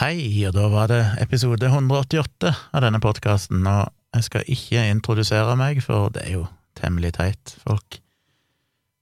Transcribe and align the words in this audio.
Hei, 0.00 0.46
og 0.48 0.54
da 0.56 0.62
var 0.72 0.86
det 0.88 1.02
episode 1.20 1.68
188 1.68 2.48
av 2.48 2.80
denne 2.80 3.02
podkasten, 3.04 3.66
og 3.68 3.90
jeg 4.16 4.24
skal 4.24 4.46
ikke 4.48 4.84
introdusere 4.88 5.52
meg, 5.60 5.82
for 5.84 6.08
det 6.14 6.22
er 6.22 6.38
jo 6.38 6.44
temmelig 6.78 7.10
teit. 7.18 7.52
Folk, 7.66 7.98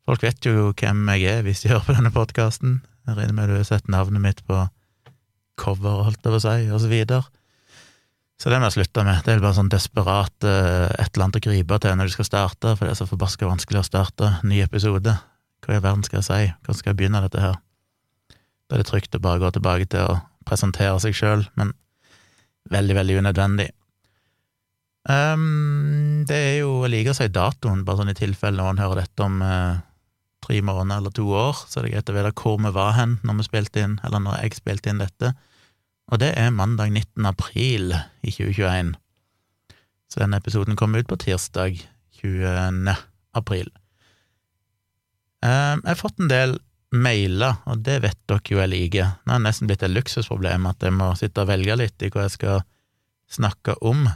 folk 0.03 0.25
vet 0.27 0.49
jo 0.49 0.73
hvem 0.73 1.05
jeg 1.15 1.29
er 1.31 1.45
hvis 1.47 1.61
de 1.63 1.69
hører 1.71 1.85
på 1.87 1.95
denne 1.95 2.11
podkasten. 2.11 2.81
Jeg 3.07 3.15
regner 3.15 3.37
med 3.37 3.47
du 3.47 3.55
har 3.61 3.69
sett 3.69 3.87
navnet 3.87 4.25
mitt 4.25 4.43
på 4.49 4.65
cover, 5.63 6.01
holdt 6.09 6.19
jeg 6.19 6.35
på 6.35 6.41
å 6.41 6.43
si, 6.43 6.67
og 6.67 6.83
så 6.83 6.91
videre. 6.91 7.23
Så 8.43 8.51
det 8.51 8.59
må 8.59 8.67
jeg 8.67 8.81
slutte 8.81 9.05
med. 9.07 9.21
Det 9.23 9.37
er 9.37 9.45
bare 9.45 9.55
sånn 9.55 9.71
desperat 9.71 10.49
eh, 10.51 10.89
et 10.99 11.13
eller 11.13 11.29
annet 11.29 11.39
å 11.39 11.45
gripe 11.47 11.79
til 11.85 11.95
når 11.95 12.11
du 12.11 12.17
skal 12.17 12.27
starte, 12.27 12.73
for 12.73 12.83
det 12.89 12.97
er 12.97 12.99
så 12.99 13.07
forbaska 13.07 13.47
vanskelig 13.47 13.85
å 13.85 13.87
starte 13.87 14.33
ny 14.43 14.65
episode. 14.67 15.15
Hva 15.63 15.79
i 15.79 15.79
verden 15.79 16.03
skal 16.03 16.25
jeg 16.25 16.27
si? 16.33 16.51
Hvordan 16.59 16.81
skal 16.81 16.91
jeg 16.91 16.99
begynne 17.05 17.23
dette 17.23 17.45
her? 17.47 17.63
Da 18.67 18.75
er 18.75 18.83
det 18.83 18.91
trygt 18.91 19.15
å 19.15 19.23
bare 19.23 19.45
gå 19.45 19.55
tilbake 19.55 19.87
til 19.95 20.03
å 20.03 20.19
presentere 20.49 20.97
seg 21.03 21.17
sjøl, 21.17 21.45
men 21.61 21.75
veldig, 22.73 22.97
veldig 22.99 23.19
unødvendig. 23.23 23.69
Um, 25.09 26.25
det 26.29 26.37
er 26.37 26.57
jo 26.59 26.83
Jeg 26.85 26.93
liker 26.93 27.15
å 27.15 27.17
si 27.17 27.29
datoen, 27.33 27.85
bare 27.87 28.03
sånn 28.03 28.13
i 28.13 28.19
tilfelle 28.19 28.61
noen 28.61 28.81
hører 28.83 29.07
dette 29.07 29.25
om 29.25 29.39
uh, 29.41 29.81
tre 30.45 30.61
måneder 30.65 31.01
eller 31.01 31.15
to 31.17 31.25
år, 31.33 31.63
så 31.65 31.81
er 31.81 31.87
det 31.87 31.93
greit 31.95 32.13
å 32.13 32.17
vite 32.17 32.35
hvor 32.43 32.59
vi 32.61 32.73
var 32.77 32.95
hen 32.99 33.17
når 33.25 33.41
vi 33.41 33.47
spilte 33.49 33.85
inn, 33.85 33.99
eller 34.05 34.25
når 34.25 34.43
jeg 34.43 34.59
spilte 34.59 34.93
inn 34.93 35.03
dette. 35.03 35.33
Og 36.09 36.21
det 36.23 36.33
er 36.41 36.55
mandag 36.55 36.93
19. 36.93 37.27
april 37.29 37.93
i 38.25 38.33
2021. 38.33 38.95
Så 40.09 40.23
denne 40.23 40.41
episoden 40.41 40.77
kommer 40.77 41.03
ut 41.03 41.11
på 41.11 41.21
tirsdag 41.21 41.83
20. 42.23 42.95
april. 43.37 43.69
Um, 45.45 45.85
jeg 45.85 45.93
har 45.93 46.01
fått 46.01 46.21
en 46.21 46.33
del 46.33 46.57
mailer, 46.95 47.59
og 47.69 47.83
det 47.85 47.99
vet 48.05 48.19
dere 48.31 48.53
jo 48.53 48.61
jeg 48.63 48.73
liker. 48.73 49.11
Nå 49.25 49.35
er 49.35 49.41
det 49.41 49.47
nesten 49.49 49.69
blitt 49.69 49.85
et 49.85 49.93
luksusproblem 49.93 50.69
at 50.71 50.85
jeg 50.85 50.95
må 50.97 51.11
sitte 51.19 51.45
og 51.45 51.51
velge 51.51 51.77
litt 51.77 52.05
i 52.05 52.11
hva 52.13 52.25
jeg 52.27 52.37
skal 52.39 52.63
snakke 53.29 53.77
om. 53.85 54.07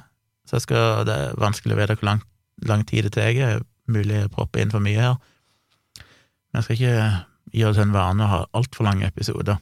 Så 0.48 0.62
skal, 0.65 1.05
det 1.09 1.17
er 1.17 1.37
vanskelig 1.41 1.77
å 1.77 1.81
vite 1.83 1.98
hvor 1.98 2.09
lang, 2.09 2.23
lang 2.69 2.87
tid 2.89 3.09
det 3.09 3.15
tar. 3.19 3.61
Mulig 3.93 4.23
jeg 4.23 4.33
propper 4.33 4.62
inn 4.62 4.73
for 4.73 4.84
mye 4.84 5.00
her. 5.00 5.19
Men 6.53 6.61
jeg 6.61 6.67
skal 6.67 6.78
ikke 6.78 6.97
gjøre 7.53 7.75
det 7.75 7.78
til 7.81 7.87
en 7.89 7.97
vane 7.97 8.25
å 8.25 8.33
ha 8.33 8.41
altfor 8.56 8.89
lange 8.89 9.09
episoder. 9.09 9.61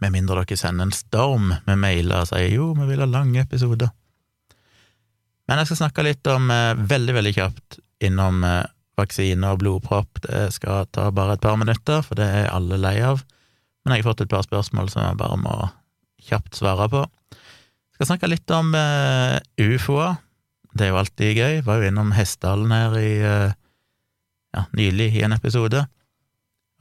Med 0.00 0.14
mindre 0.14 0.42
dere 0.42 0.58
sender 0.58 0.88
en 0.88 0.96
storm 0.96 1.52
med 1.66 1.80
mailer 1.80 2.24
og 2.24 2.30
sier 2.30 2.54
jo, 2.54 2.72
vi 2.78 2.88
vil 2.88 3.04
ha 3.04 3.08
lange 3.10 3.44
episoder. 3.44 3.92
Men 5.50 5.60
jeg 5.60 5.70
skal 5.70 5.82
snakke 5.84 6.04
litt 6.06 6.28
om, 6.32 6.50
eh, 6.50 6.74
veldig, 6.78 7.14
veldig 7.18 7.32
kjapt, 7.36 7.78
innom 8.06 8.44
eh, 8.46 8.64
vaksine 8.98 9.52
og 9.52 9.62
blodpropp. 9.62 10.20
Det 10.26 10.48
skal 10.54 10.88
ta 10.92 11.08
bare 11.14 11.36
et 11.36 11.44
par 11.44 11.56
minutter, 11.60 12.02
for 12.04 12.18
det 12.18 12.26
er 12.26 12.50
alle 12.52 12.78
lei 12.80 12.98
av. 13.04 13.22
Men 13.82 13.96
jeg 13.96 14.04
har 14.04 14.12
fått 14.12 14.26
et 14.26 14.32
par 14.32 14.44
spørsmål 14.46 14.90
som 14.92 15.06
jeg 15.06 15.20
bare 15.20 15.38
må 15.40 15.56
kjapt 16.22 16.60
svare 16.60 16.88
på. 16.92 17.06
Jeg 17.32 17.98
skal 17.98 18.12
snakke 18.12 18.30
litt 18.30 18.54
om 18.54 18.74
uh, 18.76 19.38
ufoer. 19.60 20.20
Det 20.72 20.86
er 20.86 20.92
jo 20.92 21.00
alltid 21.00 21.32
gøy. 21.34 21.56
Jeg 21.58 21.66
var 21.66 21.80
jo 21.80 21.88
innom 21.90 22.14
Hessdalen 22.16 22.72
her 22.74 22.94
i 23.00 23.10
uh, 23.24 23.56
ja, 24.56 24.66
nylig 24.76 25.10
i 25.16 25.24
en 25.26 25.34
episode, 25.36 25.86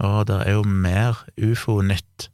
og 0.03 0.21
det 0.27 0.37
er 0.43 0.57
jo 0.57 0.63
mer 0.67 1.19
ufo-nytt. 1.39 2.27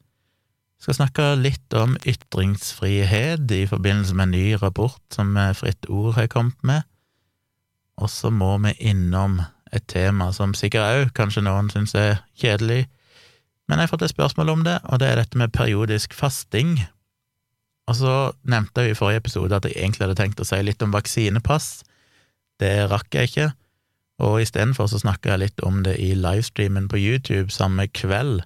Jeg 0.77 0.85
skal 0.85 0.97
snakke 0.99 1.25
litt 1.41 1.73
om 1.77 1.95
ytringsfrihet 2.05 3.49
i 3.53 3.63
forbindelse 3.69 4.15
med 4.17 4.29
en 4.29 4.35
ny 4.35 4.45
rapport 4.61 5.01
som 5.13 5.33
Fritt 5.57 5.89
Ord 5.89 6.15
har 6.19 6.29
kommet 6.31 6.57
med, 6.65 6.85
og 7.97 8.11
så 8.13 8.29
må 8.33 8.53
vi 8.61 8.75
innom 8.91 9.39
et 9.77 9.87
tema 9.89 10.29
som 10.35 10.55
sikkert 10.57 10.87
òg 10.87 11.15
kanskje 11.17 11.45
noen 11.45 11.71
syns 11.73 11.95
er 11.97 12.21
kjedelig, 12.39 12.85
men 13.67 13.79
jeg 13.79 13.87
har 13.87 13.91
fått 13.91 14.05
et 14.07 14.13
spørsmål 14.13 14.53
om 14.53 14.63
det, 14.63 14.77
og 14.87 15.01
det 15.01 15.09
er 15.09 15.19
dette 15.19 15.39
med 15.39 15.51
periodisk 15.55 16.13
fasting. 16.15 16.77
Og 17.87 17.97
så 17.99 18.13
nevnte 18.47 18.83
jeg 18.83 18.95
i 18.95 18.99
forrige 18.99 19.23
episode 19.23 19.55
at 19.55 19.67
jeg 19.67 19.75
egentlig 19.75 20.05
hadde 20.05 20.19
tenkt 20.19 20.43
å 20.43 20.47
si 20.47 20.59
litt 20.63 20.83
om 20.83 20.95
vaksinepass. 20.95 21.81
Det 22.63 22.71
rakk 22.91 23.15
jeg 23.15 23.31
ikke, 23.31 23.49
og 24.23 24.39
istedenfor 24.41 24.87
så 24.89 25.01
snakka 25.01 25.33
jeg 25.33 25.43
litt 25.43 25.63
om 25.67 25.83
det 25.85 25.97
i 26.01 26.13
livestreamen 26.17 26.87
på 26.91 26.99
YouTube 26.99 27.53
samme 27.53 27.89
kveld. 27.91 28.41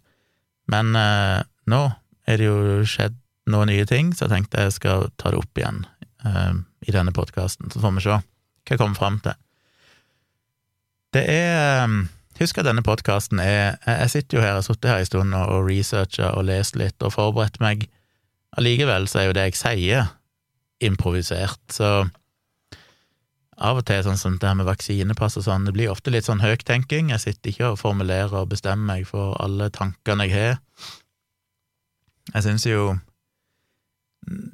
Men 0.71 0.97
eh, 0.97 1.45
nå 1.69 1.83
er 2.29 2.41
det 2.41 2.49
jo 2.49 2.81
skjedd 2.87 3.15
noen 3.51 3.71
nye 3.71 3.85
ting, 3.89 4.11
så 4.13 4.25
jeg 4.25 4.35
tenkte 4.35 4.65
jeg 4.65 4.75
skal 4.77 5.07
ta 5.21 5.31
det 5.31 5.39
opp 5.41 5.61
igjen 5.61 5.85
eh, 6.25 6.57
i 6.89 6.93
denne 6.93 7.13
podkasten, 7.15 7.71
så 7.71 7.81
får 7.81 7.97
vi 7.97 8.05
se 8.05 8.11
hva 8.17 8.21
jeg 8.73 8.81
kommer 8.81 8.97
fram 8.97 9.21
til. 9.23 9.37
Det 11.13 11.23
er 11.27 11.83
um, 11.83 12.05
Husk 12.39 12.57
at 12.57 12.65
denne 12.65 12.81
podkasten 12.81 13.39
er 13.43 13.75
Jeg 13.85 14.09
sitter 14.09 14.37
jo 14.37 14.41
her, 14.41 14.53
jeg 14.53 14.55
har 14.55 14.65
sittet 14.65 14.89
her 14.89 15.01
en 15.01 15.09
stund 15.09 15.35
og 15.35 15.67
researcha 15.67 16.31
og 16.37 16.47
lest 16.47 16.77
litt 16.79 17.03
og 17.05 17.13
forberedt 17.13 17.59
meg. 17.61 17.83
Allikevel 18.57 19.05
så 19.11 19.19
er 19.21 19.27
jo 19.27 19.35
det 19.37 19.43
jeg 19.49 19.57
sier, 19.59 20.07
improvisert, 20.81 21.61
så 21.69 22.07
av 23.61 23.77
og 23.77 23.85
til 23.85 24.01
sånn 24.01 24.17
som 24.17 24.39
det 24.41 24.49
her 24.49 24.57
med 24.57 24.65
vaksinepass 24.65 25.37
og 25.37 25.45
sånn, 25.45 25.67
det 25.67 25.75
blir 25.75 25.91
ofte 25.91 26.09
litt 26.09 26.25
sånn 26.25 26.41
høyttenking. 26.41 27.11
Jeg 27.13 27.21
sitter 27.21 27.51
ikke 27.51 27.69
og 27.75 27.77
formulerer 27.83 28.33
og 28.39 28.49
bestemmer 28.55 28.95
meg 28.95 29.05
for 29.11 29.37
alle 29.43 29.69
tankene 29.69 30.25
jeg 30.25 30.33
har. 30.33 30.57
Jeg 32.31 32.47
syns 32.47 32.65
jo 32.65 32.95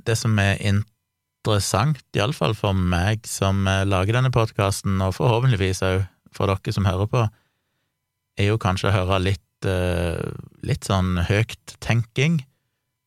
det 0.04 0.18
som 0.20 0.36
er 0.44 0.60
interessant, 0.60 2.04
iallfall 2.20 2.58
for 2.58 2.76
meg 2.76 3.24
som 3.32 3.64
lager 3.64 4.20
denne 4.20 4.34
podkasten, 4.36 5.00
og 5.00 5.16
forhåpentligvis 5.22 5.86
òg 5.88 6.04
for 6.36 6.50
dere 6.52 6.74
som 6.76 6.88
hører 6.88 7.10
på, 7.12 7.26
er 8.38 8.52
jo 8.52 8.60
kanskje 8.62 8.92
å 8.92 8.96
høre 8.96 9.20
litt, 9.24 9.68
uh, 9.68 10.22
litt 10.66 10.88
sånn 10.88 11.18
høyt 11.28 11.78
tenking, 11.84 12.40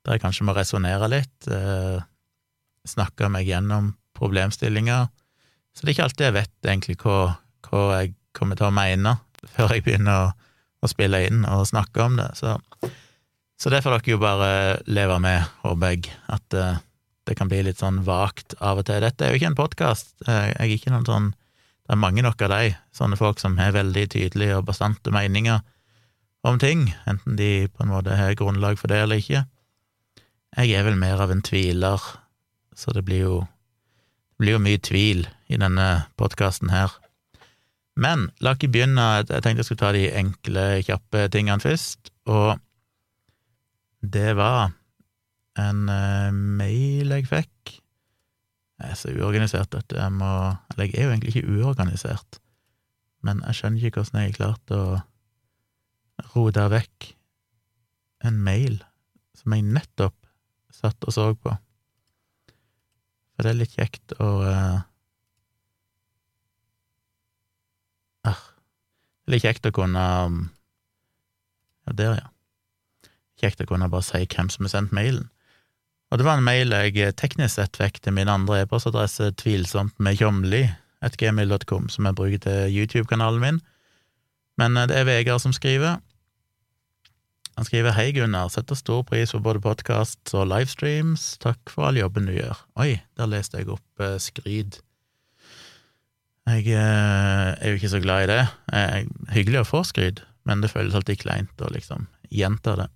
der 0.04 0.16
jeg 0.16 0.25
kanskje 0.25 0.47
må 0.48 0.56
resonnere 0.56 1.10
litt, 1.12 1.50
uh, 1.53 2.00
snakke 2.88 3.28
meg 3.32 3.48
gjennom 3.48 3.94
problemstillinger, 4.19 5.08
så 5.70 5.84
det 5.84 5.92
er 5.92 5.94
ikke 5.94 6.06
alltid 6.08 6.26
jeg 6.26 6.36
vet 6.36 6.66
egentlig 6.66 6.97
hva, 7.04 7.19
hva 7.69 7.82
jeg 8.00 8.14
kommer 8.36 8.58
til 8.58 8.69
å 8.69 8.75
mene 8.75 9.14
før 9.54 9.75
jeg 9.75 9.84
begynner 9.87 10.26
å, 10.26 10.31
å 10.82 10.91
spille 10.91 11.22
inn 11.28 11.44
og 11.48 11.69
snakke 11.70 12.02
om 12.04 12.19
det, 12.19 12.28
så, 12.41 12.56
så 13.60 13.72
det 13.72 13.82
får 13.84 13.97
dere 13.97 14.14
jo 14.14 14.20
bare 14.20 14.50
leve 14.91 15.20
med, 15.22 15.47
håper 15.62 15.94
jeg, 15.94 16.16
at 16.32 16.58
uh, 16.58 16.81
det 17.28 17.37
kan 17.38 17.50
bli 17.50 17.62
litt 17.62 17.78
sånn 17.78 18.00
vagt 18.06 18.56
av 18.58 18.81
og 18.81 18.88
til. 18.88 19.04
Dette 19.04 19.22
er 19.22 19.31
jo 19.31 19.38
ikke 19.38 19.52
en 19.52 19.58
podkast, 19.58 20.16
jeg 20.26 20.56
er 20.56 20.72
ikke 20.75 20.91
noen 20.91 21.06
sånn 21.06 21.31
det 21.90 21.96
er 21.96 22.04
mange 22.04 22.22
nok 22.22 22.38
av 22.46 22.52
de, 22.52 22.74
sånne 22.94 23.16
folk 23.18 23.40
som 23.42 23.56
har 23.58 23.72
veldig 23.74 24.04
tydelige 24.12 24.60
og 24.60 24.68
bastante 24.68 25.10
meninger 25.10 25.58
om 26.46 26.58
ting, 26.62 26.84
enten 27.10 27.34
de 27.34 27.66
på 27.66 27.82
en 27.82 27.90
måte 27.90 28.14
har 28.14 28.36
grunnlag 28.38 28.78
for 28.78 28.92
det 28.92 29.00
eller 29.02 29.18
ikke. 29.18 29.40
Jeg 30.54 30.70
er 30.78 30.86
vel 30.86 31.00
mer 31.00 31.18
av 31.18 31.32
en 31.34 31.42
tviler, 31.42 31.98
så 32.78 32.94
det 32.94 33.02
blir 33.08 33.24
jo, 33.24 33.40
det 33.42 34.44
blir 34.44 34.54
jo 34.54 34.62
mye 34.62 34.82
tvil 34.86 35.26
i 35.50 35.58
denne 35.58 35.88
podkasten 36.14 36.70
her. 36.70 36.94
Men 37.98 38.28
la 38.38 38.54
ikke 38.54 38.70
begynne 38.70 39.08
Jeg 39.24 39.42
tenkte 39.42 39.64
jeg 39.64 39.72
skulle 39.72 39.82
ta 39.82 39.90
de 39.98 40.06
enkle, 40.14 40.68
kjappe 40.86 41.26
tingene 41.34 41.58
først, 41.58 42.14
og 42.30 42.54
det 43.98 44.36
var 44.38 44.76
en 45.58 45.88
uh, 45.90 46.30
mail 46.30 47.18
jeg 47.18 47.26
fikk 47.34 47.79
jeg 48.80 48.91
er 48.91 48.98
så 48.98 49.12
uorganisert, 49.12 49.74
at. 49.76 49.92
Jeg 49.92 50.12
må 50.12 50.30
Eller 50.72 50.88
jeg 50.88 50.94
er 50.96 51.04
jo 51.04 51.14
egentlig 51.14 51.36
ikke 51.36 51.56
uorganisert, 51.60 52.41
men 53.22 53.42
jeg 53.46 53.58
skjønner 53.58 53.86
ikke 53.86 54.00
hvordan 54.00 54.20
jeg 54.20 54.30
har 54.30 54.38
klart 54.38 54.74
å 54.76 54.82
rote 56.34 56.66
vekk 56.72 57.10
en 58.28 58.38
mail 58.44 58.80
som 59.36 59.56
jeg 59.56 59.64
nettopp 59.64 60.16
satt 60.72 61.04
og 61.04 61.12
så 61.12 61.26
på. 61.34 61.52
For 63.34 63.44
det 63.44 63.52
er 63.52 63.60
litt 63.60 63.76
kjekt 63.76 64.14
å 64.20 64.30
uh, 64.44 64.80
Det 68.20 68.32
er 68.32 69.36
litt 69.36 69.44
kjekt 69.46 69.69
å 69.69 69.72
kunne 69.72 70.04
Ja, 71.86 71.92
der, 71.96 72.16
ja. 72.19 72.28
Kjekt 73.40 73.62
å 73.64 73.69
kunne 73.70 73.88
bare 73.88 74.04
si 74.04 74.26
hvem 74.26 74.50
som 74.52 74.66
har 74.66 74.72
sendt 74.74 74.92
mailen. 74.96 75.30
Og 76.10 76.18
det 76.18 76.26
var 76.26 76.38
en 76.38 76.46
mail 76.46 76.74
jeg 76.74 77.14
teknisk 77.14 77.54
sett 77.54 77.78
fikk 77.78 78.00
til 78.02 78.16
min 78.16 78.30
andre 78.30 78.64
e-postadresse, 78.64 79.30
tvilsomt 79.38 79.94
med 80.02 80.18
tjomli, 80.18 80.64
et 81.06 81.16
gmail.com, 81.16 81.86
som 81.88 82.08
jeg 82.08 82.18
bruker 82.18 82.42
til 82.42 82.74
YouTube-kanalen 82.74 83.40
min. 83.44 83.60
Men 84.58 84.76
eh, 84.76 84.88
det 84.90 84.98
er 84.98 85.06
Vegard 85.06 85.42
som 85.44 85.54
skriver. 85.54 86.00
Han 87.54 87.68
skriver 87.68 87.94
Hei, 87.94 88.10
Gunnar. 88.16 88.50
Setter 88.50 88.78
stor 88.78 89.02
pris 89.06 89.32
på 89.34 89.40
både 89.44 89.62
podkast 89.62 90.34
og 90.34 90.50
livestreams. 90.50 91.36
Takk 91.42 91.70
for 91.70 91.88
all 91.88 91.98
jobben 92.00 92.26
du 92.26 92.34
gjør. 92.34 92.58
Oi, 92.82 92.94
der 93.20 93.30
leste 93.30 93.62
jeg 93.62 93.70
opp 93.70 94.02
eh, 94.02 94.18
skryt. 94.22 94.80
Jeg 96.50 96.66
eh, 96.74 97.48
er 97.54 97.70
jo 97.70 97.78
ikke 97.78 97.94
så 97.94 98.02
glad 98.02 98.26
i 98.26 98.30
det. 98.32 98.44
Eh, 98.74 99.02
hyggelig 99.36 99.62
å 99.62 99.68
få 99.68 99.86
skryt, 99.86 100.24
men 100.48 100.64
det 100.64 100.72
føles 100.74 100.98
alltid 100.98 101.22
kleint 101.22 101.62
å 101.62 101.70
liksom 101.70 102.10
gjenta 102.34 102.80
det 102.82 102.90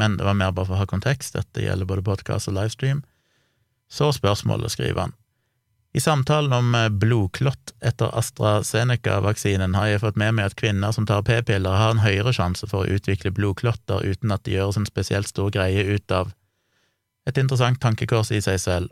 men 0.00 0.16
det 0.16 0.24
var 0.26 0.38
mer 0.38 0.52
bare 0.56 0.70
for 0.70 0.78
å 0.78 0.82
ha 0.82 0.88
kontekst, 0.88 1.36
dette 1.36 1.64
gjelder 1.64 1.88
både 1.88 2.04
podkast 2.06 2.48
og 2.48 2.56
livestream. 2.56 3.04
Så 3.90 4.12
spørsmålet, 4.16 4.72
skriver 4.72 5.04
han. 5.04 5.16
I 5.92 6.00
samtalen 6.00 6.52
om 6.54 6.74
eh, 6.74 6.88
blodklott 6.88 7.72
etter 7.82 8.12
AstraZeneca-vaksinen 8.18 9.74
har 9.74 9.88
jeg 9.90 10.02
fått 10.04 10.20
med 10.22 10.36
meg 10.38 10.50
at 10.50 10.58
kvinner 10.58 10.94
som 10.94 11.06
tar 11.06 11.24
p-piller, 11.26 11.74
har 11.74 11.96
en 11.96 12.04
høyere 12.04 12.32
sjanse 12.34 12.68
for 12.70 12.84
å 12.84 12.98
utvikle 12.98 13.32
blodklotter 13.34 14.06
uten 14.06 14.30
at 14.30 14.44
det 14.46 14.54
gjøres 14.54 14.78
en 14.78 14.86
spesielt 14.86 15.30
stor 15.30 15.50
greie 15.54 15.84
ut 15.90 16.14
av 16.14 16.34
Et 17.28 17.36
interessant 17.36 17.76
tankekors 17.78 18.30
i 18.32 18.40
seg 18.40 18.56
selv. 18.58 18.88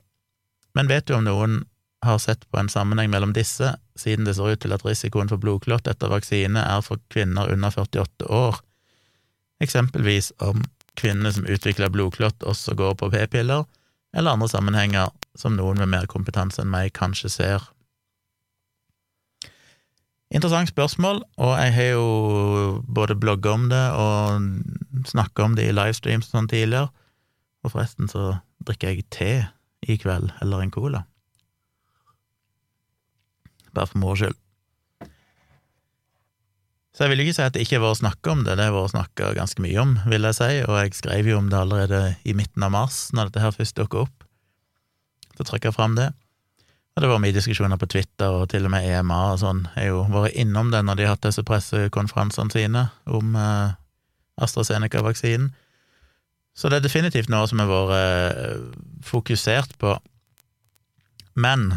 Men 0.76 0.86
vet 0.86 1.06
du 1.08 1.14
om 1.16 1.24
noen 1.24 1.62
har 2.04 2.18
sett 2.20 2.44
på 2.50 2.58
en 2.60 2.68
sammenheng 2.68 3.08
mellom 3.10 3.32
disse, 3.32 3.72
siden 3.96 4.28
det 4.28 4.34
ser 4.36 4.52
ut 4.52 4.60
til 4.62 4.74
at 4.76 4.84
risikoen 4.84 5.30
for 5.30 5.40
blodklott 5.40 5.88
etter 5.88 6.12
vaksine 6.12 6.60
er 6.60 6.82
for 6.84 7.00
kvinner 7.10 7.48
under 7.50 7.72
48 7.72 8.28
år, 8.28 8.60
eksempelvis 9.64 10.30
om 10.44 10.60
kvinner 10.98 11.34
som 11.34 11.46
utvikler 11.48 11.92
blodklott, 11.94 12.42
også 12.42 12.74
går 12.78 12.96
på 12.98 13.10
p-piller, 13.14 13.64
eller 14.16 14.34
andre 14.34 14.48
sammenhenger 14.50 15.12
som 15.38 15.56
noen 15.56 15.78
med 15.82 15.92
mer 15.92 16.08
kompetanse 16.10 16.62
enn 16.62 16.72
meg 16.72 16.94
kanskje 16.96 17.30
ser. 17.32 17.66
Interessant 20.28 20.68
spørsmål, 20.68 21.22
og 21.40 21.54
jeg 21.56 21.72
har 21.72 21.92
jo 21.94 22.82
både 22.84 23.16
blogga 23.16 23.54
om 23.54 23.68
det 23.70 23.84
og 23.96 25.06
snakka 25.08 25.46
om 25.46 25.54
det 25.56 25.70
i 25.70 25.76
livestreams 25.76 26.28
sånn 26.28 26.50
tidligere, 26.50 26.90
og 27.64 27.72
forresten 27.72 28.10
så 28.12 28.34
drikker 28.66 28.92
jeg 28.92 29.06
te 29.14 29.30
i 29.88 29.96
kveld, 30.00 30.34
eller 30.42 30.64
en 30.64 30.74
cola. 30.74 31.06
Bare 33.72 33.88
for 33.88 34.02
moro 34.02 34.18
skyld. 34.18 34.36
Så 36.98 37.04
jeg 37.06 37.12
vil 37.12 37.20
ikke 37.22 37.32
si 37.36 37.42
at 37.46 37.54
det 37.54 37.62
ikke 37.62 37.76
har 37.76 37.84
vært 37.84 38.00
snakka 38.00 38.30
om 38.32 38.40
det, 38.42 38.56
det 38.58 38.64
har 38.66 38.72
vært 38.74 38.90
snakka 38.90 39.26
ganske 39.36 39.62
mye 39.62 39.76
om, 39.78 39.92
vil 40.10 40.24
jeg 40.26 40.34
si, 40.34 40.54
og 40.66 40.78
jeg 40.80 40.96
skrev 40.98 41.28
jo 41.30 41.36
om 41.38 41.46
det 41.46 41.60
allerede 41.60 42.00
i 42.26 42.32
midten 42.34 42.64
av 42.66 42.72
mars, 42.74 42.96
når 43.14 43.28
dette 43.28 43.44
her 43.44 43.54
først 43.54 43.76
dukka 43.78 44.00
opp. 44.00 44.24
Så 45.38 45.46
trykker 45.46 45.70
jeg 45.70 45.76
fram 45.76 45.94
det. 45.94 46.08
Og 46.96 47.04
det 47.04 47.10
var 47.12 47.20
mye 47.22 47.36
diskusjoner 47.36 47.78
på 47.78 47.86
Twitter, 47.92 48.34
og 48.34 48.48
til 48.50 48.66
og 48.66 48.72
med 48.74 48.88
EMA 48.90 49.18
og 49.28 49.38
sånn 49.44 49.60
har 49.76 49.86
jo 49.86 50.00
vært 50.10 50.34
innom 50.42 50.72
det 50.74 50.80
når 50.88 50.98
de 50.98 51.06
har 51.06 51.14
hatt 51.14 51.28
disse 51.28 51.46
pressekonferansene 51.46 52.50
sine 52.50 52.82
om 53.06 53.38
eh, 53.38 53.78
AstraZeneca-vaksinen. 54.42 55.52
Så 56.58 56.66
det 56.66 56.80
er 56.80 56.88
definitivt 56.88 57.30
noe 57.30 57.46
som 57.46 57.62
har 57.62 57.70
vært 57.70 57.94
eh, 57.94 58.82
fokusert 59.06 59.78
på. 59.78 59.94
Men 61.38 61.76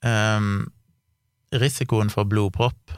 um, 0.00 0.72
risikoen 1.60 2.08
for 2.08 2.24
blodpropp 2.24 2.96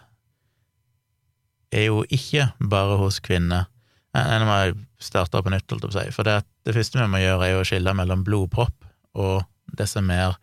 er 1.75 1.89
jo 1.89 2.03
ikke 2.13 2.49
bare 2.71 2.99
hos 3.01 3.21
kvinner. 3.25 3.69
Nå 4.15 4.47
må 4.47 4.59
jeg 4.63 4.77
starte 5.03 5.43
på 5.43 5.51
nytt, 5.51 5.67
holdt 5.71 5.89
jeg 5.89 5.91
på 5.91 5.95
å 5.95 5.99
si. 5.99 6.15
For 6.15 6.29
det, 6.29 6.39
det 6.67 6.75
første 6.77 7.01
vi 7.01 7.11
må 7.11 7.23
gjøre, 7.23 7.49
er 7.49 7.59
å 7.59 7.67
skille 7.67 7.95
mellom 7.99 8.23
blodpropp 8.27 8.87
og 9.19 9.43
disse 9.75 10.03
mer 10.05 10.37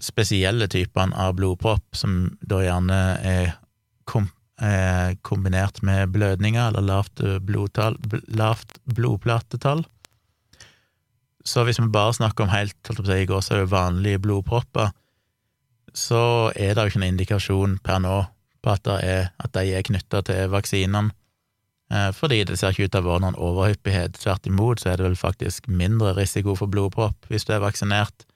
spesielle 0.00 0.68
typene 0.72 1.16
av 1.16 1.36
blodpropp, 1.38 1.84
som 1.96 2.22
da 2.40 2.60
gjerne 2.64 2.98
er, 3.26 3.54
kom, 4.08 4.28
er 4.60 5.16
kombinert 5.26 5.80
med 5.86 6.12
blødninger 6.14 6.70
eller 6.70 6.84
lavt, 6.84 7.24
blodtall, 7.44 7.96
lavt 8.28 8.80
blodplatetall. 8.88 9.84
Så 11.44 11.64
hvis 11.64 11.80
vi 11.80 11.88
bare 11.92 12.16
snakker 12.16 12.44
om 12.44 12.52
helt 12.52 12.76
holdt 12.88 13.06
på 13.08 13.38
å 13.38 13.44
si, 13.44 13.60
vanlige 13.72 14.20
blodpropper, 14.24 14.92
så 15.96 16.52
er 16.54 16.76
det 16.76 16.84
jo 16.84 16.92
ikke 16.92 17.00
noen 17.02 17.14
indikasjon 17.14 17.78
per 17.84 18.02
nå 18.04 18.18
på 18.62 18.74
at, 18.74 18.90
er, 19.00 19.30
at 19.40 19.54
de 19.56 19.72
er 19.74 19.86
knytta 19.86 20.22
til 20.26 20.50
vaksinene, 20.52 21.14
eh, 21.92 22.10
fordi 22.16 22.42
det 22.48 22.58
ser 22.60 22.74
ikke 22.74 22.88
ut 22.88 22.94
til 22.96 23.04
å 23.04 23.08
være 23.08 23.24
noen 23.26 23.40
overhyppighet. 23.40 24.20
Tvert 24.20 24.50
imot 24.50 24.82
så 24.82 24.92
er 24.92 25.00
det 25.00 25.08
vel 25.08 25.18
faktisk 25.18 25.70
mindre 25.70 26.14
risiko 26.18 26.56
for 26.58 26.72
blodpropp 26.72 27.30
hvis 27.32 27.48
du 27.48 27.54
er 27.56 27.64
vaksinert, 27.64 28.26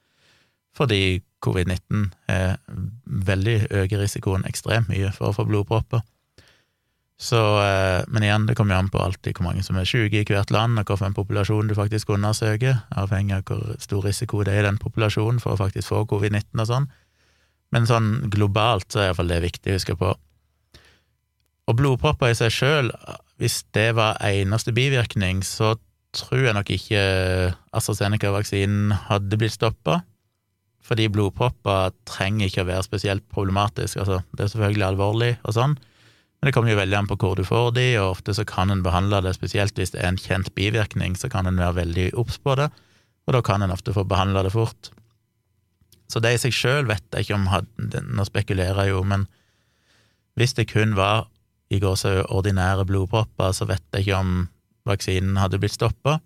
fordi 0.74 1.22
covid-19 1.44 2.08
er 2.32 2.56
veldig 3.04 3.58
øker 3.70 4.00
risikoen 4.00 4.46
ekstremt 4.48 4.88
mye 4.90 5.12
for 5.14 5.30
å 5.30 5.36
få 5.36 5.46
blodpropper. 5.48 6.02
Så, 7.20 7.38
eh, 7.62 8.02
men 8.08 8.24
igjen, 8.26 8.46
det 8.46 8.56
kommer 8.58 8.74
jo 8.74 8.82
an 8.82 8.90
på 8.90 8.98
alltid 8.98 9.38
hvor 9.38 9.46
mange 9.46 9.62
som 9.62 9.78
er 9.78 9.86
syke 9.86 10.24
i 10.24 10.26
hvert 10.26 10.50
land, 10.50 10.80
og 10.80 10.90
hvilken 10.90 11.14
populasjon 11.14 11.70
du 11.70 11.76
faktisk 11.78 12.10
undersøker, 12.16 12.80
avhengig 12.90 13.36
av 13.38 13.44
hvor 13.48 13.78
stor 13.82 14.02
risiko 14.08 14.42
det 14.42 14.56
er 14.56 14.64
i 14.64 14.66
den 14.66 14.80
populasjonen 14.82 15.38
for 15.42 15.54
å 15.54 15.60
faktisk 15.60 15.92
få 15.92 16.02
covid-19 16.10 16.64
og 16.64 16.70
sånn. 16.72 16.88
Men 17.74 17.88
sånn 17.90 18.10
globalt 18.30 18.86
så 18.92 19.02
er 19.02 19.10
iallfall 19.10 19.32
det 19.32 19.42
viktig 19.42 19.72
å 19.72 19.78
huske 19.78 19.96
på. 19.98 20.12
Og 21.64 21.78
blodpropper 21.78 22.30
i 22.30 22.38
seg 22.38 22.52
sjøl, 22.54 22.92
hvis 23.40 23.62
det 23.74 23.94
var 23.98 24.20
eneste 24.22 24.74
bivirkning, 24.76 25.40
så 25.42 25.74
tror 26.14 26.44
jeg 26.46 26.54
nok 26.54 26.70
ikke 26.70 27.00
AstraZeneca-vaksinen 27.74 28.92
hadde 29.08 29.38
blitt 29.40 29.56
stoppa. 29.56 30.02
Fordi 30.84 31.08
blodpropper 31.10 31.94
trenger 32.06 32.50
ikke 32.50 32.62
å 32.62 32.68
være 32.68 32.86
spesielt 32.86 33.24
problematisk. 33.32 33.98
Altså, 34.02 34.20
det 34.36 34.44
er 34.44 34.52
selvfølgelig 34.52 34.86
alvorlig 34.90 35.32
og 35.42 35.56
sånn, 35.56 35.76
men 36.44 36.50
det 36.50 36.58
kommer 36.58 36.74
jo 36.74 36.76
veldig 36.76 36.96
an 36.98 37.06
på 37.08 37.16
hvor 37.16 37.38
du 37.38 37.46
får 37.48 37.70
de, 37.78 37.86
og 37.96 38.18
ofte 38.18 38.34
så 38.36 38.44
kan 38.44 38.68
en 38.68 38.82
behandle 38.84 39.22
det, 39.24 39.32
spesielt 39.32 39.78
hvis 39.80 39.94
det 39.94 40.02
er 40.02 40.10
en 40.10 40.20
kjent 40.20 40.50
bivirkning, 40.52 41.16
så 41.16 41.30
kan 41.32 41.48
en 41.48 41.56
være 41.56 41.78
veldig 41.78 42.10
obs 42.20 42.36
på 42.36 42.58
det, 42.60 42.68
og 43.24 43.32
da 43.32 43.40
kan 43.40 43.64
en 43.64 43.72
ofte 43.72 43.94
få 43.96 44.04
behandla 44.04 44.42
det 44.44 44.52
fort. 44.52 44.90
Så 46.10 46.20
det 46.20 46.34
i 46.34 46.40
seg 46.42 46.54
sjøl 46.54 46.88
vet 46.88 47.04
jeg 47.14 47.26
ikke 47.26 47.38
om 47.38 47.48
hadde, 47.52 48.02
Nå 48.04 48.26
spekulerer 48.28 48.84
jeg 48.84 48.94
jo, 48.94 49.00
men 49.08 49.26
hvis 50.38 50.54
det 50.58 50.68
kun 50.72 50.96
var 50.98 51.28
i 51.72 51.80
går 51.82 51.96
så 51.98 52.12
ordinære 52.28 52.84
blodpropper, 52.86 53.54
så 53.56 53.66
vet 53.70 53.82
jeg 53.94 54.04
ikke 54.04 54.20
om 54.20 54.32
vaksinen 54.86 55.38
hadde 55.40 55.58
blitt 55.62 55.76
stoppa. 55.76 56.18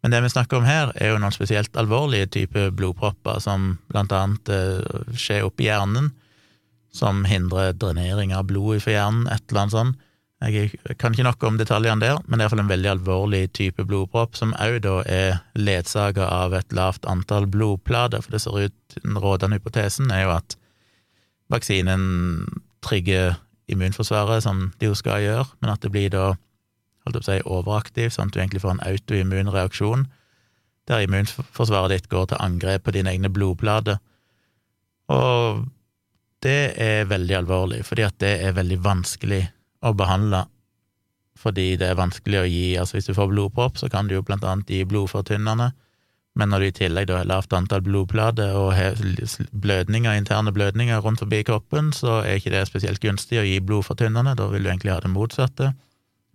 Men 0.00 0.14
det 0.14 0.22
vi 0.24 0.32
snakker 0.32 0.60
om 0.60 0.68
her, 0.68 0.92
er 0.96 1.12
jo 1.12 1.18
noen 1.20 1.34
spesielt 1.34 1.76
alvorlige 1.76 2.30
typer 2.38 2.70
blodpropper, 2.72 3.40
som 3.42 3.74
blant 3.90 4.12
annet 4.16 4.52
eh, 4.52 5.00
skjer 5.12 5.44
oppi 5.48 5.66
hjernen, 5.66 6.12
som 6.94 7.24
hindrer 7.28 7.74
drenering 7.76 8.32
av 8.34 8.46
blodet 8.48 8.84
fra 8.86 8.94
hjernen, 8.96 9.26
et 9.28 9.44
eller 9.50 9.64
annet 9.64 9.76
sånt. 9.76 10.06
Jeg 10.40 10.96
kan 10.96 11.12
ikke 11.12 11.26
noe 11.26 11.48
om 11.50 11.58
detaljene 11.60 12.00
der, 12.00 12.20
men 12.24 12.38
det 12.38 12.44
er 12.44 12.46
iallfall 12.46 12.62
en 12.62 12.70
veldig 12.70 12.90
alvorlig 12.94 13.42
type 13.52 13.84
blodpropp, 13.84 14.38
som 14.38 14.54
òg 14.56 14.78
da 14.86 14.94
er 15.04 15.42
ledsaga 15.52 16.30
av 16.32 16.54
et 16.56 16.72
lavt 16.72 17.04
antall 17.04 17.44
blodplater, 17.50 18.24
for 18.24 18.32
det 18.32 18.40
ser 18.40 18.56
ut 18.56 18.76
Den 19.04 19.18
rådende 19.20 19.60
hypotesen 19.60 20.10
er 20.10 20.24
jo 20.24 20.30
at 20.34 20.56
vaksinen 21.52 22.48
trigger 22.82 23.36
immunforsvaret, 23.70 24.42
som 24.42 24.72
det 24.80 24.88
jo 24.88 24.96
skal 24.98 25.22
gjøre, 25.22 25.44
men 25.60 25.70
at 25.70 25.84
det 25.84 25.92
blir 25.92 26.08
da 26.10 26.32
holdt 27.04 27.18
på 27.18 27.20
å 27.20 27.28
si, 27.28 27.36
overaktiv, 27.44 28.10
sånn 28.10 28.32
at 28.32 28.34
du 28.34 28.40
egentlig 28.40 28.64
får 28.64 28.74
en 28.74 28.82
autoimmun 28.88 29.52
reaksjon, 29.52 30.08
der 30.88 31.04
immunforsvaret 31.04 31.94
ditt 31.94 32.10
går 32.10 32.32
til 32.32 32.42
angrep 32.42 32.88
på 32.88 32.96
dine 32.96 33.12
egne 33.12 33.30
blodplater. 33.30 34.00
Og 35.12 35.66
det 36.42 36.74
er 36.80 37.08
veldig 37.10 37.36
alvorlig, 37.42 37.84
fordi 37.86 38.08
at 38.08 38.18
det 38.22 38.34
er 38.42 38.56
veldig 38.56 38.80
vanskelig 38.82 39.44
å 39.80 39.94
behandle 39.96 40.44
fordi 41.40 41.76
det 41.80 41.88
er 41.88 41.98
vanskelig 41.98 42.40
å 42.40 42.48
gi 42.48 42.64
Altså, 42.76 42.98
hvis 42.98 43.08
du 43.08 43.14
får 43.16 43.30
blodpropp, 43.30 43.78
så 43.80 43.88
kan 43.92 44.08
du 44.08 44.16
jo 44.16 44.24
blant 44.26 44.44
annet 44.44 44.70
gi 44.70 44.82
blodfortynnende, 44.88 45.70
men 46.38 46.52
når 46.52 46.62
du 46.62 46.66
i 46.68 46.74
tillegg 46.82 47.08
da 47.10 47.20
har 47.20 47.28
lavt 47.28 47.54
antall 47.56 47.82
blodplater 47.84 48.54
og 48.56 48.74
blødninger, 49.50 50.14
interne 50.14 50.52
blødninger 50.54 51.00
rundt 51.02 51.24
forbi 51.24 51.42
kroppen, 51.46 51.90
så 51.96 52.20
er 52.22 52.38
ikke 52.38 52.52
det 52.54 52.66
spesielt 52.68 53.02
gunstig 53.02 53.40
å 53.40 53.46
gi 53.46 53.58
blodfortynnende, 53.64 54.36
da 54.38 54.46
vil 54.52 54.62
du 54.62 54.70
egentlig 54.70 54.94
ha 54.94 55.00
det 55.02 55.10
motsatte. 55.10 55.72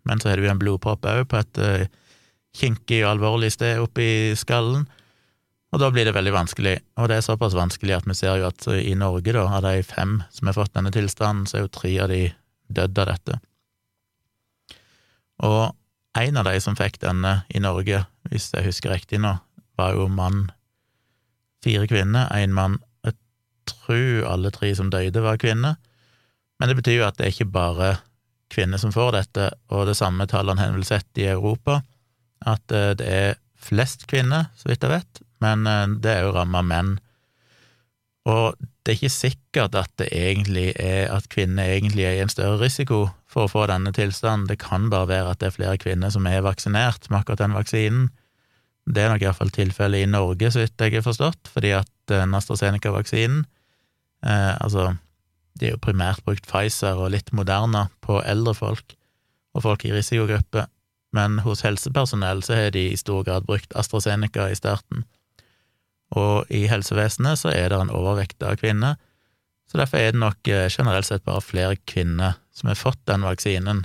Men 0.06 0.22
så 0.22 0.32
har 0.32 0.42
du 0.42 0.50
en 0.50 0.62
blodpropp 0.62 1.08
òg 1.10 1.24
på 1.32 1.40
et 1.40 1.62
uh, 1.64 1.86
kinkig 2.56 3.02
og 3.06 3.16
alvorlig 3.16 3.54
sted 3.56 3.80
oppi 3.82 4.36
skallen, 4.38 4.84
og 5.74 5.82
da 5.82 5.90
blir 5.92 6.08
det 6.08 6.16
veldig 6.16 6.32
vanskelig. 6.32 6.76
Og 7.02 7.10
det 7.12 7.18
er 7.18 7.26
såpass 7.26 7.56
vanskelig 7.58 7.98
at 7.98 8.06
vi 8.08 8.16
ser 8.16 8.38
jo 8.40 8.48
at 8.48 8.68
i 8.76 8.94
Norge, 9.00 9.34
da, 9.36 9.48
av 9.58 9.64
de 9.66 9.82
fem 9.84 10.22
som 10.32 10.48
har 10.48 10.56
fått 10.56 10.76
denne 10.76 10.92
tilstanden, 10.94 11.48
så 11.50 11.58
er 11.58 11.66
jo 11.66 11.74
tre 11.76 11.92
av 12.04 12.12
de 12.12 12.22
døde 12.68 13.04
av 13.04 13.12
dette. 13.14 13.40
Og 15.46 15.76
en 16.16 16.40
av 16.40 16.48
de 16.48 16.60
som 16.64 16.78
fikk 16.80 17.02
denne 17.04 17.42
i 17.52 17.62
Norge, 17.64 18.06
hvis 18.32 18.52
jeg 18.54 18.68
husker 18.70 18.94
riktig 18.96 19.20
nå, 19.24 19.36
var 19.76 19.98
jo 19.98 20.08
mann. 20.08 20.48
Fire 21.66 21.88
kvinner, 21.92 22.30
én 22.32 22.56
mann. 22.56 22.80
Jeg 23.04 23.18
tror 23.68 24.30
alle 24.32 24.52
tre 24.56 24.72
som 24.78 24.92
døde, 24.94 25.24
var 25.24 25.42
kvinner. 25.42 25.76
Men 26.60 26.72
det 26.72 26.78
betyr 26.80 27.02
jo 27.02 27.08
at 27.10 27.18
det 27.20 27.28
er 27.28 27.36
ikke 27.36 27.52
bare 27.52 27.90
kvinner 28.54 28.80
som 28.80 28.94
får 28.96 29.12
dette, 29.18 29.50
og 29.74 29.90
det 29.90 29.98
samme 30.00 30.28
tallene 30.30 30.62
har 30.62 30.76
vel 30.76 30.88
sett 30.88 31.20
i 31.20 31.28
Europa, 31.28 31.82
at 32.46 32.72
eh, 32.72 32.94
det 32.98 33.08
er 33.10 33.40
flest 33.60 34.06
kvinner, 34.08 34.52
så 34.56 34.70
vidt 34.70 34.86
jeg 34.86 34.94
vet, 34.94 35.22
men 35.44 35.66
eh, 35.68 35.98
det 36.00 36.14
er 36.14 36.28
jo 36.28 36.36
ramma 36.36 36.62
menn. 36.64 36.94
Og 38.30 38.56
det 38.86 38.94
er 38.94 39.00
ikke 39.00 39.10
sikkert 39.10 39.76
at 39.80 40.02
er 40.06 41.08
at 41.10 41.30
kvinner 41.34 41.66
egentlig 41.66 42.06
er 42.06 42.20
i 42.20 42.22
en 42.22 42.30
større 42.30 42.60
risiko 42.62 43.08
for 43.26 43.48
å 43.48 43.50
få 43.50 43.64
denne 43.72 43.90
tilstanden. 43.96 44.46
Det 44.46 44.60
kan 44.62 44.92
bare 44.94 45.10
være 45.10 45.32
at 45.32 45.40
det 45.42 45.48
er 45.48 45.56
flere 45.56 45.80
kvinner 45.82 46.14
som 46.14 46.28
er 46.30 46.46
vaksinert 46.46 47.10
med 47.10 47.24
akkurat 47.24 47.42
den 47.42 47.58
vaksinen. 47.58 48.12
Det 48.86 49.02
er 49.02 49.10
nok 49.10 49.26
iallfall 49.26 49.50
tilfellet 49.50 50.06
i 50.06 50.12
Norge, 50.12 50.52
så 50.54 50.62
vidt 50.62 50.78
jeg 50.78 50.94
har 51.00 51.08
forstått, 51.08 51.50
fordi 51.50 51.74
at 51.74 51.90
den 52.12 52.38
AstraZeneca-vaksinen 52.38 53.42
eh, 54.22 54.54
Altså, 54.62 54.94
de 55.58 55.72
er 55.72 55.74
jo 55.74 55.82
primært 55.82 56.22
brukt 56.22 56.46
Pfizer 56.46 57.02
og 57.02 57.10
litt 57.16 57.34
Moderna 57.34 57.88
på 58.06 58.20
eldre 58.22 58.54
folk 58.54 58.94
og 59.56 59.66
folk 59.66 59.88
i 59.88 59.96
risikogrupper, 59.96 60.70
men 61.16 61.40
hos 61.42 61.66
helsepersonell 61.66 62.44
så 62.46 62.60
har 62.60 62.76
de 62.76 62.92
i 62.92 63.00
stor 63.00 63.26
grad 63.26 63.48
brukt 63.50 63.74
AstraZeneca 63.74 64.52
i 64.52 64.60
starten 64.60 65.08
og 66.20 66.52
i 66.54 66.66
helsevesenet 66.72 67.42
så 67.42 67.52
er 67.54 67.72
det 67.72 67.80
en 67.80 67.94
overvekt 67.94 68.44
av 68.46 68.58
kvinner, 68.62 68.98
så 69.66 69.80
derfor 69.82 70.00
er 70.00 70.14
det 70.14 70.22
nok 70.22 70.48
eh, 70.52 70.68
generelt 70.70 71.08
sett 71.08 71.26
bare 71.26 71.44
flere 71.44 71.80
kvinner 71.90 72.38
som 72.56 72.70
har 72.70 72.80
fått 72.80 73.02
den 73.10 73.26
vaksinen, 73.26 73.84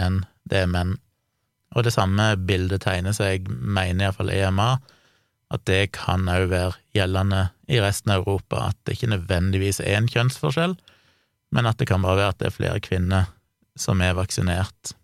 enn 0.00 0.24
det 0.50 0.64
er 0.64 0.70
menn. 0.70 0.96
Og 1.76 1.86
det 1.86 1.94
samme 1.94 2.32
bildet 2.48 2.82
tegner 2.84 3.14
seg, 3.14 3.46
mener 3.48 4.08
iallfall 4.08 4.32
EMA, 4.34 4.72
at 5.50 5.66
det 5.66 5.92
kan 5.94 6.28
òg 6.30 6.48
være 6.50 6.78
gjeldende 6.94 7.48
i 7.70 7.80
resten 7.82 8.14
av 8.14 8.24
Europa, 8.24 8.68
at 8.70 8.78
det 8.86 8.96
ikke 8.96 9.12
nødvendigvis 9.14 9.80
er 9.82 9.98
en 9.98 10.10
kjønnsforskjell, 10.10 10.76
men 11.54 11.66
at 11.66 11.78
det 11.78 11.88
kan 11.90 12.02
bare 12.02 12.18
være 12.20 12.34
at 12.34 12.42
det 12.42 12.50
er 12.50 12.56
flere 12.56 12.82
kvinner 12.82 13.30
som 13.78 14.02
er 14.02 14.16
vaksinert. 14.18 14.94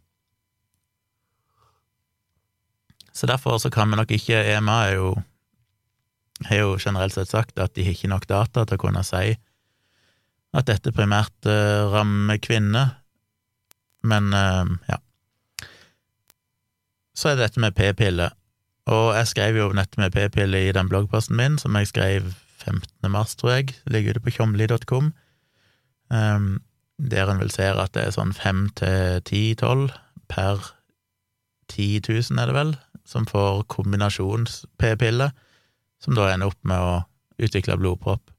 Så 3.16 3.26
derfor 3.26 3.58
så 3.58 3.70
kan 3.72 3.90
vi 3.90 3.96
nok 3.96 4.10
ikke 4.12 4.42
EMA 4.52 4.76
er 4.90 4.98
jo, 4.98 5.14
har 6.44 6.62
jo 6.62 6.76
generelt 6.78 7.14
sett 7.16 7.30
sagt 7.32 7.58
at 7.58 7.74
de 7.74 7.84
har 7.86 7.96
ikke 7.96 8.10
nok 8.12 8.26
data 8.28 8.64
til 8.64 8.76
å 8.76 8.82
kunne 8.82 9.04
si 9.06 9.36
at 10.56 10.68
dette 10.68 10.92
primært 10.94 11.48
uh, 11.48 11.88
rammer 11.92 12.38
kvinner, 12.40 12.96
men 14.06 14.30
uh, 14.32 14.64
ja. 14.88 15.00
Så 17.16 17.30
er 17.30 17.36
det 17.36 17.48
dette 17.48 17.62
med 17.64 17.76
p-piller, 17.76 18.32
og 18.92 19.16
jeg 19.16 19.30
skrev 19.32 19.58
jo 19.58 19.68
dette 19.76 20.00
med 20.00 20.14
p-piller 20.14 20.68
i 20.68 20.74
den 20.76 20.88
bloggposten 20.88 21.36
min, 21.36 21.58
som 21.60 21.76
jeg 21.76 21.90
skrev 21.90 22.30
15. 22.62 23.10
mars, 23.12 23.34
tror 23.36 23.56
jeg, 23.56 23.74
det 23.84 23.96
ligger 23.96 24.16
ute 24.16 24.24
på 24.24 24.34
tjomli.com, 24.36 25.12
um, 26.12 26.50
der 26.96 27.30
en 27.30 27.40
vil 27.42 27.52
se 27.52 27.68
at 27.72 27.92
det 27.96 28.06
er 28.06 28.16
sånn 28.16 28.32
fem 28.36 28.66
til 28.78 29.20
ti-tolv 29.28 29.92
per 30.32 30.72
10 31.72 32.00
000, 32.08 32.40
er 32.40 32.48
det 32.48 32.56
vel, 32.56 32.76
som 33.06 33.26
får 33.28 33.66
kombinasjons-p-pille, 33.72 35.30
som 36.06 36.14
da 36.14 36.30
ender 36.30 36.52
opp 36.52 36.62
med 36.62 36.78
å 36.78 36.96
utvikle 37.42 37.76
blodpropp. 37.80 38.30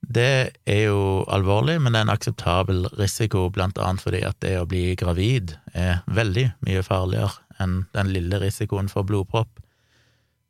Det 0.00 0.56
er 0.64 0.80
jo 0.86 1.22
alvorlig, 1.30 1.76
men 1.82 1.92
det 1.92 2.00
er 2.00 2.06
en 2.06 2.14
akseptabel 2.14 2.86
risiko, 2.98 3.48
blant 3.52 3.78
annet 3.78 4.02
fordi 4.02 4.22
at 4.26 4.38
det 4.42 4.54
å 4.58 4.68
bli 4.70 4.94
gravid 4.98 5.52
er 5.76 6.00
veldig 6.10 6.46
mye 6.66 6.84
farligere 6.86 7.34
enn 7.60 7.82
den 7.92 8.14
lille 8.14 8.40
risikoen 8.40 8.88
for 8.90 9.04
blodpropp. 9.06 9.60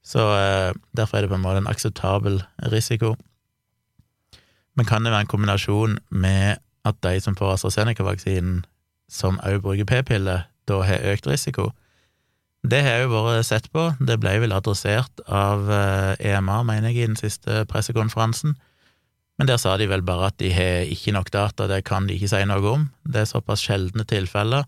Så 0.06 0.22
eh, 0.36 0.70
derfor 0.96 1.18
er 1.18 1.26
det 1.26 1.32
på 1.32 1.40
en 1.40 1.44
måte 1.44 1.64
en 1.64 1.68
akseptabel 1.68 2.38
risiko. 2.72 3.16
Men 4.78 4.86
kan 4.88 5.04
det 5.04 5.12
være 5.12 5.26
en 5.26 5.32
kombinasjon 5.32 5.98
med 6.08 6.62
at 6.88 7.00
de 7.04 7.18
som 7.20 7.36
får 7.36 7.58
AstraZeneca-vaksinen, 7.58 8.62
som 9.10 9.40
også 9.42 9.64
bruker 9.64 9.88
p-piller, 9.88 10.46
da 10.70 10.80
har 10.86 11.04
økt 11.12 11.26
risiko? 11.28 11.72
Det 12.66 12.82
har 12.84 13.04
jo 13.04 13.12
vært 13.14 13.46
sett 13.48 13.70
på, 13.72 13.86
det 14.04 14.18
ble 14.20 14.34
vel 14.42 14.52
adressert 14.52 15.22
av 15.26 15.64
EMA, 15.70 16.16
eh, 16.18 16.60
e 16.60 16.66
mener 16.68 16.90
jeg, 16.90 16.96
i 16.98 17.06
den 17.08 17.16
siste 17.16 17.64
pressekonferansen 17.70 18.58
men 19.40 19.48
der 19.48 19.56
sa 19.56 19.78
de 19.80 19.86
vel 19.88 20.02
bare 20.04 20.26
at 20.28 20.36
de 20.36 20.50
har 20.52 20.82
ikke 20.92 21.14
nok 21.16 21.30
data, 21.32 21.64
det 21.64 21.86
kan 21.88 22.04
de 22.04 22.12
ikke 22.12 22.28
si 22.28 22.42
noe 22.44 22.60
om. 22.68 22.82
Det 23.08 23.22
er 23.22 23.28
såpass 23.30 23.62
sjeldne 23.64 24.04
tilfeller 24.04 24.66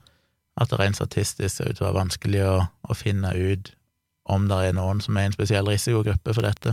at 0.56 0.70
det 0.70 0.78
rent 0.80 0.96
statistisk 0.96 1.52
ser 1.52 1.68
ut 1.68 1.76
til 1.76 1.84
å 1.84 1.90
være 1.90 1.98
vanskelig 1.98 2.40
å, 2.48 2.54
å, 2.88 2.96
finne 2.96 3.34
ut 3.36 3.68
om 4.32 4.46
det 4.48 4.62
er 4.70 4.78
noen 4.78 5.02
som 5.04 5.18
er 5.20 5.26
i 5.26 5.28
en 5.28 5.36
spesiell 5.36 5.68
risikogruppe 5.68 6.32
for 6.32 6.48
dette. 6.48 6.72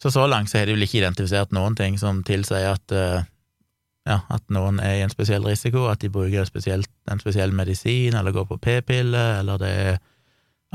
Så 0.00 0.14
så 0.14 0.24
langt 0.32 0.48
så 0.48 0.62
har 0.62 0.70
de 0.70 0.78
vel 0.78 0.86
ikke 0.86 1.02
identifisert 1.02 1.52
noen 1.52 1.76
ting 1.76 2.00
som 2.00 2.22
tilsier 2.24 2.72
at, 2.72 2.96
uh, 2.96 3.28
ja, 4.10 4.20
at 4.32 4.42
noen 4.50 4.80
er 4.82 4.98
i 4.98 5.02
en 5.04 5.12
spesiell 5.12 5.44
risiko, 5.46 5.86
at 5.90 6.02
de 6.02 6.10
bruker 6.12 6.42
en 6.42 7.22
spesiell 7.22 7.54
medisin 7.54 8.16
eller 8.18 8.34
går 8.34 8.48
på 8.50 8.58
p-piller, 8.64 9.38
eller 9.40 9.60
det 9.62 9.70
er 9.70 10.00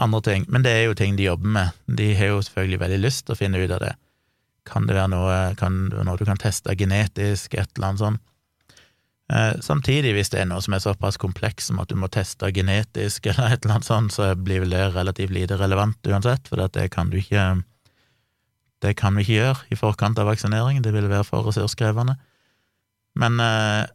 andre 0.01 0.21
ting. 0.23 0.45
Men 0.47 0.63
det 0.63 0.71
er 0.71 0.85
jo 0.87 0.95
ting 0.97 1.17
de 1.19 1.27
jobber 1.27 1.51
med. 1.57 1.81
De 1.99 2.13
har 2.15 2.33
jo 2.33 2.43
selvfølgelig 2.45 2.81
veldig 2.85 3.01
lyst 3.03 3.25
til 3.25 3.35
å 3.35 3.39
finne 3.39 3.59
ut 3.59 3.75
av 3.75 3.83
det. 3.83 3.91
Kan 4.65 4.87
det 4.87 4.95
være 4.97 5.11
noe, 5.13 5.35
kan, 5.59 5.83
noe 5.93 6.17
du 6.17 6.25
kan 6.27 6.39
teste 6.41 6.73
genetisk, 6.79 7.53
et 7.53 7.69
eller 7.75 7.91
annet 7.91 8.03
sånt? 8.05 8.23
Eh, 9.33 9.55
samtidig, 9.61 10.11
hvis 10.13 10.29
det 10.29 10.43
er 10.43 10.49
noe 10.49 10.61
som 10.61 10.75
er 10.77 10.83
såpass 10.83 11.17
kompleks 11.17 11.71
som 11.71 11.79
at 11.81 11.89
du 11.89 11.97
må 11.97 12.09
teste 12.13 12.51
genetisk 12.53 13.25
eller 13.31 13.55
et 13.55 13.63
eller 13.63 13.79
annet 13.79 13.87
sånt, 13.87 14.13
så 14.13 14.33
blir 14.37 14.61
vel 14.63 14.75
det 14.75 14.91
relativt 14.93 15.33
lite 15.33 15.57
relevant 15.61 16.11
uansett, 16.11 16.49
for 16.49 16.61
det 16.61 16.91
kan 16.93 17.09
du 17.11 17.21
ikke 17.21 17.63
Det 18.83 18.91
kan 18.99 19.15
vi 19.15 19.23
ikke 19.23 19.33
gjøre 19.33 19.71
i 19.71 19.75
forkant 19.79 20.19
av 20.19 20.27
vaksinering, 20.27 20.81
det 20.83 20.91
ville 20.93 21.09
være 21.09 21.23
for 21.23 21.47
ressurskrevende. 21.47 22.17
Men, 23.19 23.39
eh, 23.39 23.85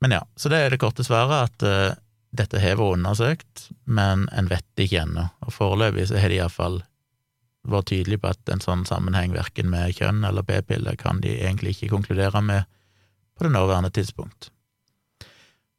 men 0.00 0.16
ja, 0.16 0.22
så 0.36 0.50
det 0.52 0.60
er 0.62 0.72
det 0.72 0.80
korte 0.82 1.04
svaret, 1.06 1.50
at 1.50 1.66
uh, 1.66 1.98
dette 2.34 2.58
har 2.58 2.78
vært 2.80 2.98
undersøkt, 2.98 3.68
men 3.84 4.24
en 4.32 4.48
vet 4.50 4.80
ikke 4.80 5.04
ennå, 5.04 5.28
og 5.44 5.54
foreløpig 5.54 6.08
så 6.08 6.18
har 6.18 6.32
de 6.32 6.40
iallfall 6.40 6.80
vært 7.68 7.92
tydelig 7.92 8.18
på 8.22 8.32
at 8.32 8.50
en 8.50 8.64
sånn 8.64 8.82
sammenheng 8.88 9.36
verken 9.36 9.68
med 9.70 9.94
kjønn 9.94 10.24
eller 10.26 10.42
p-piller 10.46 10.96
kan 10.98 11.20
de 11.22 11.36
egentlig 11.36 11.76
ikke 11.76 11.92
konkludere 11.92 12.42
med 12.42 12.66
på 13.38 13.46
det 13.46 13.52
nåværende 13.54 13.92
tidspunkt. 13.94 14.50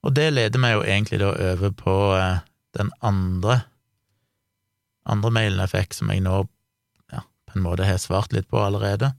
Og 0.03 0.15
det 0.15 0.29
leder 0.31 0.61
meg 0.61 0.77
jo 0.77 0.85
egentlig 0.85 1.19
da 1.19 1.33
over 1.51 1.75
på 1.75 1.97
eh, 2.15 2.39
den 2.77 2.91
andre 3.03 3.63
andre 5.09 5.33
mailen 5.35 5.59
jeg 5.65 5.73
fikk, 5.73 5.97
som 5.97 6.11
jeg 6.13 6.23
nå 6.23 6.37
ja, 7.11 7.23
på 7.49 7.57
en 7.57 7.65
måte 7.65 7.87
har 7.87 7.99
svart 7.99 8.31
litt 8.35 8.47
på 8.51 8.61
allerede, 8.63 9.11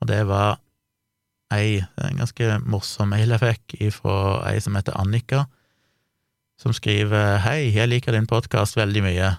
og 0.00 0.10
det 0.10 0.20
var 0.28 0.60
ei 1.54 1.80
en 2.02 2.20
ganske 2.20 2.58
morsom 2.66 3.12
mail 3.12 3.34
jeg 3.34 3.42
fikk 3.42 3.76
fra 3.94 4.16
ei 4.50 4.60
som 4.62 4.74
heter 4.78 4.96
Annika, 4.98 5.44
som 6.58 6.72
skriver 6.74 7.38
Hei, 7.44 7.72
jeg 7.74 7.90
liker 7.90 8.16
din 8.16 8.26
podkast 8.26 8.78
veldig 8.78 9.02
mye. 9.04 9.34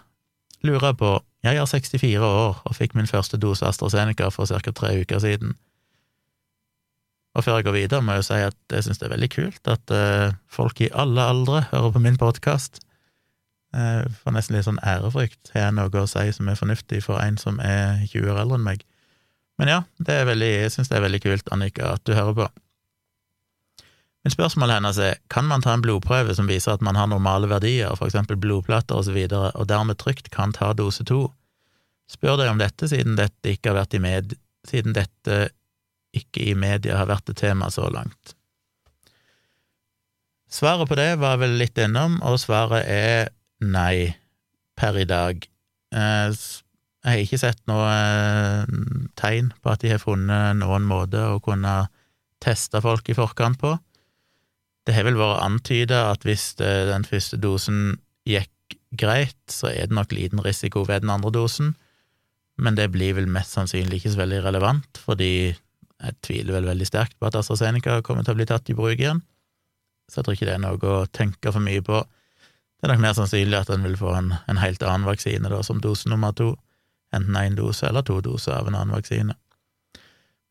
Lurer 0.63 0.93
på 0.97 1.17
jeg 1.45 1.57
er 1.61 1.69
64 1.69 2.19
år 2.25 2.61
og 2.65 2.75
fikk 2.75 2.95
min 2.97 3.07
første 3.07 3.37
dose 3.37 3.65
AstraZeneca 3.65 4.29
for 4.33 4.49
ca. 4.49 4.71
tre 4.71 4.97
uker 5.01 5.19
siden. 5.19 5.55
Og 7.37 7.43
før 7.43 7.59
jeg 7.59 7.67
går 7.67 7.75
videre, 7.75 8.01
må 8.01 8.17
jeg 8.17 8.25
si 8.25 8.39
at 8.41 8.73
jeg 8.73 8.83
syns 8.83 8.97
det 8.97 9.07
er 9.07 9.13
veldig 9.13 9.29
kult 9.29 9.69
at 9.69 9.93
uh, 9.93 10.33
folk 10.49 10.81
i 10.81 10.89
alle 10.91 11.21
aldre 11.21 11.67
hører 11.71 11.91
på 11.93 12.01
min 12.01 12.17
podkast. 12.17 12.81
Uh, 13.75 14.01
eh, 14.01 14.03
får 14.23 14.33
nesten 14.33 14.57
litt 14.57 14.65
sånn 14.65 14.81
ærefrykt. 14.81 15.51
Har 15.53 15.67
jeg 15.67 15.75
noe 15.77 16.01
å 16.01 16.09
si 16.09 16.25
som 16.33 16.49
er 16.49 16.57
fornuftig 16.57 17.03
for 17.05 17.21
en 17.21 17.37
som 17.37 17.61
er 17.61 18.01
20 18.09 18.33
år 18.33 18.41
eldre 18.41 18.57
enn 18.57 18.65
meg? 18.65 18.85
Men 19.57 19.71
ja, 19.71 19.81
det 19.97 20.13
er 20.13 20.29
veldig, 20.29 20.49
jeg 20.61 20.73
syns 20.73 20.91
det 20.91 20.99
er 20.99 21.05
veldig 21.07 21.21
kult, 21.23 21.51
Annika, 21.53 21.95
at 21.97 22.03
du 22.05 22.13
hører 22.13 22.35
på. 22.37 22.47
Men 24.25 24.33
spørsmålet 24.33 24.79
hennes 24.79 24.97
er 25.01 25.19
kan 25.33 25.47
man 25.49 25.63
ta 25.63 25.73
en 25.73 25.83
blodprøve 25.85 26.35
som 26.35 26.49
viser 26.49 26.75
at 26.75 26.83
man 26.83 26.97
har 26.99 27.09
normale 27.09 27.49
verdier, 27.49 27.93
eksempel 28.05 28.37
blodplater 28.41 28.99
osv., 28.99 29.17
og, 29.23 29.31
så 29.31 29.51
og 29.55 29.69
dermed 29.69 29.97
trygt 30.01 30.29
kan 30.33 30.53
ta 30.53 30.73
dose 30.77 31.05
to? 31.07 31.29
Spør 32.11 32.37
deg 32.39 32.51
om 32.51 32.59
dette 32.61 32.89
siden 32.91 33.17
dette 33.19 33.53
ikke 33.55 33.71
har 33.71 33.81
vært 33.81 33.97
i 33.97 34.03
med, 34.03 34.35
siden 34.67 34.95
dette 34.95 35.47
ikke 36.15 36.43
i 36.51 36.57
media 36.57 36.99
har 36.99 37.09
vært 37.09 37.31
et 37.31 37.39
tema 37.39 37.69
så 37.73 37.89
langt. 37.93 38.35
Svaret 40.47 40.87
på 40.87 40.95
det 40.95 41.17
var 41.19 41.39
vel 41.41 41.57
litt 41.59 41.79
innom, 41.81 42.21
og 42.23 42.39
svaret 42.39 42.87
er 42.87 43.33
nei 43.59 44.15
per 44.79 44.99
i 44.99 45.07
dag. 45.07 45.43
Eh, 45.91 46.29
jeg 47.07 47.13
har 47.13 47.23
ikke 47.23 47.39
sett 47.39 47.61
noe 47.71 47.87
eh, 47.87 48.71
tegn 49.15 49.53
på 49.63 49.71
at 49.71 49.83
de 49.83 49.93
har 49.93 50.01
funnet 50.03 50.59
noen 50.59 50.83
måte 50.87 51.21
å 51.23 51.39
kunne 51.43 51.85
teste 52.43 52.81
folk 52.83 53.07
i 53.07 53.15
forkant 53.15 53.59
på. 53.61 53.77
Det 54.87 54.95
har 54.95 55.07
vel 55.07 55.19
vært 55.19 55.43
antyda 55.45 56.09
at 56.11 56.27
hvis 56.27 56.51
den 56.59 57.07
første 57.07 57.39
dosen 57.39 57.95
gikk 58.27 58.51
greit, 58.99 59.39
så 59.51 59.71
er 59.71 59.87
det 59.87 59.95
nok 59.95 60.11
liten 60.15 60.43
risiko 60.43 60.83
ved 60.87 61.03
den 61.03 61.11
andre 61.11 61.31
dosen, 61.35 61.73
men 62.57 62.75
det 62.75 62.89
blir 62.91 63.15
vel 63.17 63.27
mest 63.29 63.55
sannsynlig 63.55 64.01
ikke 64.01 64.13
så 64.13 64.21
veldig 64.23 64.43
relevant, 64.45 64.99
fordi 65.03 65.31
jeg 65.51 66.19
tviler 66.25 66.57
vel 66.57 66.69
veldig 66.71 66.87
sterkt 66.87 67.17
på 67.17 67.27
at 67.29 67.37
AstraZeneca 67.39 68.01
kommer 68.05 68.25
til 68.25 68.35
å 68.35 68.39
bli 68.39 68.47
tatt 68.49 68.69
i 68.71 68.77
bruk 68.77 68.99
igjen, 68.99 69.23
så 70.07 70.19
jeg 70.19 70.27
tror 70.27 70.37
ikke 70.37 70.47
det 70.49 70.55
er 70.55 70.63
noe 70.63 70.93
å 70.93 71.07
tenke 71.11 71.51
for 71.51 71.63
mye 71.63 71.83
på. 71.83 71.99
Det 72.77 72.87
er 72.87 72.93
nok 72.93 73.03
mer 73.03 73.17
sannsynlig 73.17 73.59
at 73.59 73.71
en 73.73 73.83
vil 73.83 73.97
få 73.99 74.13
en, 74.15 74.31
en 74.47 74.61
helt 74.61 74.83
annen 74.85 75.07
vaksine 75.07 75.51
da, 75.51 75.59
som 75.65 75.81
dose 75.83 76.09
nummer 76.09 76.35
to, 76.37 76.53
enten 77.15 77.37
én 77.39 77.55
dose 77.57 77.87
eller 77.87 78.05
to 78.05 78.19
doser 78.23 78.57
av 78.57 78.67
en 78.67 78.75
annen 78.75 78.95
vaksine. 78.95 79.35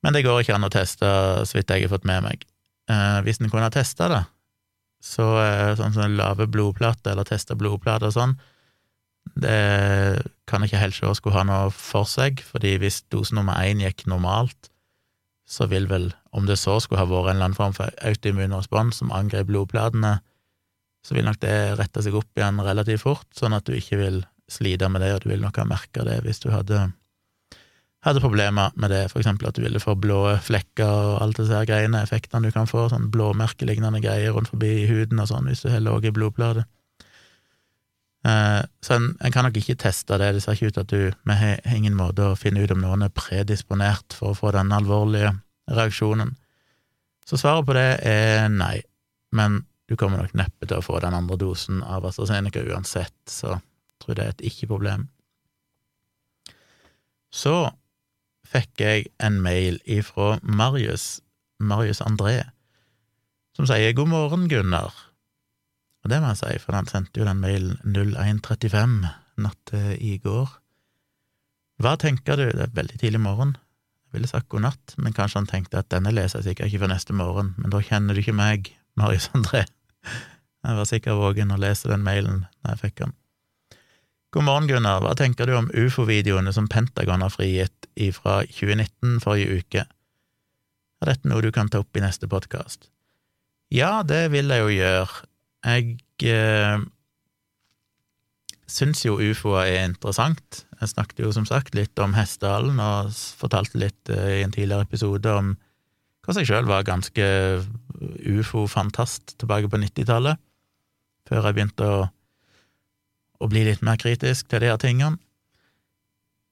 Men 0.05 0.15
det 0.15 0.25
går 0.27 0.43
ikke 0.43 0.57
an 0.57 0.67
å 0.67 0.73
teste, 0.73 1.09
så 1.45 1.59
vidt 1.59 1.73
jeg 1.73 1.87
har 1.87 1.93
fått 1.93 2.07
med 2.09 2.25
meg 2.25 2.45
eh, 2.91 3.21
hvis 3.27 3.41
en 3.41 3.51
kunne 3.51 3.67
ha 3.67 3.75
testa 3.75 4.09
det, 4.13 4.23
så 5.05 5.27
eh, 5.43 5.73
sånn 5.79 5.95
som 5.97 6.19
lave 6.19 6.49
blodplater 6.51 7.13
eller 7.13 7.29
testa 7.29 7.57
blodplater 7.59 8.11
og 8.11 8.17
sånn, 8.17 8.37
det 9.35 10.23
kan 10.47 10.63
ikke 10.63 10.81
helt 10.81 10.95
se 10.95 11.11
skulle 11.19 11.37
ha 11.37 11.45
noe 11.47 11.73
for 11.75 12.07
seg, 12.09 12.41
fordi 12.47 12.77
hvis 12.81 13.03
dose 13.13 13.35
nummer 13.35 13.59
én 13.59 13.83
gikk 13.83 14.07
normalt, 14.11 14.71
så 15.47 15.69
vil 15.71 15.87
vel, 15.91 16.11
om 16.35 16.47
det 16.47 16.59
så 16.59 16.79
skulle 16.83 17.03
ha 17.03 17.09
vært 17.11 17.31
en 17.31 17.37
eller 17.37 17.51
annen 17.51 17.59
form 17.59 17.75
for 17.77 17.91
autoimmun 18.07 18.55
respons 18.57 19.03
som 19.03 19.13
angrep 19.15 19.51
blodplatene, 19.51 20.17
så 21.07 21.15
vil 21.15 21.27
nok 21.29 21.39
det 21.43 21.55
rette 21.79 22.03
seg 22.03 22.17
opp 22.19 22.39
igjen 22.39 22.63
relativt 22.67 23.05
fort, 23.05 23.29
sånn 23.37 23.55
at 23.55 23.67
du 23.67 23.77
ikke 23.77 23.99
vil 24.01 24.25
slite 24.50 24.88
med 24.93 25.03
det, 25.03 25.15
og 25.15 25.25
du 25.25 25.33
vil 25.33 25.43
nok 25.43 25.59
ha 25.59 25.67
merka 25.69 26.05
det 26.07 26.21
hvis 26.25 26.43
du 26.43 26.50
hadde 26.55 26.87
hadde 28.07 28.23
problemer 28.23 28.71
med 28.79 28.93
det, 28.93 29.03
for 29.11 29.19
eksempel 29.19 29.49
at 29.49 29.57
du 29.57 29.65
ville 29.65 29.83
få 29.83 29.97
blå 29.99 30.37
flekker 30.47 30.87
og 30.87 31.23
alt 31.25 31.41
disse 31.41 31.57
her 31.57 31.67
greiene, 31.67 32.05
effektene 32.07 32.47
du 32.47 32.55
kan 32.55 32.69
få, 32.71 32.85
sånn 32.93 33.09
blåmerkelignende 33.11 33.99
greier 34.05 34.37
rundt 34.37 34.53
forbi 34.53 34.71
i 34.85 34.87
huden 34.87 35.19
og 35.23 35.26
sånn, 35.33 35.49
hvis 35.50 35.65
du 35.65 35.73
har 35.73 35.83
lave 35.83 36.07
i 36.07 36.15
Eh, 38.26 38.62
så 38.83 38.97
en, 38.97 39.12
en, 39.21 39.33
kan 39.33 39.47
nok 39.47 39.59
ikke 39.61 39.76
teste 39.79 40.17
det, 40.19 40.33
det 40.35 40.43
ser 40.43 40.57
ikke 40.57 40.73
ut 40.73 40.81
at 40.81 40.91
du 40.91 41.03
Vi 41.15 41.35
har 41.37 41.61
ingen 41.71 41.95
måte 41.95 42.25
å 42.33 42.38
finne 42.38 42.65
ut 42.65 42.73
om 42.75 42.81
noen 42.83 43.05
er 43.07 43.15
predisponert 43.15 44.17
for 44.17 44.33
å 44.33 44.38
få 44.38 44.50
den 44.57 44.73
alvorlige 44.75 45.35
reaksjonen. 45.71 46.33
Så 47.26 47.38
svaret 47.38 47.67
på 47.69 47.76
det 47.76 47.87
er 48.07 48.49
nei, 48.50 48.81
men 49.35 49.61
du 49.87 49.95
kommer 49.99 50.23
nok 50.23 50.35
neppe 50.38 50.67
til 50.67 50.81
å 50.81 50.85
få 50.85 50.99
den 51.03 51.15
andre 51.15 51.38
dosen 51.38 51.83
av 51.87 52.07
AstraZeneca 52.09 52.65
uansett, 52.67 53.15
så 53.31 53.59
tror 54.03 54.19
det 54.19 54.25
er 54.25 54.35
et 54.35 54.47
ikke-problem. 54.50 55.09
Så 57.33 57.57
fikk 58.47 58.81
jeg 58.81 59.09
en 59.23 59.41
mail 59.43 59.81
ifra 59.85 60.37
Marius, 60.43 61.21
Marius 61.59 62.00
André, 62.05 62.38
som 63.57 63.69
sier 63.69 63.97
god 63.97 64.12
morgen, 64.12 64.47
Gunnar. 64.53 64.95
Og 66.05 66.12
det 66.12 66.21
må 66.23 66.31
jeg 66.33 66.43
si, 66.43 66.59
for 66.62 66.76
han 66.76 66.88
sendte 66.88 67.21
jo 67.21 67.26
den 67.26 67.41
mailen 67.43 67.79
0135 67.83 68.99
natt 69.43 69.73
i 69.99 70.17
går. 70.23 70.53
Hva 71.83 71.97
tenker 72.00 72.38
du, 72.38 72.47
det 72.53 72.69
er 72.69 72.76
veldig 72.76 73.00
tidlig 73.03 73.21
morgen, 73.21 73.57
jeg 74.07 74.21
ville 74.21 74.31
sagt 74.31 74.49
god 74.53 74.62
natt, 74.69 74.95
men 75.03 75.12
kanskje 75.12 75.43
han 75.43 75.49
tenkte 75.50 75.81
at 75.83 75.91
denne 75.93 76.12
leser 76.15 76.41
jeg 76.41 76.53
sikkert 76.53 76.71
ikke 76.71 76.85
før 76.85 76.93
neste 76.95 77.17
morgen, 77.17 77.53
men 77.59 77.73
da 77.75 77.83
kjenner 77.85 78.15
du 78.15 78.23
ikke 78.23 78.37
meg, 78.37 78.71
Marius 78.97 79.29
André. 79.37 79.67
Jeg 80.67 80.79
var 80.79 80.88
sikkert 80.88 81.21
vågen 81.21 81.53
å 81.53 81.59
lese 81.61 81.91
den 81.91 82.07
mailen 82.07 82.45
da 82.62 82.73
jeg 82.73 82.85
fikk 82.85 83.03
den. 83.03 83.17
God 84.37 84.45
morgen, 84.45 84.66
Gunnar. 84.69 84.99
Hva 85.00 85.14
tenker 85.16 85.49
du 85.49 85.55
om 85.57 85.71
ufo-videoene 85.73 86.52
som 86.52 86.66
Pentagon 86.69 87.23
har 87.25 87.31
frigitt 87.33 87.87
fra 88.12 88.43
2019 88.45 89.14
forrige 89.25 89.62
uke? 89.62 89.85
Er 91.00 91.09
dette 91.09 91.31
noe 91.31 91.40
du 91.40 91.49
kan 91.57 91.71
ta 91.73 91.81
opp 91.81 91.97
i 91.97 92.02
neste 92.05 92.28
podkast? 92.28 92.90
Ja, 93.73 94.02
det 94.05 94.26
vil 94.35 94.52
jeg 94.52 94.61
jo 94.61 94.75
gjøre. 94.75 95.23
Jeg 95.64 95.97
eh, 96.28 96.85
syns 98.69 99.07
jo 99.07 99.16
ufoer 99.16 99.71
er 99.71 99.87
interessant. 99.87 100.66
Jeg 100.83 100.93
snakket 100.93 101.25
jo 101.25 101.33
som 101.33 101.49
sagt 101.49 101.73
litt 101.73 101.97
om 102.05 102.12
Hessdalen, 102.19 102.76
og 102.76 103.16
fortalte 103.40 103.81
litt 103.81 104.12
eh, 104.12 104.43
i 104.43 104.45
en 104.45 104.52
tidligere 104.52 104.85
episode 104.85 105.33
om 105.33 105.55
hvordan 106.26 106.45
jeg 106.45 106.50
sjøl 106.52 106.69
var 106.69 106.85
ganske 106.85 107.31
ufo-fantast 108.37 109.38
tilbake 109.40 109.73
på 109.73 109.81
90-tallet, 109.81 110.37
før 111.25 111.49
jeg 111.49 111.57
begynte 111.57 111.88
å, 111.88 111.99
å, 113.38 113.49
bli 113.50 113.64
litt 113.66 113.85
mer 113.87 113.99
kritisk 114.00 114.50
til 114.50 114.62
de 114.64 114.73
her 114.73 114.81
tingene. 114.83 115.21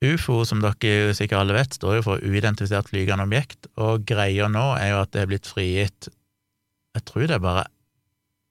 UFO, 0.04 0.42
som 0.44 0.60
dere 0.60 1.14
sikkert 1.16 1.40
alle 1.40 1.56
vet, 1.56 1.76
står 1.76 1.98
jo 1.98 2.06
for 2.10 2.24
uidentifisert 2.24 2.90
flygende 2.90 3.24
objekt, 3.24 3.70
og 3.80 4.04
greia 4.08 4.50
nå 4.52 4.74
er 4.76 4.92
jo 4.92 5.00
at 5.00 5.14
det 5.14 5.22
er 5.22 5.30
blitt 5.30 5.48
frigitt 5.48 6.10
Jeg 6.94 7.06
tror 7.08 7.24
det 7.26 7.38
er 7.38 7.42
bare 7.42 7.64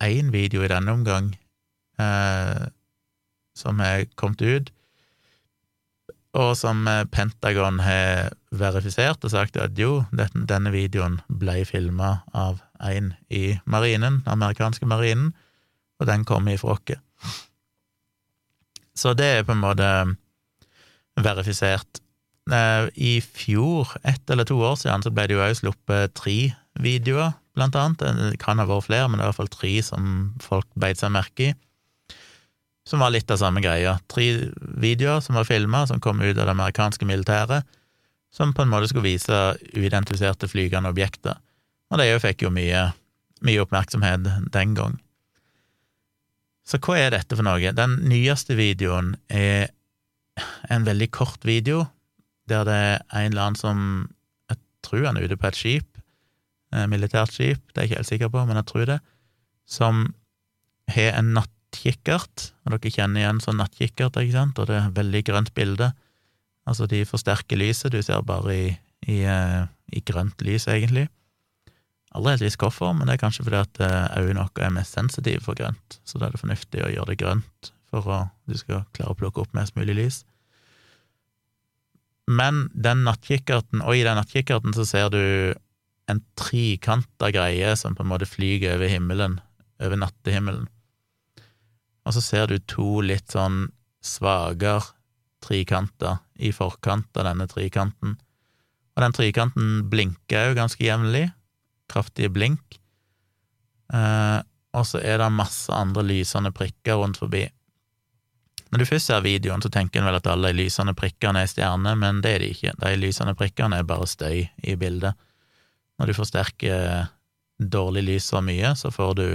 én 0.03 0.31
video 0.33 0.63
i 0.65 0.71
denne 0.71 0.91
omgang 0.91 1.29
eh, 2.01 2.63
som 3.55 3.79
er 3.83 4.07
kommet 4.19 4.41
ut, 4.41 4.71
og 6.33 6.55
som 6.57 6.87
eh, 6.89 7.05
Pentagon 7.13 7.79
har 7.85 8.33
verifisert 8.51 9.23
og 9.23 9.31
sagt 9.31 9.57
at 9.61 9.77
jo, 9.79 10.01
denne 10.11 10.73
videoen 10.73 11.19
ble 11.29 11.61
filma 11.69 12.23
av 12.33 12.59
en 12.81 13.13
i 13.29 13.59
marinen, 13.65 14.23
den 14.25 14.33
amerikanske 14.35 14.89
marinen, 14.89 15.31
og 16.01 16.09
den 16.09 16.25
kom 16.27 16.49
ifra 16.51 16.75
oss. 16.75 16.99
Så 18.97 19.13
det 19.17 19.29
er 19.29 19.45
på 19.47 19.55
en 19.55 19.63
måte 19.63 19.89
verifisert. 21.19 22.01
Eh, 22.51 22.89
I 22.93 23.13
fjor, 23.23 23.95
ett 24.03 24.29
eller 24.29 24.47
to 24.47 24.59
år 24.62 24.77
siden, 24.81 25.05
så 25.05 25.13
ble 25.13 25.27
det 25.29 25.38
jo 25.38 25.43
òg 25.45 25.57
sluppet 25.57 26.15
tre 26.19 26.38
videoer, 26.81 27.33
blant 27.53 27.75
annet. 27.77 28.01
Det 28.01 28.41
kan 28.41 28.62
ha 28.62 28.67
vært 28.69 28.89
flere, 28.89 29.09
men 29.09 29.19
det 29.19 29.25
er 29.25 29.29
i 29.29 29.33
hvert 29.33 29.41
fall 29.41 29.53
tre 29.53 29.75
som 29.85 30.09
folk 30.41 30.67
beit 30.79 31.01
seg 31.01 31.13
merke 31.13 31.51
i 31.51 31.53
som 32.88 33.00
var 33.00 33.13
litt 33.13 33.31
av 33.31 33.39
samme 33.39 33.62
greia. 33.63 33.97
Tre 34.12 34.27
videoer 34.59 35.23
som 35.23 35.38
var 35.39 35.47
filma, 35.47 35.85
som 35.88 36.01
kom 36.03 36.21
ut 36.21 36.35
av 36.38 36.45
det 36.45 36.55
amerikanske 36.55 37.07
militæret, 37.07 37.67
som 38.33 38.53
på 38.53 38.63
en 38.63 38.71
måte 38.71 38.89
skulle 38.91 39.13
vise 39.13 39.39
uidentifiserte 39.77 40.50
flygende 40.51 40.91
objekter. 40.91 41.39
Og 41.93 42.01
det 42.01 42.09
fikk 42.23 42.47
jo 42.47 42.51
mye, 42.53 42.89
mye 43.45 43.63
oppmerksomhet 43.63 44.27
den 44.53 44.75
gang. 44.77 44.97
Så 46.63 46.79
hva 46.84 46.98
er 47.00 47.12
dette 47.12 47.36
for 47.36 47.46
noe? 47.46 47.74
Den 47.75 47.98
nyeste 48.08 48.55
videoen 48.60 49.13
er 49.27 49.72
en 50.72 50.88
veldig 50.88 51.10
kort 51.13 51.43
video, 51.46 51.84
der 52.49 52.65
det 52.67 52.78
er 52.80 53.02
en 53.19 53.32
eller 53.32 53.49
annen 53.49 53.60
som 53.60 53.80
Jeg 54.49 54.60
tror 54.84 55.06
han 55.08 55.17
er 55.17 55.28
ute 55.28 55.39
på 55.39 55.47
et 55.47 55.58
skip, 55.58 55.99
et 56.73 56.89
militært 56.91 57.32
skip, 57.32 57.62
det 57.71 57.78
er 57.78 57.86
jeg 57.86 57.89
ikke 57.89 57.99
helt 58.02 58.10
sikker 58.10 58.32
på, 58.34 58.45
men 58.49 58.60
jeg 58.60 58.67
tror 58.67 58.88
det, 58.89 58.97
som 59.69 60.02
har 60.91 61.19
en 61.19 61.32
nattkikkert, 61.38 62.49
og 62.65 62.76
dere 62.76 62.91
kjenner 62.91 63.23
igjen 63.23 63.39
sånn 63.43 63.62
nattkikkert, 63.62 64.19
ikke 64.19 64.36
sant, 64.36 64.60
og 64.60 64.67
det 64.67 64.80
er 64.80 64.95
veldig 64.97 65.21
grønt 65.30 65.54
bilde. 65.56 65.93
Altså, 66.67 66.88
de 66.91 67.06
forsterker 67.08 67.60
lyset, 67.60 67.93
du 67.93 68.04
ser 68.04 68.23
bare 68.28 68.56
i, 68.56 68.67
i, 69.08 69.21
eh, 69.23 69.63
i 69.95 70.04
grønt 70.04 70.43
lys, 70.43 70.67
egentlig. 70.71 71.08
Aldri 72.13 72.36
helt 72.36 72.45
visst 72.45 72.62
hvorfor, 72.62 72.93
men 72.93 73.10
det 73.10 73.15
er 73.15 73.23
kanskje 73.23 73.45
fordi 73.47 73.62
at 73.62 73.82
eh, 73.82 74.19
øynene 74.21 74.45
våre 74.45 74.67
er 74.67 74.76
mest 74.76 74.97
sensitive 74.97 75.41
for 75.45 75.58
grønt, 75.58 75.97
så 76.06 76.19
da 76.19 76.28
er 76.28 76.36
det 76.36 76.43
fornuftig 76.43 76.84
å 76.84 76.91
gjøre 76.91 77.12
det 77.12 77.21
grønt 77.23 77.73
for 77.93 78.10
at 78.13 78.34
du 78.49 78.58
skal 78.58 78.86
klare 78.93 79.13
å 79.13 79.17
plukke 79.17 79.43
opp 79.43 79.58
mest 79.58 79.76
mulig 79.78 79.97
lys. 79.97 80.19
Men 82.30 82.67
den 82.73 83.04
nattkikkerten, 83.06 83.82
og 83.84 83.97
i 83.97 84.06
den 84.06 84.17
nattkikkerten 84.17 84.76
så 84.78 84.86
ser 84.88 85.10
du 85.13 85.23
en 86.12 86.21
trikanta 86.39 87.30
greie 87.34 87.73
som 87.80 87.95
på 87.95 88.06
en 88.06 88.12
måte 88.12 88.30
flyger 88.30 88.78
over 88.78 88.91
himmelen, 88.91 89.39
over 89.84 89.99
nattehimmelen 89.99 90.69
og 92.04 92.15
så 92.15 92.23
ser 92.23 92.52
du 92.52 92.58
to 92.67 92.99
litt 93.06 93.32
sånn 93.34 93.67
svakere 94.04 94.91
trikanter 95.43 96.19
i 96.39 96.52
forkant 96.56 97.19
av 97.19 97.28
denne 97.30 97.47
trikanten. 97.52 98.17
Og 98.93 99.04
den 99.04 99.15
trikanten 99.15 99.71
blinker 99.91 100.49
jo 100.49 100.58
ganske 100.60 100.84
jevnlig, 100.84 101.28
kraftige 101.91 102.32
blink, 102.34 102.80
eh, 103.93 104.39
og 104.74 104.88
så 104.89 105.02
er 105.04 105.19
det 105.22 105.34
masse 105.34 105.74
andre 105.74 106.06
lysende 106.06 106.54
prikker 106.56 106.98
rundt 107.02 107.19
forbi. 107.22 107.46
Når 108.74 108.82
du 108.82 108.88
først 108.89 109.12
ser 109.12 109.22
videoen, 109.22 109.62
så 109.62 109.69
tenker 109.69 110.02
en 110.02 110.08
vel 110.10 110.17
at 110.17 110.28
alle 110.32 110.50
de 110.50 110.63
lysende 110.63 110.96
prikkene 110.98 111.43
er 111.43 111.50
stjerner, 111.52 111.98
men 112.00 112.24
det 112.26 112.32
er 112.34 112.41
de 112.41 112.48
ikke. 112.56 112.72
De 112.82 112.96
lysende 112.98 113.36
prikkene 113.38 113.78
er 113.78 113.86
bare 113.86 114.08
støy 114.10 114.48
i 114.50 114.78
bildet. 114.82 115.13
Når 116.02 116.10
du 116.10 116.13
forsterker 116.17 117.12
dårlig 117.62 118.02
lys 118.08 118.32
så 118.32 118.41
mye, 118.41 118.74
så 118.74 118.89
får 118.89 119.13
du 119.19 119.28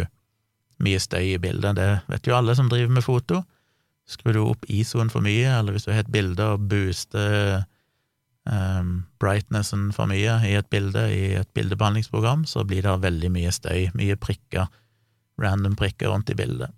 mye 0.82 0.98
støy 0.98 1.36
i 1.36 1.38
bildet. 1.38 1.78
Det 1.78 1.88
vet 2.10 2.26
jo 2.26 2.34
alle 2.34 2.56
som 2.58 2.70
driver 2.70 2.96
med 2.98 3.06
foto. 3.06 3.44
Skrur 4.10 4.34
du 4.34 4.42
opp 4.42 4.66
ISO-en 4.66 5.12
for 5.12 5.22
mye, 5.22 5.46
eller 5.52 5.76
hvis 5.76 5.86
du 5.86 5.92
har 5.92 6.02
et 6.02 6.10
bilde 6.10 6.50
og 6.56 6.66
booster 6.70 7.62
um, 8.48 8.92
brightnessen 9.20 9.88
for 9.94 10.10
mye 10.10 10.38
i 10.48 10.54
et 10.58 10.68
bilde, 10.72 11.04
i 11.12 11.36
et 11.38 11.50
bildebehandlingsprogram, 11.56 12.46
så 12.48 12.64
blir 12.68 12.84
det 12.86 12.96
veldig 13.04 13.30
mye 13.34 13.52
støy, 13.54 13.88
mye 13.98 14.16
prikker, 14.20 14.68
random 15.40 15.76
prikker 15.78 16.12
rundt 16.12 16.32
i 16.32 16.38
bildet. 16.38 16.74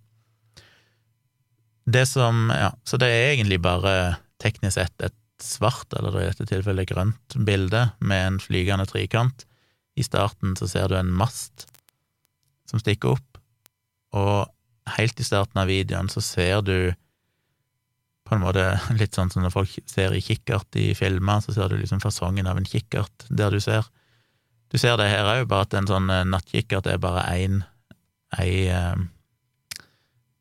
Det 1.91 2.05
som, 2.07 2.51
ja, 2.55 2.71
Så 2.85 2.97
det 3.01 3.09
er 3.09 3.33
egentlig 3.33 3.61
bare 3.63 4.21
teknisk 4.43 4.77
sett 4.77 5.03
et 5.03 5.17
svart, 5.43 5.89
eller 5.97 6.21
i 6.21 6.27
dette 6.29 6.47
tilfellet 6.47 6.91
grønt, 6.91 7.37
bilde 7.47 7.89
med 7.99 8.27
en 8.27 8.41
flygende 8.41 8.87
trikant. 8.87 9.47
I 9.97 10.05
starten 10.05 10.57
så 10.57 10.69
ser 10.69 10.89
du 10.89 10.97
en 10.99 11.11
mast 11.11 11.67
som 12.69 12.79
stikker 12.79 13.17
opp, 13.17 13.41
og 14.15 14.51
helt 14.97 15.21
i 15.21 15.27
starten 15.27 15.63
av 15.63 15.71
videoen 15.71 16.11
så 16.13 16.23
ser 16.23 16.63
du 16.67 16.93
på 18.31 18.37
en 18.38 18.45
måte 18.45 18.64
litt 18.95 19.16
sånn 19.16 19.31
som 19.33 19.43
når 19.43 19.51
folk 19.51 19.73
ser 19.90 20.14
i 20.14 20.23
kikkert 20.23 20.77
i 20.79 20.93
filmer, 20.95 21.43
så 21.43 21.55
ser 21.57 21.71
du 21.71 21.81
liksom 21.81 22.03
fasongen 22.03 22.47
av 22.47 22.61
en 22.61 22.69
kikkert 22.69 23.27
der 23.27 23.51
du 23.51 23.59
ser. 23.62 23.88
Du 24.71 24.79
ser 24.79 24.95
det 25.01 25.09
her 25.11 25.27
òg, 25.27 25.49
bare 25.51 25.66
at 25.66 25.75
en 25.75 25.88
sånn 25.90 26.07
eh, 26.14 26.27
nattkikkert 26.31 26.87
er 26.87 27.01
bare 27.03 27.27
én 27.35 27.64
ei 28.38 28.69
eh, 28.71 29.03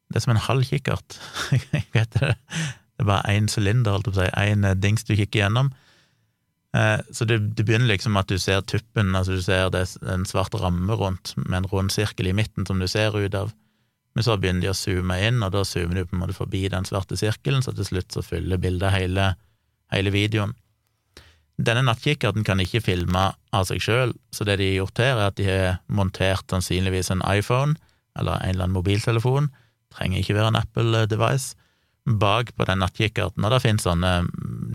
Det 0.09 0.19
er 0.19 0.25
som 0.25 0.35
en 0.35 0.45
halv 0.45 0.65
kikkert. 0.69 1.17
Vet 1.97 2.13
det. 2.17 2.35
Det 2.37 3.05
er 3.05 3.09
bare 3.09 3.33
én 3.33 3.49
sylinder, 3.49 3.95
holdt 3.95 4.09
jeg 4.09 4.13
på 4.13 4.19
å 4.19 4.21
si, 4.21 4.51
én 4.53 4.69
eh, 4.69 4.77
dings 4.77 5.05
du 5.05 5.15
kikker 5.15 5.45
gjennom. 5.45 5.73
Så 6.69 7.25
det, 7.25 7.39
det, 7.57 7.63
begynner 7.65 7.89
liksom 7.89 8.17
at 8.19 8.29
du 8.29 8.35
ser 8.37 8.59
tuppen, 8.61 9.15
altså 9.17 9.39
du 9.39 9.41
ser 9.41 9.71
det, 9.73 9.87
en 10.05 10.21
svart 10.29 10.53
ramme 10.53 10.93
rundt 10.93 11.31
med 11.39 11.63
en 11.63 11.67
rund 11.71 11.89
sirkel 11.89 12.29
i 12.29 12.33
midten 12.37 12.67
som 12.69 12.77
du 12.77 12.85
ser 12.85 13.17
ut 13.17 13.33
av. 13.33 13.49
Men 14.19 14.25
så 14.27 14.33
begynner 14.35 14.65
de 14.65 14.67
å 14.67 14.75
zoome 14.75 15.15
inn, 15.23 15.37
og 15.45 15.53
da 15.55 15.61
zoomer 15.63 16.01
du 16.01 16.09
på 16.09 16.17
en 16.17 16.19
måte 16.25 16.33
forbi 16.35 16.65
den 16.67 16.83
svarte 16.83 17.15
sirkelen, 17.15 17.61
så 17.63 17.71
til 17.71 17.85
slutt 17.87 18.11
så 18.11 18.19
fyller 18.19 18.59
bildet 18.59 18.91
hele, 18.91 19.29
hele 19.95 20.11
videoen. 20.11 20.51
Denne 21.55 21.85
nattkikkerten 21.87 22.43
kan 22.43 22.59
ikke 22.59 22.81
filme 22.83 23.21
av 23.55 23.69
seg 23.69 23.79
sjøl, 23.79 24.11
så 24.35 24.43
det 24.43 24.57
de 24.59 24.67
har 24.73 24.81
gjort 24.81 24.99
her, 24.99 25.13
er 25.13 25.29
at 25.29 25.37
de 25.39 25.47
har 25.47 25.79
montert 25.87 26.51
sannsynligvis 26.51 27.13
en 27.15 27.23
iPhone 27.31 27.77
eller 28.19 28.43
en 28.43 28.51
eller 28.51 28.65
annen 28.65 28.75
mobiltelefon, 28.75 29.47
trenger 29.95 30.19
ikke 30.19 30.35
være 30.35 30.51
en 30.51 30.59
Apple-device, 30.65 31.55
bak 32.19 32.51
på 32.59 32.67
den 32.67 32.83
nattkikkerten, 32.83 33.47
og 33.47 33.55
det 33.55 33.63
finnes 33.63 33.87
sånne 33.87 34.13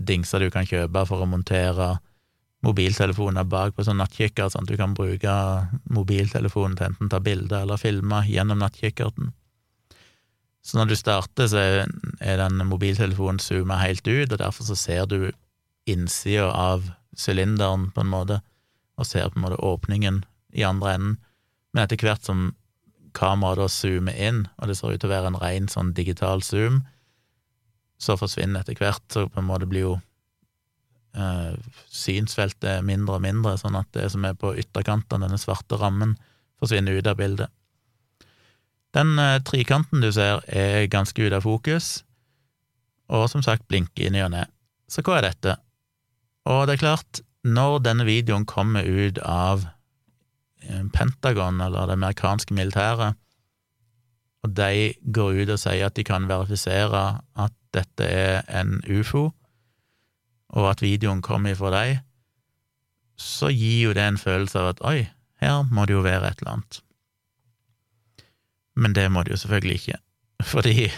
dingser 0.09 0.41
du 0.41 0.49
kan 0.49 0.65
kjøpe 0.65 1.05
for 1.05 1.21
å 1.21 1.29
montere 1.29 1.99
mobiltelefoner 2.65 3.45
bak 3.47 3.75
på 3.75 3.85
sånn 3.85 3.99
nattkikkert, 4.01 4.53
sånn 4.53 4.65
at 4.65 4.71
du 4.71 4.77
kan 4.79 4.95
bruke 4.97 5.33
mobiltelefonen 5.93 6.77
til 6.77 6.89
enten 6.89 7.11
ta 7.11 7.21
bilder 7.23 7.65
eller 7.65 7.81
filme 7.81 8.23
gjennom 8.27 8.61
nattkikkerten. 8.61 9.33
Så 10.65 10.79
når 10.79 10.89
du 10.89 10.95
starter, 10.97 11.49
så 11.51 11.61
er 11.61 12.39
den 12.41 12.63
mobiltelefonen 12.65 13.41
zooma 13.43 13.77
helt 13.83 14.07
ut, 14.07 14.31
og 14.31 14.39
derfor 14.41 14.65
så 14.65 14.77
ser 14.79 15.05
du 15.05 15.19
innsida 15.85 16.49
av 16.49 16.87
sylinderen, 17.15 17.91
på 17.93 18.01
en 18.01 18.09
måte, 18.09 18.39
og 18.97 19.05
ser 19.05 19.29
på 19.29 19.37
en 19.37 19.45
måte 19.45 19.61
åpningen 19.61 20.23
i 20.57 20.65
andre 20.65 20.95
enden. 20.97 21.17
Men 21.73 21.85
etter 21.85 22.01
hvert 22.01 22.25
som 22.25 22.47
kameraet 23.15 23.61
da 23.61 23.69
zoomer 23.71 24.17
inn, 24.17 24.45
og 24.57 24.71
det 24.71 24.79
ser 24.79 24.95
ut 24.95 25.03
til 25.03 25.11
å 25.11 25.13
være 25.13 25.31
en 25.31 25.39
ren 25.39 25.69
sånn 25.71 25.93
digital 25.95 26.41
zoom, 26.43 26.81
så 28.01 28.17
forsvinner 28.19 28.65
etter 28.65 28.79
hvert, 28.79 29.05
så 29.11 29.27
på 29.29 29.43
en 29.43 29.47
måte 29.47 29.69
blir 29.69 29.85
jo 29.85 29.95
eh, 31.15 31.57
synsfeltet 31.91 32.85
mindre 32.85 33.17
og 33.17 33.25
mindre, 33.25 33.55
sånn 33.59 33.77
at 33.79 33.89
det 33.95 34.09
som 34.13 34.25
er 34.27 34.37
på 34.39 34.53
ytterkantene, 34.59 35.25
denne 35.27 35.41
svarte 35.41 35.79
rammen, 35.81 36.15
forsvinner 36.61 36.99
ut 36.99 37.09
av 37.09 37.19
bildet. 37.19 37.53
Den 38.95 39.19
eh, 39.19 39.41
trikanten 39.43 40.03
du 40.03 40.11
ser, 40.15 40.43
er 40.47 40.87
ganske 40.91 41.19
ute 41.19 41.39
av 41.39 41.47
fokus, 41.47 42.03
og 43.11 43.27
som 43.29 43.43
sagt 43.45 43.67
blinker 43.69 44.07
i 44.07 44.23
og 44.23 44.33
ned. 44.33 44.51
Så 44.89 45.03
hva 45.05 45.19
er 45.19 45.29
dette? 45.29 45.57
Og 46.49 46.65
det 46.67 46.77
er 46.77 46.83
klart, 46.85 47.21
når 47.45 47.81
denne 47.85 48.05
videoen 48.07 48.45
kommer 48.49 48.85
ut 48.85 49.19
av 49.21 49.67
eh, 50.63 50.83
Pentagon, 50.93 51.61
eller 51.61 51.89
det 51.89 51.99
amerikanske 51.99 52.55
militæret, 52.57 53.19
og 54.45 54.53
de 54.53 54.93
går 55.13 55.41
ut 55.41 55.51
og 55.55 55.57
sier 55.57 55.87
at 55.87 55.95
de 55.97 56.05
kan 56.05 56.27
verifisere 56.29 57.05
at 57.41 57.53
dette 57.73 58.05
er 58.05 58.43
en 58.53 58.77
ufo, 58.85 59.31
og 60.53 60.69
at 60.71 60.83
videoen 60.83 61.23
kommer 61.25 61.55
fra 61.57 61.71
deg, 61.73 61.99
så 63.15 63.49
gir 63.53 63.87
jo 63.87 63.95
det 63.95 64.03
en 64.03 64.19
følelse 64.19 64.59
av 64.59 64.73
at 64.73 64.83
oi, 64.85 64.97
her 65.41 65.63
må 65.71 65.87
det 65.87 65.95
jo 65.95 66.03
være 66.05 66.29
et 66.29 66.41
eller 66.43 66.57
annet. 66.57 66.79
Men 68.75 68.95
det 68.95 69.07
må 69.11 69.23
det 69.23 69.35
jo 69.35 69.41
selvfølgelig 69.45 69.81
ikke, 69.81 69.99
fordi 70.53 70.89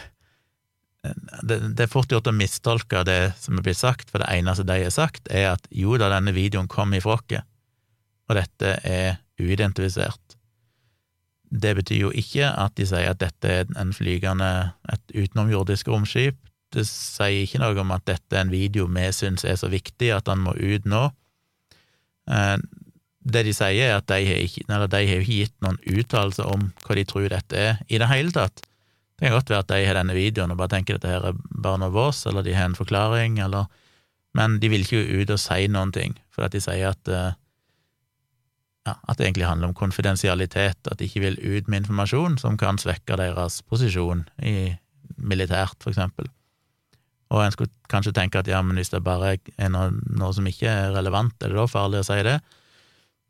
det, 1.43 1.59
det, 1.77 1.83
er 1.85 1.91
fort 1.91 2.11
gjort 2.11 2.27
å 2.27 2.35
mistolke 2.35 3.03
det 3.07 3.33
som 3.39 3.57
er 3.57 3.65
blitt 3.65 3.79
sagt, 3.79 4.09
for 4.11 4.23
det 4.23 4.31
eneste 4.33 4.65
de 4.67 4.79
har 4.81 4.93
sagt, 4.93 5.29
er 5.29 5.53
at 5.53 5.69
jo 5.71 5.95
da, 5.99 6.09
denne 6.11 6.33
videoen 6.35 6.69
kom 6.71 6.95
ifra 6.97 7.19
oss, 7.19 7.43
og 8.27 8.35
dette 8.35 8.73
er 8.83 9.21
uidentifisert. 9.39 10.35
Det 11.47 11.77
betyr 11.77 12.01
jo 12.07 12.11
ikke 12.11 12.49
at 12.49 12.75
de 12.75 12.87
sier 12.89 13.13
at 13.13 13.21
dette 13.21 13.53
er 13.61 13.69
en 13.79 13.93
flygende, 13.95 14.73
et 14.91 15.15
utenomjordisk 15.15 15.87
romskip. 15.87 16.39
Det 16.75 16.83
sier 16.87 17.45
ikke 17.45 17.61
noe 17.61 17.77
om 17.79 17.93
at 17.95 18.05
dette 18.09 18.35
er 18.35 18.43
en 18.43 18.51
video 18.51 18.87
vi 18.91 19.05
syns 19.15 19.45
er 19.47 19.55
så 19.59 19.69
viktig 19.71 20.11
at 20.15 20.27
den 20.27 20.43
må 20.43 20.55
ut 20.57 20.87
nå. 20.89 21.07
Eh, 22.31 22.57
det 23.27 23.43
de 23.43 23.53
sier, 23.55 23.89
er 23.89 23.97
at 23.99 24.07
de 24.07 24.19
har 24.23 24.43
ikke, 24.45 24.63
de 24.67 25.03
har 25.09 25.27
gitt 25.27 25.55
noen 25.63 25.79
uttalelse 25.83 26.43
om 26.47 26.69
hva 26.85 26.95
de 26.95 27.05
tror 27.07 27.27
dette 27.31 27.59
er, 27.59 27.81
i 27.91 27.99
det 27.99 28.07
hele 28.11 28.31
tatt. 28.35 28.63
Det 29.17 29.25
kan 29.25 29.35
godt 29.35 29.49
være 29.51 29.65
at 29.65 29.71
de 29.71 29.81
har 29.87 29.97
denne 29.97 30.15
videoen 30.15 30.53
og 30.53 30.59
bare 30.59 30.75
tenker 30.75 30.95
at 30.95 31.03
dette 31.03 31.15
her 31.15 31.31
er 31.31 31.41
bare 31.49 31.81
noe 31.81 31.93
vås, 31.95 32.21
eller 32.29 32.45
de 32.45 32.53
har 32.55 32.69
en 32.69 32.77
forklaring, 32.77 33.39
eller 33.43 33.67
Men 34.37 34.59
de 34.59 34.69
vil 34.69 34.83
ikke 34.83 35.23
ut 35.23 35.31
og 35.33 35.39
si 35.41 35.65
noen 35.71 35.91
ting, 35.91 36.11
for 36.29 36.45
at 36.45 36.53
de 36.53 36.59
sier 36.61 36.91
at 36.91 37.09
eh, 37.09 37.31
ja, 38.85 38.93
at 38.93 39.17
det 39.17 39.25
egentlig 39.25 39.47
handler 39.47 39.71
om 39.71 39.73
konfidensialitet, 39.73 40.77
at 40.85 40.99
de 40.99 41.07
ikke 41.07 41.23
vil 41.23 41.39
ut 41.41 41.67
med 41.67 41.81
informasjon 41.81 42.37
som 42.37 42.57
kan 42.59 42.77
svekke 42.77 43.17
deres 43.17 43.61
posisjon 43.65 44.27
i 44.45 44.75
militært, 45.17 45.79
for 45.81 45.89
eksempel. 45.89 46.29
Og 47.33 47.43
en 47.43 47.51
skulle 47.51 47.73
kanskje 47.91 48.13
tenke 48.15 48.39
at 48.39 48.47
ja, 48.47 48.61
men 48.63 48.79
hvis 48.79 48.93
det 48.93 49.03
bare 49.03 49.35
er 49.35 49.71
noe, 49.73 49.91
noe 49.91 50.31
som 50.35 50.47
ikke 50.47 50.69
er 50.71 50.95
relevant, 50.95 51.35
er 51.41 51.51
det 51.51 51.59
da 51.59 51.67
farlig 51.67 52.01
å 52.03 52.07
si 52.07 52.21
det? 52.23 52.37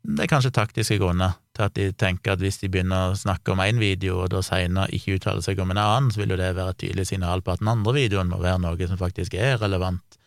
Det 0.08 0.24
er 0.24 0.30
kanskje 0.30 0.54
taktiske 0.54 1.00
grunner 1.00 1.34
til 1.56 1.66
at 1.66 1.74
de 1.74 1.88
tenker 1.98 2.36
at 2.36 2.42
hvis 2.42 2.60
de 2.62 2.70
begynner 2.70 3.10
å 3.10 3.18
snakke 3.18 3.52
om 3.52 3.62
én 3.64 3.80
video, 3.82 4.20
og 4.22 4.30
da 4.32 4.42
senere 4.46 4.86
ikke 4.94 5.18
uttaler 5.18 5.42
seg 5.42 5.58
om 5.58 5.74
en 5.74 5.82
annen, 5.82 6.12
så 6.14 6.22
vil 6.22 6.32
jo 6.32 6.38
det 6.38 6.52
være 6.54 6.76
et 6.76 6.80
tydelig 6.84 7.08
signal 7.10 7.42
på 7.42 7.56
at 7.56 7.62
den 7.62 7.72
andre 7.72 7.96
videoen 7.96 8.30
må 8.30 8.38
være 8.42 8.62
noe 8.62 8.88
som 8.88 9.00
faktisk 9.00 9.34
er 9.34 9.58
relevant. 9.58 10.18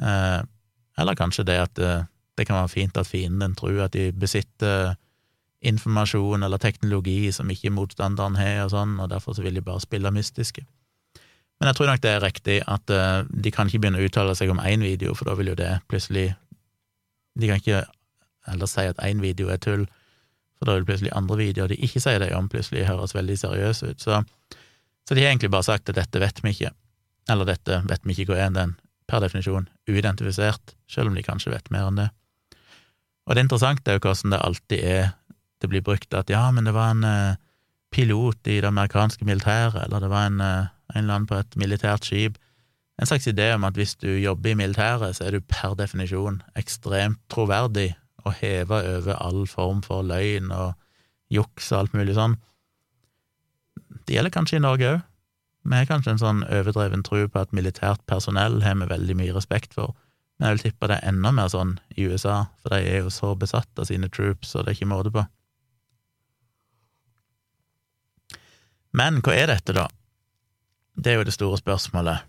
Eh, 0.00 0.40
eller 0.96 1.18
kanskje 1.18 1.44
det 1.44 1.58
at 1.60 1.74
det, 1.76 1.92
eh, 1.92 2.06
det 2.36 2.44
kan 2.44 2.58
være 2.58 2.68
fint 2.68 2.98
at 3.00 3.08
fienden 3.08 3.54
tror 3.56 3.78
at 3.86 3.94
de 3.94 4.10
besitter 4.12 4.96
informasjon 5.64 6.42
eller 6.44 6.60
teknologi 6.60 7.32
som 7.32 7.48
ikke 7.48 7.72
motstanderen 7.72 8.36
har, 8.36 8.66
og 8.66 8.74
sånn, 8.74 8.98
og 9.00 9.08
derfor 9.08 9.36
så 9.36 9.44
vil 9.44 9.56
de 9.56 9.64
bare 9.64 9.80
spille 9.80 10.12
mystiske. 10.12 10.66
Men 11.56 11.70
jeg 11.70 11.78
tror 11.78 11.88
nok 11.90 12.02
det 12.04 12.10
er 12.12 12.24
riktig 12.24 12.56
at 12.68 12.92
uh, 12.92 13.24
de 13.30 13.52
kan 13.54 13.68
ikke 13.68 13.80
begynne 13.84 14.00
å 14.02 14.08
uttale 14.08 14.34
seg 14.36 14.52
om 14.52 14.60
én 14.60 14.84
video, 14.84 15.14
for 15.16 15.28
da 15.28 15.36
vil 15.38 15.52
jo 15.54 15.58
det 15.58 15.78
plutselig 15.88 16.34
De 17.36 17.48
kan 17.48 17.60
ikke 17.60 17.84
eller 18.46 18.70
si 18.70 18.84
at 18.86 19.00
én 19.02 19.20
video 19.20 19.50
er 19.50 19.60
tull, 19.62 19.86
for 20.56 20.68
da 20.68 20.76
vil 20.76 20.86
plutselig 20.88 21.12
andre 21.16 21.38
videoer 21.40 21.72
de 21.72 21.80
ikke 21.82 22.02
sier 22.02 22.22
det 22.22 22.32
om, 22.36 22.48
plutselig 22.48 22.86
høres 22.88 23.14
veldig 23.16 23.36
seriøse 23.40 23.92
ut. 23.92 24.02
Så, 24.02 24.20
så, 25.02 25.14
de 25.14 25.24
har 25.24 25.32
egentlig 25.32 25.50
bare 25.52 25.66
sagt 25.66 25.90
at 25.90 25.98
dette 25.98 26.22
vet 26.22 26.42
vi 26.44 26.54
ikke, 26.54 26.70
eller 27.32 27.48
dette 27.48 27.80
vet 27.90 28.06
vi 28.06 28.14
ikke 28.14 28.32
hva 28.32 28.44
er, 28.46 28.54
den 28.54 28.76
per 29.10 29.22
definisjon 29.22 29.68
uidentifisert, 29.90 30.76
selv 30.90 31.10
om 31.10 31.18
de 31.18 31.26
kanskje 31.26 31.52
vet 31.52 31.68
mer 31.74 31.90
enn 31.90 32.00
det. 32.00 32.08
Og 33.26 33.34
det 33.34 33.42
er 33.42 33.46
interessant 33.48 33.82
det 33.84 33.92
er 33.92 33.98
jo 33.98 34.06
hvordan 34.06 34.34
det 34.34 34.44
alltid 34.48 34.86
er 34.86 35.04
det 35.62 35.70
blir 35.72 35.82
brukt 35.82 36.14
at 36.14 36.30
ja, 36.30 36.44
men 36.52 36.66
det 36.68 36.74
var 36.76 36.92
en 36.92 37.04
uh, 37.06 37.38
pilot 37.94 38.48
i 38.50 38.60
det 38.60 38.68
amerikanske 38.68 39.24
militæret, 39.24 39.78
eller 39.86 40.04
det 40.04 40.10
var 40.12 40.26
en, 40.28 40.42
uh, 40.42 40.72
en 40.96 41.04
eller 41.04 41.20
annen 41.20 41.30
på 41.30 41.38
et 41.38 41.56
militært 41.60 42.08
skip. 42.08 42.40
En 42.96 43.08
slags 43.08 43.28
idé 43.28 43.50
om 43.54 43.64
at 43.68 43.76
hvis 43.76 43.94
du 44.00 44.08
jobber 44.08 44.54
i 44.54 44.58
militæret, 44.58 45.18
så 45.18 45.26
er 45.26 45.36
du 45.36 45.44
per 45.44 45.76
definisjon 45.78 46.40
ekstremt 46.56 47.20
troverdig 47.32 47.90
og 48.24 48.34
heva 48.40 48.80
over 48.96 49.18
all 49.20 49.44
form 49.50 49.82
for 49.84 50.06
løgn 50.06 50.50
og 50.54 50.72
juks 51.32 51.70
og 51.72 51.82
alt 51.82 51.98
mulig 51.98 52.16
sånn. 52.16 52.38
Det 54.06 54.16
gjelder 54.16 54.34
kanskje 54.34 54.58
i 54.60 54.64
Norge 54.64 54.94
òg. 54.94 55.04
Vi 55.66 55.74
har 55.74 55.88
kanskje 55.90 56.12
en 56.14 56.20
sånn 56.22 56.42
overdreven 56.46 57.02
tro 57.02 57.24
på 57.26 57.40
at 57.42 57.54
militært 57.56 58.02
personell 58.06 58.60
har 58.62 58.76
vi 58.78 58.86
veldig 58.86 59.16
mye 59.18 59.34
respekt 59.34 59.72
for, 59.74 59.96
men 60.38 60.46
jeg 60.46 60.56
vil 60.56 60.64
tippe 60.68 60.90
det 60.90 61.00
er 61.00 61.10
enda 61.10 61.32
mer 61.34 61.50
sånn 61.50 61.72
i 61.98 62.06
USA, 62.06 62.44
for 62.62 62.70
de 62.70 62.86
er 62.86 63.00
jo 63.02 63.10
så 63.10 63.32
besatt 63.34 63.82
av 63.82 63.88
sine 63.88 64.06
troops, 64.12 64.54
og 64.54 64.62
det 64.62 64.72
er 64.72 64.78
ikke 64.78 64.90
måte 64.92 65.12
på. 65.14 65.24
Men 68.96 69.18
hva 69.26 69.34
er 69.34 69.50
dette, 69.50 69.74
da? 69.74 69.88
Det 70.96 71.12
er 71.12 71.20
jo 71.20 71.26
det 71.28 71.34
store 71.36 71.58
spørsmålet. 71.60 72.24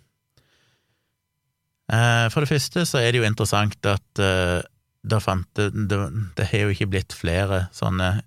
Eh, 1.88 2.26
for 2.34 2.44
det 2.44 2.52
første 2.52 2.84
så 2.86 3.00
er 3.00 3.14
det 3.14 3.22
jo 3.22 3.28
interessant 3.28 3.88
at 3.88 4.20
eh, 4.20 4.60
da 5.08 5.20
fant 5.24 5.48
det, 5.56 5.70
det, 5.88 6.00
det 6.36 6.50
har 6.52 6.66
jo 6.66 6.74
ikke 6.76 6.90
blitt 6.92 7.16
flere 7.16 7.68
sånne 7.76 8.18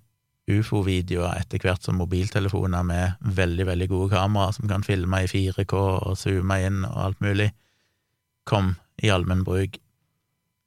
ufo-videoer 0.51 1.37
etter 1.37 1.61
hvert 1.61 1.85
som 1.85 1.99
mobiltelefoner 2.01 2.83
med 2.85 3.29
veldig, 3.37 3.67
veldig 3.69 3.87
gode 3.91 4.09
kameraer 4.15 4.57
som 4.57 4.67
kan 4.71 4.83
filme 4.85 5.23
i 5.23 5.29
4K 5.29 5.77
og 5.77 6.17
zoome 6.19 6.57
inn 6.65 6.81
og 6.87 6.97
alt 7.05 7.21
mulig, 7.23 7.51
kom 8.49 8.73
i 9.01 9.11
allmenn 9.13 9.45
bruk. 9.45 9.77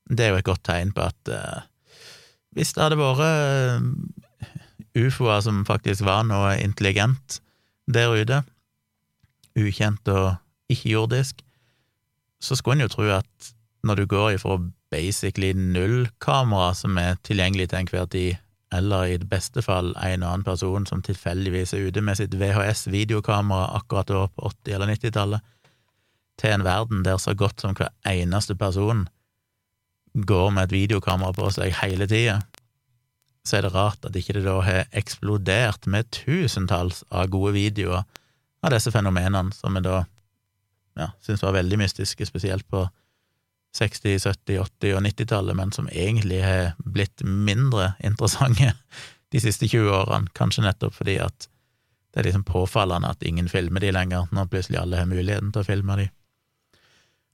Det 0.04 0.26
er 0.26 0.34
jo 0.34 0.40
et 0.40 0.46
godt 0.46 0.64
tegn 0.68 0.94
på 0.94 1.08
at 1.08 1.32
eh, 1.32 1.64
hvis 2.54 2.74
det 2.76 2.84
hadde 2.84 3.00
vært 3.00 3.22
uh, 3.26 3.82
ufoer 4.94 5.40
som 5.42 5.64
faktisk 5.66 6.04
var 6.06 6.22
noe 6.28 6.52
intelligent 6.62 7.40
der 7.90 8.14
ute, 8.14 8.44
ukjent 9.58 10.08
og 10.12 10.34
ikke-jordisk, 10.72 11.42
så 12.42 12.56
skulle 12.56 12.78
en 12.78 12.86
jo 12.86 12.92
tro 12.92 13.08
at 13.14 13.52
når 13.84 14.00
du 14.00 14.06
går 14.08 14.36
ifra 14.36 14.58
basically 14.92 15.52
null 15.52 16.08
kamera 16.22 16.72
som 16.76 16.98
er 17.00 17.18
tilgjengelig 17.26 17.70
til 17.70 17.82
enhver 17.82 18.08
tid, 18.10 18.40
eller 18.74 19.06
i 19.06 19.18
det 19.20 19.28
beste 19.30 19.62
fall 19.62 19.92
en 20.00 20.24
annen 20.24 20.44
person 20.46 20.86
som 20.88 21.02
tilfeldigvis 21.04 21.74
er 21.76 21.88
ute 21.88 22.02
med 22.02 22.18
sitt 22.18 22.34
VHS-videokamera 22.38 23.74
akkurat 23.78 24.10
da 24.10 24.24
på 24.26 24.50
80- 24.50 24.74
eller 24.74 24.94
90-tallet, 24.94 25.44
til 26.40 26.50
en 26.50 26.66
verden 26.66 27.04
der 27.06 27.20
så 27.22 27.36
godt 27.38 27.62
som 27.62 27.76
hver 27.78 27.92
eneste 28.10 28.56
person 28.58 29.06
går 30.14 30.50
med 30.54 30.68
et 30.68 30.74
videokamera 30.74 31.34
på 31.34 31.50
seg 31.54 31.74
hele 31.82 32.08
tida, 32.10 32.40
så 33.44 33.58
er 33.58 33.66
det 33.66 33.74
rart 33.74 34.06
at 34.08 34.16
ikke 34.16 34.38
det 34.38 34.46
da 34.46 34.56
har 34.64 34.86
eksplodert 34.96 35.86
med 35.90 36.08
tusentalls 36.14 37.02
av 37.12 37.28
gode 37.34 37.52
videoer 37.58 38.06
av 38.64 38.72
disse 38.72 38.92
fenomenene 38.94 39.52
som 39.54 39.76
vi 39.76 39.82
da 39.84 40.02
ja, 40.98 41.10
syns 41.24 41.42
var 41.42 41.56
veldig 41.56 41.78
mystiske, 41.80 42.26
spesielt 42.26 42.66
på 42.70 42.86
60-, 43.76 44.18
70-, 44.22 44.60
80- 44.62 44.94
og 44.94 45.02
90-tallet, 45.08 45.58
men 45.58 45.72
som 45.74 45.88
egentlig 45.90 46.40
har 46.44 46.74
blitt 46.78 47.24
mindre 47.26 47.92
interessante 48.04 48.72
de 49.34 49.42
siste 49.42 49.66
20 49.66 49.90
årene, 49.90 50.30
kanskje 50.38 50.62
nettopp 50.62 50.94
fordi 51.00 51.18
at 51.22 51.48
det 52.14 52.22
er 52.22 52.28
liksom 52.28 52.44
påfallende 52.46 53.10
at 53.10 53.24
ingen 53.26 53.48
filmer 53.50 53.82
de 53.82 53.90
lenger, 53.90 54.28
når 54.30 54.52
plutselig 54.52 54.78
alle 54.78 55.00
har 55.00 55.08
muligheten 55.10 55.50
til 55.50 55.64
å 55.64 55.66
filme 55.66 55.96
de. 55.98 56.04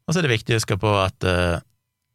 Og 0.08 0.14
så 0.14 0.20
er 0.20 0.26
det 0.26 0.38
viktig 0.38 0.54
å 0.54 0.60
huske 0.62 0.78
på 0.80 0.92
at 0.96 1.26
uh, 1.28 1.60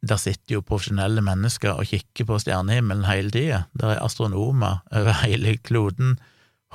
der 0.02 0.22
sitter 0.22 0.58
jo 0.58 0.66
profesjonelle 0.66 1.22
mennesker 1.26 1.78
og 1.78 1.86
kikker 1.90 2.26
på 2.26 2.40
stjernehimmelen 2.42 3.06
hele 3.06 3.30
tida. 3.34 3.60
Der 3.78 3.94
er 3.94 4.02
astronomer 4.06 4.82
over 4.90 5.14
hele 5.22 5.56
kloden, 5.62 6.18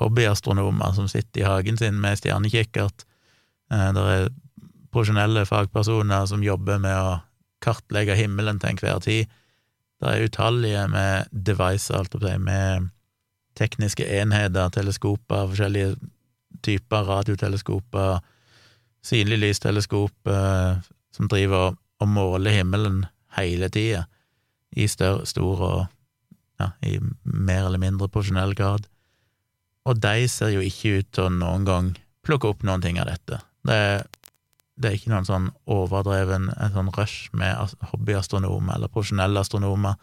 hobbyastronomer 0.01 0.95
som 0.97 1.09
sitter 1.09 1.43
i 1.43 1.49
hagen 1.49 1.79
sin 1.79 2.01
med 2.01 2.19
stjernekikkert. 2.19 3.05
Det 3.71 3.81
der 3.97 4.09
er 4.11 4.31
profesjonelle 4.91 5.45
fagpersoner 5.47 6.27
som 6.27 6.43
jobber 6.43 6.81
med 6.83 6.97
å 6.97 7.19
kartlegge 7.63 8.17
himmelen 8.19 8.59
til 8.59 8.73
enhver 8.73 9.03
tid. 9.05 9.31
Det 10.01 10.09
er 10.09 10.25
utallige 10.27 10.87
med 10.89 11.29
devices, 11.31 12.09
med 12.41 12.89
tekniske 13.59 14.07
enheter, 14.21 14.73
teleskoper, 14.73 15.47
forskjellige 15.53 15.97
typer 16.65 17.05
radioteleskoper, 17.09 18.21
synlig 19.05 19.39
lysteleskop 19.39 20.29
eh, 20.29 20.81
som 21.13 21.29
driver 21.29 21.77
og 22.01 22.09
måler 22.09 22.57
himmelen 22.57 23.05
hele 23.37 23.69
tida, 23.73 24.07
i 24.77 24.87
større, 24.89 25.27
stor 25.27 25.63
og 25.67 25.81
ja, 26.61 26.71
i 26.87 26.99
mer 27.25 27.67
eller 27.67 27.81
mindre 27.83 28.09
profesjonell 28.09 28.55
grad. 28.55 28.87
Og 29.89 30.01
de 30.01 30.29
ser 30.29 30.55
jo 30.55 30.65
ikke 30.65 31.01
ut 31.01 31.11
til 31.15 31.27
å 31.27 31.35
noen 31.35 31.67
gang 31.69 31.93
plukke 32.27 32.51
opp 32.51 32.65
noen 32.67 32.83
ting 32.85 33.01
av 33.01 33.09
dette. 33.09 33.41
Det 33.67 33.81
det 34.81 34.89
er 34.89 34.97
ikke 34.97 35.13
noen 35.13 35.29
sånn 35.29 35.51
overdreven 35.69 36.49
en 36.55 36.73
sånn 36.73 36.91
rush 36.97 37.29
med 37.37 37.75
hobbyastronomer 37.91 38.79
eller 38.79 38.93
profesjonelle 38.93 39.43
astronomer 39.43 39.99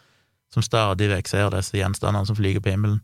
som 0.53 0.63
stadig 0.63 1.09
vekk 1.11 1.31
ser 1.31 1.49
disse 1.55 1.75
gjenstandene 1.79 2.29
som 2.29 2.37
flyger 2.37 2.63
på 2.63 2.75
himmelen. 2.75 2.99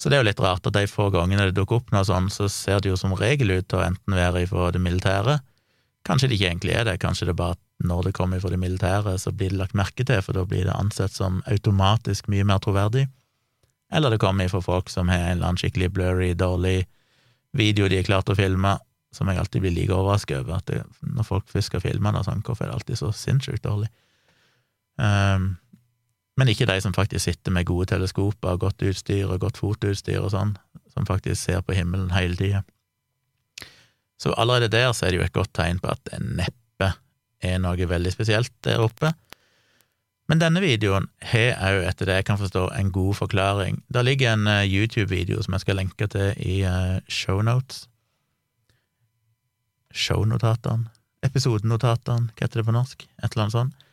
Så 0.00 0.10
det 0.10 0.16
er 0.16 0.22
jo 0.24 0.28
litt 0.30 0.40
rart 0.42 0.66
at 0.66 0.74
de 0.74 0.88
få 0.90 1.10
gangene 1.14 1.44
det 1.50 1.56
dukker 1.58 1.78
opp 1.78 1.92
noe 1.94 2.02
sånn, 2.08 2.30
så 2.32 2.48
ser 2.50 2.80
det 2.82 2.90
jo 2.90 2.98
som 2.98 3.12
regel 3.18 3.52
ut 3.52 3.68
til 3.68 3.78
å 3.78 3.84
enten 3.84 4.16
være 4.16 4.46
ifra 4.46 4.72
det 4.74 4.80
militære, 4.82 5.36
kanskje 6.08 6.30
det 6.30 6.38
ikke 6.38 6.48
egentlig 6.48 6.74
er 6.74 6.88
det, 6.88 6.96
kanskje 7.04 7.28
det 7.28 7.36
er 7.36 7.38
bare 7.38 7.54
at 7.54 7.62
når 7.86 8.08
det 8.08 8.14
kommer 8.16 8.40
fra 8.42 8.50
det 8.50 8.58
militære, 8.62 9.14
så 9.20 9.30
blir 9.30 9.52
det 9.52 9.60
lagt 9.60 9.76
merke 9.78 10.06
til, 10.06 10.24
for 10.24 10.34
da 10.34 10.42
blir 10.48 10.66
det 10.66 10.74
ansett 10.74 11.14
som 11.14 11.42
automatisk 11.50 12.32
mye 12.32 12.46
mer 12.48 12.62
troverdig, 12.64 13.06
eller 13.92 14.10
det 14.10 14.20
kommer 14.22 14.48
fra 14.48 14.62
folk 14.64 14.90
som 14.90 15.10
har 15.12 15.18
en 15.18 15.36
eller 15.36 15.50
annen 15.50 15.60
skikkelig 15.60 15.90
blurry, 15.92 16.32
dårlig 16.34 16.86
video 17.52 17.88
de 17.88 17.98
har 18.00 18.08
klart 18.08 18.30
å 18.32 18.36
filme, 18.36 18.76
som 19.12 19.28
jeg 19.28 19.38
alltid 19.38 19.64
blir 19.64 19.74
like 19.76 19.92
overrasket 19.92 20.40
over, 20.40 20.60
at 20.60 20.70
det, 20.70 20.82
når 21.04 21.26
folk 21.28 21.50
først 21.52 21.68
skal 21.68 21.84
filme 21.84 22.12
det, 22.14 22.24
sånn, 22.24 22.44
hvorfor 22.46 22.64
er 22.64 22.72
det 22.72 22.78
alltid 22.78 23.00
så 23.02 23.10
sinnssykt 23.16 23.66
dårlig? 23.66 23.90
Um, 24.96 25.56
men 26.40 26.48
ikke 26.48 26.66
de 26.68 26.78
som 26.80 26.94
faktisk 26.96 27.26
sitter 27.26 27.52
med 27.52 27.68
gode 27.68 27.90
teleskoper, 27.92 28.56
godt 28.60 28.84
utstyr 28.88 29.28
og 29.28 29.42
godt 29.44 29.60
fotoutstyr 29.60 30.22
og 30.22 30.32
sånn, 30.32 30.54
som 30.94 31.08
faktisk 31.08 31.42
ser 31.42 31.60
på 31.64 31.76
himmelen 31.76 32.12
hele 32.16 32.38
tida. 32.38 32.62
Så 34.20 34.32
allerede 34.38 34.70
der 34.72 34.92
så 34.96 35.06
er 35.06 35.12
det 35.12 35.20
jo 35.20 35.26
et 35.26 35.36
godt 35.36 35.52
tegn 35.56 35.82
på 35.82 35.90
at 35.92 36.00
det 36.08 36.22
neppe 36.22 36.92
er 37.42 37.60
noe 37.60 37.88
veldig 37.90 38.12
spesielt 38.14 38.52
der 38.64 38.80
oppe. 38.84 39.12
Men 40.32 40.40
denne 40.40 40.62
videoen 40.64 41.10
har 41.28 41.58
òg, 41.60 41.82
etter 41.90 42.08
det 42.08 42.14
jeg 42.16 42.24
kan 42.30 42.38
forstå, 42.40 42.64
en 42.72 42.88
god 42.88 43.18
forklaring. 43.18 43.82
Der 43.92 44.06
ligger 44.06 44.32
en 44.32 44.48
uh, 44.48 44.64
YouTube-video 44.64 45.42
som 45.44 45.52
jeg 45.52 45.66
skal 45.66 45.76
lenke 45.76 46.08
til 46.08 46.32
i 46.40 46.62
uh, 46.64 47.04
shownotes. 47.04 47.82
Shownotatene? 49.92 50.88
Episodenotatene, 51.28 52.32
hva 52.32 52.46
heter 52.46 52.62
det 52.62 52.64
på 52.64 52.74
norsk? 52.74 53.04
Et 53.20 53.28
eller 53.28 53.44
annet 53.44 53.58
sånt 53.58 53.88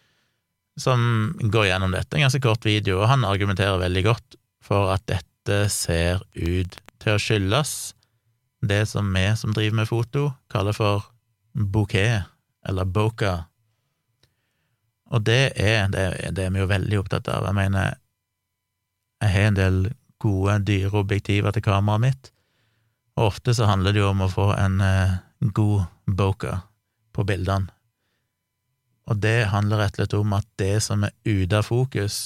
som 0.80 1.02
går 1.44 1.66
gjennom 1.68 1.92
dette. 1.92 2.16
En 2.16 2.24
ganske 2.24 2.42
kort 2.44 2.64
video, 2.64 3.02
og 3.02 3.10
han 3.12 3.28
argumenterer 3.28 3.82
veldig 3.82 4.06
godt 4.08 4.40
for 4.64 4.94
at 4.94 5.04
dette 5.12 5.60
ser 5.74 6.24
ut 6.40 6.80
til 7.04 7.16
å 7.18 7.20
skyldes 7.20 7.74
det 8.64 8.86
som 8.88 9.12
vi 9.12 9.26
som 9.40 9.52
driver 9.56 9.82
med 9.82 9.92
foto, 9.92 10.30
kaller 10.52 10.76
for 10.76 11.10
bouquet, 11.52 12.24
eller 12.64 12.88
boka. 12.88 13.42
Og 15.10 15.24
det 15.26 15.54
er, 15.58 15.88
det, 15.90 16.06
det 16.38 16.46
er 16.46 16.54
vi 16.54 16.62
jo 16.62 16.70
veldig 16.70 17.00
opptatt 17.02 17.30
av. 17.34 17.48
Jeg 17.50 17.58
mener, 17.58 17.98
jeg 19.24 19.34
har 19.34 19.50
en 19.50 19.58
del 19.58 19.80
gode, 20.22 20.60
dyre 20.68 21.02
objektiver 21.02 21.56
til 21.56 21.66
kameraet 21.66 22.06
mitt, 22.06 22.32
og 23.18 23.32
ofte 23.32 23.56
så 23.56 23.68
handler 23.68 23.96
det 23.96 24.04
jo 24.04 24.12
om 24.12 24.24
å 24.24 24.32
få 24.32 24.52
en 24.56 24.80
eh, 24.84 25.18
god 25.56 25.88
boker 26.20 26.62
på 27.16 27.26
bildene. 27.28 27.72
Og 29.10 29.18
det 29.24 29.50
handler 29.50 29.82
rett 29.82 29.96
og 29.96 30.04
slett 30.04 30.18
om 30.20 30.36
at 30.38 30.46
det 30.62 30.76
som 30.86 31.04
er 31.08 31.16
ute 31.26 31.58
av 31.58 31.66
fokus, 31.66 32.20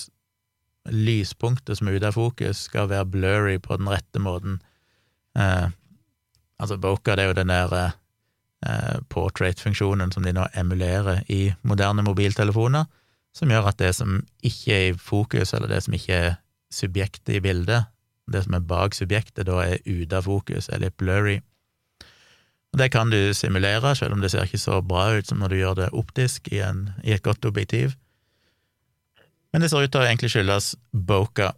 lyspunktet 0.92 1.80
som 1.80 1.88
er 1.88 1.96
ute 1.96 2.10
av 2.12 2.18
fokus, 2.18 2.66
skal 2.68 2.90
være 2.92 3.08
blurry 3.14 3.56
på 3.64 3.78
den 3.80 3.88
rette 3.88 4.20
måten. 4.20 4.60
Eh, 5.40 5.70
altså, 6.60 6.78
Boka 6.78 7.16
det 7.16 7.24
er 7.24 7.32
jo 7.32 7.38
den 7.40 7.54
der 7.54 7.78
eh, 7.78 7.96
portrait-funksjonen 9.14 10.12
som 10.14 10.26
de 10.26 10.34
nå 10.36 10.46
emulerer 10.60 11.24
i 11.32 11.54
moderne 11.68 12.06
mobiltelefoner, 12.06 12.86
som 13.34 13.50
gjør 13.50 13.72
at 13.72 13.80
det 13.82 13.94
som 13.98 14.22
ikke 14.46 14.76
er 14.76 14.86
i 14.92 14.98
fokus, 14.98 15.54
eller 15.54 15.72
det 15.72 15.82
som 15.86 15.96
ikke 15.98 16.20
er 16.28 16.36
subjektet 16.74 17.38
i 17.38 17.42
bildet, 17.44 17.90
det 18.32 18.44
som 18.46 18.56
er 18.56 18.68
bak 18.68 18.96
subjektet, 18.96 19.48
da 19.50 19.60
er 19.66 19.82
ute 19.86 20.18
av 20.18 20.30
fokus, 20.30 20.70
er 20.70 20.84
litt 20.84 20.98
blurry. 20.98 21.40
Og 22.74 22.80
Det 22.80 22.92
kan 22.92 23.10
du 23.10 23.34
simulere, 23.34 23.96
selv 23.96 24.14
om 24.14 24.22
det 24.22 24.32
ser 24.32 24.48
ikke 24.48 24.62
så 24.62 24.82
bra 24.82 25.12
ut 25.18 25.28
som 25.28 25.42
når 25.42 25.50
du 25.50 25.58
gjør 25.60 25.76
det 25.78 25.90
optisk 25.94 26.48
i, 26.52 26.62
en, 26.66 26.90
i 27.04 27.14
et 27.14 27.22
godt 27.22 27.46
objektiv. 27.46 27.94
Men 29.54 29.62
det 29.62 29.70
ser 29.70 29.86
ut 29.86 29.92
til 29.94 30.02
å 30.02 30.08
egentlig 30.08 30.32
skyldes 30.34 30.74
Boka, 30.92 31.52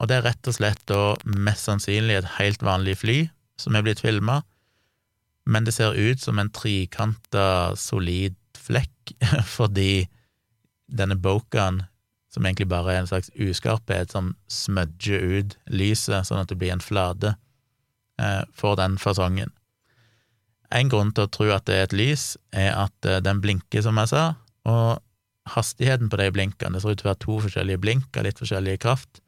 og 0.00 0.10
det 0.10 0.18
er 0.18 0.26
rett 0.26 0.50
og 0.50 0.56
slett 0.56 0.90
og 0.92 1.22
mest 1.24 1.64
sannsynlig 1.64 2.18
et 2.18 2.34
helt 2.36 2.64
vanlig 2.64 2.98
fly 3.00 3.18
som 3.60 3.76
er 3.76 3.86
blitt 3.86 4.02
filma, 4.04 4.42
men 5.44 5.66
det 5.66 5.74
ser 5.76 5.92
ut 5.92 6.20
som 6.20 6.38
en 6.38 6.50
trikanta, 6.50 7.74
solid 7.76 8.36
flekk, 8.58 9.14
fordi 9.56 10.06
denne 10.88 11.16
bokaen, 11.16 11.82
som 12.32 12.46
egentlig 12.46 12.68
bare 12.72 12.94
er 12.94 13.02
en 13.02 13.10
slags 13.10 13.30
uskarphet 13.38 14.10
som 14.10 14.32
smudger 14.50 15.22
ut 15.22 15.58
lyset 15.70 16.26
sånn 16.26 16.40
at 16.42 16.50
det 16.50 16.58
blir 16.58 16.74
en 16.74 16.82
flate, 16.82 17.36
eh, 18.18 18.42
får 18.56 18.80
den 18.80 18.96
fasongen. 18.98 19.52
En 20.74 20.90
grunn 20.90 21.12
til 21.14 21.28
å 21.28 21.30
tro 21.30 21.50
at 21.54 21.68
det 21.68 21.76
er 21.76 21.86
et 21.86 21.94
lys, 21.94 22.24
er 22.50 22.72
at 22.74 23.06
eh, 23.06 23.22
den 23.22 23.42
blinker, 23.44 23.84
som 23.84 24.00
jeg 24.02 24.10
sa, 24.10 24.24
og 24.66 25.02
hastigheten 25.52 26.08
på 26.08 26.16
de 26.16 26.30
blinkene 26.32 26.72
Det 26.72 26.80
ser 26.80 26.94
ut 26.94 27.02
til 27.02 27.08
å 27.08 27.10
være 27.10 27.20
to 27.20 27.34
forskjellige 27.44 27.82
blink 27.82 28.16
av 28.16 28.24
litt 28.24 28.40
forskjellig 28.40 28.78
kraft, 28.80 29.20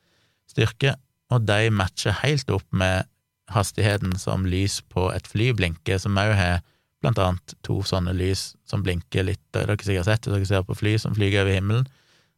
styrke, 0.48 0.94
og 1.30 1.44
de 1.44 1.70
matcher 1.74 2.16
helt 2.22 2.50
opp 2.54 2.66
med 2.70 3.06
hastigheten 3.52 4.16
som 4.18 4.46
lys 4.48 4.80
på 4.92 5.08
et 5.14 5.28
fly 5.30 5.52
blinker, 5.56 6.00
som 6.02 6.18
òg 6.18 6.32
har 6.36 6.64
blant 7.04 7.20
annet 7.22 7.54
to 7.66 7.78
sånne 7.86 8.14
lys 8.16 8.54
som 8.66 8.82
blinker 8.82 9.26
litt 9.28 9.42
Dere 9.54 9.76
har 9.76 9.84
sikkert 9.84 10.08
sett 10.08 10.26
det, 10.26 10.32
dere 10.32 10.48
ser 10.48 10.66
på 10.66 10.76
fly 10.76 10.96
som 10.98 11.14
flyger 11.16 11.44
over 11.44 11.58
himmelen, 11.58 11.88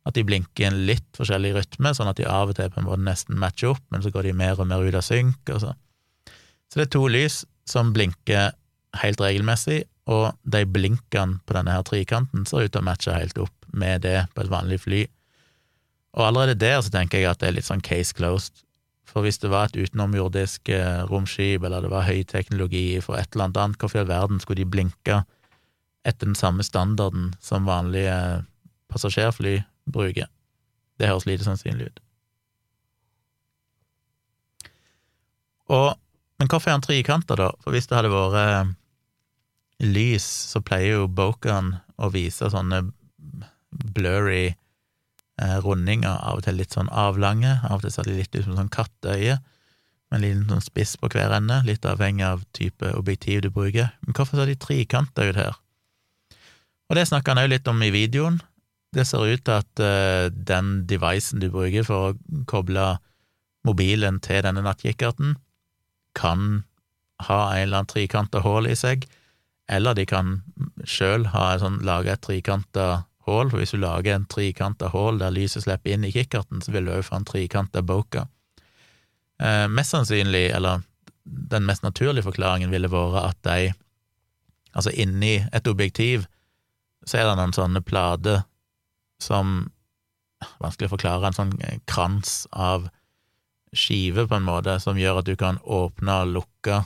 at 0.09 0.17
de 0.17 0.25
blinker 0.25 0.65
i 0.65 0.69
en 0.69 0.81
litt 0.89 1.09
forskjellig 1.17 1.53
rytme, 1.57 1.93
sånn 1.95 2.11
at 2.11 2.19
de 2.21 2.27
av 2.29 2.51
og 2.51 2.57
til 2.59 2.71
på 2.73 2.81
en 2.81 2.89
måte 2.89 3.05
nesten 3.05 3.39
matcher 3.41 3.75
opp, 3.75 3.85
men 3.93 4.05
så 4.05 4.13
går 4.15 4.29
de 4.29 4.39
mer 4.41 4.61
og 4.61 4.69
mer 4.71 4.85
ut 4.85 4.97
av 4.97 5.05
synk, 5.05 5.41
og 5.53 5.63
så. 5.65 5.75
Så 6.69 6.81
det 6.81 6.87
er 6.87 6.95
to 6.97 7.05
lys 7.11 7.43
som 7.69 7.93
blinker 7.97 8.53
helt 9.03 9.21
regelmessig, 9.23 9.83
og 10.09 10.33
de 10.49 10.65
blinkene 10.65 11.43
på 11.45 11.57
denne 11.57 11.75
her 11.75 11.85
trikanten 11.85 12.47
ser 12.49 12.65
ut 12.65 12.73
til 12.73 12.81
å 12.81 12.87
matche 12.87 13.13
helt 13.13 13.37
opp 13.43 13.69
med 13.77 14.07
det 14.07 14.23
på 14.33 14.45
et 14.45 14.53
vanlig 14.53 14.81
fly. 14.87 15.03
Og 16.17 16.25
allerede 16.25 16.57
der 16.63 16.81
så 16.81 16.93
tenker 16.93 17.21
jeg 17.21 17.29
at 17.29 17.43
det 17.43 17.51
er 17.51 17.59
litt 17.59 17.69
sånn 17.69 17.85
case 17.85 18.17
closed, 18.17 18.65
for 19.09 19.25
hvis 19.25 19.41
det 19.41 19.51
var 19.53 19.69
et 19.69 19.79
utenomjordisk 19.79 20.69
eh, 20.75 21.05
romskip, 21.09 21.65
eller 21.65 21.85
det 21.85 21.93
var 21.93 22.07
høyteknologi 22.09 23.01
for 23.05 23.17
et 23.17 23.33
eller 23.33 23.49
annet 23.49 23.61
annet, 23.63 23.79
hvorfor 23.81 24.01
i 24.01 24.03
all 24.05 24.11
verden 24.11 24.43
skulle 24.43 24.63
de 24.63 24.69
blinke 24.69 25.23
etter 26.07 26.29
den 26.29 26.37
samme 26.39 26.65
standarden 26.65 27.33
som 27.41 27.69
vanlige 27.69 28.45
passasjerfly 28.93 29.63
bruker? 29.93 30.29
Det 31.01 31.09
høres 31.09 31.27
lite 31.29 31.47
sannsynlig 31.47 31.89
ut. 31.89 32.05
Og 35.69 35.97
men 36.39 36.47
hvorfor 36.47 36.71
er 36.71 36.77
han 36.77 36.85
trikanta, 36.85 37.35
da? 37.35 37.51
For 37.65 37.75
hvis 37.75 37.89
det 37.91 37.97
hadde 37.99 38.13
vært 38.13 38.37
eh, 38.39 38.69
lys, 39.89 40.27
så 40.53 40.63
pleier 40.63 41.01
jo 41.01 41.11
Bokan 41.11 41.75
å 41.99 42.11
vise 42.15 42.47
sånne 42.53 42.85
blurry 43.97 44.53
eh, 44.53 44.59
rundinger, 45.65 46.19
av 46.19 46.41
og 46.41 46.47
til 46.47 46.59
litt 46.59 46.75
sånn 46.75 46.91
avlange, 46.91 47.59
av 47.69 47.79
og 47.79 47.87
til 47.87 47.95
ser 47.95 48.09
de 48.09 48.17
litt 48.19 48.35
ut 48.35 48.45
som 48.45 48.59
sånn 48.59 48.73
katteøye, 48.75 49.39
med 50.09 50.19
en 50.19 50.25
liten 50.25 50.45
sånn 50.49 50.65
spiss 50.65 50.97
på 50.97 51.11
hver 51.13 51.35
ende, 51.37 51.61
litt 51.69 51.85
avhengig 51.87 52.25
av 52.25 52.45
type 52.57 52.93
objektiv 52.97 53.43
du 53.45 53.51
bruker. 53.53 53.91
Men 54.07 54.17
hvorfor 54.17 54.41
ser 54.41 54.49
de 54.49 54.57
trikanta 54.57 55.27
ut 55.29 55.37
her? 55.37 55.59
Og 56.89 56.97
det 56.97 57.05
snakker 57.11 57.35
han 57.35 57.43
òg 57.45 57.53
litt 57.53 57.69
om 57.69 57.83
i 57.85 57.93
videoen. 57.93 58.39
Det 58.97 59.05
ser 59.05 59.29
ut 59.29 59.45
til 59.45 59.59
at 59.59 59.83
uh, 59.85 60.33
den 60.33 60.87
devicen 60.89 61.43
du 61.43 61.51
bruker 61.53 61.85
for 61.85 62.09
å 62.09 62.45
koble 62.49 62.95
mobilen 63.69 64.23
til 64.25 64.41
denne 64.47 64.65
nattkikkerten, 64.65 65.37
kan 66.17 66.65
ha 67.27 67.41
en 67.53 67.67
eller 67.67 67.83
annen 67.83 67.91
trikanta 67.91 68.41
hull 68.45 68.69
i 68.71 68.77
seg, 68.79 69.05
eller 69.69 69.95
de 69.99 70.07
kan 70.09 70.39
sjøl 70.89 71.27
sånn, 71.61 71.83
lage 71.85 72.15
et 72.15 72.23
trikanta 72.25 73.05
hull, 73.37 73.51
for 73.51 73.63
hvis 73.63 73.75
du 73.75 73.81
lager 73.83 74.17
en 74.17 74.27
trikanta 74.31 74.91
hull 74.93 75.21
der 75.21 75.35
lyset 75.35 75.65
slipper 75.65 75.95
inn 75.95 76.07
i 76.09 76.13
kikkerten, 76.15 76.63
så 76.65 76.75
vil 76.75 76.89
du 76.89 76.95
òg 76.97 77.07
få 77.07 77.21
en 77.21 77.29
trikanta 77.29 77.83
boka. 77.87 78.27
Eh, 79.43 79.67
mest 79.71 79.95
sannsynlig, 79.95 80.49
eller 80.57 80.83
den 81.25 81.67
mest 81.69 81.85
naturlige 81.85 82.27
forklaringen 82.27 82.73
ville 82.73 82.91
vært 82.91 83.21
at 83.23 83.41
de, 83.47 83.73
altså 84.73 84.93
inni 84.97 85.39
et 85.53 85.71
objektiv, 85.71 86.27
så 87.07 87.21
er 87.21 87.29
det 87.29 87.37
noen 87.39 87.57
sånne 87.57 87.85
plater 87.85 88.45
som 89.23 89.69
Vanskelig 90.63 90.87
å 90.87 90.93
forklare, 90.93 91.27
en 91.27 91.35
sånn 91.35 91.81
krans 91.91 92.45
av 92.55 92.85
skive, 93.75 94.27
på 94.29 94.37
en 94.37 94.47
måte, 94.47 94.77
som 94.79 94.99
gjør 94.99 95.19
at 95.19 95.27
du 95.27 95.35
kan 95.35 95.59
åpne 95.67 96.15
og 96.23 96.35
lukke 96.37 96.77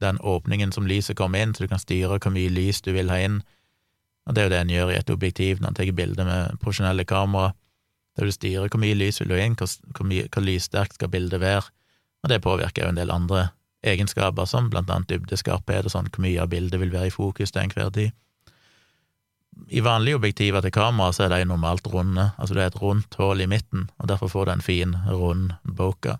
den 0.00 0.18
åpningen 0.18 0.72
som 0.72 0.86
lyset 0.88 1.18
kommer 1.18 1.42
inn, 1.42 1.54
så 1.54 1.66
du 1.66 1.72
kan 1.72 1.82
styre 1.82 2.16
hvor 2.16 2.32
mye 2.34 2.52
lys 2.52 2.80
du 2.86 2.92
vil 2.96 3.10
ha 3.12 3.18
inn. 3.22 3.42
Og 4.28 4.36
det 4.36 4.42
er 4.42 4.48
jo 4.48 4.52
det 4.52 4.60
en 4.60 4.74
gjør 4.74 4.92
i 4.92 4.98
et 4.98 5.10
objektiv 5.10 5.62
når 5.62 5.72
en 5.72 5.78
tar 5.78 5.90
bilder 5.96 6.28
med 6.28 6.60
profesjonelle 6.60 7.04
kamera, 7.08 7.54
der 8.18 8.28
du 8.28 8.34
styrer 8.34 8.68
hvor 8.68 8.82
mye 8.82 8.96
lys 8.98 9.22
vil 9.22 9.32
du 9.32 9.38
inn, 9.38 9.56
hvor, 9.56 9.70
hvor, 9.96 10.08
mye, 10.08 10.26
hvor 10.28 10.44
lyssterkt 10.44 10.98
skal 10.98 11.10
bildet 11.12 11.40
være, 11.40 11.64
og 12.22 12.32
det 12.32 12.42
påvirker 12.44 12.84
jo 12.84 12.92
en 12.92 12.98
del 12.98 13.14
andre 13.14 13.48
egenskaper, 13.86 14.44
som 14.50 14.68
blant 14.70 14.90
annet 14.90 15.08
dybdeskarphet 15.12 15.86
og 15.86 15.94
sånn, 15.94 16.10
hvor 16.12 16.24
mye 16.26 16.42
av 16.42 16.50
bildet 16.52 16.80
vil 16.82 16.92
være 16.92 17.08
i 17.08 17.14
fokus 17.14 17.54
til 17.54 17.62
enhver 17.62 17.92
tid. 17.94 18.16
I 19.74 19.82
vanlige 19.82 20.18
objektiver 20.18 20.62
til 20.62 20.74
kamera 20.74 21.14
så 21.14 21.24
er 21.26 21.34
de 21.34 21.48
normalt 21.48 21.86
runde, 21.90 22.30
altså 22.36 22.54
det 22.54 22.64
er 22.64 22.72
et 22.72 22.80
rundt 22.82 23.16
hull 23.18 23.40
i 23.40 23.48
midten, 23.50 23.88
og 23.98 24.10
derfor 24.10 24.30
får 24.30 24.46
du 24.48 24.52
en 24.52 24.66
fin, 24.66 24.96
rund 25.08 25.54
boka. 25.64 26.18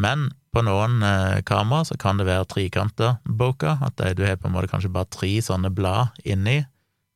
Men 0.00 0.30
på 0.54 0.62
noen 0.64 1.02
eh, 1.04 1.42
kamera 1.44 1.84
så 1.84 1.98
kan 2.00 2.18
det 2.18 2.26
være 2.30 2.48
trikanta 2.48 3.16
boka, 3.24 3.76
at 3.84 3.98
det, 4.00 4.16
du 4.16 4.24
har 4.26 4.40
på 4.40 4.48
en 4.48 4.56
måte 4.56 4.70
kanskje 4.72 4.92
bare 4.92 5.10
tre 5.12 5.34
sånne 5.44 5.70
blad 5.74 6.16
inni 6.24 6.62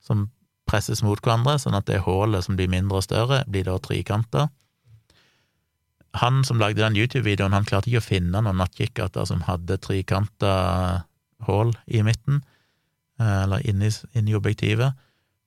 som 0.07 0.29
presses 0.67 1.03
mot 1.07 1.21
hverandre, 1.23 1.59
sånn 1.63 1.77
at 1.79 1.87
det 1.91 2.03
hullet 2.07 2.47
som 2.47 2.57
blir 2.59 2.71
mindre 2.71 3.01
og 3.01 3.07
større, 3.07 3.43
blir 3.51 3.67
da 3.69 3.77
trikanta. 3.83 4.49
Han 6.23 6.43
som 6.49 6.61
lagde 6.63 6.81
den 6.81 6.97
YouTube-videoen, 6.97 7.55
han 7.55 7.67
klarte 7.69 7.91
ikke 7.91 8.03
å 8.03 8.09
finne 8.09 8.41
noen 8.41 8.61
nattkikkerter 8.61 9.27
som 9.29 9.45
hadde 9.47 9.79
trikanta 9.85 10.55
hull 11.47 11.75
i 11.87 12.01
midten, 12.07 12.41
eh, 13.21 13.43
eller 13.45 13.67
inni, 13.69 13.91
inni 14.17 14.35
objektivet. 14.35 14.97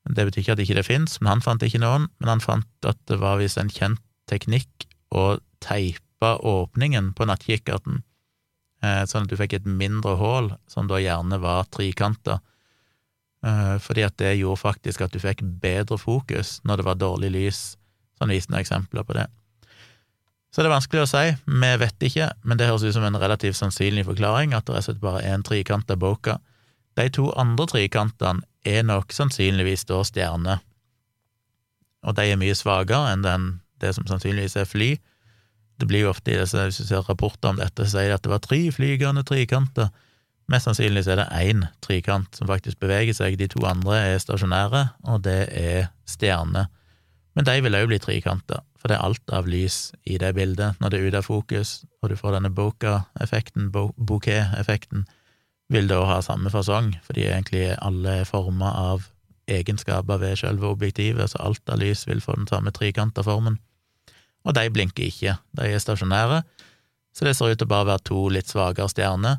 Det 0.10 0.26
betyr 0.26 0.42
ikke 0.42 0.54
at 0.56 0.62
ikke 0.64 0.76
det 0.78 0.84
ikke 0.86 0.92
fins, 0.94 1.18
men 1.22 1.36
han 1.36 1.44
fant 1.46 1.64
ikke 1.66 1.82
noen. 1.82 2.08
Men 2.20 2.32
han 2.36 2.44
fant 2.44 2.88
at 2.88 3.00
det 3.10 3.20
var 3.22 3.42
visst 3.42 3.60
en 3.62 3.70
kjent 3.70 4.02
teknikk 4.30 4.88
å 5.14 5.40
teipe 5.64 6.32
åpningen 6.46 7.14
på 7.18 7.28
nattkikkerten, 7.30 8.02
eh, 8.84 9.04
sånn 9.10 9.26
at 9.26 9.30
du 9.30 9.38
fikk 9.38 9.58
et 9.58 9.66
mindre 9.68 10.16
hull, 10.22 10.54
som 10.68 10.88
da 10.88 11.02
gjerne 11.02 11.42
var 11.42 11.68
trikanta. 11.74 12.40
Eh, 13.46 13.76
fordi 13.80 14.04
at 14.04 14.18
det 14.20 14.36
gjorde 14.36 14.60
faktisk 14.60 15.02
at 15.06 15.14
du 15.16 15.20
fikk 15.24 15.44
bedre 15.62 15.98
fokus 15.98 16.58
når 16.68 16.82
det 16.82 16.88
var 16.90 17.00
dårlig 17.00 17.32
lys. 17.36 17.62
Sånn 18.20 18.34
viste 18.34 18.52
noen 18.52 18.64
eksempler 18.64 19.06
på 19.08 19.16
det. 19.16 19.30
Så 20.50 20.64
det 20.64 20.70
er 20.70 20.74
vanskelig 20.74 21.04
å 21.06 21.10
si, 21.10 21.26
vi 21.46 21.70
vet 21.78 22.06
ikke, 22.08 22.32
men 22.42 22.58
det 22.58 22.68
høres 22.68 22.84
ut 22.84 22.96
som 22.96 23.06
en 23.06 23.20
relativt 23.22 23.60
sannsynlig 23.60 24.08
forklaring, 24.08 24.56
at 24.58 24.66
det 24.66 24.82
slett 24.82 25.02
bare 25.02 25.22
er 25.22 25.38
en 25.38 25.44
av 25.46 26.00
boka. 26.02 26.40
De 26.98 27.06
to 27.14 27.30
andre 27.38 27.68
trikantene 27.70 28.42
er 28.66 28.82
nok 28.84 29.14
sannsynligvis 29.14 29.86
da 29.86 30.02
stjerner, 30.04 30.64
og 32.04 32.16
de 32.16 32.26
er 32.32 32.40
mye 32.40 32.56
svakere 32.58 33.14
enn 33.14 33.24
den, 33.24 33.48
det 33.80 33.94
som 33.96 34.08
sannsynligvis 34.10 34.58
er 34.58 34.66
fly. 34.66 34.90
Det 35.80 35.88
blir 35.88 36.08
jo 36.08 36.12
ofte 36.12 36.34
i 36.34 36.40
disse, 36.40 36.58
hvis 36.58 36.82
du 36.82 36.88
ser 36.88 37.06
rapporter 37.08 37.54
om 37.54 37.60
dette, 37.60 37.86
så 37.86 38.00
sier 38.00 38.10
de 38.10 38.18
at 38.18 38.26
det 38.26 38.32
var 38.34 38.42
tre 38.44 38.60
flygende 38.74 39.24
trikanter. 39.28 39.94
Mest 40.50 40.66
sannsynlig 40.66 41.06
er 41.06 41.20
det 41.20 41.28
én 41.38 41.62
trikant 41.86 42.34
som 42.36 42.50
faktisk 42.50 42.80
beveger 42.82 43.14
seg, 43.14 43.38
de 43.38 43.48
to 43.52 43.62
andre 43.70 44.00
er 44.16 44.22
stasjonære, 44.22 44.82
og 45.06 45.22
det 45.28 45.44
er 45.54 45.92
stjerner. 46.10 46.72
Men 47.38 47.46
de 47.46 47.60
vil 47.62 47.78
òg 47.78 47.86
bli 47.92 48.00
trikanter, 48.02 48.64
for 48.80 48.90
det 48.90 48.98
er 48.98 49.06
alt 49.06 49.34
av 49.36 49.46
lys 49.48 49.92
i 50.10 50.18
det 50.18 50.32
bildet 50.36 50.80
når 50.82 50.90
det 50.90 51.00
er 51.00 51.06
ute 51.06 51.22
av 51.22 51.28
fokus, 51.28 51.84
og 52.02 52.10
du 52.10 52.18
får 52.18 52.40
denne 52.40 52.50
boka-effekten, 52.56 53.70
bouquet-effekten, 53.72 55.06
vil 55.70 55.90
da 55.92 56.02
ha 56.10 56.18
samme 56.26 56.50
fasong, 56.50 56.96
fordi 57.06 57.28
egentlig 57.28 57.68
alle 57.78 58.24
er 58.24 58.30
forma 58.30 58.72
av 58.74 59.06
egenskaper 59.50 60.18
ved 60.22 60.40
selve 60.42 60.72
objektivet, 60.74 61.30
så 61.30 61.44
alt 61.46 61.70
av 61.70 61.78
lys 61.82 62.08
vil 62.10 62.24
få 62.26 62.40
den 62.40 62.50
samme 62.50 62.74
trikanta 62.74 63.22
formen. 63.26 63.60
Og 64.50 64.58
de 64.58 64.66
blinker 64.74 65.06
ikke, 65.06 65.38
de 65.54 65.70
er 65.70 65.84
stasjonære, 65.84 66.42
så 67.14 67.28
det 67.28 67.36
ser 67.38 67.54
ut 67.54 67.62
til 67.62 67.70
å 67.70 67.74
bare 67.76 67.92
være 67.92 68.06
to 68.10 68.26
litt 68.34 68.50
svakere 68.50 68.90
stjerner, 68.90 69.38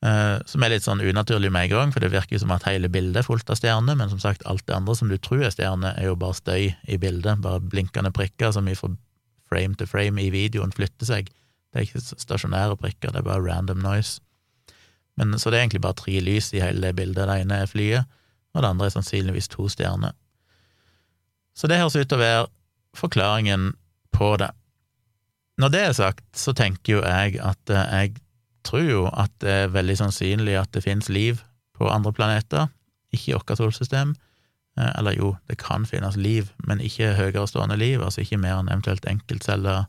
som 0.00 0.62
er 0.64 0.72
litt 0.72 0.86
sånn 0.86 1.02
unaturlig 1.04 1.50
med 1.52 1.66
en 1.66 1.72
gang, 1.74 1.90
for 1.92 2.00
det 2.00 2.08
virker 2.14 2.40
som 2.40 2.52
at 2.54 2.64
hele 2.64 2.88
bildet 2.88 3.20
er 3.20 3.26
fullt 3.26 3.50
av 3.52 3.58
stjerner, 3.60 3.98
men 4.00 4.08
som 4.08 4.22
sagt, 4.22 4.46
alt 4.48 4.64
det 4.64 4.72
andre 4.72 4.94
som 4.96 5.10
du 5.12 5.18
tror 5.20 5.44
er 5.44 5.52
stjerner, 5.52 5.92
er 6.00 6.08
jo 6.08 6.16
bare 6.16 6.38
støy 6.38 6.70
i 6.72 6.96
bildet, 7.00 7.42
bare 7.44 7.60
blinkende 7.60 8.12
prikker 8.16 8.54
som 8.56 8.70
fra 8.78 8.94
frame 9.50 9.74
til 9.76 9.90
frame 9.90 10.22
i 10.22 10.30
videoen 10.32 10.72
flytter 10.72 11.08
seg. 11.08 11.28
Det 11.70 11.80
er 11.80 11.86
ikke 11.86 12.22
stasjonære 12.22 12.78
prikker, 12.80 13.12
det 13.12 13.20
er 13.20 13.26
bare 13.26 13.44
random 13.44 13.82
noise. 13.82 14.22
Men, 15.18 15.36
så 15.38 15.50
det 15.50 15.58
er 15.58 15.66
egentlig 15.66 15.82
bare 15.84 15.98
tre 15.98 16.16
lys 16.22 16.52
i 16.54 16.62
hele 16.62 16.80
det 16.86 16.96
bildet. 16.96 17.26
Det 17.28 17.42
ene 17.42 17.60
er 17.60 17.68
flyet, 17.68 18.16
og 18.54 18.62
det 18.62 18.70
andre 18.70 18.88
er 18.88 18.94
sannsynligvis 18.94 19.50
to 19.52 19.68
stjerner. 19.68 20.16
Så 21.52 21.68
det 21.68 21.80
høres 21.82 21.98
ut 21.98 22.08
til 22.08 22.16
å 22.16 22.22
være 22.22 22.48
forklaringen 22.96 23.72
på 24.16 24.32
det. 24.40 24.48
Når 25.60 25.72
det 25.74 25.82
er 25.84 25.92
sagt, 25.98 26.24
så 26.32 26.54
tenker 26.56 26.94
jo 26.94 27.02
jeg 27.04 27.36
at 27.44 27.74
eh, 27.74 27.94
jeg 27.98 28.14
tror 28.66 28.86
jo 28.86 29.04
at 29.12 29.32
det 29.42 29.50
er 29.50 29.72
veldig 29.74 29.96
sannsynlig 30.00 30.58
at 30.60 30.72
det 30.74 30.84
finnes 30.84 31.08
liv 31.08 31.40
på 31.78 31.88
andre 31.88 32.12
planeter, 32.12 32.68
ikke 33.14 33.32
i 33.32 33.36
vårt 33.38 33.56
solsystem. 33.58 34.14
Eh, 34.78 34.92
eller 34.98 35.16
jo, 35.16 35.34
det 35.48 35.58
kan 35.62 35.86
finnes 35.86 36.16
liv, 36.16 36.52
men 36.66 36.80
ikke 36.80 37.14
høyere 37.18 37.46
stående 37.48 37.78
liv, 37.80 38.02
altså 38.02 38.24
ikke 38.24 38.40
mer 38.40 38.60
enn 38.60 38.70
eventuelt 38.70 39.08
enkeltceller 39.08 39.86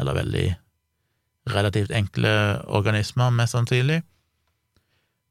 eller 0.00 0.16
veldig 0.16 0.48
relativt 1.52 1.90
enkle 1.90 2.30
organismer, 2.70 3.30
mest 3.34 3.56
sannsynlig 3.56 4.02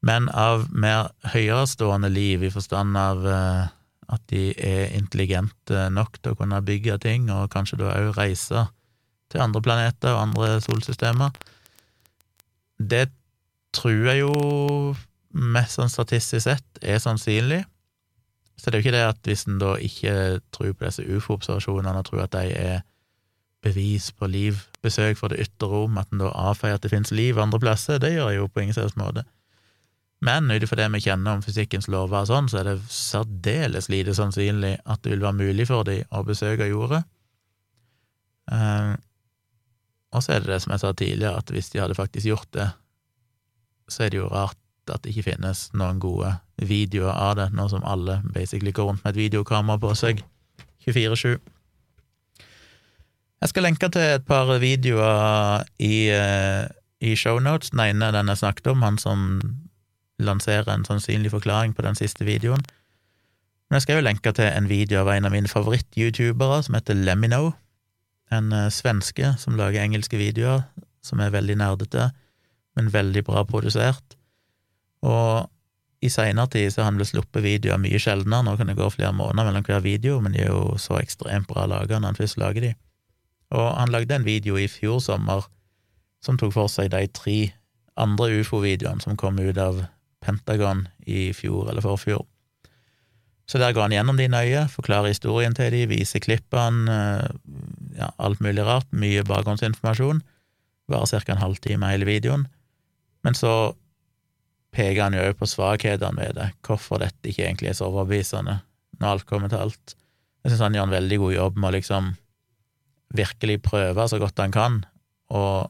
men 0.01 0.27
av 0.33 0.65
mer 0.73 1.11
høyerestående 1.31 2.09
liv, 2.09 2.43
i 2.43 2.51
forstand 2.53 2.97
av 2.97 3.25
uh, 3.25 3.69
at 4.11 4.23
de 4.33 4.49
er 4.57 4.95
intelligente 4.97 5.87
nok 5.93 6.17
til 6.19 6.33
å 6.33 6.39
kunne 6.39 6.61
bygge 6.65 6.97
ting, 7.05 7.29
og 7.31 7.51
kanskje 7.53 7.79
da 7.83 7.93
òg 7.93 8.15
reise 8.17 8.65
til 9.31 9.43
andre 9.45 9.61
planeter 9.63 10.15
og 10.15 10.23
andre 10.25 10.55
solsystemer. 10.65 11.31
Det 12.89 13.09
tror 13.75 14.07
jeg 14.09 14.23
jo 14.23 14.33
mest 15.31 15.77
sånn 15.77 15.91
statistisk 15.91 16.45
sett 16.47 16.81
er 16.83 16.99
sannsynlig. 16.99 17.61
Så 18.59 18.69
det 18.69 18.77
er 18.77 18.81
jo 18.81 18.85
ikke 18.85 18.97
det 18.97 19.05
at 19.09 19.27
hvis 19.27 19.47
en 19.49 19.59
da 19.61 19.73
ikke 19.81 20.15
tror 20.53 20.73
på 20.75 20.85
disse 20.85 21.05
ufo-observasjonene 21.05 22.01
og 22.01 22.07
tror 22.09 22.25
at 22.25 22.35
de 22.35 22.55
er 22.57 22.81
bevis 23.61 24.09
på 24.17 24.27
liv, 24.29 24.59
besøk 24.81 25.19
fra 25.19 25.29
det 25.31 25.41
ytre 25.45 25.69
rom, 25.69 25.97
at 26.01 26.09
en 26.13 26.23
da 26.23 26.31
avfeier 26.49 26.77
at 26.77 26.83
det 26.85 26.91
finnes 26.93 27.13
liv 27.13 27.39
andre 27.41 27.61
plasser, 27.61 28.01
det 28.01 28.13
gjør 28.15 28.33
jeg 28.33 28.41
jo 28.41 28.49
på 28.49 28.63
ingen 28.63 28.77
slags 28.77 28.97
måte. 28.99 29.23
Men 30.21 30.51
ut 30.53 30.61
ifra 30.61 30.77
det 30.83 30.89
vi 30.93 31.01
kjenner 31.07 31.37
om 31.37 31.41
fysikkens 31.45 31.87
lover 31.89 32.21
og 32.21 32.29
sånn, 32.29 32.49
så 32.49 32.61
er 32.61 32.69
det 32.69 32.75
særdeles 32.93 33.89
lite 33.89 34.13
sannsynlig 34.17 34.75
at 34.85 35.01
det 35.01 35.15
vil 35.15 35.23
være 35.25 35.39
mulig 35.39 35.65
for 35.69 35.85
dem 35.87 36.05
å 36.13 36.21
besøke 36.25 36.69
jordet. 36.69 37.01
Uh, 38.51 38.93
og 40.11 40.23
så 40.23 40.35
er 40.35 40.43
det 40.43 40.51
det 40.51 40.61
som 40.63 40.73
jeg 40.73 40.83
sa 40.83 40.91
tidligere, 40.91 41.37
at 41.37 41.51
hvis 41.53 41.69
de 41.71 41.79
hadde 41.79 41.95
faktisk 41.95 42.27
gjort 42.27 42.49
det, 42.53 42.67
så 43.91 44.03
er 44.03 44.11
det 44.11 44.19
jo 44.19 44.27
rart 44.31 44.57
at 44.91 45.03
det 45.03 45.13
ikke 45.13 45.29
finnes 45.31 45.69
noen 45.77 46.01
gode 46.01 46.33
videoer 46.57 47.13
av 47.13 47.35
det, 47.39 47.47
nå 47.55 47.67
som 47.71 47.85
alle 47.87 48.19
basically 48.33 48.73
går 48.75 48.89
rundt 48.89 49.05
med 49.05 49.13
et 49.13 49.21
videokamera 49.23 49.79
på 49.81 49.93
seg 49.95 50.23
24-7. 50.87 51.37
Jeg 53.41 53.49
skal 53.49 53.65
lenke 53.65 53.89
til 53.89 54.17
et 54.17 54.25
par 54.27 54.51
videoer 54.61 55.63
i, 55.81 56.11
uh, 56.13 56.67
i 57.01 57.15
shownotes. 57.17 57.71
Den 57.73 57.81
ene 57.87 58.11
den 58.13 58.29
jeg 58.29 58.41
snakket 58.43 58.69
om, 58.73 58.83
han 58.85 58.99
som 59.01 59.41
lanserer 60.21 60.69
en 60.69 60.85
sannsynlig 60.85 61.31
forklaring 61.33 61.73
på 61.73 61.81
den 61.81 61.97
siste 61.97 62.25
videoen. 62.27 62.61
Men 63.69 63.79
jeg 63.79 63.87
skal 63.87 63.97
jo 63.97 64.05
lenke 64.05 64.33
til 64.35 64.45
en 64.45 64.69
video 64.69 65.01
av 65.01 65.09
en 65.15 65.25
av 65.25 65.33
mine 65.33 65.49
favoritt-youtubere, 65.49 66.61
som 66.63 66.77
heter 66.77 66.97
Lemino. 66.99 67.53
En 68.31 68.51
uh, 68.55 68.69
svenske 68.71 69.33
som 69.41 69.57
lager 69.59 69.83
engelske 69.83 70.19
videoer, 70.19 70.63
som 71.03 71.19
er 71.19 71.33
veldig 71.33 71.57
nerdete, 71.59 72.11
men 72.77 72.91
veldig 72.93 73.25
bra 73.27 73.43
produsert. 73.47 74.15
Og 75.03 75.49
i 76.01 76.09
seinere 76.09 76.49
tid 76.49 76.71
så 76.71 76.81
har 76.81 76.89
han 76.89 76.97
blitt 76.97 77.11
sluppet 77.11 77.43
videoer 77.45 77.81
mye 77.81 77.99
sjeldnere, 78.01 78.45
nå 78.45 78.55
kan 78.57 78.71
det 78.71 78.77
gå 78.79 78.87
flere 78.93 79.13
måneder 79.13 79.49
mellom 79.49 79.65
hver 79.67 79.83
video, 79.85 80.19
men 80.23 80.33
de 80.33 80.45
er 80.45 80.53
jo 80.53 80.77
så 80.81 80.97
ekstremt 81.01 81.49
bra 81.49 81.67
laga 81.69 81.99
når 81.99 82.13
han 82.13 82.21
først 82.21 82.39
lager 82.41 82.65
de. 82.65 82.71
Og 83.51 83.67
han 83.75 83.91
lagde 83.93 84.15
en 84.15 84.25
video 84.25 84.57
i 84.57 84.69
fjor 84.71 85.01
sommer 85.03 85.45
som 86.23 86.37
tok 86.39 86.53
for 86.55 86.71
seg 86.71 86.91
de 86.93 87.03
tre 87.13 87.39
andre 87.99 88.31
ufo-videoene 88.39 89.03
som 89.03 89.17
kom 89.19 89.39
ut 89.41 89.57
av 89.59 89.83
Pentagon 90.21 90.85
i 91.09 91.31
fjor 91.35 91.69
eller 91.69 91.83
forfjor. 91.83 92.23
Så 93.49 93.59
der 93.59 93.73
går 93.75 93.89
han 93.89 93.95
gjennom 93.95 94.17
de 94.17 94.29
nøye, 94.31 94.67
forklarer 94.71 95.11
historien 95.11 95.53
til 95.57 95.73
de, 95.73 95.83
viser 95.89 96.23
klippene, 96.23 96.93
eh, 96.93 97.31
ja, 97.97 98.11
alt 98.21 98.41
mulig 98.43 98.65
rart, 98.67 98.89
mye 98.91 99.23
bakgrunnsinformasjon. 99.27 100.21
Varer 100.91 101.23
ca. 101.23 101.33
en 101.33 101.43
halvtime 101.43 101.91
hele 101.91 102.07
videoen. 102.09 102.47
Men 103.25 103.37
så 103.37 103.73
peker 104.75 105.03
han 105.05 105.15
jo 105.17 105.23
òg 105.27 105.39
på 105.39 105.49
svakhetene 105.49 106.19
ved 106.19 106.37
det, 106.39 106.51
hvorfor 106.65 107.01
dette 107.03 107.29
ikke 107.29 107.45
egentlig 107.45 107.71
er 107.71 107.77
så 107.79 107.89
overbevisende, 107.89 108.61
når 108.99 109.15
alt 109.15 109.27
kommer 109.29 109.51
til 109.51 109.61
alt. 109.61 109.95
Jeg 110.41 110.53
syns 110.53 110.63
han 110.65 110.77
gjør 110.77 110.87
en 110.87 110.95
veldig 110.95 111.19
god 111.21 111.33
jobb 111.35 111.59
med 111.59 111.69
å 111.69 111.75
liksom 111.75 112.13
virkelig 113.11 113.59
prøve 113.65 114.07
så 114.07 114.17
godt 114.21 114.39
han 114.39 114.55
kan, 114.55 114.79
og, 115.35 115.67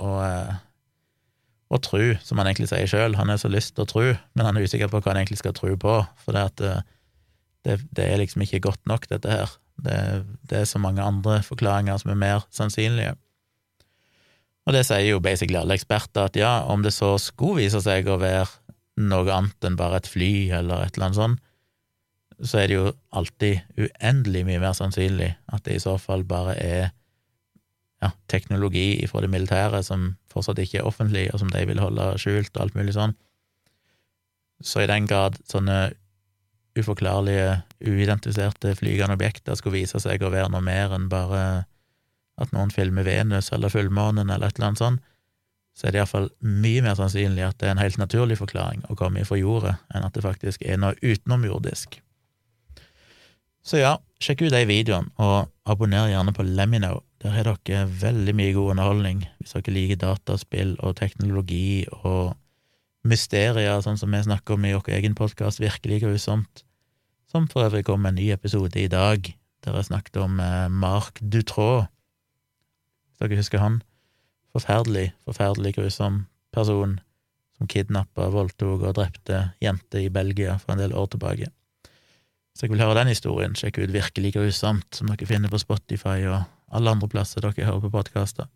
og 0.00 0.24
og 1.68 1.82
tru, 1.84 2.14
som 2.24 2.40
han 2.40 2.48
egentlig 2.48 2.70
sier 2.70 2.88
sjøl. 2.88 3.16
Han 3.18 3.28
har 3.28 3.40
så 3.40 3.50
lyst 3.52 3.74
til 3.76 3.84
å 3.84 3.90
tro, 3.90 4.04
men 4.36 4.46
han 4.46 4.56
er 4.56 4.64
usikker 4.64 4.88
på 4.88 5.02
hva 5.02 5.12
han 5.12 5.20
egentlig 5.20 5.40
skal 5.42 5.56
tro 5.56 5.74
på, 5.80 5.96
for 6.22 6.36
det, 6.36 6.44
at 6.52 6.64
eh, 6.64 6.86
det, 7.66 7.80
det, 7.96 8.06
er 8.06 8.22
liksom 8.22 8.44
ikke 8.44 8.62
godt 8.70 8.80
nok, 8.88 9.08
dette 9.10 9.32
her. 9.32 9.52
Det, 9.78 9.98
det, 10.50 10.62
er 10.62 10.68
så 10.68 10.80
mange 10.82 11.04
andre 11.04 11.38
forklaringer 11.46 12.00
som 12.02 12.12
er 12.12 12.18
mer 12.18 12.46
sannsynlige. 12.54 13.14
Og 14.66 14.74
det 14.74 14.84
sier 14.84 15.06
jo 15.06 15.20
basically 15.24 15.60
alle 15.60 15.78
eksperter, 15.78 16.26
at 16.28 16.36
ja, 16.36 16.64
om 16.68 16.82
det 16.84 16.92
så 16.96 17.14
skulle 17.22 17.62
vise 17.62 17.80
seg 17.84 18.08
å 18.10 18.18
være 18.20 18.48
noe 18.98 19.30
annet 19.32 19.64
enn 19.64 19.78
bare 19.78 20.00
et 20.02 20.10
fly 20.10 20.32
eller 20.58 20.82
et 20.84 20.98
eller 20.98 21.08
annet 21.08 21.20
sånt, 21.20 21.44
så 22.38 22.60
er 22.60 22.68
det 22.70 22.76
jo 22.76 22.90
alltid 23.18 23.78
uendelig 23.78 24.44
mye 24.46 24.60
mer 24.62 24.74
sannsynlig 24.76 25.32
at 25.50 25.64
det 25.66 25.78
i 25.78 25.82
så 25.82 25.96
fall 25.98 26.22
bare 26.26 26.54
er 26.62 26.84
ja, 28.02 28.12
teknologi 28.30 29.06
fra 29.10 29.24
det 29.24 29.30
militære 29.32 29.80
som 29.86 30.12
fortsatt 30.30 30.60
ikke 30.62 30.82
er 30.82 30.86
offentlig, 30.86 31.26
og 31.32 31.42
som 31.42 31.50
de 31.50 31.64
vil 31.66 31.80
holde 31.82 32.12
skjult, 32.22 32.52
og 32.54 32.62
alt 32.62 32.76
mulig 32.78 32.94
sånn. 32.94 33.16
Så 34.62 34.82
i 34.82 34.90
den 34.90 35.06
grad 35.10 35.38
sånne 35.50 35.92
uforklarlige, 36.78 37.62
uidentifiserte 37.80 38.74
flygende 38.78 39.16
objekter 39.16 39.56
skulle 39.58 39.80
vise 39.80 40.00
seg 40.02 40.22
å 40.22 40.32
være 40.32 40.50
noe 40.52 40.64
mer 40.64 40.94
enn 40.96 41.08
bare 41.10 41.42
at 42.38 42.52
noen 42.54 42.70
filmer 42.70 43.06
Venus 43.06 43.50
eller 43.54 43.72
fullmånen 43.72 44.30
eller 44.30 44.50
et 44.50 44.58
eller 44.58 44.70
annet 44.70 44.82
sånt, 44.82 45.06
så 45.78 45.86
er 45.86 45.94
det 45.94 46.00
iallfall 46.00 46.28
mye 46.42 46.82
mer 46.82 46.96
sannsynlig 46.98 47.44
at 47.46 47.58
det 47.60 47.68
er 47.68 47.76
en 47.76 47.82
helt 47.82 48.00
naturlig 48.00 48.38
forklaring 48.40 48.82
å 48.90 48.96
komme 48.98 49.22
ifra 49.22 49.38
jordet, 49.38 49.76
enn 49.94 50.06
at 50.06 50.14
det 50.16 50.24
faktisk 50.24 50.64
er 50.66 50.80
noe 50.82 50.98
utenomjordisk. 51.02 52.00
Så 53.62 53.82
ja, 53.82 53.92
sjekk 54.22 54.46
ut 54.46 54.54
de 54.54 54.64
videoene, 54.66 55.12
og 55.22 55.50
abonner 55.68 56.10
gjerne 56.10 56.34
på 56.34 56.46
Lemino. 56.46 57.02
Der 57.22 57.34
har 57.34 57.50
dere 57.66 57.86
veldig 58.00 58.34
mye 58.38 58.54
god 58.56 58.74
underholdning 58.74 59.24
hvis 59.38 59.54
dere 59.54 59.74
liker 59.74 60.00
dataspill 60.02 60.76
og 60.78 60.96
teknologi 60.98 61.84
og 62.00 62.36
mysterier, 63.08 63.80
sånn 63.84 63.98
som 64.00 64.12
vi 64.12 64.22
snakker 64.24 64.56
om 64.56 64.66
i 64.68 64.74
vår 64.76 64.92
egen 64.98 65.16
podkast, 65.18 65.62
Virkelig 65.62 66.02
grusomt, 66.04 66.64
som 67.28 67.48
for 67.50 67.66
øvrig 67.66 67.84
kom 67.88 68.06
en 68.08 68.16
ny 68.18 68.30
episode 68.34 68.78
i 68.80 68.88
dag, 68.88 69.28
der 69.64 69.76
jeg 69.76 69.88
snakket 69.90 70.20
om 70.22 70.38
eh, 70.40 70.68
Mark 70.68 71.20
Dutraud, 71.20 71.88
hvis 73.08 73.20
dere 73.20 73.40
husker 73.40 73.62
han. 73.62 73.82
Forferdelig, 74.54 75.10
forferdelig 75.26 75.74
grusom 75.76 76.26
person 76.54 76.98
som 77.58 77.68
kidnappa, 77.70 78.28
voldtok 78.32 78.84
og 78.86 78.96
drepte 78.96 79.48
jenter 79.62 80.04
i 80.04 80.12
Belgia 80.14 80.56
for 80.62 80.74
en 80.74 80.82
del 80.82 80.94
år 80.96 81.10
tilbake. 81.12 81.50
Hvis 82.54 82.62
dere 82.62 82.74
vil 82.74 82.84
høre 82.84 83.00
den 83.00 83.10
historien, 83.12 83.56
sjekk 83.58 83.82
ut 83.82 83.94
Virkelig 83.94 84.32
grusomt, 84.38 84.88
som 84.94 85.10
dere 85.10 85.28
finner 85.28 85.52
på 85.52 85.60
Spotify 85.60 86.22
og 86.30 86.46
alle 86.74 86.94
andre 86.94 87.10
plasser 87.10 87.42
dere 87.44 87.66
hører 87.66 87.84
på 87.86 87.92
podkaster. 87.98 88.48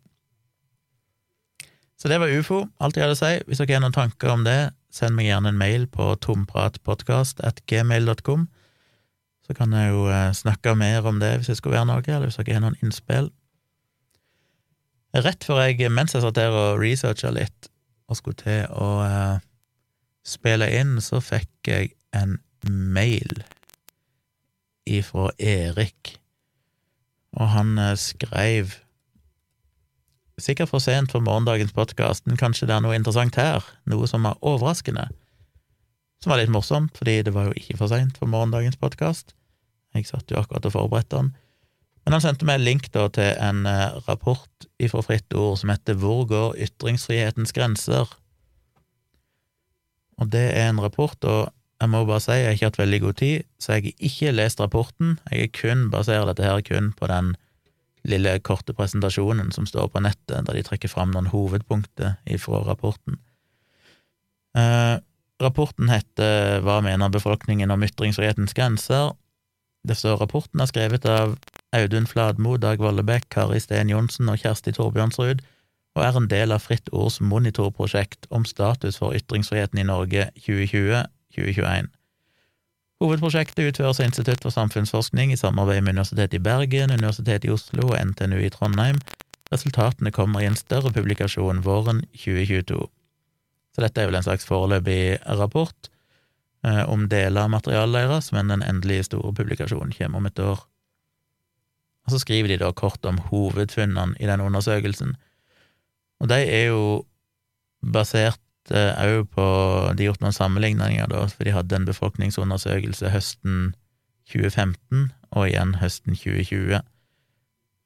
Så 1.99 2.05
det 2.11 2.19
var 2.19 2.33
ufo, 2.33 2.57
alt 2.83 2.95
jeg 2.97 3.03
hadde 3.05 3.15
å 3.15 3.21
si. 3.21 3.33
Hvis 3.47 3.59
dere 3.61 3.75
har 3.77 3.85
noen 3.85 3.95
tanker 3.95 4.27
om 4.33 4.41
det, 4.47 4.61
send 4.93 5.13
meg 5.17 5.29
gjerne 5.29 5.49
en 5.53 5.61
mail 5.61 5.83
på 5.89 6.05
tompratpodkast.gmail.com, 6.25 8.41
så 9.43 9.51
kan 9.57 9.69
jeg 9.75 9.85
jo 9.91 10.01
eh, 10.11 10.35
snakke 10.35 10.75
mer 10.79 11.01
om 11.09 11.17
det 11.19 11.37
hvis 11.37 11.49
det 11.51 11.57
skulle 11.59 11.77
være 11.77 11.89
noe, 11.89 12.03
eller 12.07 12.27
hvis 12.29 12.39
dere 12.39 12.57
har 12.57 12.65
noen 12.65 12.81
innspill. 12.83 13.27
Rett 15.13 15.45
før 15.45 15.67
jeg, 15.67 15.91
mens 15.93 16.15
jeg 16.15 16.23
satt 16.23 16.39
der 16.39 16.55
og 16.57 16.79
researcha 16.81 17.29
litt 17.33 17.69
og 18.09 18.17
skulle 18.17 18.39
til 18.41 18.63
å 18.73 18.87
uh, 19.05 19.37
spille 20.25 20.67
inn, 20.73 21.01
så 21.01 21.21
fikk 21.23 21.69
jeg 21.69 21.93
en 22.17 22.39
mail 22.65 23.43
ifra 24.89 25.29
Erik, 25.39 26.17
og 27.37 27.47
han 27.53 27.77
uh, 27.79 27.93
skreiv 27.99 28.79
Sikkert 30.41 30.71
for 30.71 30.81
sent 30.81 31.11
for 31.13 31.21
morgendagens 31.21 31.75
podkast, 31.75 32.25
men 32.25 32.39
kanskje 32.41 32.65
det 32.65 32.73
er 32.73 32.81
noe 32.81 32.95
interessant 32.97 33.35
her, 33.37 33.61
noe 33.85 34.07
som 34.09 34.25
er 34.25 34.39
overraskende, 34.41 35.05
som 36.23 36.33
var 36.33 36.39
litt 36.41 36.53
morsomt, 36.53 36.95
fordi 36.97 37.19
det 37.27 37.35
var 37.35 37.51
jo 37.51 37.57
ikke 37.59 37.77
for 37.77 37.91
seint 37.91 38.17
for 38.17 38.31
morgendagens 38.31 38.79
podkast. 38.81 39.35
Jeg 39.93 40.07
satt 40.09 40.31
jo 40.33 40.39
akkurat 40.39 40.65
og 40.65 40.73
forberedte 40.73 41.19
den. 41.19 41.33
Men 42.03 42.17
han 42.17 42.23
sendte 42.23 42.47
meg 42.49 42.57
en 42.57 42.65
link 42.65 42.89
da 42.95 43.05
til 43.13 43.29
en 43.37 43.67
eh, 43.69 43.99
rapport 44.07 44.67
ifra 44.81 45.03
Fritt 45.05 45.35
Ord 45.37 45.59
som 45.61 45.71
heter 45.71 45.95
Hvor 46.01 46.25
går 46.27 46.57
ytringsfrihetens 46.65 47.53
grenser? 47.55 48.09
Og 50.17 50.31
det 50.33 50.47
er 50.57 50.71
en 50.71 50.81
rapport, 50.81 51.17
og 51.23 51.53
jeg 51.79 51.91
må 51.93 52.03
bare 52.09 52.23
si 52.23 52.39
jeg 52.39 52.49
har 52.49 52.57
ikke 52.57 52.71
hatt 52.71 52.81
veldig 52.81 52.99
god 53.05 53.19
tid, 53.21 53.47
så 53.61 53.77
jeg 53.77 53.85
har 53.85 54.09
ikke 54.09 54.33
lest 54.33 54.59
rapporten. 54.63 55.17
Jeg 55.31 55.53
kun 55.55 55.89
baserer 55.93 56.25
dette 56.31 56.47
her 56.47 56.65
kun 56.65 56.91
på 56.97 57.11
den 57.11 57.35
lille, 58.07 58.35
korte 58.43 58.75
presentasjonen 58.75 59.51
som 59.55 59.67
står 59.69 59.89
på 59.93 60.01
nettet, 60.03 60.45
der 60.47 60.57
de 60.57 60.63
trekker 60.65 60.91
fram 60.91 61.13
noen 61.13 61.31
hovedpunkter 61.31 62.17
ifra 62.25 62.63
rapporten. 62.67 63.19
Eh, 64.57 64.97
rapporten 65.41 65.89
heter 65.89 66.61
Hva 66.65 66.81
mener 66.85 67.09
befolkningen 67.09 67.71
om 67.71 67.83
ytringsfrihetens 67.83 68.53
grenser? 68.53 69.13
Det 69.87 69.97
står 69.99 70.19
rapporten 70.21 70.61
er 70.61 70.69
skrevet 70.69 71.05
av 71.09 71.37
Audun 71.75 72.05
Fladmo, 72.07 72.57
Dag 72.57 72.79
Vollebekk, 72.79 73.27
Kari 73.33 73.59
Steen 73.59 73.89
Johnsen 73.89 74.29
og 74.29 74.39
Kjersti 74.39 74.75
Torbjørnsrud, 74.75 75.41
og 75.95 76.05
er 76.05 76.17
en 76.17 76.29
del 76.29 76.53
av 76.53 76.63
Fritt 76.63 76.87
Ords 76.93 77.19
monitorprosjekt 77.21 78.29
om 78.33 78.45
status 78.45 78.99
for 79.01 79.15
ytringsfriheten 79.17 79.81
i 79.81 79.87
Norge 79.89 80.29
2020–2021. 80.45 81.89
Hovedprosjektet 83.03 83.65
utføres 83.67 83.97
av 83.99 84.05
Institutt 84.05 84.45
for 84.45 84.55
samfunnsforskning 84.55 85.33
i 85.33 85.37
samarbeid 85.37 85.83
med 85.83 85.97
Universitetet 85.97 86.37
i 86.37 86.39
Bergen, 86.39 86.91
Universitetet 86.93 87.49
i 87.49 87.51
Oslo 87.51 87.89
og 87.89 87.97
NTNU 87.99 88.37
i 88.39 88.51
Trondheim. 88.53 89.01
Resultatene 89.51 90.13
kommer 90.15 90.39
i 90.39 90.47
en 90.47 90.55
større 90.55 90.93
publikasjon 90.95 91.59
våren 91.65 91.99
2022. 92.13 92.77
Så 93.75 93.83
dette 93.83 93.99
er 93.99 94.07
vel 94.07 94.15
en 94.21 94.23
slags 94.23 94.47
foreløpig 94.47 95.17
rapport 95.35 95.89
eh, 96.63 96.85
om 96.87 97.09
deler 97.11 97.43
av 97.43 97.51
materialet 97.51 98.07
deres, 98.07 98.31
men 98.31 98.53
den 98.53 98.63
endelige 98.63 99.09
store 99.09 99.33
publikasjonen 99.35 99.91
kommer 99.97 100.23
om 100.23 100.31
et 100.31 100.39
år. 100.39 100.63
Og 102.07 102.15
så 102.15 102.23
skriver 102.23 102.53
de 102.53 102.61
da 102.63 102.71
kort 102.71 103.03
om 103.09 103.19
hovedfunnene 103.33 104.15
i 104.15 104.31
den 104.31 104.47
undersøkelsen. 104.47 105.17
Og 106.23 106.31
de 106.31 106.39
er 106.39 106.69
jo 106.71 107.03
basert 107.83 108.39
òg 108.71 109.19
eh, 109.19 109.25
på 109.27 109.45
De 109.97 110.03
har 110.05 110.11
gjort 110.11 110.23
noen 110.23 110.35
sammenligninger, 110.35 111.07
da, 111.11 111.25
for 111.27 111.43
de 111.43 111.55
hadde 111.55 111.75
en 111.75 111.87
befolkningsundersøkelse 111.89 113.11
høsten 113.11 113.73
2015 114.31 115.11
og 115.33 115.47
igjen 115.49 115.75
høsten 115.81 116.15
2020. 116.15 116.79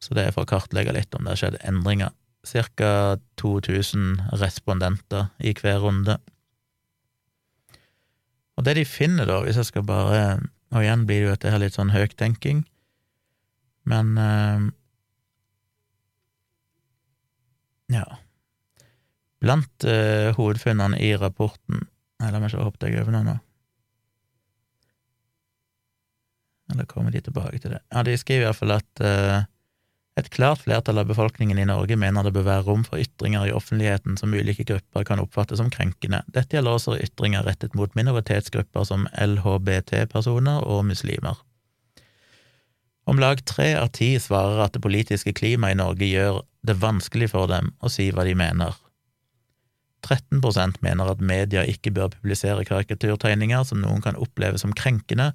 Så 0.04 0.14
det 0.14 0.28
er 0.28 0.36
for 0.36 0.46
å 0.46 0.52
kartlegge 0.52 0.94
litt 0.94 1.16
om 1.18 1.26
det 1.26 1.34
har 1.34 1.42
skjedd 1.42 1.60
endringer. 1.66 2.14
Cirka 2.46 3.18
2000 3.42 4.20
respondenter 4.40 5.32
i 5.42 5.56
hver 5.58 5.82
runde. 5.84 6.20
Og 8.58 8.66
det 8.66 8.78
de 8.78 8.86
finner, 8.86 9.26
da, 9.30 9.42
hvis 9.46 9.58
jeg 9.58 9.72
skal 9.72 9.86
bare 9.86 10.22
Og 10.76 10.82
igjen 10.84 11.06
blir 11.08 11.22
det 11.22 11.24
jo 11.24 11.32
dette 11.32 11.52
her 11.54 11.62
litt 11.64 11.76
sånn 11.78 11.94
høyttenking. 11.94 12.66
Men 13.88 14.18
uh, 14.20 14.68
Ja. 17.88 18.04
Blant 19.44 19.86
uh, 19.86 20.34
hovedfunnene 20.38 21.00
i 21.04 21.14
rapporten 21.20 21.86
Nei, 22.18 22.32
la 22.34 22.40
meg 22.42 22.50
se, 22.50 22.58
hoppet 22.58 22.88
jeg 22.88 22.98
over 23.04 23.14
noe 23.14 23.26
nå? 23.28 23.34
Eller 26.74 26.88
kommer 26.90 27.14
de 27.14 27.22
tilbake 27.22 27.60
til 27.62 27.76
det? 27.76 27.84
Ja, 27.94 28.02
de 28.04 28.16
skriver 28.18 28.48
iallfall 28.48 28.74
at 28.74 29.04
uh, 29.06 29.46
et 30.18 30.32
klart 30.34 30.64
flertall 30.66 30.98
av 30.98 31.12
befolkningen 31.12 31.60
i 31.62 31.68
Norge 31.70 31.96
mener 32.00 32.26
det 32.26 32.34
bør 32.34 32.48
være 32.48 32.66
rom 32.66 32.84
for 32.88 32.98
ytringer 32.98 33.46
i 33.46 33.54
offentligheten 33.54 34.18
som 34.18 34.34
ulike 34.34 34.66
grupper 34.66 35.06
kan 35.06 35.22
oppfatte 35.22 35.60
som 35.60 35.70
krenkende. 35.70 36.24
Dette 36.34 36.58
gjelder 36.58 36.80
også 36.80 36.98
ytringer 37.06 37.46
rettet 37.46 37.78
mot 37.78 37.94
minoritetsgrupper 37.96 38.88
som 38.90 39.06
LHBT-personer 39.14 40.66
og 40.66 40.88
muslimer. 40.90 41.38
Om 43.08 43.22
lag 43.22 43.46
tre 43.46 43.70
av 43.78 43.94
ti 43.96 44.16
svarer 44.20 44.66
at 44.66 44.74
det 44.74 44.82
politiske 44.84 45.32
klimaet 45.38 45.78
i 45.78 45.80
Norge 45.80 46.10
gjør 46.10 46.42
det 46.66 46.80
vanskelig 46.82 47.30
for 47.32 47.48
dem 47.54 47.70
å 47.80 47.92
si 47.94 48.10
hva 48.12 48.26
de 48.28 48.34
mener. 48.36 48.74
13% 50.08 50.82
mener 50.86 51.12
at 51.12 51.22
media 51.22 51.64
ikke 51.68 51.92
bør 51.96 52.12
publisere 52.16 52.66
karikaturtegninger 52.68 53.64
som 53.68 53.82
noen 53.84 54.02
kan 54.04 54.20
oppleve 54.20 54.60
som 54.62 54.76
krenkende, 54.76 55.34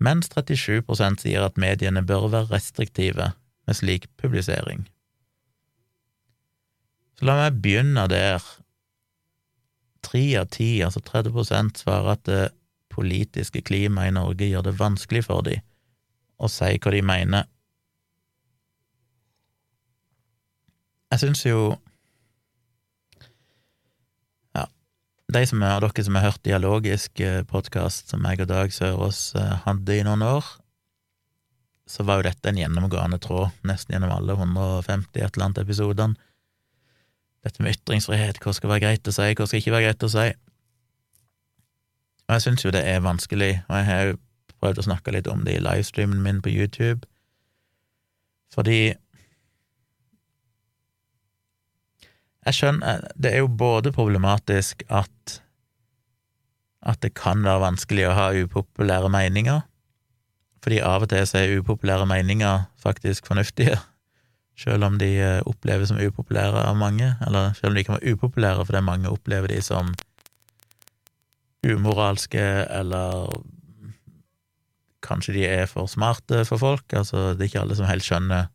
mens 0.00 0.30
37% 0.34 1.22
sier 1.22 1.44
at 1.44 1.60
mediene 1.60 2.02
bør 2.06 2.28
være 2.32 2.50
restriktive 2.54 3.32
med 3.66 3.78
slik 3.78 4.08
publisering. 4.20 4.88
Så 7.20 7.28
la 7.28 7.36
meg 7.36 7.60
begynne 7.60 8.06
der. 8.08 8.40
Tre 10.00 10.22
av 10.40 10.46
ti, 10.48 10.80
altså 10.80 11.02
30 11.04 11.74
svarer 11.76 12.14
at 12.14 12.22
det 12.24 12.44
politiske 12.88 13.60
klimaet 13.60 14.08
i 14.08 14.14
Norge 14.16 14.48
gjør 14.48 14.64
det 14.64 14.78
vanskelig 14.78 15.26
for 15.26 15.44
dem 15.44 15.60
å 16.40 16.48
si 16.48 16.78
hva 16.80 16.92
de 16.94 17.02
mener. 17.04 17.48
Jeg 21.10 21.22
syns 21.24 21.44
jo 21.44 21.60
Ja, 24.56 24.64
de 25.34 25.42
som 25.46 25.62
er, 25.62 25.78
dere 25.82 26.04
som 26.04 26.16
har 26.18 26.26
hørt 26.26 26.42
dialogisk 26.46 27.20
eh, 27.22 27.42
podkast 27.46 28.10
som 28.10 28.24
jeg 28.26 28.42
og 28.42 28.50
Dag 28.50 28.72
Sørås 28.74 29.20
eh, 29.38 29.52
hadde 29.64 29.96
i 29.96 30.04
noen 30.06 30.24
år, 30.26 30.46
så 31.90 32.06
var 32.06 32.20
jo 32.20 32.28
dette 32.28 32.50
en 32.50 32.58
gjennomgående 32.58 33.18
tråd, 33.22 33.54
nesten 33.66 33.94
gjennom 33.94 34.14
alle 34.14 34.36
150 34.38 35.20
et 35.20 35.26
eller 35.34 35.46
annet 35.46 35.62
episodene. 35.62 36.18
Dette 37.44 37.62
med 37.64 37.78
ytringsfrihet, 37.78 38.40
hva 38.42 38.54
skal 38.54 38.72
være 38.74 38.84
greit 38.84 39.10
å 39.10 39.14
si, 39.14 39.28
hva 39.34 39.46
skal 39.46 39.62
ikke 39.62 39.74
være 39.74 39.86
greit 39.88 40.06
å 40.06 40.10
si. 40.12 40.26
Og 42.26 42.34
jeg 42.36 42.44
syns 42.44 42.66
jo 42.66 42.74
det 42.74 42.82
er 42.86 43.02
vanskelig, 43.02 43.52
og 43.68 43.78
jeg 43.78 43.88
har 43.88 44.02
jo 44.10 44.18
prøvd 44.60 44.82
å 44.82 44.86
snakke 44.90 45.14
litt 45.14 45.30
om 45.30 45.46
det 45.46 45.56
i 45.56 45.62
livestreamen 45.64 46.20
min 46.22 46.42
på 46.44 46.52
YouTube, 46.52 47.06
fordi 48.54 48.96
Jeg 52.46 52.56
skjønner 52.56 53.06
Det 53.20 53.34
er 53.34 53.42
jo 53.42 53.52
både 53.52 53.92
problematisk 53.92 54.84
at 54.88 55.40
at 56.80 57.02
det 57.04 57.12
kan 57.12 57.42
være 57.44 57.60
vanskelig 57.60 58.06
å 58.08 58.16
ha 58.16 58.26
upopulære 58.32 59.10
meninger, 59.12 59.58
fordi 60.64 60.78
av 60.80 61.04
og 61.04 61.10
til 61.12 61.26
så 61.28 61.42
er 61.42 61.58
upopulære 61.60 62.06
meninger 62.08 62.62
faktisk 62.80 63.28
fornuftige, 63.28 63.76
selv 64.56 64.86
om 64.88 64.96
de 65.00 65.10
eh, 65.20 65.42
oppleves 65.48 65.92
som 65.92 66.00
upopulære 66.00 66.64
av 66.64 66.78
mange, 66.80 67.14
eller 67.26 67.52
selv 67.58 67.72
om 67.72 67.76
de 67.76 67.84
kan 67.84 67.98
være 67.98 68.14
upopulære 68.14 68.64
fordi 68.64 68.82
mange 68.84 69.12
opplever 69.12 69.52
de 69.52 69.60
som 69.64 69.92
umoralske 71.68 72.40
eller 72.72 73.28
kanskje 75.04 75.34
de 75.36 75.44
er 75.48 75.68
for 75.68 75.88
smarte 75.88 76.44
for 76.48 76.60
folk, 76.60 76.92
altså 76.96 77.34
det 77.34 77.44
er 77.44 77.52
ikke 77.52 77.64
alle 77.64 77.76
som 77.76 77.88
helt 77.88 78.04
skjønner 78.04 78.48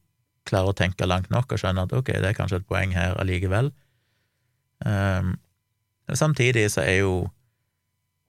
klarer 0.45 0.71
å 0.71 0.77
tenke 0.77 1.07
langt 1.09 1.31
nok 1.33 1.51
og 1.51 1.61
skjønner 1.61 1.87
at 1.87 1.95
ok, 1.95 2.13
det 2.21 2.29
er 2.29 2.37
kanskje 2.37 2.61
et 2.61 2.69
poeng 2.69 2.93
her 2.95 3.17
allikevel. 3.21 3.71
Um, 4.85 5.35
samtidig 6.13 6.67
så 6.73 6.83
er 6.83 7.01
jo 7.01 7.15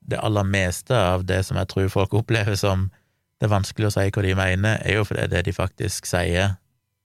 det 0.06 0.20
aller 0.22 0.46
meste 0.46 0.94
av 0.96 1.26
det 1.26 1.42
som 1.46 1.58
jeg 1.58 1.68
tror 1.72 1.92
folk 1.92 2.14
opplever 2.20 2.58
som 2.58 2.88
det 3.36 3.48
er 3.48 3.52
vanskelig 3.52 3.90
å 3.90 3.92
si 3.92 4.08
hva 4.08 4.22
de 4.24 4.36
mener, 4.38 4.78
er 4.80 4.96
jo 4.96 5.04
fordi 5.04 5.26
det 5.28 5.42
de 5.44 5.52
faktisk 5.52 6.08
sier, 6.08 6.54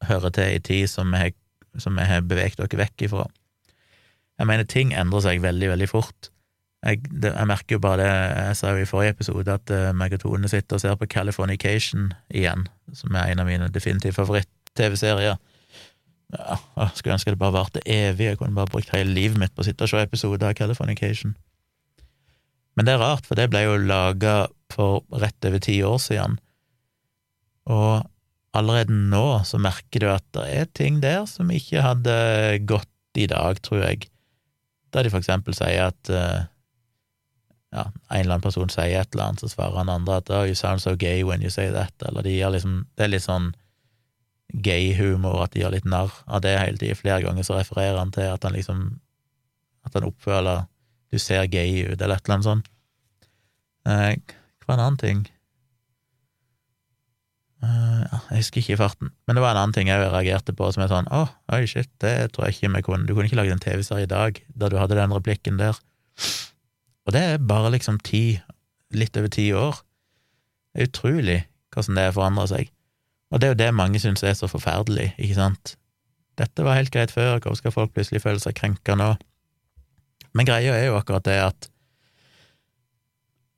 hører 0.07 0.31
til 0.33 0.55
i 0.55 0.61
tid 0.63 0.87
som 0.87 1.11
vi 1.11 2.05
har, 2.07 2.21
beveget 2.23 2.61
dere 2.61 2.79
vekk 2.85 3.07
ifra. 3.09 3.25
Jeg 4.39 4.47
mener, 4.47 4.63
ting 4.65 4.93
endrer 4.95 5.25
seg 5.25 5.43
veldig, 5.43 5.73
veldig 5.73 5.89
fort. 5.91 6.31
Jeg, 6.87 7.03
det, 7.11 7.33
jeg, 7.35 7.49
merker 7.51 7.75
jo 7.75 7.81
bare 7.83 7.99
det 7.99 8.13
jeg 8.47 8.55
sa 8.57 8.71
jo 8.73 8.81
i 8.81 8.87
forrige 8.89 9.17
episode, 9.17 9.57
at 9.59 9.73
uh, 9.75 9.91
meg 9.93 10.15
og 10.15 10.23
Tone 10.23 10.49
sitter 10.49 10.79
og 10.79 10.81
ser 10.81 10.95
på 10.97 11.09
Californication 11.11 12.09
igjen, 12.31 12.65
som 12.95 13.13
er 13.13 13.33
en 13.33 13.43
av 13.43 13.51
mine 13.51 13.67
definitivt 13.75 14.17
favoritt-TV-serier. 14.75 15.37
Ja, 16.31 16.89
skulle 16.95 17.17
ønske 17.17 17.31
det 17.31 17.39
bare 17.39 17.57
varte 17.57 17.81
evig, 17.85 18.25
jeg 18.29 18.37
kunne 18.39 18.55
bare 18.55 18.71
brukt 18.71 18.93
hele 18.95 19.11
livet 19.11 19.37
mitt 19.37 19.53
på 19.55 19.61
å 19.61 19.67
sitte 19.67 19.83
og 19.83 19.89
se 19.91 19.99
episoder 19.99 20.47
av 20.47 20.55
Californication. 20.55 21.35
Men 22.75 22.87
det 22.87 22.93
er 22.93 23.03
rart, 23.03 23.25
for 23.27 23.35
det 23.35 23.49
ble 23.51 23.65
jo 23.65 23.75
laga 23.77 24.47
for 24.71 25.03
rett 25.11 25.45
over 25.45 25.59
ti 25.59 25.81
år 25.83 25.99
siden, 25.99 26.39
og 27.67 28.07
allerede 28.55 28.95
nå 28.95 29.43
så 29.47 29.59
merker 29.61 30.03
du 30.03 30.07
at 30.11 30.23
det 30.35 30.47
er 30.55 30.71
ting 30.71 31.01
der 31.03 31.25
som 31.27 31.51
ikke 31.51 31.83
hadde 31.83 32.15
gått 32.67 32.87
i 33.19 33.27
dag, 33.27 33.59
tror 33.63 33.83
jeg, 33.83 34.07
da 34.91 35.03
de 35.03 35.11
for 35.11 35.19
eksempel 35.19 35.55
sier 35.55 35.91
at 35.91 36.11
uh, 36.11 36.47
ja, 37.75 37.85
en 37.91 38.19
eller 38.23 38.37
annen 38.37 38.43
person 38.43 38.71
sier 38.71 39.03
et 39.03 39.11
eller 39.13 39.29
annet, 39.29 39.43
så 39.43 39.51
svarer 39.51 39.77
han 39.79 39.91
andre 39.91 40.19
at 40.19 40.31
oh, 40.31 40.47
you 40.47 40.55
sound 40.55 40.83
so 40.83 40.95
gay 40.95 41.23
when 41.27 41.43
you 41.43 41.51
say 41.51 41.67
that, 41.71 41.93
eller 42.07 42.23
de 42.23 42.37
gjør 42.37 42.55
liksom 42.55 42.85
Det 42.95 43.05
er 43.05 43.13
litt 43.13 43.27
sånn 43.27 43.51
gay-humor, 44.53 45.43
at 45.43 45.53
de 45.53 45.63
gjør 45.63 45.75
litt 45.75 45.87
narr 45.89 46.13
av 46.27 46.43
det 46.43 46.53
hele 46.59 46.79
tida. 46.81 46.97
Flere 46.99 47.23
ganger 47.25 47.47
så 47.47 47.57
refererer 47.57 47.99
han 47.99 48.13
til 48.15 48.29
at 48.31 48.43
han 48.47 48.57
liksom 48.57 48.99
At 49.81 49.95
han 49.97 50.05
oppføler 50.05 50.67
Du 51.11 51.17
ser 51.19 51.47
gay 51.51 51.83
ut, 51.83 52.01
eller 52.01 52.15
et 52.15 52.25
eller 52.25 52.35
annet 52.35 52.47
sånt. 52.47 52.67
Eh, 53.89 54.13
hva 54.61 54.69
var 54.69 54.77
en 54.77 54.83
annen 54.85 54.99
ting? 55.01 55.23
Eh, 57.61 58.03
jeg 58.31 58.41
husker 58.41 58.61
ikke 58.61 58.73
i 58.73 58.79
farten, 58.79 59.11
men 59.27 59.37
det 59.37 59.43
var 59.43 59.53
en 59.53 59.63
annen 59.63 59.75
ting 59.75 59.89
jeg 59.89 60.01
reagerte 60.01 60.53
på 60.57 60.69
som 60.73 60.85
er 60.85 60.89
sånn 60.89 61.09
åh, 61.13 61.27
oh, 61.27 61.57
oi, 61.57 61.65
shit, 61.69 61.89
det 62.01 62.31
tror 62.33 62.47
jeg 62.47 62.57
ikke 62.57 62.71
vi 62.77 62.83
kunne 62.87 63.05
Du 63.09 63.13
kunne 63.13 63.27
ikke 63.29 63.37
lagd 63.37 63.53
en 63.53 63.61
TV-serie 63.61 64.07
i 64.07 64.09
dag 64.09 64.39
da 64.55 64.69
du 64.71 64.77
hadde 64.79 64.97
den 64.97 65.13
replikken 65.13 65.59
der. 65.59 65.77
Og 67.05 67.13
det 67.13 67.21
er 67.21 67.43
bare 67.51 67.73
liksom 67.73 67.99
ti, 68.05 68.39
litt 68.93 69.17
over 69.17 69.33
ti 69.33 69.49
år. 69.57 69.81
Det 70.71 70.81
er 70.81 70.89
utrolig 70.89 71.39
hvordan 71.73 71.97
det 71.97 72.05
har 72.07 72.15
forandra 72.15 72.47
seg. 72.49 72.71
Og 73.31 73.39
det 73.39 73.47
er 73.47 73.53
jo 73.53 73.59
det 73.61 73.69
mange 73.75 73.99
syns 74.03 74.23
er 74.27 74.35
så 74.37 74.49
forferdelig, 74.51 75.13
ikke 75.17 75.37
sant? 75.37 75.75
Dette 76.39 76.65
var 76.65 76.77
helt 76.77 76.91
greit 76.93 77.13
før, 77.13 77.39
hvorfor 77.39 77.59
skal 77.59 77.75
folk 77.75 77.93
plutselig 77.95 78.23
føle 78.23 78.41
seg 78.43 78.55
krenka 78.57 78.95
nå? 78.99 79.13
Men 80.35 80.47
greia 80.47 80.75
er 80.77 80.89
jo 80.89 80.97
akkurat 80.99 81.27
det 81.27 81.37
at 81.43 81.69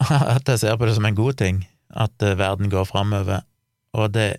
at 0.36 0.49
jeg 0.49 0.59
ser 0.59 0.78
på 0.78 0.89
det 0.89 0.97
som 0.97 1.05
en 1.07 1.17
god 1.17 1.38
ting, 1.39 1.63
at 1.89 2.26
eh, 2.26 2.38
verden 2.38 2.69
går 2.69 2.84
framover. 2.89 3.45
Og 3.95 4.09
det 4.13 4.30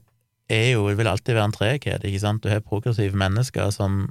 er 0.53 0.66
jo, 0.74 0.89
det 0.91 0.99
vil 0.99 1.09
alltid 1.09 1.39
være 1.39 1.49
en 1.49 1.55
treghet, 1.55 2.05
ikke 2.05 2.20
sant? 2.20 2.43
Du 2.45 2.51
har 2.53 2.61
progressive 2.61 3.16
mennesker 3.16 3.70
som, 3.72 4.11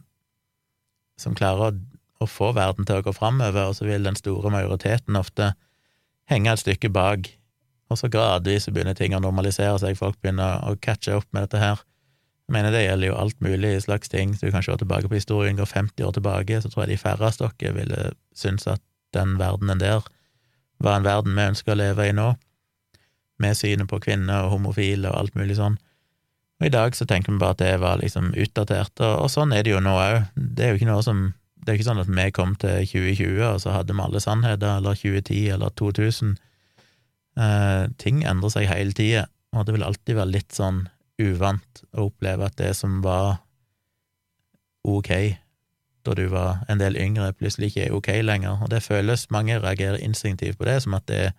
som 1.19 1.35
klarer 1.37 1.67
å 1.67 1.73
å 2.23 2.29
få 2.29 2.51
verden 2.55 2.87
til 2.87 2.99
å 2.99 3.05
gå 3.05 3.13
framover, 3.15 3.69
og 3.69 3.77
så 3.77 3.87
vil 3.87 4.07
den 4.07 4.17
store 4.19 4.51
majoriteten 4.53 5.19
ofte 5.19 5.53
henge 6.31 6.53
et 6.53 6.63
stykke 6.63 6.91
bak, 6.93 7.29
og 7.93 7.99
så 7.99 8.09
gradvis 8.11 8.67
begynner 8.69 8.97
ting 8.97 9.15
å 9.15 9.21
normalisere 9.23 9.77
seg, 9.81 9.97
folk 9.99 10.17
begynner 10.21 10.63
å 10.65 10.75
catche 10.81 11.15
opp 11.19 11.29
med 11.31 11.45
dette 11.45 11.61
her. 11.61 11.83
Jeg 12.43 12.57
mener 12.57 12.73
det 12.75 12.83
gjelder 12.83 13.07
jo 13.07 13.19
alt 13.21 13.37
mulig 13.45 13.75
slags 13.85 14.11
ting, 14.11 14.33
så 14.35 14.47
du 14.47 14.55
kan 14.55 14.65
se 14.65 14.75
tilbake 14.77 15.07
på 15.07 15.15
historien, 15.15 15.55
går 15.57 15.69
50 15.69 16.07
år 16.07 16.17
tilbake, 16.17 16.59
så 16.59 16.71
tror 16.71 16.83
jeg 16.83 16.95
de 16.95 17.03
færreste 17.05 17.47
av 17.47 17.53
dere 17.61 17.77
ville 17.77 18.09
synes 18.35 18.67
at 18.67 18.83
den 19.15 19.37
verdenen 19.39 19.79
der 19.79 20.03
var 20.83 20.97
en 20.97 21.07
verden 21.07 21.37
vi 21.37 21.45
ønsker 21.53 21.73
å 21.73 21.79
leve 21.79 22.09
i 22.09 22.15
nå, 22.15 22.33
med 23.39 23.57
synet 23.57 23.89
på 23.89 24.01
kvinner 24.03 24.45
og 24.45 24.57
homofile 24.57 25.09
og 25.11 25.21
alt 25.21 25.37
mulig 25.39 25.55
sånn. 25.59 25.77
Og 26.59 26.67
i 26.67 26.73
dag 26.73 26.95
så 26.95 27.07
tenker 27.07 27.33
vi 27.33 27.41
bare 27.41 27.55
at 27.55 27.63
det 27.63 27.77
var 27.81 28.01
liksom 28.01 28.33
utdatert, 28.39 28.99
og, 28.99 29.29
sånn 29.31 29.55
er 29.55 29.63
det 29.63 29.73
jo 29.73 29.81
nå 29.83 29.95
òg. 29.99 30.27
Det 30.35 30.65
er 30.65 30.73
jo 30.73 30.81
ikke 30.81 30.91
noe 30.91 31.05
som 31.05 31.31
det 31.63 31.71
er 31.71 31.77
jo 31.77 31.79
ikke 31.79 31.87
sånn 31.87 32.01
at 32.01 32.09
vi 32.11 32.23
kom 32.35 32.55
til 32.59 32.87
2020, 32.91 33.37
og 33.47 33.59
så 33.63 33.71
hadde 33.71 33.95
vi 33.95 34.03
alle 34.03 34.19
sannheter, 34.19 34.81
eller 34.81 34.97
2010 34.99 35.53
eller 35.55 35.71
2000. 35.79 36.33
Eh, 37.33 37.85
ting 37.97 38.21
endrer 38.29 38.51
seg 38.53 38.67
hele 38.69 38.93
tida, 38.93 39.27
og 39.53 39.65
det 39.65 39.77
vil 39.77 39.85
alltid 39.85 40.17
være 40.19 40.33
litt 40.33 40.53
sånn 40.53 40.83
uvant 41.21 41.83
å 41.93 42.09
oppleve 42.09 42.45
at 42.49 42.57
det 42.59 42.73
som 42.77 43.01
var 43.05 43.39
ok 44.83 45.39
da 46.03 46.13
du 46.17 46.25
var 46.27 46.65
en 46.67 46.81
del 46.81 46.97
yngre, 46.99 47.31
plutselig 47.39 47.71
ikke 47.71 47.85
er 47.85 47.95
ok 47.95 48.09
lenger, 48.25 48.59
og 48.65 48.69
det 48.73 48.83
føles 48.83 49.29
Mange 49.31 49.55
reagerer 49.63 50.01
instinktivt 50.03 50.59
på 50.59 50.67
det, 50.67 50.81
som 50.83 50.97
at 50.97 51.05
det, 51.07 51.31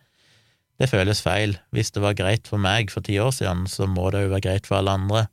det 0.80 0.88
føles 0.88 1.20
feil. 1.22 1.58
Hvis 1.70 1.92
det 1.92 2.00
var 2.02 2.16
greit 2.16 2.48
for 2.48 2.56
meg 2.56 2.90
for 2.90 3.04
ti 3.04 3.18
år 3.20 3.34
siden, 3.36 3.66
så 3.68 3.86
må 3.86 4.08
det 4.10 4.24
jo 4.24 4.32
være 4.32 4.46
greit 4.48 4.66
for 4.66 4.80
alle 4.80 4.96
andre. 4.96 5.26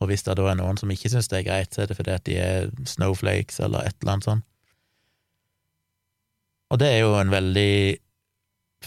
Og 0.00 0.12
hvis 0.12 0.22
det 0.22 0.36
da 0.38 0.46
er 0.50 0.60
noen 0.60 0.78
som 0.78 0.92
ikke 0.92 1.10
syns 1.10 1.26
det 1.32 1.40
er 1.40 1.48
greit, 1.48 1.74
så 1.74 1.82
er 1.82 1.90
det 1.90 1.96
fordi 1.98 2.14
at 2.14 2.26
de 2.28 2.38
er 2.38 2.70
snowflakes 2.86 3.58
eller 3.66 3.88
et 3.88 3.96
eller 3.98 4.14
annet 4.14 4.28
sånt. 4.28 4.46
Og 6.70 6.80
det 6.82 6.88
er 6.92 7.02
jo 7.02 7.14
en 7.18 7.30
veldig 7.30 7.74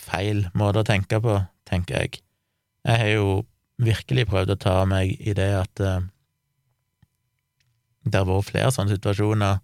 feil 0.02 0.46
måte 0.58 0.84
å 0.84 0.88
tenke 0.88 1.20
på, 1.24 1.38
tenker 1.70 2.04
jeg. 2.04 2.22
Jeg 2.88 3.02
har 3.02 3.12
jo 3.14 3.30
virkelig 3.80 4.28
prøvd 4.30 4.56
å 4.56 4.60
ta 4.60 4.76
meg 4.90 5.16
i 5.20 5.36
det 5.38 5.50
at 5.56 5.84
uh, 5.84 6.00
det 8.04 8.20
har 8.20 8.28
vært 8.28 8.50
flere 8.50 8.72
sånne 8.74 8.96
situasjoner 8.96 9.60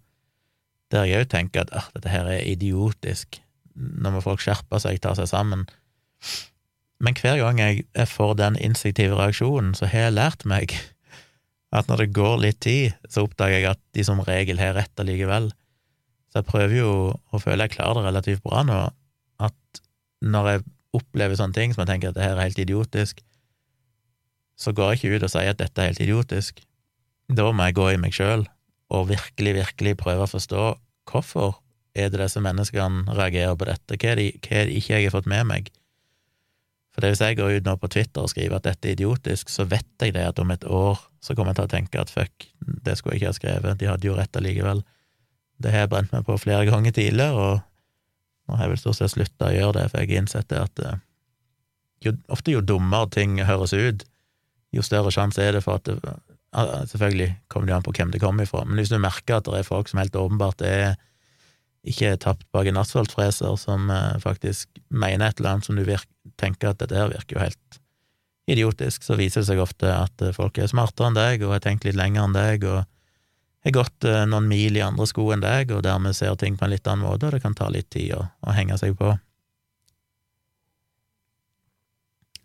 der 0.94 1.08
jeg 1.08 1.24
òg 1.24 1.30
tenker 1.32 1.64
at 1.64 1.72
ah, 1.74 1.88
dette 1.96 2.10
her 2.12 2.28
er 2.30 2.44
idiotisk, 2.46 3.40
nå 3.74 4.12
må 4.14 4.22
folk 4.22 4.42
skjerpe 4.42 4.78
seg, 4.80 5.00
ta 5.02 5.16
seg 5.18 5.26
sammen. 5.30 5.64
Men 7.02 7.16
hver 7.18 7.40
gang 7.42 7.58
jeg, 7.60 7.86
får 8.08 8.36
den 8.38 8.58
instinktive 8.62 9.18
reaksjonen, 9.18 9.74
så 9.76 9.88
har 9.90 10.06
jeg 10.06 10.16
lært 10.16 10.46
meg 10.48 10.76
at 11.74 11.90
når 11.90 12.04
det 12.04 12.14
går 12.16 12.38
litt 12.44 12.60
tid, 12.64 12.94
så 13.10 13.26
oppdager 13.26 13.58
jeg 13.58 13.70
at 13.74 13.82
de 13.96 14.04
som 14.06 14.22
regel 14.24 14.62
har 14.62 14.76
rett 14.78 15.02
allikevel. 15.02 15.50
Så 16.30 16.40
jeg 16.40 16.48
prøver 16.48 16.76
jo 16.78 16.92
å 17.16 17.42
føle 17.42 17.66
jeg 17.66 17.74
klarer 17.76 18.00
det 18.00 18.06
relativt 18.06 18.44
bra 18.46 18.62
nå, 18.64 18.78
når 20.32 20.50
jeg 20.50 20.64
opplever 20.96 21.38
sånne 21.38 21.56
ting 21.56 21.74
som 21.74 21.84
jeg 21.84 21.92
tenker 21.92 22.12
at 22.12 22.18
det 22.18 22.24
her 22.24 22.36
er 22.36 22.48
helt 22.48 22.62
idiotisk, 22.62 23.22
så 24.56 24.72
går 24.72 24.92
jeg 24.92 25.00
ikke 25.00 25.16
ut 25.16 25.26
og 25.28 25.32
sier 25.32 25.52
at 25.52 25.60
dette 25.60 25.82
er 25.82 25.90
helt 25.90 26.02
idiotisk. 26.02 26.62
Da 27.28 27.50
må 27.52 27.68
jeg 27.68 27.76
gå 27.76 27.90
i 27.92 28.00
meg 28.00 28.16
sjøl 28.16 28.46
og 28.94 29.08
virkelig, 29.10 29.56
virkelig 29.58 29.96
prøve 30.00 30.24
å 30.24 30.30
forstå 30.30 30.66
hvorfor 31.10 31.58
er 31.96 32.10
det 32.12 32.20
disse 32.20 32.40
menneskene 32.44 33.16
reagerer 33.16 33.56
på 33.58 33.68
dette, 33.68 33.96
hva 33.96 34.12
er 34.12 34.20
det, 34.20 34.28
hva 34.44 34.60
er 34.60 34.68
det 34.68 34.78
ikke 34.78 34.94
jeg 34.94 35.08
har 35.08 35.14
fått 35.16 35.28
med 35.30 35.48
meg? 35.48 35.70
For 36.96 37.04
det 37.04 37.12
hvis 37.12 37.20
jeg 37.24 37.36
går 37.36 37.58
ut 37.58 37.66
nå 37.68 37.74
på 37.76 37.90
Twitter 37.92 38.24
og 38.24 38.32
skriver 38.32 38.56
at 38.56 38.64
dette 38.64 38.88
er 38.88 38.96
idiotisk, 38.96 39.50
så 39.52 39.66
vet 39.68 39.88
jeg 40.00 40.14
det 40.16 40.24
at 40.30 40.38
om 40.40 40.52
et 40.54 40.64
år 40.64 41.00
så 41.20 41.34
kommer 41.36 41.52
jeg 41.52 41.58
til 41.58 41.66
å 41.66 41.72
tenke 41.74 42.00
at 42.00 42.12
fuck, 42.12 42.46
det 42.86 42.96
skulle 42.96 43.16
jeg 43.16 43.20
ikke 43.20 43.32
ha 43.32 43.36
skrevet, 43.36 43.80
de 43.80 43.90
hadde 43.90 44.08
jo 44.08 44.16
rett 44.16 44.38
allikevel. 44.38 44.80
Det 45.60 45.72
har 45.72 45.84
jeg 45.84 45.92
brent 45.92 46.14
meg 46.14 46.24
på 46.24 46.38
flere 46.40 46.68
ganger 46.68 46.94
tidligere, 46.96 47.36
og 47.36 47.75
nå 48.46 48.56
har 48.56 48.66
jeg 48.66 48.74
vel 48.74 48.80
stort 48.82 49.00
sett 49.00 49.14
slutta 49.14 49.50
å 49.50 49.56
gjøre 49.56 49.78
det, 49.80 49.88
for 49.90 50.02
jeg 50.02 50.10
har 50.12 50.22
innsett 50.22 50.48
det 50.52 50.62
at 50.62 50.84
eh, 50.84 51.00
jo, 52.06 52.14
ofte 52.32 52.54
jo 52.54 52.62
dummere 52.62 53.10
ting 53.14 53.40
høres 53.46 53.74
ut, 53.74 54.04
jo 54.74 54.84
større 54.84 55.12
sjanse 55.14 55.42
er 55.42 55.58
det 55.58 55.66
for 55.66 55.80
at 55.80 55.90
det, 55.90 56.16
Selvfølgelig 56.56 57.34
kommer 57.52 57.68
det 57.68 57.74
an 57.76 57.82
på 57.84 57.92
hvem 57.92 58.12
det 58.14 58.20
kommer 58.22 58.46
ifra, 58.46 58.62
men 58.64 58.78
hvis 58.80 58.88
du 58.88 58.96
merker 59.02 59.36
at 59.36 59.48
det 59.48 59.58
er 59.58 59.66
folk 59.66 59.90
som 59.90 59.98
helt 60.00 60.14
åpenbart 60.16 60.62
er 60.64 60.94
ikke 61.86 62.14
er 62.14 62.20
tapt 62.22 62.46
bak 62.54 62.68
en 62.70 62.80
asfaltfreser, 62.80 63.58
som 63.60 63.90
eh, 63.92 64.16
faktisk 64.22 64.80
mener 64.88 65.28
et 65.28 65.40
eller 65.40 65.56
annet 65.56 65.68
som 65.68 65.76
du 65.76 65.84
virker, 65.86 66.08
tenker 66.40 66.72
at 66.72 66.80
dette 66.80 66.96
her 66.96 67.12
virker 67.12 67.36
jo 67.36 67.42
helt 67.44 67.78
idiotisk, 68.50 69.04
så 69.06 69.18
viser 69.18 69.42
det 69.42 69.50
seg 69.50 69.62
ofte 69.62 69.90
at 69.90 70.22
eh, 70.24 70.34
folk 70.34 70.58
er 70.58 70.70
smartere 70.70 71.10
enn 71.10 71.18
deg 71.18 71.44
og 71.46 71.54
har 71.56 71.62
tenkt 71.66 71.86
litt 71.86 71.98
lenger 71.98 72.24
enn 72.24 72.36
deg 72.36 72.66
og 72.66 72.82
har 73.66 73.76
gått 73.82 74.06
eh, 74.06 74.24
noen 74.30 74.48
mil 74.50 74.78
i 74.78 74.84
andre 74.84 75.06
sko 75.10 75.30
enn 75.34 75.42
deg, 75.42 75.72
og 75.74 75.84
dermed 75.86 76.16
ser 76.16 76.36
ting 76.38 76.58
på 76.58 76.66
en 76.66 76.74
litt 76.74 76.86
annen 76.86 77.06
måte, 77.06 77.28
og 77.28 77.34
det 77.34 77.42
kan 77.44 77.56
ta 77.56 77.68
litt 77.72 77.90
tid 77.94 78.14
å, 78.16 78.24
å 78.46 78.54
henge 78.54 78.78
seg 78.78 78.96
på. 78.98 79.14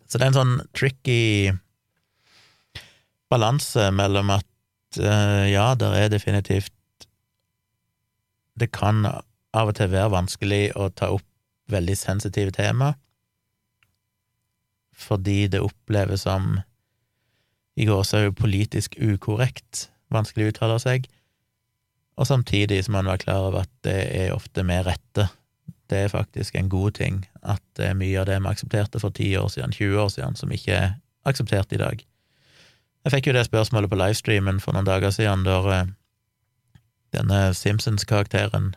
Så 0.06 0.18
det 0.18 0.26
er 0.26 0.32
en 0.32 0.40
sånn 0.40 0.56
tricky 0.76 1.52
balanse 3.32 3.86
mellom 3.96 4.32
at 4.34 4.98
uh, 5.00 5.46
ja, 5.48 5.70
der 5.78 5.94
er 5.96 6.10
definitivt 6.12 6.74
Det 8.60 8.68
kan 8.76 9.06
av 9.08 9.70
og 9.70 9.76
til 9.78 9.88
være 9.88 10.12
vanskelig 10.12 10.74
å 10.76 10.90
ta 10.92 11.08
opp 11.14 11.24
veldig 11.72 11.94
sensitive 11.96 12.52
tema, 12.52 12.90
fordi 14.92 15.46
det 15.48 15.62
oppleves 15.64 16.26
som 16.26 16.58
i 17.80 17.86
går 17.88 18.02
så 18.04 18.18
er 18.18 18.26
jo 18.26 18.36
politisk 18.36 18.98
ukorrekt, 19.00 19.86
vanskelig 20.12 20.50
å 20.50 20.52
uttale 20.52 20.76
seg, 20.82 21.08
og 22.16 22.26
samtidig 22.28 22.84
som 22.84 22.92
man 22.92 23.08
var 23.08 23.22
klar 23.22 23.48
over 23.48 23.64
at 23.64 23.72
det 23.86 24.00
er 24.16 24.34
ofte 24.34 24.64
med 24.66 24.86
rette. 24.86 25.28
Det 25.90 25.98
er 25.98 26.12
faktisk 26.12 26.54
en 26.54 26.68
god 26.68 26.90
ting 26.98 27.22
at 27.42 27.62
det 27.76 27.86
er 27.90 27.98
mye 27.98 28.20
av 28.20 28.28
det 28.28 28.38
vi 28.40 28.50
aksepterte 28.52 29.00
for 29.00 29.10
10 29.10 29.36
år 29.40 29.48
siden, 29.48 29.72
20 29.72 30.00
år 30.00 30.08
siden, 30.08 30.36
som 30.36 30.52
ikke 30.52 30.72
er 30.72 30.92
akseptert 31.24 31.72
i 31.72 31.80
dag. 31.80 32.04
Jeg 33.04 33.12
fikk 33.16 33.26
jo 33.26 33.34
det 33.34 33.46
spørsmålet 33.48 33.90
på 33.90 33.98
livestreamen 33.98 34.60
for 34.62 34.76
noen 34.76 34.86
dager 34.86 35.10
siden, 35.10 35.42
da 35.46 35.58
eh, 35.74 35.90
denne 37.16 37.40
Simpsons-karakteren, 37.56 38.74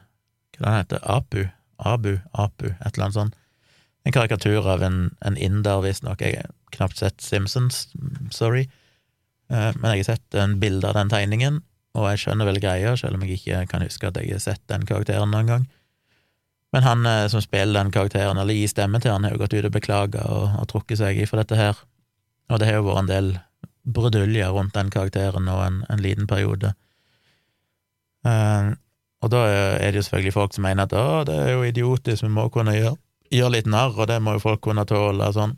hva 0.57 0.71
den 0.71 0.79
heter 0.79 1.03
Apu? 1.03 1.45
Abu? 1.77 2.17
Apu? 2.33 2.71
Et 2.71 2.95
eller 2.95 3.07
annet 3.07 3.19
sånt. 3.19 3.37
En 4.05 4.13
karikatur 4.15 4.67
av 4.69 4.83
en, 4.85 4.97
en 5.25 5.37
inder, 5.37 5.81
visstnok. 5.83 6.21
Jeg 6.21 6.41
har 6.41 6.51
knapt 6.75 6.99
sett 7.01 7.21
Simpsons, 7.21 7.87
sorry, 8.31 8.67
eh, 9.51 9.71
men 9.77 9.91
jeg 9.91 10.05
har 10.05 10.11
sett 10.15 10.39
en 10.41 10.59
bilde 10.61 10.89
av 10.89 10.97
den 10.97 11.11
tegningen, 11.13 11.61
og 11.95 12.09
jeg 12.11 12.21
skjønner 12.25 12.49
vel 12.49 12.61
greia, 12.61 12.93
selv 12.99 13.17
om 13.17 13.23
jeg 13.25 13.39
ikke 13.39 13.63
kan 13.71 13.83
huske 13.85 14.09
at 14.09 14.19
jeg 14.19 14.35
har 14.35 14.43
sett 14.43 14.63
den 14.71 14.85
karakteren 14.87 15.31
noen 15.31 15.49
gang. 15.49 15.65
Men 16.75 16.83
han 16.83 17.07
eh, 17.07 17.25
som 17.31 17.43
spiller 17.43 17.79
den 17.79 17.93
karakteren, 17.95 18.39
eller 18.41 18.57
gir 18.57 18.71
stemme 18.71 18.99
til 18.99 19.13
han, 19.15 19.23
har 19.23 19.35
jo 19.35 19.43
gått 19.45 19.55
ut 19.55 19.69
og 19.69 19.75
beklaga 19.75 20.25
og, 20.27 20.47
og 20.59 20.69
trukket 20.71 20.99
seg 20.99 21.21
for 21.29 21.39
dette 21.39 21.59
her, 21.59 21.79
og 22.51 22.59
det 22.61 22.69
har 22.69 22.81
jo 22.81 22.87
vært 22.89 23.05
en 23.05 23.11
del 23.11 23.29
bruduljer 23.85 24.51
rundt 24.53 24.75
den 24.75 24.91
karakteren 24.93 25.45
nå 25.47 25.55
en, 25.63 25.83
en 25.89 26.01
liten 26.01 26.27
periode. 26.27 26.73
Uh, 28.25 28.73
og 29.21 29.31
da 29.33 29.41
er 29.47 29.93
det 29.93 30.01
jo 30.01 30.05
selvfølgelig 30.07 30.33
folk 30.33 30.55
som 30.55 30.65
mener 30.65 30.85
at 30.85 30.93
å, 30.97 31.23
det 31.25 31.35
er 31.41 31.53
jo 31.53 31.65
idiotisk, 31.65 32.25
vi 32.25 32.33
må 32.33 32.47
kunne 32.53 32.75
gjøre, 32.75 32.97
gjøre 33.33 33.53
litt 33.55 33.69
narr, 33.69 33.95
og 33.95 34.09
det 34.09 34.19
må 34.21 34.35
jo 34.35 34.43
folk 34.43 34.61
kunne 34.65 34.85
tåle, 34.89 35.29
og 35.29 35.37
sånn. 35.37 35.55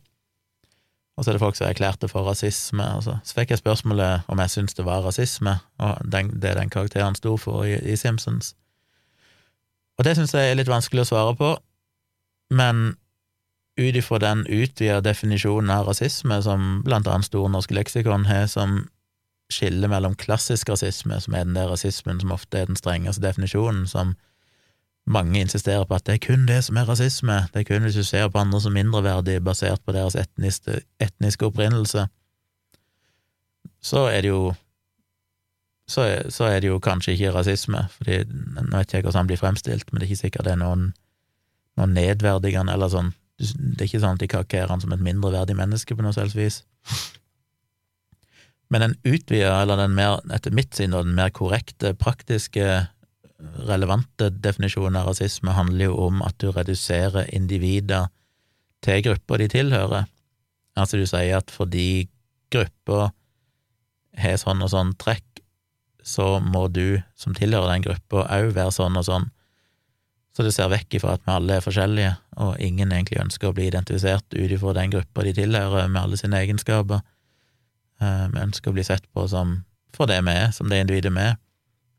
Og 1.17 1.25
så 1.25 1.31
er 1.31 1.37
det 1.37 1.41
folk 1.41 1.55
som 1.57 1.67
erklærte 1.67 2.07
for 2.07 2.27
rasisme. 2.29 2.83
Altså. 2.95 3.17
Så 3.23 3.33
fikk 3.33 3.49
jeg 3.49 3.57
spørsmålet 3.57 4.27
om 4.27 4.39
jeg 4.39 4.53
syntes 4.53 4.77
det 4.77 4.85
var 4.85 5.01
rasisme, 5.01 5.57
og 5.81 6.11
den, 6.11 6.29
det 6.41 6.55
den 6.57 6.69
karakteren 6.69 7.17
sto 7.17 7.37
for 7.41 7.63
i, 7.63 7.73
i 7.73 7.95
Simpsons. 7.95 8.53
Og 9.97 10.05
det 10.05 10.13
syns 10.15 10.33
jeg 10.33 10.51
er 10.51 10.59
litt 10.59 10.69
vanskelig 10.69 11.07
å 11.07 11.09
svare 11.09 11.33
på, 11.39 11.55
men 12.53 12.93
ut 13.77 13.97
ifra 13.97 14.19
den 14.21 14.45
utvida 14.45 15.01
definisjonen 15.01 15.73
av 15.73 15.89
rasisme 15.89 16.37
som 16.41 16.81
blant 16.85 17.09
annet 17.09 17.29
Store 17.29 17.49
norske 17.49 17.73
leksikon 17.77 18.25
har, 18.29 18.45
som 18.49 18.85
skiller 19.53 19.89
mellom 19.89 20.15
klassisk 20.19 20.69
rasisme, 20.69 21.17
som 21.21 21.33
er 21.33 21.45
den 21.45 21.57
der 21.57 21.69
rasismen 21.71 22.19
som 22.21 22.33
ofte 22.35 22.61
er 22.61 22.69
den 22.69 22.77
strengeste 22.77 23.23
definisjonen, 23.23 23.87
som 23.87 24.15
mange 25.07 25.39
insisterer 25.39 25.85
på 25.87 25.95
at 25.95 26.05
det 26.05 26.17
er 26.17 26.23
kun 26.27 26.45
det 26.47 26.59
som 26.65 26.77
er 26.77 26.87
rasisme, 26.89 27.39
det 27.53 27.61
er 27.61 27.67
kun 27.69 27.85
hvis 27.87 27.95
du 27.95 28.03
ser 28.03 28.27
på 28.29 28.41
andre 28.41 28.59
som 28.61 28.75
mindreverdige 28.75 29.43
basert 29.43 29.81
på 29.85 29.95
deres 29.95 30.17
etniske, 30.19 30.81
etniske 30.99 31.47
opprinnelse, 31.47 32.07
så 33.81 34.07
er 34.11 34.21
det 34.25 34.33
jo 34.33 34.53
så 35.87 36.03
så 36.29 36.43
er, 36.43 36.59
det 36.59 36.67
jo 36.67 36.79
kanskje 36.83 37.13
ikke 37.15 37.31
rasisme, 37.31 37.85
fordi 37.95 38.25
nå 38.27 38.77
vet 38.77 38.91
jeg 38.91 38.99
ikke 38.99 39.07
hvordan 39.07 39.21
han 39.21 39.27
blir 39.29 39.39
fremstilt, 39.39 39.91
men 39.91 40.01
det 40.01 40.05
er 40.05 40.11
ikke 40.11 40.25
sikkert 40.25 40.45
det 40.45 40.57
er 40.57 40.59
noen, 40.59 40.89
noen 41.79 41.93
nedverdigende 41.95 42.73
eller 42.73 42.91
sånn. 42.91 43.13
Det 43.39 43.79
er 43.79 43.87
ikke 43.87 44.01
sånn 44.03 44.17
at 44.17 44.23
de 44.23 44.27
karakterer 44.27 44.73
han 44.73 44.83
som 44.83 44.91
et 44.91 45.05
mindreverdig 45.05 45.55
menneske 45.55 45.95
på 45.95 46.03
noe 46.03 46.11
selvs 46.11 46.35
vis. 46.35 46.59
Men 48.67 48.83
den 48.83 48.97
utvida, 49.07 49.61
eller 49.61 49.79
den 49.79 49.95
mer, 49.95 50.19
etter 50.35 50.51
mitt 50.51 50.75
syn, 50.75 50.91
den 50.91 51.15
mer 51.15 51.31
korrekte, 51.31 51.93
praktiske, 51.95 52.67
relevante 53.39 54.29
definisjonen 54.29 54.97
av 55.01 55.11
rasisme 55.11 55.53
handler 55.53 55.91
jo 55.91 55.97
om 56.07 56.23
at 56.25 56.37
du 56.41 56.49
reduserer 56.51 57.29
individer 57.35 58.09
til 58.85 59.03
grupper 59.05 59.43
de 59.43 59.49
tilhører. 59.53 60.07
Altså 60.77 60.99
du 60.99 61.05
sier 61.09 61.37
at 61.39 61.53
fordi 61.53 62.07
gruppa 62.53 63.11
har 64.17 64.37
sånn 64.41 64.63
og 64.65 64.71
sånn 64.73 64.93
trekk, 65.01 65.41
så 66.01 66.37
må 66.41 66.67
du 66.71 67.01
som 67.19 67.35
tilhører 67.37 67.75
den 67.75 67.85
gruppa 67.89 68.25
òg 68.37 68.53
være 68.55 68.73
sånn 68.73 68.97
og 68.97 69.05
sånn. 69.05 69.27
Så 70.33 70.45
det 70.45 70.53
ser 70.53 70.69
vekk 70.69 70.99
ifra 70.99 71.15
at 71.17 71.23
vi 71.25 71.33
alle 71.33 71.57
er 71.57 71.65
forskjellige, 71.65 72.13
og 72.37 72.59
ingen 72.61 72.93
egentlig 72.93 73.19
ønsker 73.23 73.49
å 73.49 73.55
bli 73.57 73.67
identifisert 73.71 74.25
ut 74.37 74.51
ifra 74.53 74.75
den 74.77 74.93
gruppa 74.93 75.25
de 75.25 75.33
tilhører, 75.33 75.89
med 75.89 76.01
alle 76.03 76.19
sine 76.19 76.37
egenskaper. 76.45 77.01
Eh, 78.01 78.25
vi 78.33 78.43
ønsker 78.43 78.69
å 78.69 78.77
bli 78.77 78.85
sett 78.85 79.07
på 79.17 79.25
som 79.29 79.59
for 79.97 80.09
det 80.09 80.19
vi 80.21 80.35
er, 80.37 80.51
som 80.53 80.69
det 80.69 80.83
individet 80.83 81.11
vi 81.15 81.25
er. 81.25 81.39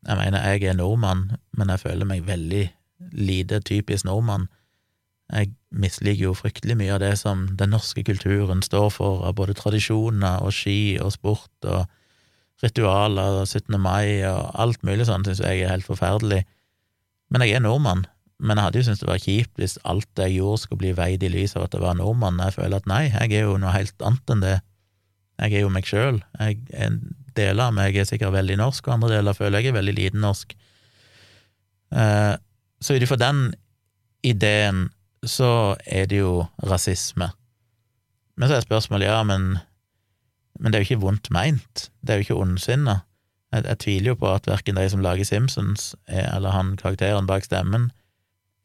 Jeg 0.07 0.17
mener, 0.17 0.45
jeg 0.47 0.63
er 0.71 0.79
nordmann, 0.79 1.33
men 1.59 1.73
jeg 1.73 1.83
føler 1.83 2.07
meg 2.07 2.27
veldig 2.27 2.65
lite 3.13 3.61
typisk 3.61 4.07
nordmann. 4.07 4.49
Jeg 5.33 5.53
misliker 5.71 6.31
jo 6.31 6.37
fryktelig 6.37 6.79
mye 6.81 6.95
av 6.95 7.03
det 7.03 7.13
som 7.21 7.45
den 7.59 7.75
norske 7.75 8.05
kulturen 8.07 8.63
står 8.65 8.89
for, 8.95 9.25
av 9.29 9.35
både 9.37 9.57
tradisjoner 9.59 10.45
og 10.45 10.55
ski 10.57 10.97
og 11.03 11.13
sport 11.13 11.69
og 11.69 11.85
ritualer 12.63 13.43
og 13.43 13.47
17. 13.47 13.77
mai 13.81 14.25
og 14.27 14.55
alt 14.59 14.87
mulig 14.87 15.07
sånn 15.07 15.27
syns 15.27 15.43
jeg 15.45 15.63
er 15.63 15.75
helt 15.75 15.87
forferdelig. 15.87 16.45
Men 17.29 17.45
jeg 17.45 17.59
er 17.59 17.67
nordmann. 17.67 18.07
Men 18.39 18.57
jeg 18.57 18.69
hadde 18.69 18.79
jo 18.79 18.87
syntes 18.87 19.03
det 19.03 19.11
var 19.11 19.23
kjipt 19.23 19.61
hvis 19.61 19.77
alt 19.91 20.23
jeg 20.23 20.39
gjorde 20.39 20.63
skulle 20.63 20.85
bli 20.85 20.95
veid 20.97 21.25
i 21.27 21.31
lys 21.33 21.57
av 21.59 21.67
at 21.67 21.75
jeg 21.75 21.83
var 21.83 21.99
nordmann. 21.99 22.41
Jeg 22.47 22.55
føler 22.57 22.79
at 22.79 22.91
nei, 22.91 23.05
jeg 23.11 23.35
er 23.35 23.49
jo 23.49 23.57
noe 23.61 23.75
helt 23.75 24.07
annet 24.07 24.35
enn 24.35 24.45
det. 24.45 24.57
Jeg 25.39 25.55
er 25.59 25.65
jo 25.67 25.73
meg 25.75 25.87
sjøl. 25.87 26.23
En 26.39 27.01
del 27.39 27.63
av 27.63 27.73
meg 27.77 27.97
er 27.97 28.09
sikkert 28.09 28.35
veldig 28.35 28.59
norsk, 28.61 28.87
og 28.89 28.99
andre 28.99 29.15
deler 29.17 29.37
føler 29.39 29.63
jeg 29.63 29.73
er 29.73 29.79
veldig 29.79 29.97
liten 29.97 30.23
norsk. 30.25 30.55
Eh, 31.95 32.35
så 32.83 32.95
ut 32.95 33.07
ifra 33.07 33.19
den 33.21 33.49
ideen 34.27 34.89
så 35.27 35.77
er 35.87 36.11
det 36.11 36.21
jo 36.21 36.45
rasisme. 36.67 37.31
Men 38.39 38.51
så 38.51 38.59
er 38.59 38.67
spørsmålet 38.67 39.11
ja, 39.11 39.23
men 39.27 39.57
men 40.59 40.73
det 40.73 40.79
er 40.79 40.83
jo 40.83 40.89
ikke 40.91 41.05
vondt 41.07 41.31
meint, 41.35 41.87
det 42.03 42.13
er 42.13 42.19
jo 42.19 42.27
ikke 42.27 42.41
ondsinna. 42.43 43.01
Jeg, 43.55 43.65
jeg, 43.65 43.79
tviler 43.85 44.13
jo 44.13 44.19
på 44.21 44.33
at 44.33 44.49
verken 44.51 44.79
de 44.79 44.89
som 44.91 45.03
lager 45.05 45.25
Simpsons, 45.25 45.93
er, 46.11 46.27
eller 46.35 46.53
han 46.53 46.75
karakteren 46.81 47.29
bak 47.31 47.47
stemmen, 47.47 47.89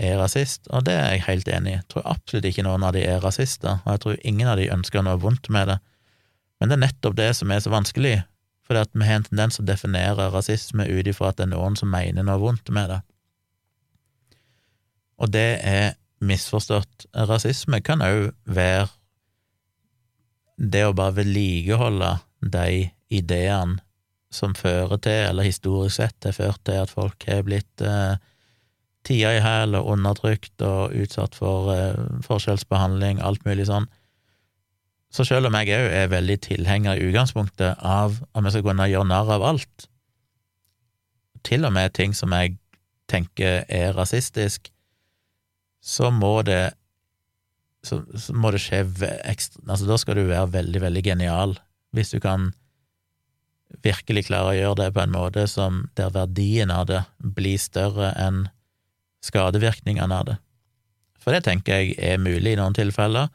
er 0.01 0.17
rasist, 0.17 0.65
og 0.73 0.87
det 0.87 0.95
er 0.97 1.11
jeg 1.13 1.25
helt 1.27 1.49
enig 1.53 1.71
i. 1.71 1.77
Jeg 1.77 1.87
tror 1.93 2.07
absolutt 2.15 2.49
ikke 2.49 2.65
noen 2.65 2.83
av 2.83 2.95
de 2.95 3.05
er 3.05 3.21
rasister, 3.23 3.77
og 3.85 3.91
jeg 3.93 4.03
tror 4.03 4.21
ingen 4.25 4.49
av 4.49 4.57
de 4.59 4.71
ønsker 4.73 5.05
noe 5.05 5.21
vondt 5.21 5.51
med 5.53 5.69
det. 5.69 5.77
Men 6.59 6.71
det 6.71 6.77
er 6.77 6.85
nettopp 6.87 7.17
det 7.19 7.29
som 7.37 7.53
er 7.53 7.61
så 7.61 7.71
vanskelig, 7.71 8.15
at 8.79 8.91
vi 8.93 9.05
har 9.07 9.21
en 9.21 9.27
tendens 9.27 9.57
til 9.57 9.65
å 9.65 9.69
definere 9.69 10.29
rasisme 10.33 10.87
ut 10.89 11.09
ifra 11.09 11.31
at 11.31 11.39
det 11.39 11.47
er 11.47 11.53
noen 11.53 11.77
som 11.79 11.91
mener 11.93 12.25
noe 12.25 12.41
vondt 12.41 12.71
med 12.73 12.89
det. 12.91 12.99
Og 15.21 15.31
det 15.31 15.49
er 15.61 15.93
misforstått. 16.23 17.07
Rasisme 17.29 17.79
kan 17.85 18.03
òg 18.03 18.31
være 18.45 18.89
det 20.57 20.83
å 20.87 20.95
bare 20.95 21.17
vedlikeholde 21.21 22.15
de 22.41 22.89
ideene 23.13 23.81
som 24.33 24.55
fører 24.57 24.97
til, 24.97 25.19
eller 25.29 25.45
historisk 25.45 25.99
sett 25.99 26.25
har 26.25 26.35
ført 26.35 26.61
til, 26.65 26.81
at 26.81 26.93
folk 26.93 27.25
har 27.29 27.43
blitt 27.45 27.83
eh, 27.85 28.15
tia 29.05 29.33
i 29.37 29.41
hæl 29.43 29.77
og 29.77 29.91
undertrykt 29.93 30.63
og 30.65 30.95
utsatt 31.03 31.37
for 31.37 31.69
eh, 31.75 31.99
forskjellsbehandling, 32.25 33.21
alt 33.21 33.45
mulig 33.45 33.67
sånn. 33.69 33.85
Så 35.13 35.25
selv 35.29 35.45
om 35.49 35.55
jeg 35.59 35.75
òg 35.77 35.91
er 35.93 36.09
veldig 36.09 36.39
tilhenger 36.41 36.97
i 36.97 37.09
utgangspunktet 37.09 37.81
av 37.85 38.17
at 38.33 38.45
vi 38.45 38.53
skal 38.53 38.65
kunne 38.65 38.89
gjøre 38.89 39.09
narr 39.11 39.29
av 39.35 39.45
alt, 39.45 39.87
til 41.43 41.67
og 41.67 41.73
med 41.75 41.93
ting 41.93 42.15
som 42.17 42.33
jeg 42.33 42.55
tenker 43.11 43.65
er 43.67 43.93
rasistisk, 43.93 44.71
så 45.83 46.09
må 46.15 46.39
det 46.47 46.73
så, 47.83 47.99
så, 48.15 48.31
må 48.31 48.53
det 48.55 48.61
skje 48.63 48.85
ekstra 49.27 49.59
Altså, 49.67 49.85
da 49.89 49.97
skal 49.99 50.15
du 50.15 50.29
være 50.29 50.53
veldig, 50.53 50.81
veldig 50.85 51.01
genial 51.03 51.57
hvis 51.93 52.13
du 52.15 52.21
kan 52.23 52.53
virkelig 53.83 54.29
klare 54.29 54.53
å 54.53 54.55
gjøre 54.55 54.77
det 54.79 54.93
på 54.95 55.03
en 55.03 55.13
måte 55.13 55.43
som 55.51 55.83
der 55.99 56.13
verdien 56.15 56.71
av 56.71 56.87
det 56.87 57.01
blir 57.19 57.59
større 57.59 58.13
enn 58.21 58.45
skadevirkningene 59.23 60.15
av 60.15 60.29
det. 60.29 60.37
For 61.19 61.35
det 61.35 61.43
tenker 61.45 61.81
jeg 61.81 61.97
er 61.99 62.21
mulig 62.21 62.53
i 62.53 62.59
noen 62.59 62.75
tilfeller, 62.75 63.29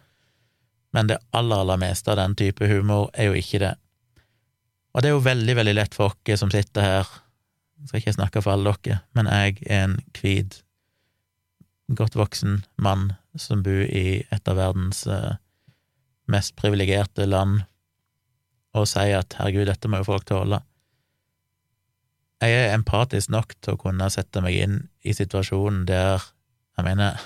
men 0.97 1.11
det 1.11 1.19
aller, 1.37 1.63
aller 1.63 1.81
meste 1.81 2.13
av 2.13 2.19
den 2.21 2.37
type 2.39 2.67
humor 2.69 3.11
er 3.15 3.31
jo 3.31 3.39
ikke 3.39 3.61
det. 3.63 3.75
Og 4.95 5.03
det 5.03 5.11
er 5.11 5.17
jo 5.17 5.25
veldig, 5.25 5.57
veldig 5.59 5.75
lett 5.77 5.97
for 5.97 6.15
oss 6.15 6.41
som 6.41 6.53
sitter 6.53 6.85
her, 6.85 7.11
jeg 7.79 7.91
skal 7.91 8.01
ikke 8.03 8.17
snakke 8.17 8.43
for 8.43 8.57
alle 8.57 8.73
dere, 8.83 9.03
men 9.15 9.29
jeg 9.31 9.61
er 9.69 9.85
en 9.85 9.99
hvit, 10.17 10.63
godt 11.95 12.17
voksen 12.19 12.65
mann 12.77 13.13
som 13.39 13.63
bor 13.63 13.85
i 13.87 14.25
et 14.35 14.51
av 14.51 14.59
verdens 14.59 15.05
eh, 15.07 15.37
mest 16.29 16.57
privilegerte 16.59 17.29
land, 17.29 17.63
og 18.77 18.89
sier 18.91 19.23
at 19.23 19.39
herregud, 19.39 19.69
dette 19.71 19.89
må 19.89 20.03
jo 20.03 20.09
folk 20.11 20.27
tåle. 20.29 20.61
Jeg 22.43 22.55
er 22.55 22.75
empatisk 22.75 23.33
nok 23.35 23.55
til 23.63 23.75
å 23.75 23.81
kunne 23.81 24.11
sette 24.15 24.43
meg 24.45 24.59
inn 24.59 24.77
i 25.03 25.15
situasjonen 25.17 25.87
der 25.89 26.23
Jeg 26.79 26.87
mener 26.87 27.17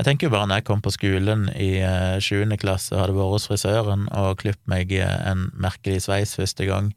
Jeg 0.00 0.06
tenker 0.06 0.30
jo 0.30 0.32
bare 0.32 0.48
når 0.48 0.62
jeg 0.62 0.64
kom 0.70 0.80
på 0.80 0.94
skolen 0.94 1.42
i 1.60 1.74
eh, 1.84 2.16
sjuende 2.24 2.56
klasse 2.56 2.94
og 2.94 3.02
hadde 3.02 3.18
vært 3.18 3.34
hos 3.34 3.48
frisøren 3.50 4.06
og 4.16 4.38
klippet 4.40 4.70
meg 4.70 4.94
en 4.96 5.50
merkelig 5.60 6.06
sveis 6.06 6.32
første 6.38 6.64
gang, 6.64 6.88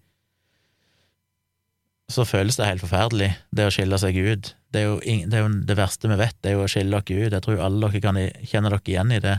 så 2.08 2.24
føles 2.28 2.56
det 2.56 2.70
helt 2.70 2.84
forferdelig, 2.84 3.34
det 3.52 3.66
å 3.68 3.74
skille 3.74 4.00
seg 4.00 4.16
ut. 4.16 4.54
Det 4.72 4.86
jo, 4.86 4.94
det 5.04 5.42
jo 5.42 5.50
det 5.68 5.76
verste 5.76 6.08
vi 6.12 6.20
vet, 6.20 6.38
det 6.40 6.54
er 6.54 6.56
jo 6.56 6.64
å 6.64 6.72
skille 6.72 7.02
dere 7.04 7.28
ut. 7.28 7.36
Jeg 7.36 7.46
tror 7.46 7.66
alle 7.66 7.90
dere 7.90 8.04
kan 8.06 8.20
kjenne 8.48 8.72
dere 8.72 8.94
igjen 8.94 9.12
i 9.12 9.20
det. 9.24 9.36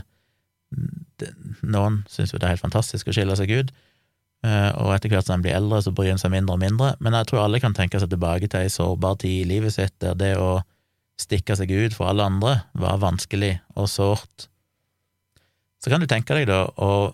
Noen 1.65 2.03
syns 2.11 2.33
jo 2.33 2.39
det 2.41 2.45
er 2.45 2.55
helt 2.55 2.65
fantastisk 2.65 3.09
å 3.09 3.17
skille 3.17 3.37
seg 3.39 3.49
ut, 3.49 3.73
eh, 4.45 4.71
og 4.77 4.93
etter 4.93 5.13
hvert 5.13 5.25
som 5.25 5.39
en 5.39 5.45
blir 5.45 5.57
eldre, 5.57 5.81
så 5.81 5.93
bryr 5.95 6.13
en 6.13 6.21
seg 6.21 6.33
mindre 6.37 6.57
og 6.57 6.61
mindre, 6.61 6.93
men 7.01 7.17
jeg 7.17 7.31
tror 7.31 7.47
alle 7.47 7.61
kan 7.63 7.73
tenke 7.73 8.01
seg 8.01 8.13
tilbake 8.13 8.49
til 8.49 8.61
ei 8.61 8.71
sårbar 8.73 9.17
tid 9.25 9.41
i 9.41 9.49
livet 9.55 9.73
sitt 9.73 9.97
der 10.05 10.13
det 10.21 10.35
å 10.37 10.59
stikke 11.21 11.55
seg 11.57 11.71
ut 11.71 11.95
for 11.95 12.09
alle 12.09 12.25
andre 12.27 12.55
var 12.77 12.99
vanskelig 13.03 13.57
og 13.75 13.87
sårt. 13.91 14.49
Så 15.79 15.91
kan 15.91 16.01
du 16.01 16.09
tenke 16.09 16.35
deg 16.35 16.49
da 16.49 16.65
å, 16.81 17.13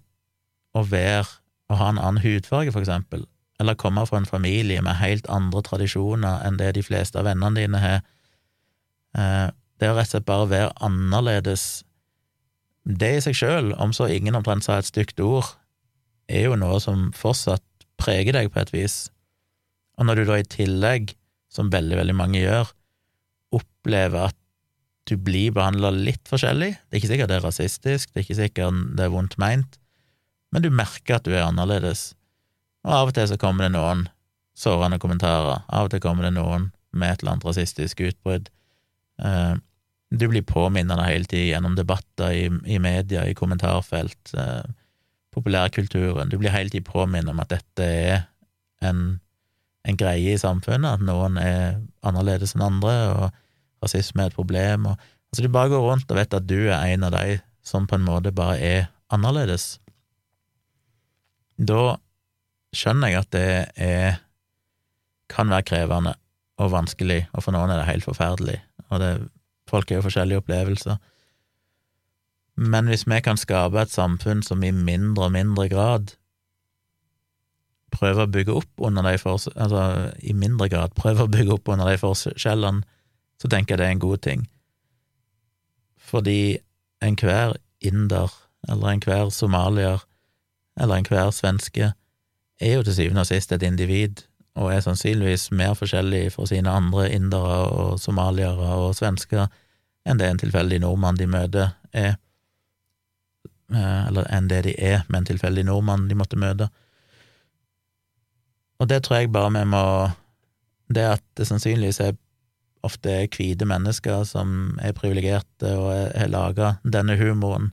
å 0.73 0.81
være 0.87 1.27
å 1.71 1.77
ha 1.79 1.91
en 1.91 2.01
annen 2.01 2.23
hudfarge, 2.23 2.73
for 2.73 2.83
eksempel, 2.83 3.25
eller 3.61 3.77
komme 3.79 4.03
fra 4.07 4.19
en 4.21 4.27
familie 4.27 4.81
med 4.83 4.99
helt 4.99 5.27
andre 5.31 5.61
tradisjoner 5.65 6.41
enn 6.47 6.57
det 6.59 6.73
de 6.77 6.83
fleste 6.85 7.19
av 7.19 7.27
vennene 7.29 7.61
dine 7.61 7.81
har. 7.81 8.01
Eh, 9.17 9.47
det 9.81 9.89
å 9.89 9.95
rett 9.97 10.09
og 10.09 10.15
slett 10.15 10.27
bare 10.27 10.49
være 10.49 10.75
annerledes, 10.83 11.83
det 12.85 13.11
i 13.17 13.23
seg 13.27 13.37
sjøl, 13.37 13.73
om 13.77 13.93
så 13.93 14.09
ingen 14.09 14.37
omtrent 14.37 14.65
sa 14.65 14.79
et 14.79 14.89
stygt 14.89 15.21
ord, 15.21 15.53
er 16.31 16.47
jo 16.47 16.57
noe 16.57 16.79
som 16.81 17.09
fortsatt 17.17 17.65
preger 18.01 18.33
deg 18.33 18.49
på 18.53 18.61
et 18.61 18.73
vis. 18.73 18.95
Og 19.99 20.07
når 20.07 20.21
du 20.21 20.29
da 20.31 20.39
i 20.41 20.47
tillegg, 20.47 21.13
som 21.51 21.69
veldig, 21.69 21.97
veldig 21.99 22.15
mange 22.17 22.41
gjør, 22.41 22.71
opplever 23.81 24.29
at 24.29 24.37
du 25.09 25.17
blir 25.17 25.51
behandla 25.51 25.89
litt 25.91 26.29
forskjellig, 26.29 26.75
det 26.77 26.95
er 26.95 27.01
ikke 27.01 27.11
sikkert 27.11 27.31
det 27.31 27.39
er 27.39 27.45
rasistisk, 27.47 28.11
det 28.11 28.21
er 28.21 28.25
ikke 28.27 28.39
sikkert 28.39 28.81
det 28.97 29.05
er 29.05 29.13
vondt 29.13 29.37
meint, 29.41 29.79
men 30.53 30.63
du 30.63 30.69
merker 30.69 31.17
at 31.17 31.25
du 31.25 31.33
er 31.33 31.47
annerledes. 31.47 32.11
Og 32.85 32.93
av 32.93 33.11
og 33.11 33.15
til 33.17 33.27
så 33.29 33.37
kommer 33.41 33.65
det 33.65 33.73
noen 33.75 34.05
sårende 34.57 34.99
kommentarer, 35.01 35.63
av 35.67 35.87
og 35.87 35.93
til 35.93 36.03
kommer 36.03 36.27
det 36.27 36.35
noen 36.37 36.69
med 36.91 37.13
et 37.13 37.23
eller 37.23 37.35
annet 37.35 37.47
rasistisk 37.47 38.03
utbrudd. 38.05 38.51
Eh, 39.23 39.55
du 40.11 40.27
blir 40.27 40.43
påminnet 40.43 40.99
det 40.99 41.07
hele 41.07 41.29
tiden 41.31 41.49
gjennom 41.53 41.75
debatter 41.77 42.35
i, 42.35 42.45
i 42.67 42.79
media, 42.83 43.23
i 43.25 43.35
kommentarfelt, 43.37 44.33
eh, 44.35 44.63
populærkulturen. 45.31 46.29
Du 46.29 46.37
blir 46.37 46.51
hele 46.51 46.69
tiden 46.69 46.89
påminnet 46.89 47.31
om 47.31 47.39
at 47.39 47.53
dette 47.53 47.85
er 47.87 48.25
en, 48.83 49.21
en, 49.87 49.97
greie 49.97 50.33
i 50.33 50.41
samfunnet, 50.41 50.99
at 50.99 51.05
noen 51.07 51.39
er 51.39 51.79
annerledes 52.03 52.57
enn 52.57 52.65
andre, 52.65 52.95
og 53.15 53.40
rasisme 53.83 54.23
er 54.23 54.31
et 54.31 54.37
problem. 54.37 54.87
Og, 54.91 55.11
altså, 55.31 55.43
du 55.43 55.51
bare 55.53 55.71
går 55.73 55.85
rundt 55.85 56.11
og 56.11 56.19
vet 56.19 56.37
at 56.37 56.47
du 56.49 56.59
er 56.67 56.93
en 56.93 57.07
av 57.07 57.15
de 57.15 57.39
som 57.65 57.87
på 57.87 57.97
en 57.97 58.05
måte 58.05 58.33
bare 58.35 58.57
er 58.59 58.89
annerledes. 59.13 59.75
Da 61.61 61.97
skjønner 62.75 63.11
jeg 63.11 63.21
at 63.21 63.31
det 63.35 63.47
er, 63.75 64.21
kan 65.29 65.51
være 65.51 65.67
krevende 65.67 66.15
og 66.61 66.73
vanskelig, 66.73 67.25
og 67.33 67.45
for 67.45 67.55
noen 67.55 67.71
er 67.73 67.81
det 67.81 67.89
helt 67.89 68.05
forferdelig, 68.05 68.59
og 68.89 69.01
det, 69.01 69.11
folk 69.69 69.89
har 69.89 70.01
jo 70.01 70.07
forskjellige 70.07 70.41
opplevelser. 70.41 70.97
Men 72.61 72.89
hvis 72.91 73.07
vi 73.09 73.21
kan 73.23 73.39
skape 73.39 73.79
et 73.79 73.93
samfunn 73.93 74.43
som 74.45 74.63
i 74.63 74.73
mindre 74.75 75.29
og 75.29 75.35
mindre 75.35 75.69
grad 75.71 76.15
prøver 77.91 78.25
å 78.25 78.31
bygge 78.31 78.55
opp 78.55 78.83
under 78.87 79.05
de 79.07 79.15
altså 79.17 79.83
i 80.23 80.33
mindre 80.37 80.69
grad 80.71 80.93
prøver 80.95 81.25
å 81.25 81.31
bygge 81.31 81.55
opp 81.57 81.71
under 81.73 81.89
de 81.89 81.97
forskjellene, 81.99 82.83
så 83.41 83.49
tenker 83.49 83.73
jeg 83.73 83.81
det 83.81 83.87
er 83.87 83.95
en 83.95 84.03
god 84.03 84.17
ting. 84.21 84.45
Fordi 85.97 86.57
enhver 87.01 87.55
inder, 87.81 88.29
eller 88.69 88.87
enhver 88.87 89.29
somalier, 89.29 90.03
eller 90.77 91.01
enhver 91.01 91.31
svenske, 91.33 91.93
er 92.61 92.73
jo 92.75 92.83
til 92.83 92.95
syvende 92.95 93.23
og 93.25 93.31
sist 93.31 93.51
et 93.51 93.63
individ, 93.65 94.21
og 94.55 94.73
er 94.73 94.83
sannsynligvis 94.83 95.49
mer 95.51 95.73
forskjellig 95.73 96.31
fra 96.35 96.45
sine 96.45 96.69
andre 96.69 97.07
indere 97.11 97.59
og 97.71 97.99
somaliere 97.99 98.73
og 98.83 98.95
svensker 98.95 99.47
enn 100.05 100.19
det 100.19 100.27
en 100.27 100.41
tilfeldig 100.41 100.81
nordmann 100.81 101.17
de 101.17 101.27
møter, 101.29 101.73
er. 101.93 102.17
Eh, 103.71 104.07
eller 104.07 104.27
enn 104.33 104.49
det 104.51 104.63
de 104.65 104.75
er 104.77 105.05
med 105.07 105.21
en 105.21 105.29
tilfeldig 105.31 105.63
nordmann 105.69 106.09
de 106.09 106.17
måtte 106.17 106.39
møte. 106.39 106.67
Og 108.81 108.89
det 108.89 109.03
tror 109.05 109.21
jeg 109.21 109.31
bare 109.31 109.53
vi 109.53 109.65
må 109.69 109.85
Det 110.91 111.03
at 111.07 111.23
det 111.37 111.45
sannsynligvis 111.47 112.01
er 112.03 112.17
ofte 112.87 113.13
er 113.13 113.29
hvite 113.31 113.67
mennesker 113.69 114.23
som 114.27 114.77
er 114.81 114.95
privilegerte 114.97 115.73
og 115.77 115.91
har 116.17 116.31
laga 116.31 116.75
denne 116.83 117.17
humoren, 117.19 117.71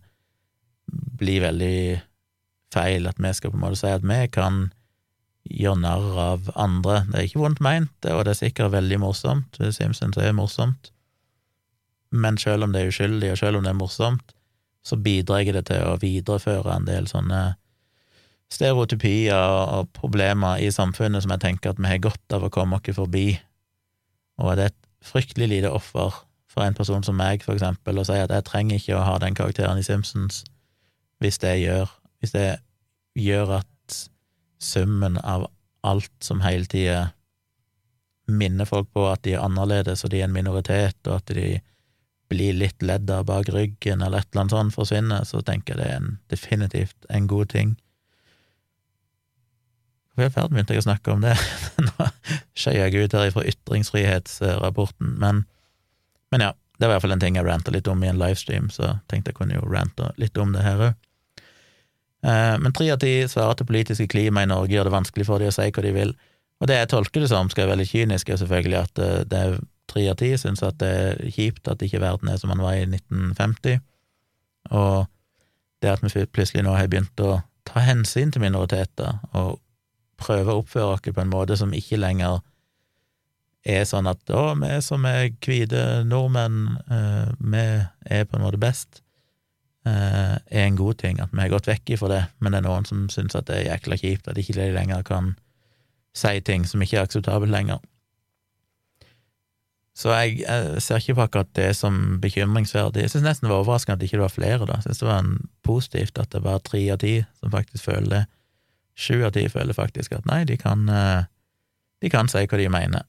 blir 0.89 1.43
veldig 1.45 2.01
feil. 2.75 3.09
At 3.09 3.21
vi 3.21 3.33
skal 3.37 3.53
på 3.53 3.59
en 3.59 3.65
måte 3.67 3.81
si 3.81 3.93
at 3.93 4.07
vi 4.07 4.21
kan 4.33 4.69
gjøre 5.49 5.81
narr 5.83 6.21
av 6.21 6.51
andre. 6.61 7.03
Det 7.09 7.19
er 7.19 7.29
ikke 7.29 7.45
vondt 7.45 7.63
meint, 7.65 8.11
og 8.11 8.25
det 8.27 8.35
er 8.35 8.43
sikkert 8.43 8.75
veldig 8.77 9.01
morsomt. 9.05 9.61
Simpsons 9.75 10.19
er 10.21 10.37
morsomt. 10.37 10.93
Men 12.11 12.39
selv 12.41 12.65
om 12.65 12.73
det 12.73 12.83
er 12.83 12.93
uskyldig, 12.93 13.33
og 13.33 13.41
selv 13.41 13.59
om 13.59 13.65
det 13.65 13.73
er 13.73 13.81
morsomt, 13.81 14.35
så 14.85 14.97
bidrar 14.97 15.45
det 15.45 15.67
til 15.69 15.85
å 15.85 15.99
videreføre 16.01 16.77
en 16.77 16.87
del 16.89 17.09
sånne 17.11 17.43
stereotypier 18.53 19.37
og 19.77 19.91
problemer 19.97 20.61
i 20.65 20.71
samfunnet 20.73 21.25
som 21.25 21.35
jeg 21.35 21.43
tenker 21.43 21.75
at 21.75 21.81
vi 21.81 21.91
har 21.91 22.01
godt 22.01 22.33
av 22.37 22.47
å 22.47 22.53
komme 22.53 22.79
oss 22.79 22.97
forbi, 22.97 23.27
og 24.41 24.55
det 24.57 24.71
er 24.71 24.77
fryktelig 25.05 25.49
lite 25.49 25.71
offer 25.71 26.15
for 26.49 26.65
en 26.65 26.75
person 26.75 27.05
som 27.05 27.19
meg, 27.19 27.45
for 27.45 27.55
eksempel, 27.55 28.01
å 28.01 28.07
si 28.07 28.17
at 28.19 28.33
jeg 28.33 28.47
trenger 28.49 28.81
ikke 28.81 28.97
å 28.97 29.05
ha 29.07 29.19
den 29.23 29.37
karakteren 29.39 29.81
i 29.81 29.87
Simpsons 29.87 30.45
hvis 31.23 31.41
det 31.43 31.57
gjør, 31.61 31.91
hvis 32.23 32.35
det 32.35 32.49
gjør 33.19 33.59
at 33.61 33.97
summen 34.63 35.19
av 35.19 35.49
alt 35.87 36.13
som 36.23 36.43
hele 36.43 36.67
tida 36.71 37.09
minner 38.29 38.69
folk 38.69 38.91
på 38.95 39.07
at 39.09 39.25
de 39.25 39.35
er 39.35 39.43
annerledes, 39.43 40.05
og 40.05 40.13
de 40.13 40.21
er 40.21 40.29
en 40.29 40.35
minoritet, 40.35 40.99
og 41.09 41.21
at 41.21 41.33
de 41.33 41.59
blir 42.29 42.57
litt 42.59 42.83
ledd 42.85 43.09
av 43.11 43.25
bak 43.29 43.49
ryggen, 43.55 44.03
eller 44.05 44.21
et 44.21 44.29
eller 44.31 44.45
annet 44.45 44.55
sånt 44.55 44.77
forsvinner, 44.77 45.25
så 45.25 45.41
tenker 45.43 45.75
jeg 45.75 45.81
det 45.81 45.89
er 45.89 46.01
en, 46.03 46.11
definitivt 46.29 47.09
en 47.09 47.29
god 47.31 47.55
ting. 47.55 47.77
Hvor 50.19 50.27
i 50.27 50.35
ferd 50.35 50.57
jeg 50.59 50.81
å 50.81 50.83
snakke 50.83 51.13
om 51.15 51.21
det? 51.23 51.37
Nå 51.87 52.07
skeier 52.59 52.89
jeg 52.89 53.07
ut 53.07 53.13
her 53.15 53.29
ifra 53.29 53.45
ytringsfrihetsrapporten, 53.47 55.13
men, 55.23 55.45
men 56.35 56.43
ja, 56.43 56.49
det 56.79 56.89
var 56.89 56.97
i 56.97 56.97
hvert 56.97 57.05
fall 57.05 57.15
en 57.15 57.23
ting 57.23 57.39
jeg 57.39 57.47
ranta 57.47 57.71
litt 57.71 57.87
om 57.87 58.03
i 58.03 58.09
en 58.11 58.19
livestream, 58.19 58.67
så 58.75 58.97
tenkte 59.07 59.31
jeg 59.31 59.39
kunne 59.39 59.55
jo 59.55 59.69
rante 59.71 60.11
litt 60.19 60.39
om 60.43 60.51
det 60.57 60.65
her 60.67 60.83
òg. 60.89 60.97
Eh, 62.27 62.57
men 62.59 62.75
tre 62.75 62.89
av 62.91 62.99
ti 62.99 63.13
svarer 63.31 63.55
at 63.55 63.63
det 63.63 63.69
politiske 63.69 64.09
klimaet 64.11 64.49
i 64.49 64.51
Norge 64.51 64.75
gjør 64.75 64.89
det 64.89 64.95
vanskelig 64.97 65.29
for 65.29 65.39
dem 65.39 65.53
å 65.53 65.55
si 65.55 65.69
hva 65.71 65.87
de 65.87 65.95
vil. 65.95 66.11
Og 66.59 66.71
det 66.71 66.81
jeg 66.81 66.91
tolker 66.91 67.23
det 67.23 67.31
som, 67.31 67.51
skal 67.51 67.69
være 67.69 67.77
veldig 67.77 67.89
kynisk, 67.93 68.31
er 68.35 68.41
selvfølgelig 68.43 68.81
at 68.81 69.03
eh, 69.05 69.21
det 69.31 69.45
er 69.45 69.61
tre 69.89 70.09
av 70.11 70.19
ti 70.21 70.33
syns 70.35 70.65
at 70.67 70.83
det 70.83 70.91
er 70.91 71.23
kjipt 71.31 71.71
at 71.71 71.83
ikke 71.87 72.03
verden 72.03 72.35
er 72.35 72.43
som 72.43 72.51
den 72.51 72.67
var 72.67 72.75
i 72.75 72.83
1950, 72.91 73.79
og 74.75 75.07
det 75.79 75.95
at 75.95 76.03
vi 76.03 76.27
plutselig 76.27 76.67
nå 76.67 76.75
har 76.75 76.91
begynt 76.91 77.23
å 77.23 77.39
ta 77.69 77.87
hensyn 77.87 78.33
til 78.35 78.43
minoriteter 78.43 79.23
og 79.39 79.61
prøve 80.19 80.55
å 80.55 80.63
oppføre 80.63 80.95
oss 80.97 81.05
på 81.07 81.23
en 81.23 81.33
måte 81.33 81.57
som 81.59 81.75
ikke 81.75 82.01
lenger 82.01 82.41
er 83.69 83.85
sånn 83.89 84.09
at 84.09 84.31
å, 84.33 84.55
vi 84.61 84.71
som 84.85 85.05
er 85.09 85.33
hvite 85.45 85.83
nordmenn, 86.09 86.79
eh, 86.91 87.29
vi 87.39 87.67
er 88.19 88.25
på 88.29 88.39
en 88.39 88.47
måte 88.47 88.61
best, 88.61 89.03
eh, 89.87 90.39
er 90.39 90.65
en 90.65 90.79
god 90.79 90.99
ting. 91.03 91.21
At 91.21 91.35
vi 91.35 91.43
har 91.43 91.53
gått 91.53 91.69
vekk 91.69 91.97
ifra 91.97 92.09
det, 92.13 92.25
men 92.39 92.53
det 92.53 92.63
er 92.63 92.69
noen 92.69 92.89
som 92.89 93.09
syns 93.13 93.37
at 93.37 93.51
det 93.51 93.61
er 93.61 93.71
jækla 93.73 94.01
kjipt 94.01 94.31
at 94.31 94.41
ikke 94.41 94.57
de 94.57 94.73
lenger 94.77 95.05
kan 95.07 95.37
si 96.17 96.41
ting 96.41 96.65
som 96.67 96.83
ikke 96.83 96.99
er 96.99 97.09
akseptabelt 97.09 97.53
lenger. 97.53 97.83
Så 99.99 100.13
jeg, 100.15 100.45
jeg, 100.45 100.83
ser 100.83 101.03
ikke 101.03 101.17
på 101.19 101.25
akkurat 101.27 101.49
det 101.59 101.73
som 101.75 102.21
bekymringsverdig. 102.23 103.03
Jeg 103.03 103.11
syns 103.11 103.25
nesten 103.27 103.49
det 103.49 103.51
var 103.51 103.65
overraskende 103.65 103.97
at 103.97 104.03
det 104.03 104.13
ikke 104.13 104.23
var 104.23 104.31
flere, 104.31 104.67
da. 104.67 104.79
Jeg 104.79 104.87
syns 104.87 105.01
det 105.03 105.09
var 105.09 105.25
en 105.25 105.49
positivt 105.67 106.21
at 106.23 106.31
det 106.31 106.43
var 106.45 106.63
tre 106.63 106.85
av 106.95 107.01
ti 107.03 107.15
som 107.41 107.51
faktisk 107.51 107.89
føler 107.91 108.13
det. 108.13 108.21
Sju 108.99 109.21
av 109.27 109.35
ti 109.37 109.45
føler 109.51 109.77
faktisk 109.77 110.17
at 110.17 110.27
nei, 110.27 110.43
de 110.49 110.57
kan, 110.59 110.89
eh, 110.91 111.29
de 112.03 112.11
kan 112.11 112.31
si 112.31 112.43
hva 112.45 112.59
de 112.59 112.69
mener. 112.73 113.07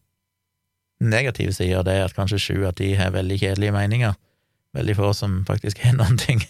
Negative 0.99 1.53
sider 1.55 1.85
det 1.87 1.95
er 1.95 2.07
at 2.09 2.17
kanskje 2.17 2.41
sju 2.43 2.57
av 2.67 2.75
ti 2.77 2.91
har 2.99 3.15
veldig 3.15 3.39
kjedelige 3.39 3.73
meninger. 3.73 4.13
Veldig 4.77 4.95
få 4.99 5.13
som 5.17 5.41
faktisk 5.47 5.81
har 5.85 5.97
noen 5.99 6.19
ting. 6.21 6.43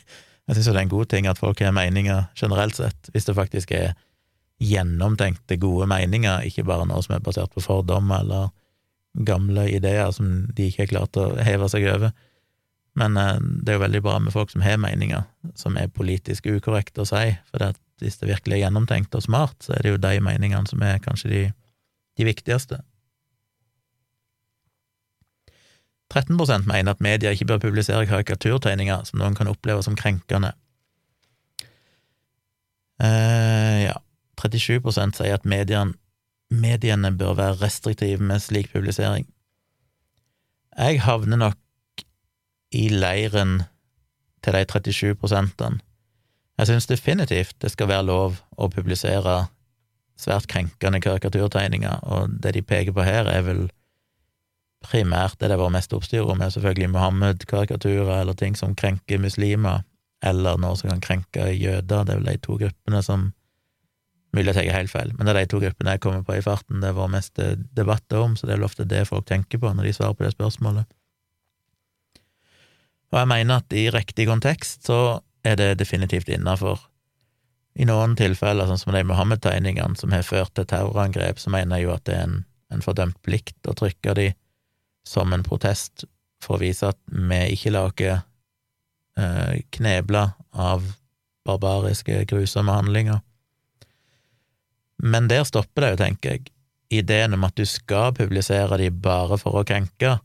Jeg 0.50 0.58
syns 0.58 0.72
det 0.72 0.76
er 0.76 0.84
en 0.84 0.92
god 0.92 1.12
ting 1.12 1.28
at 1.30 1.40
folk 1.40 1.62
har 1.62 1.76
meninger 1.76 2.26
generelt 2.36 2.76
sett, 2.76 3.12
hvis 3.14 3.30
det 3.30 3.38
faktisk 3.38 3.72
er 3.78 3.94
gjennomtenkte, 4.60 5.56
gode 5.62 5.88
meninger, 5.88 6.44
ikke 6.44 6.66
bare 6.68 6.88
noe 6.90 7.04
som 7.06 7.16
er 7.16 7.24
basert 7.24 7.54
på 7.54 7.64
fordommer 7.64 8.26
eller 8.26 8.50
gamle 9.26 9.70
ideer 9.72 10.12
som 10.12 10.50
de 10.56 10.68
ikke 10.68 10.84
har 10.84 10.92
klart 10.92 11.20
å 11.22 11.30
heve 11.46 11.70
seg 11.72 11.86
over. 11.88 12.12
Men 13.00 13.16
eh, 13.18 13.38
det 13.40 13.72
er 13.72 13.80
jo 13.80 13.86
veldig 13.86 14.02
bra 14.04 14.18
med 14.20 14.36
folk 14.36 14.52
som 14.52 14.66
har 14.66 14.82
meninger 14.82 15.24
som 15.56 15.78
er 15.80 15.94
politisk 15.94 16.50
ukorrekte 16.50 17.06
å 17.06 17.08
si, 17.08 17.30
for 17.48 17.62
det 17.62 17.78
hvis 18.04 18.20
det 18.22 18.30
virkelig 18.30 18.58
er 18.58 18.64
gjennomtenkt 18.66 19.16
og 19.16 19.26
smart, 19.26 19.58
så 19.64 19.76
er 19.76 19.84
det 19.84 19.94
jo 19.94 20.02
de 20.02 20.14
meningene 20.24 20.70
som 20.70 20.82
er 20.86 21.02
kanskje 21.04 21.32
de, 21.32 21.42
de 22.20 22.28
viktigste. 22.28 22.82
13% 26.10 26.66
mener 26.66 26.96
at 26.96 27.04
media 27.06 27.32
ikke 27.32 27.46
bør 27.52 27.62
publisere 27.68 28.08
karikaturtegninger 28.10 29.06
som 29.06 29.22
noen 29.22 29.38
kan 29.38 29.50
oppleve 29.52 29.84
som 29.86 29.98
krenkende. 29.98 30.56
Eh, 33.00 33.86
ja, 33.86 33.98
37% 34.42 35.20
sier 35.20 35.38
at 35.38 35.46
mediene 35.48 35.94
mediene 36.50 37.12
bør 37.14 37.36
være 37.38 37.60
restriktive 37.62 38.24
med 38.24 38.42
slik 38.42 38.72
publisering. 38.74 39.28
Jeg 40.78 41.02
havner 41.02 41.38
nok 41.38 42.04
i 42.72 42.88
leiren 42.90 43.62
til 44.44 44.54
de 44.56 44.66
37 44.66 45.16
prosentene. 45.16 45.80
Jeg 46.60 46.68
synes 46.68 46.90
definitivt 46.92 47.56
det 47.64 47.72
skal 47.72 47.88
være 47.88 48.04
lov 48.04 48.40
å 48.60 48.68
publisere 48.68 49.46
svært 50.20 50.50
krenkende 50.52 51.00
karikaturtegninger, 51.00 52.02
og 52.04 52.34
det 52.44 52.52
de 52.58 52.64
peker 52.68 52.92
på 52.92 53.06
her, 53.08 53.30
er 53.32 53.46
vel 53.46 53.62
primært 54.84 55.40
det 55.40 55.48
det 55.52 55.60
vært 55.60 55.76
mest 55.78 55.96
oppstyr 55.96 56.28
om, 56.28 56.42
er 56.44 56.52
selvfølgelig 56.52 56.92
Mohammed-karikaturer 56.92 58.20
eller 58.20 58.36
ting 58.36 58.60
som 58.60 58.76
krenker 58.76 59.22
muslimer, 59.24 59.86
eller 60.20 60.60
noe 60.60 60.76
som 60.76 60.92
kan 60.92 61.04
krenke 61.04 61.48
jøder. 61.54 62.04
Det 62.04 62.12
er 62.12 62.20
vel 62.20 62.28
de 62.28 62.42
to 62.44 62.60
gruppene 62.60 63.04
som 63.06 63.30
Mulig 64.30 64.52
jeg 64.54 64.68
tar 64.70 64.76
helt 64.78 64.92
feil, 64.94 65.10
men 65.18 65.26
det 65.26 65.32
er 65.32 65.38
de 65.40 65.50
to 65.50 65.58
gruppene 65.58 65.96
jeg 65.96 66.02
kommer 66.04 66.22
på 66.22 66.36
i 66.38 66.42
farten 66.46 66.84
det 66.84 66.92
var 66.94 67.08
mest 67.10 67.40
debatt 67.74 68.14
om, 68.14 68.36
så 68.38 68.46
det 68.46 68.54
er 68.54 68.60
vel 68.60 68.68
ofte 68.68 68.86
det 68.86 69.00
folk 69.10 69.26
tenker 69.26 69.58
på 69.58 69.72
når 69.74 69.88
de 69.88 69.94
svarer 69.98 70.14
på 70.14 70.22
det 70.22 70.36
spørsmålet. 70.36 70.86
Og 73.10 73.18
jeg 73.18 73.30
mener 73.32 73.64
at 73.64 73.74
i 73.74 73.88
riktig 73.90 74.28
kontekst 74.30 74.86
så 74.86 75.00
er 75.44 75.58
det 75.60 75.74
definitivt 75.80 76.30
innafor. 76.30 76.82
I 77.80 77.86
noen 77.88 78.16
tilfeller, 78.20 78.68
sånn 78.68 78.82
som 78.82 78.94
de 78.96 79.06
Mohammed-tegningene 79.08 79.98
som 80.00 80.14
har 80.14 80.26
ført 80.28 80.54
til 80.58 80.68
terrorangrep, 80.68 81.40
så 81.40 81.52
mener 81.54 81.80
jeg 81.80 81.88
jo 81.88 81.96
at 81.96 82.06
det 82.10 82.16
er 82.18 82.28
en, 82.28 82.40
en 82.74 82.84
fordømt 82.84 83.20
plikt 83.26 83.70
å 83.70 83.76
trykke 83.78 84.16
de 84.18 84.30
som 85.08 85.32
en 85.34 85.46
protest 85.46 86.06
for 86.44 86.58
å 86.58 86.64
vise 86.64 86.90
at 86.92 87.00
vi 87.08 87.40
ikke 87.56 87.74
lager 87.74 88.20
eh, 89.20 89.62
knebler 89.76 90.34
av 90.52 90.86
barbariske, 91.48 92.26
grusomme 92.30 92.76
handlinger. 92.76 93.22
Men 95.00 95.30
der 95.32 95.46
stopper 95.48 95.86
det 95.86 95.92
jo, 95.94 96.00
tenker 96.04 96.36
jeg. 96.36 96.50
Ideen 97.00 97.36
om 97.38 97.46
at 97.46 97.56
du 97.56 97.66
skal 97.70 98.16
publisere 98.18 98.80
de 98.82 98.90
bare 98.92 99.38
for 99.40 99.60
å 99.60 99.66
krenke, 99.68 100.18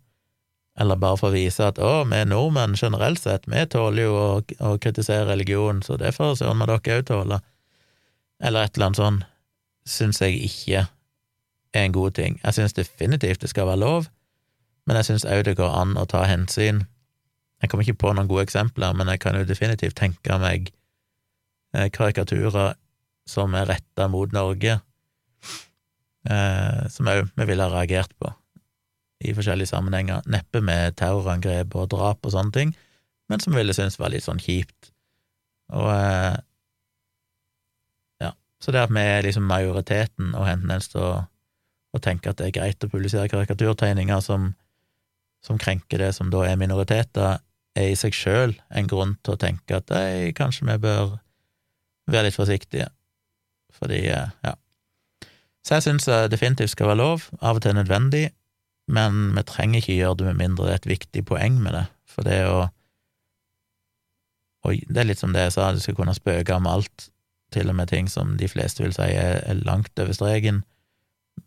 eller 0.80 0.98
bare 0.98 1.18
for 1.20 1.30
å 1.30 1.34
vise 1.36 1.66
at 1.68 1.78
å, 1.78 2.02
vi 2.10 2.18
er 2.18 2.28
nordmenn 2.28 2.74
generelt 2.78 3.22
sett, 3.22 3.46
vi 3.50 3.62
tåler 3.70 4.08
jo 4.08 4.14
å, 4.18 4.30
å 4.66 4.74
kritisere 4.82 5.28
religion, 5.28 5.82
så 5.86 5.98
det 6.00 6.14
får 6.16 6.40
søren 6.40 6.58
meg 6.58 6.70
dere 6.70 6.98
òg 6.98 7.06
tåle, 7.10 7.40
eller 8.42 8.66
et 8.66 8.74
eller 8.74 8.90
annet 8.90 9.00
sånn, 9.00 9.20
syns 9.86 10.20
jeg 10.24 10.40
ikke 10.48 10.86
er 11.74 11.86
en 11.86 11.94
god 11.94 12.16
ting. 12.18 12.40
Jeg 12.42 12.58
syns 12.58 12.74
definitivt 12.74 13.44
det 13.44 13.52
skal 13.52 13.68
være 13.70 13.82
lov, 13.84 14.10
men 14.88 14.98
jeg 14.98 15.10
syns 15.12 15.28
òg 15.28 15.44
det 15.46 15.56
går 15.60 15.78
an 15.82 15.94
å 16.00 16.06
ta 16.10 16.24
hensyn. 16.26 16.84
Jeg 17.62 17.70
kommer 17.70 17.86
ikke 17.86 18.02
på 18.02 18.14
noen 18.16 18.28
gode 18.28 18.48
eksempler, 18.48 18.96
men 18.98 19.12
jeg 19.12 19.22
kan 19.22 19.38
jo 19.38 19.46
definitivt 19.46 19.96
tenke 20.00 20.38
meg 20.42 20.72
eh, 21.76 21.86
karikaturer 21.94 22.74
som 23.30 23.54
er 23.56 23.70
retta 23.70 24.08
mot 24.10 24.34
Norge, 24.34 24.80
eh, 26.28 26.80
som 26.90 27.12
òg 27.14 27.30
vi 27.30 27.46
ville 27.48 27.62
ha 27.62 27.72
reagert 27.78 28.12
på 28.18 28.34
i 29.24 29.34
forskjellige 29.36 29.72
sammenhenger. 29.72 30.24
Neppe 30.30 30.60
med 30.64 30.96
terrorangrep 31.00 31.74
og 31.78 31.90
drap 31.92 32.26
og 32.26 32.34
sånne 32.34 32.54
ting, 32.54 32.74
men 33.28 33.40
som 33.40 33.54
vi 33.54 33.62
ville 33.62 33.76
synes 33.76 33.98
var 34.00 34.12
litt 34.12 34.26
sånn 34.26 34.42
kjipt. 34.42 34.90
Og 35.72 35.88
eh, 35.90 36.36
ja, 38.24 38.34
så 38.60 38.74
det 38.74 38.84
at 38.84 38.92
vi 38.92 39.04
er 39.04 39.24
liksom 39.24 39.46
majoriteten 39.48 40.34
og 40.34 40.48
helst 40.48 40.64
tendens 40.64 40.90
til 40.92 41.04
å, 41.04 41.14
å, 41.96 42.02
tenke 42.04 42.30
at 42.30 42.40
det 42.40 42.50
er 42.50 42.58
greit 42.58 42.84
å 42.84 42.90
publisere 42.92 43.30
karikaturtegninger 43.32 44.20
som, 44.24 44.52
som 45.44 45.60
krenker 45.60 46.04
det 46.04 46.12
som 46.16 46.32
da 46.32 46.44
er 46.48 46.60
minoriteter, 46.60 47.40
er 47.74 47.90
i 47.90 47.96
seg 47.98 48.14
sjøl 48.14 48.52
en 48.70 48.90
grunn 48.90 49.16
til 49.24 49.34
å 49.34 49.40
tenke 49.40 49.80
at 49.80 49.90
ei, 49.96 50.34
kanskje 50.36 50.68
vi 50.68 50.76
bør 50.84 51.16
være 52.10 52.28
litt 52.28 52.36
forsiktige. 52.36 52.90
Fordi, 53.74 54.04
eh, 54.12 54.36
ja. 54.44 54.54
Så 55.64 55.78
jeg 55.78 55.86
syns 55.86 56.06
definitivt 56.28 56.74
skal 56.74 56.92
være 56.92 57.00
lov, 57.00 57.30
av 57.40 57.56
og 57.56 57.64
til 57.64 57.72
nødvendig, 57.74 58.28
men 58.90 59.32
vi 59.36 59.44
trenger 59.48 59.80
ikke 59.80 59.96
gjøre 59.96 60.20
det 60.20 60.28
med 60.28 60.40
mindre 60.42 60.68
det 60.68 60.72
er 60.74 60.82
et 60.82 60.92
viktig 60.94 61.24
poeng 61.28 61.58
med 61.62 61.76
det, 61.76 61.84
for 62.08 62.26
det 62.26 62.40
å 62.48 62.64
Og 64.64 64.80
det 64.88 64.96
er 64.96 65.04
litt 65.04 65.20
som 65.20 65.34
det 65.34 65.42
jeg 65.42 65.52
sa, 65.52 65.72
du 65.72 65.80
skal 65.82 65.96
kunne 65.98 66.14
spøke 66.16 66.54
om 66.56 66.64
alt, 66.64 67.10
til 67.52 67.68
og 67.68 67.76
med 67.76 67.90
ting 67.90 68.06
som 68.08 68.38
de 68.40 68.48
fleste 68.48 68.80
vil 68.80 68.94
si 68.96 69.10
er, 69.12 69.42
langt 69.60 69.92
over 70.00 70.16
streken, 70.16 70.62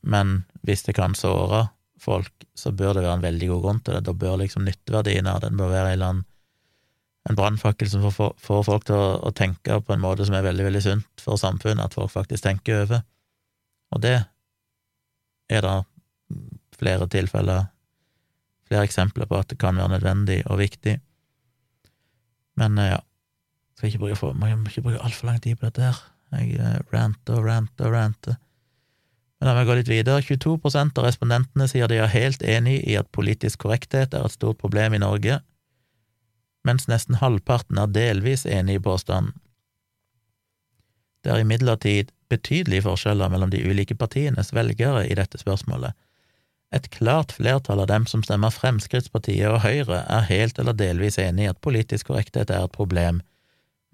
men 0.05 0.43
hvis 0.61 0.85
det 0.85 0.93
kan 0.99 1.15
såre 1.17 1.63
folk, 1.97 2.29
så 2.53 2.69
bør 2.71 2.93
det 2.93 3.03
være 3.07 3.17
en 3.17 3.25
veldig 3.25 3.47
god 3.49 3.63
grunn 3.63 3.79
til 3.81 3.97
det. 3.97 4.03
Da 4.05 4.13
bør 4.13 4.37
liksom 4.43 4.67
nytteverdien 4.67 5.27
av 5.27 5.41
den 5.41 5.57
bør 5.57 5.73
være 5.73 5.87
en 5.87 5.95
eller 5.97 6.11
annen 6.11 6.25
en 7.27 7.35
brannfakkel 7.35 7.89
som 7.91 8.05
får, 8.07 8.37
folk 8.39 8.85
til 8.87 8.95
å, 8.95 9.07
å, 9.27 9.33
tenke 9.35 9.81
på 9.83 9.93
en 9.93 10.03
måte 10.03 10.25
som 10.27 10.37
er 10.37 10.45
veldig, 10.45 10.63
veldig 10.69 10.83
sunt 10.85 11.23
for 11.23 11.39
samfunnet, 11.39 11.83
at 11.83 11.97
folk 11.97 12.13
faktisk 12.13 12.45
tenker 12.45 12.85
over. 12.85 13.03
Og 13.91 14.03
det 14.03 14.15
er 15.51 15.65
da 15.65 15.81
flere 16.79 17.07
tilfeller, 17.11 17.67
flere 18.67 18.87
eksempler 18.87 19.29
på 19.29 19.39
at 19.39 19.49
det 19.51 19.59
kan 19.61 19.77
være 19.79 19.95
nødvendig 19.95 20.41
og 20.45 20.59
viktig. 20.61 20.97
Men 22.57 22.77
eh, 22.81 22.91
ja, 22.95 22.99
skal 23.77 23.91
ikke 23.91 24.03
bruke, 24.03 24.33
må 24.33 24.49
ikke 24.65 24.85
bruke 24.85 25.03
altfor 25.05 25.29
lang 25.29 25.41
tid 25.41 25.55
på 25.55 25.69
dette 25.69 25.85
her. 25.85 26.03
Jeg 26.37 26.59
eh, 26.59 26.77
ranter 26.93 27.39
og 27.39 27.47
ranter 27.47 27.89
og 27.89 27.93
ranter. 27.93 28.37
Men 29.37 29.51
la 29.51 29.53
meg 29.53 29.67
gå 29.69 29.75
litt 29.77 29.91
videre. 29.91 30.23
22% 30.25 30.97
av 30.97 31.05
respondentene 31.05 31.67
sier 31.69 31.89
de 31.89 31.99
er 32.01 32.09
helt 32.09 32.41
enig 32.41 32.79
i 32.89 32.97
at 32.97 33.11
politisk 33.13 33.65
korrekthet 33.65 34.15
er 34.17 34.25
et 34.25 34.33
stort 34.33 34.57
problem 34.61 34.97
i 34.97 35.01
Norge, 35.03 35.39
mens 36.65 36.87
nesten 36.89 37.19
halvparten 37.21 37.77
er 37.79 37.93
delvis 37.93 38.47
enig 38.49 38.79
i 38.79 38.83
påstanden. 38.83 39.35
Det 41.23 41.31
er 41.33 41.43
imidlertid 41.43 42.11
betydelige 42.31 42.85
forskjeller 42.85 43.29
mellom 43.31 43.51
de 43.53 43.61
ulike 43.63 43.95
partienes 43.95 44.53
velgere 44.55 45.05
i 45.07 45.15
dette 45.15 45.39
spørsmålet. 45.39 45.95
Et 46.75 46.89
klart 46.91 47.31
flertall 47.31 47.79
av 47.79 47.87
dem 47.87 48.05
som 48.09 48.23
stemmer 48.25 48.51
Fremskrittspartiet 48.51 49.47
og 49.47 49.61
Høyre, 49.63 50.01
er 50.03 50.27
helt 50.27 50.59
eller 50.59 50.75
delvis 50.75 51.19
enig 51.21 51.45
i 51.45 51.51
at 51.51 51.61
politisk 51.63 52.09
korrekthet 52.09 52.51
er 52.51 52.67
et 52.67 52.75
problem, 52.75 53.21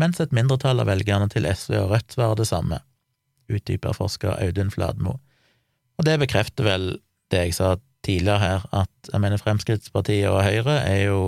mens 0.01 0.19
et 0.19 0.33
mindretall 0.33 0.81
av 0.81 0.89
velgerne 0.89 1.29
til 1.29 1.45
SV 1.45 1.77
og 1.83 1.91
Rødt 1.93 2.15
svarer 2.15 2.39
det 2.39 2.49
samme, 2.49 2.79
utdyper 3.53 3.93
forsker 3.93 4.39
Audun 4.41 4.73
Fladmo. 4.73 5.19
Og 6.01 6.07
det 6.07 6.17
bekrefter 6.23 6.65
vel 6.65 6.87
det 7.29 7.45
jeg 7.45 7.57
sa 7.59 7.75
tidligere 8.03 8.41
her, 8.41 8.65
at 8.73 9.11
jeg 9.11 9.21
mener 9.21 9.41
Fremskrittspartiet 9.41 10.31
og 10.31 10.41
Høyre 10.43 10.79
er 10.81 11.03
jo 11.11 11.21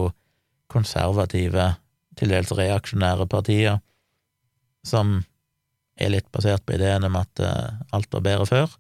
konservative, 0.72 1.76
til 2.16 2.32
dels 2.32 2.54
reaksjonære 2.56 3.26
partier, 3.28 3.82
som 4.88 5.18
er 6.00 6.14
litt 6.14 6.30
basert 6.32 6.64
på 6.64 6.78
ideen 6.78 7.04
om 7.08 7.18
at 7.20 7.42
uh, 7.44 7.76
alt 7.96 8.08
var 8.16 8.24
bedre 8.24 8.48
før. 8.48 8.76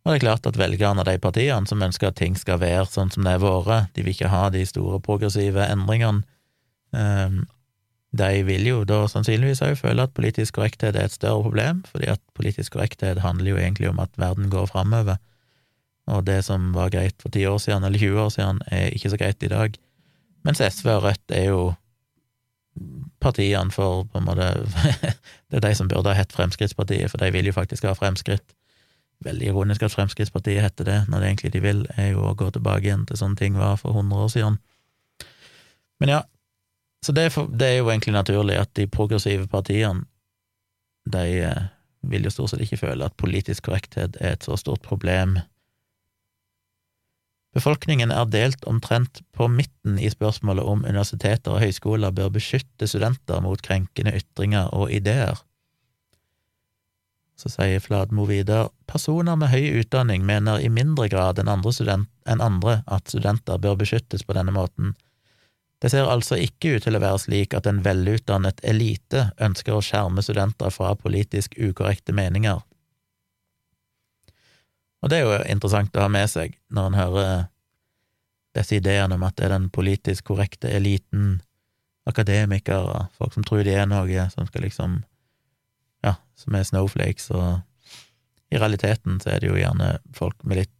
Og 0.00 0.12
det 0.12 0.16
er 0.18 0.24
klart 0.24 0.46
at 0.48 0.56
velgerne 0.56 1.02
av 1.02 1.08
de 1.08 1.18
partiene 1.20 1.68
som 1.68 1.82
ønsker 1.84 2.08
at 2.08 2.18
ting 2.20 2.36
skal 2.38 2.60
være 2.62 2.86
sånn 2.88 3.12
som 3.12 3.26
det 3.26 3.34
er 3.36 3.42
vært, 3.42 3.90
de 3.94 4.04
vil 4.04 4.14
ikke 4.14 4.32
ha 4.32 4.46
de 4.52 4.62
store 4.68 5.00
progressive 5.04 5.66
endringene, 5.68 6.24
um, 6.96 7.42
de 8.10 8.30
vil 8.42 8.64
jo 8.66 8.78
da 8.88 9.04
sannsynligvis 9.06 9.60
òg 9.62 9.76
føle 9.78 10.02
at 10.02 10.14
politisk 10.16 10.56
korrekthet 10.56 10.96
er 10.96 11.06
et 11.06 11.14
større 11.14 11.44
problem, 11.44 11.84
fordi 11.86 12.08
at 12.10 12.22
politisk 12.34 12.74
korrekthet 12.74 13.20
handler 13.22 13.52
jo 13.52 13.60
egentlig 13.60 13.90
om 13.90 14.00
at 14.02 14.10
verden 14.18 14.48
går 14.50 14.66
framover, 14.72 15.20
og 16.10 16.24
det 16.26 16.40
som 16.48 16.72
var 16.74 16.90
greit 16.90 17.20
for 17.22 17.30
ti 17.30 17.44
år 17.46 17.60
siden 17.62 17.84
eller 17.86 18.00
20 18.00 18.24
år 18.24 18.32
siden, 18.34 18.58
er 18.66 18.90
ikke 18.96 19.12
så 19.12 19.20
greit 19.20 19.46
i 19.46 19.52
dag. 19.52 19.76
Mens 20.42 20.62
SV 20.64 20.88
og 20.96 21.04
Rødt 21.04 21.36
er 21.36 21.44
jo 21.52 21.60
partiene 23.20 23.70
for 23.70 24.06
på 24.08 24.18
en 24.18 24.26
måte 24.26 24.48
Det 25.50 25.58
er 25.58 25.66
de 25.68 25.74
som 25.74 25.88
burde 25.90 26.10
ha 26.10 26.16
hett 26.16 26.32
Fremskrittspartiet, 26.32 27.10
for 27.10 27.18
de 27.18 27.30
vil 27.34 27.50
jo 27.50 27.54
faktisk 27.54 27.84
ha 27.84 27.94
fremskritt. 27.98 28.54
Veldig 29.24 29.50
ironisk 29.50 29.82
at 29.84 29.92
Fremskrittspartiet 29.92 30.62
heter 30.64 30.86
det, 30.88 30.98
når 31.08 31.20
det 31.20 31.30
egentlig 31.30 31.52
de 31.52 31.62
vil, 31.64 31.82
er 32.00 32.12
jo 32.14 32.24
å 32.24 32.36
gå 32.38 32.48
tilbake 32.54 32.88
igjen 32.88 33.06
til 33.08 33.20
sånne 33.20 33.36
ting 33.36 33.58
var 33.60 33.76
for 33.80 33.92
100 33.92 34.24
år 34.24 34.30
siden. 34.32 34.56
Men 36.00 36.14
ja, 36.14 36.20
så 37.04 37.12
det 37.16 37.26
er, 37.28 37.34
for, 37.34 37.50
det 37.52 37.68
er 37.68 37.76
jo 37.80 37.90
egentlig 37.92 38.16
naturlig 38.16 38.56
at 38.60 38.72
de 38.76 38.88
progressive 38.88 39.44
partiene, 39.52 40.06
de 41.10 41.26
eh, 41.44 41.68
vil 42.08 42.24
jo 42.24 42.32
stort 42.32 42.52
sett 42.52 42.64
ikke 42.64 42.80
føle 42.80 43.06
at 43.06 43.16
politisk 43.20 43.68
korrekthet 43.68 44.16
er 44.20 44.36
et 44.36 44.44
så 44.44 44.56
stort 44.60 44.84
problem 44.84 45.38
Befolkningen 47.50 48.12
er 48.14 48.28
delt 48.30 48.62
omtrent 48.70 49.24
på 49.34 49.48
midten 49.50 49.98
i 49.98 50.10
spørsmålet 50.10 50.62
om 50.62 50.84
universiteter 50.84 51.56
og 51.56 51.64
høyskoler 51.64 52.14
bør 52.14 52.30
beskytte 52.36 52.86
studenter 52.86 53.42
mot 53.42 53.58
krenkende 53.62 54.12
ytringer 54.20 54.70
og 54.76 54.92
ideer. 54.94 55.40
Så 57.40 57.48
sier 57.48 57.80
Fladmo 57.80 58.26
videre 58.28 58.68
personer 58.90 59.38
med 59.40 59.48
høy 59.48 59.80
utdanning 59.80 60.26
mener 60.28 60.60
i 60.60 60.68
mindre 60.68 61.06
grad 61.08 61.38
enn 61.40 61.48
andre, 61.48 61.72
student, 61.72 62.10
enn 62.28 62.42
andre 62.44 62.82
at 62.84 63.08
studenter 63.08 63.60
bør 63.62 63.78
beskyttes 63.80 64.26
på 64.26 64.36
denne 64.36 64.52
måten. 64.52 64.92
Det 65.80 65.88
ser 65.88 66.10
altså 66.12 66.36
ikke 66.36 66.74
ut 66.76 66.84
til 66.84 66.98
å 66.98 67.00
være 67.00 67.22
slik 67.22 67.54
at 67.56 67.64
en 67.70 67.80
velutdannet 67.80 68.60
elite 68.68 69.30
ønsker 69.40 69.72
å 69.72 69.84
skjerme 69.84 70.20
studenter 70.20 70.68
fra 70.74 70.92
politisk 71.00 71.56
ukorrekte 71.56 72.12
meninger. 72.12 72.60
Og 75.00 75.08
det 75.08 75.22
er 75.22 75.24
jo 75.24 75.38
interessant 75.48 75.96
å 75.96 76.04
ha 76.04 76.10
med 76.12 76.28
seg 76.28 76.58
når 76.68 76.90
en 76.90 76.98
hører 77.00 77.30
disse 78.58 78.76
ideene 78.76 79.16
om 79.16 79.24
at 79.24 79.38
det 79.38 79.46
er 79.48 79.54
den 79.54 79.70
politisk 79.72 80.28
korrekte 80.28 80.68
eliten, 80.68 81.38
akademikere, 82.10 83.06
folk 83.16 83.32
som 83.32 83.46
tror 83.46 83.64
de 83.64 83.72
er 83.78 83.88
noe, 83.88 84.26
som 84.34 84.48
skal 84.50 84.66
liksom 84.66 85.00
Ja, 86.06 86.16
som 86.38 86.56
er 86.56 86.66
snowflakes, 86.66 87.30
og 87.36 87.60
i 88.50 88.58
realiteten 88.58 89.20
så 89.22 89.34
er 89.34 89.42
det 89.42 89.50
jo 89.50 89.58
gjerne 89.58 89.98
folk 90.16 90.38
med 90.44 90.62
litt 90.62 90.74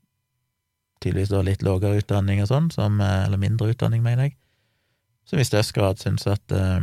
tydeligvis 1.00 1.32
da 1.32 1.42
litt 1.44 1.62
lavere 1.64 2.00
utdanning 2.02 2.42
og 2.42 2.50
sånn, 2.50 2.68
som, 2.74 3.00
eller 3.00 3.40
mindre 3.40 3.70
utdanning, 3.72 4.02
mener 4.04 4.28
jeg, 4.28 4.36
som 5.28 5.40
i 5.40 5.46
størst 5.46 5.72
grad 5.76 6.00
syns 6.02 6.26
at 6.28 6.52
eh, 6.52 6.82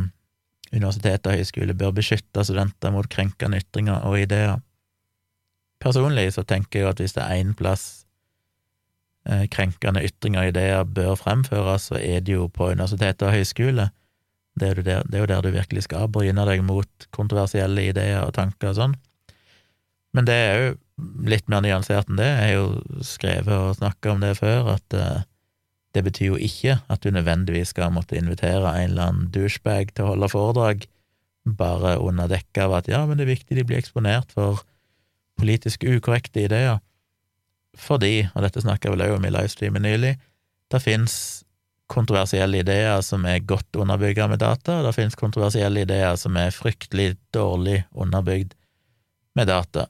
universiteter 0.72 1.32
og 1.32 1.42
høyskole 1.42 1.76
bør 1.78 1.94
beskytte 1.98 2.44
studenter 2.44 2.92
mot 2.94 3.08
krenkende 3.10 3.60
ytringer 3.62 4.04
og 4.08 4.18
ideer. 4.20 4.58
Personlig 5.82 6.32
så 6.34 6.44
tenker 6.48 6.82
jeg 6.82 6.90
at 6.90 7.02
hvis 7.02 7.14
det 7.14 7.24
er 7.24 7.42
én 7.42 7.54
plass 7.58 7.84
eh, 9.28 9.46
krenkende 9.52 10.02
ytringer 10.06 10.46
og 10.46 10.54
ideer 10.54 10.84
bør 10.84 11.14
fremføres, 11.20 11.90
så 11.92 12.00
er 12.00 12.24
det 12.24 12.34
jo 12.34 12.48
på 12.50 12.72
universiteter 12.72 13.30
og 13.30 13.38
høyskole. 13.38 13.90
Det 14.58 14.70
er, 14.70 14.82
der, 14.82 15.06
det 15.06 15.18
er, 15.18 15.22
jo 15.24 15.30
der 15.30 15.44
du 15.44 15.50
virkelig 15.54 15.84
skal 15.86 16.10
bryne 16.12 16.44
deg 16.48 16.64
mot 16.66 17.08
kontroversielle 17.14 17.88
ideer 17.90 18.24
og 18.24 18.34
tanker 18.36 18.72
og 18.72 18.78
sånn. 18.78 18.96
Men 20.16 20.28
det 20.28 20.34
er 20.34 20.60
jo 20.60 20.68
litt 21.30 21.48
mer 21.52 21.62
nyansert 21.62 22.08
enn 22.10 22.20
det. 22.20 22.28
Jeg 22.28 22.44
har 22.44 22.54
jo 22.56 23.02
skrevet 23.06 23.54
og 23.54 23.76
snakka 23.78 24.14
om 24.14 24.22
det 24.24 24.34
før, 24.40 24.72
at 24.74 24.96
uh, 24.96 25.26
det 25.94 26.04
betyr 26.06 26.32
jo 26.32 26.40
ikke 26.48 26.78
at 26.90 27.04
du 27.04 27.12
nødvendigvis 27.14 27.74
skal 27.74 27.92
måtte 27.94 28.18
invitere 28.18 28.72
en 28.74 28.90
eller 28.90 29.10
annen 29.10 29.28
douchebag 29.34 29.92
til 29.94 30.06
å 30.06 30.14
holde 30.14 30.30
foredrag, 30.32 30.88
bare 31.58 31.96
under 32.04 32.28
dekke 32.28 32.66
av 32.66 32.74
at 32.80 32.90
ja, 32.90 33.04
men 33.08 33.16
det 33.16 33.24
er 33.24 33.34
viktig 33.36 33.56
de 33.56 33.64
blir 33.64 33.80
eksponert 33.80 34.34
for 34.34 34.64
politisk 35.38 35.86
ukorrekte 35.86 36.44
ideer. 36.44 36.80
Fordi, 37.78 38.26
og 38.34 38.42
dette 38.44 38.64
snakka 38.64 38.90
vel 38.92 39.04
òg 39.06 39.16
om 39.16 39.26
i 39.28 39.32
livestreamen 39.32 39.86
nylig, 39.86 40.16
det 40.68 40.82
fins 40.82 41.14
kontroversielle 41.88 42.60
ideer 42.62 43.00
som 43.04 43.24
er 43.28 43.44
godt 43.48 43.76
underbygga 43.80 44.28
med 44.28 44.42
data, 44.42 44.78
og 44.78 44.88
det 44.88 44.94
finnes 44.96 45.18
kontroversielle 45.18 45.84
ideer 45.86 46.16
som 46.20 46.36
er 46.36 46.54
fryktelig 46.54 47.14
dårlig 47.34 47.82
underbygd 47.96 48.52
med 49.38 49.48
data. 49.48 49.86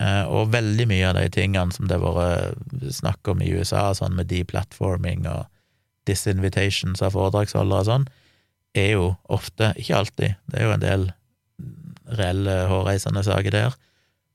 Eh, 0.00 0.24
og 0.28 0.52
veldig 0.54 0.86
mye 0.90 1.08
av 1.08 1.16
de 1.18 1.26
tingene 1.32 1.72
som 1.76 1.88
det 1.88 1.98
har 2.00 2.16
vært 2.16 2.84
snakk 2.96 3.32
om 3.32 3.42
i 3.44 3.50
USA, 3.52 3.90
sånn 3.96 4.16
med 4.16 4.30
deplatforming 4.30 5.26
og 5.30 5.48
disinvitations 6.08 7.02
av 7.04 7.16
foredragsholdere 7.16 7.84
og 7.84 7.88
sånn, 7.88 8.06
er 8.76 8.92
jo 8.94 9.08
ofte, 9.32 9.72
ikke 9.80 9.98
alltid, 9.98 10.38
det 10.52 10.60
er 10.60 10.68
jo 10.68 10.76
en 10.76 10.84
del 10.84 11.08
reelle 12.10 12.56
hårreisende 12.70 13.22
saker 13.26 13.54
der, 13.54 13.76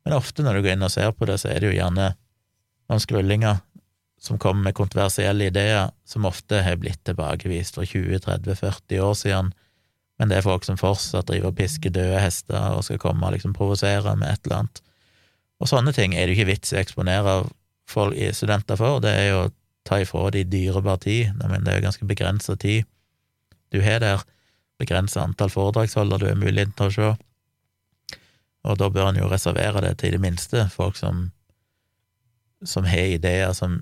men 0.06 0.18
ofte 0.18 0.44
når 0.46 0.58
du 0.58 0.66
går 0.66 0.76
inn 0.76 0.86
og 0.86 0.94
ser 0.94 1.14
på 1.18 1.28
det, 1.30 1.40
så 1.42 1.50
er 1.50 1.62
det 1.62 1.72
jo 1.72 1.78
gjerne 1.80 2.12
noen 2.90 3.02
skrullinger 3.02 3.64
som 4.26 4.40
kommer 4.42 4.68
med 4.68 4.76
kontroversielle 4.78 5.50
ideer, 5.52 5.92
som 6.06 6.26
ofte 6.26 6.62
har 6.66 6.80
blitt 6.82 7.04
tilbakevist 7.06 7.78
for 7.78 7.86
20-30-40 7.86 9.04
år 9.06 9.14
siden, 9.20 9.52
men 10.20 10.32
det 10.32 10.40
er 10.40 10.48
folk 10.48 10.64
som 10.66 10.80
fortsatt 10.80 11.28
driver 11.30 11.52
og 11.52 11.58
pisker 11.60 11.92
døde 11.94 12.22
hester 12.24 12.78
og 12.78 12.86
skal 12.88 13.02
komme 13.04 13.28
og 13.28 13.36
liksom 13.36 13.54
provosere 13.56 14.16
med 14.16 14.32
et 14.32 14.48
eller 14.48 14.64
annet. 14.64 14.82
Og 15.60 15.70
sånne 15.72 15.92
ting 15.96 16.16
er 16.16 16.26
det 16.26 16.34
jo 16.34 16.40
ikke 16.40 16.52
vits 16.54 16.72
i 16.72 16.78
å 16.78 16.82
eksponere 16.82 17.36
folk, 17.92 18.18
studenter 18.34 18.80
for, 18.80 19.04
det 19.04 19.12
er 19.12 19.28
jo 19.30 19.42
å 19.44 19.54
ta 19.86 20.00
ifra 20.02 20.30
de 20.34 20.46
dyrebar 20.50 20.98
tid, 21.04 21.36
men 21.44 21.64
det 21.64 21.74
er 21.74 21.82
jo 21.82 21.88
ganske 21.90 22.08
begrensa 22.10 22.56
tid 22.58 22.88
du 23.74 23.82
har 23.84 24.00
der, 24.00 24.22
begrensa 24.80 25.24
antall 25.26 25.50
foredragsholder 25.52 26.22
du 26.22 26.28
har 26.30 26.38
mulighet 26.40 26.76
til 26.78 26.88
å 26.88 26.94
se, 26.96 27.10
og 28.66 28.78
da 28.82 28.90
bør 28.90 29.12
en 29.12 29.20
jo 29.20 29.30
reservere 29.30 29.84
det 29.86 29.98
til 30.00 30.14
i 30.14 30.16
det 30.16 30.22
minste. 30.24 30.64
Folk 30.74 30.98
som, 30.98 31.28
som 32.66 32.88
har 32.90 33.14
ideer 33.14 33.54
som 33.54 33.82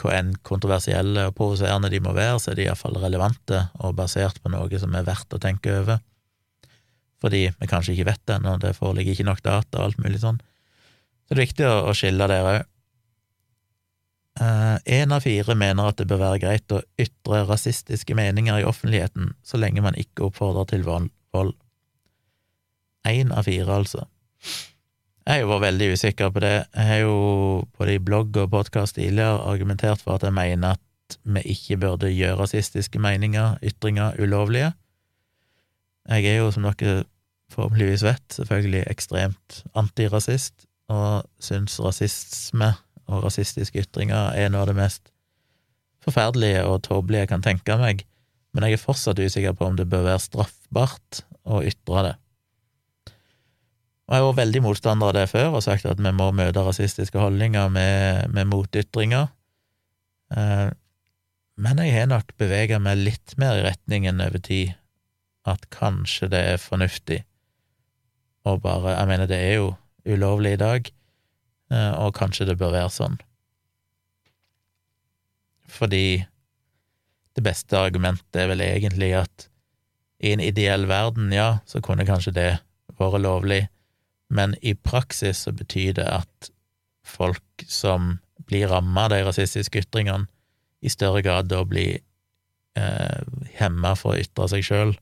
hvor 0.00 0.14
enn 0.14 0.32
kontroversielle 0.46 1.28
og 1.28 1.36
provoserende 1.38 1.90
de 1.92 2.00
må 2.02 2.14
være, 2.16 2.38
så 2.40 2.52
er 2.52 2.58
de 2.58 2.66
iallfall 2.68 2.98
relevante 3.02 3.66
og 3.80 3.96
basert 3.98 4.40
på 4.42 4.52
noe 4.52 4.80
som 4.80 4.94
er 4.96 5.06
verdt 5.06 5.36
å 5.36 5.40
tenke 5.42 5.74
over, 5.80 6.00
fordi 7.20 7.46
vi 7.52 7.68
kanskje 7.68 7.94
ikke 7.94 8.08
vet 8.08 8.22
det 8.28 8.38
ennå, 8.38 8.56
det 8.62 8.76
foreligger 8.78 9.16
ikke 9.16 9.28
nok 9.28 9.42
data 9.44 9.80
og 9.80 9.90
alt 9.90 10.02
mulig 10.02 10.22
sånn. 10.22 10.40
Så 11.26 11.34
det 11.34 11.38
er 11.38 11.44
viktig 11.44 11.66
å, 11.68 11.94
skille 11.94 12.28
der 12.30 12.46
òg. 12.48 12.60
Én 14.40 15.10
eh, 15.10 15.16
av 15.16 15.24
fire 15.26 15.54
mener 15.58 15.90
at 15.90 15.98
det 16.00 16.08
bør 16.08 16.22
være 16.22 16.40
greit 16.42 16.72
å 16.72 16.80
ytre 16.98 17.42
rasistiske 17.44 18.16
meninger 18.16 18.62
i 18.62 18.64
offentligheten 18.66 19.34
så 19.44 19.60
lenge 19.60 19.84
man 19.84 19.98
ikke 20.00 20.30
oppfordrer 20.30 20.70
til 20.72 20.86
vold. 20.86 21.52
Én 23.06 23.34
av 23.36 23.44
fire, 23.48 23.68
altså. 23.74 24.06
Jeg 25.30 25.44
har 25.44 25.44
jo 25.44 25.50
vært 25.52 25.62
veldig 25.62 25.86
usikker 25.94 26.30
på 26.34 26.40
det. 26.42 26.56
Jeg 26.74 26.86
har 26.88 26.96
jo 27.04 27.18
både 27.78 27.92
i 27.94 28.00
blogg 28.02 28.34
og 28.42 28.48
podkast 28.50 28.96
tidligere 28.96 29.36
argumentert 29.46 30.00
for 30.02 30.16
at 30.16 30.24
jeg 30.26 30.34
mener 30.34 30.72
at 30.74 31.16
vi 31.22 31.42
ikke 31.52 31.76
burde 31.84 32.08
gjøre 32.10 32.40
rasistiske 32.40 32.98
meninger, 32.98 33.52
ytringer, 33.62 34.16
ulovlige. 34.18 34.72
Jeg 36.10 36.26
er 36.26 36.40
jo, 36.40 36.48
som 36.50 36.66
dere 36.66 37.04
forhåpentligvis 37.54 38.02
vet, 38.08 38.26
selvfølgelig 38.40 38.80
ekstremt 38.90 39.60
antirasist, 39.78 40.66
og 40.90 41.22
syns 41.38 41.78
rasisme 41.78 42.72
og 43.06 43.22
rasistiske 43.28 43.84
ytringer 43.86 44.34
er 44.34 44.50
noe 44.50 44.64
av 44.64 44.72
det 44.72 44.80
mest 44.80 45.12
forferdelige 46.02 46.64
og 46.66 46.80
tåpelige 46.88 47.22
jeg 47.22 47.30
kan 47.36 47.46
tenke 47.46 47.78
meg, 47.78 48.02
men 48.50 48.66
jeg 48.66 48.80
er 48.80 48.82
fortsatt 48.82 49.22
usikker 49.22 49.54
på 49.54 49.70
om 49.70 49.78
det 49.78 49.86
bør 49.94 50.08
være 50.08 50.26
straffbart 50.26 51.22
å 51.46 51.62
ytre 51.62 52.08
det. 52.08 52.16
Og 54.10 54.16
jeg 54.16 54.26
var 54.26 54.38
veldig 54.40 54.60
motstander 54.64 55.12
av 55.12 55.14
det 55.14 55.28
før 55.30 55.52
og 55.54 55.62
sagt 55.62 55.86
at 55.86 56.00
vi 56.02 56.10
må 56.10 56.32
møte 56.34 56.64
rasistiske 56.66 57.18
holdninger 57.22 57.68
med, 57.70 58.32
med 58.34 58.48
motytringer, 58.50 59.28
eh, 60.34 60.70
men 61.60 61.82
jeg 61.84 61.92
har 61.94 62.08
nok 62.10 62.32
bevega 62.40 62.80
meg 62.82 62.98
litt 63.04 63.36
mer 63.38 63.60
i 63.60 63.64
retningen 63.68 64.22
over 64.24 64.42
tid 64.42 64.72
at 65.46 65.66
kanskje 65.70 66.30
det 66.32 66.40
er 66.54 66.62
fornuftig 66.62 67.20
å 68.48 68.56
bare 68.56 68.94
Jeg 68.96 69.08
mener, 69.10 69.28
det 69.28 69.36
er 69.36 69.54
jo 69.60 69.66
ulovlig 70.08 70.54
i 70.56 70.60
dag, 70.60 70.86
eh, 71.70 71.92
og 72.00 72.16
kanskje 72.16 72.48
det 72.48 72.56
bør 72.58 72.72
være 72.72 72.92
sånn. 72.94 73.18
Fordi 75.70 76.24
det 77.36 77.44
beste 77.44 77.78
argumentet 77.78 78.40
er 78.40 78.48
vel 78.50 78.64
egentlig 78.64 79.12
at 79.20 79.46
i 80.24 80.32
en 80.32 80.42
ideell 80.42 80.88
verden, 80.88 81.30
ja, 81.32 81.60
så 81.68 81.84
kunne 81.84 82.08
kanskje 82.08 82.34
det 82.36 82.48
vært 82.98 83.22
lovlig, 83.22 83.66
men 84.30 84.54
i 84.62 84.76
praksis 84.78 85.44
så 85.46 85.52
betyr 85.52 85.96
det 85.98 86.06
at 86.06 86.50
folk 87.06 87.64
som 87.66 88.18
blir 88.46 88.70
ramma 88.70 89.08
av 89.08 89.12
de 89.14 89.24
rasistiske 89.26 89.82
ytringene, 89.82 90.28
i 90.80 90.88
større 90.88 91.20
grad 91.20 91.50
da 91.50 91.60
blir 91.68 91.98
eh, 92.78 93.18
hemma 93.58 93.92
for 93.98 94.14
å 94.14 94.22
ytre 94.22 94.46
seg 94.48 94.64
sjøl, 94.64 94.94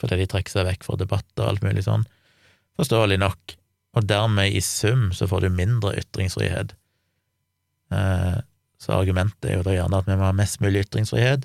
fordi 0.00 0.18
de 0.18 0.26
trekker 0.32 0.50
seg 0.50 0.66
vekk 0.66 0.86
fra 0.86 0.96
debatter 0.98 1.44
og 1.44 1.52
alt 1.52 1.66
mulig 1.66 1.84
sånn. 1.86 2.06
Forståelig 2.80 3.20
nok, 3.22 3.54
og 3.94 4.08
dermed 4.10 4.56
i 4.56 4.62
sum 4.64 5.10
så 5.14 5.28
får 5.30 5.44
du 5.44 5.54
mindre 5.60 5.94
ytringsfrihet. 6.00 6.74
Eh, 7.94 8.38
så 8.80 8.96
argumentet 8.96 9.50
er 9.50 9.58
jo 9.58 9.66
da 9.66 9.76
gjerne 9.76 10.00
at 10.00 10.08
vi 10.08 10.16
må 10.16 10.26
ha 10.26 10.34
mest 10.36 10.62
mulig 10.64 10.86
ytringsfrihet, 10.86 11.44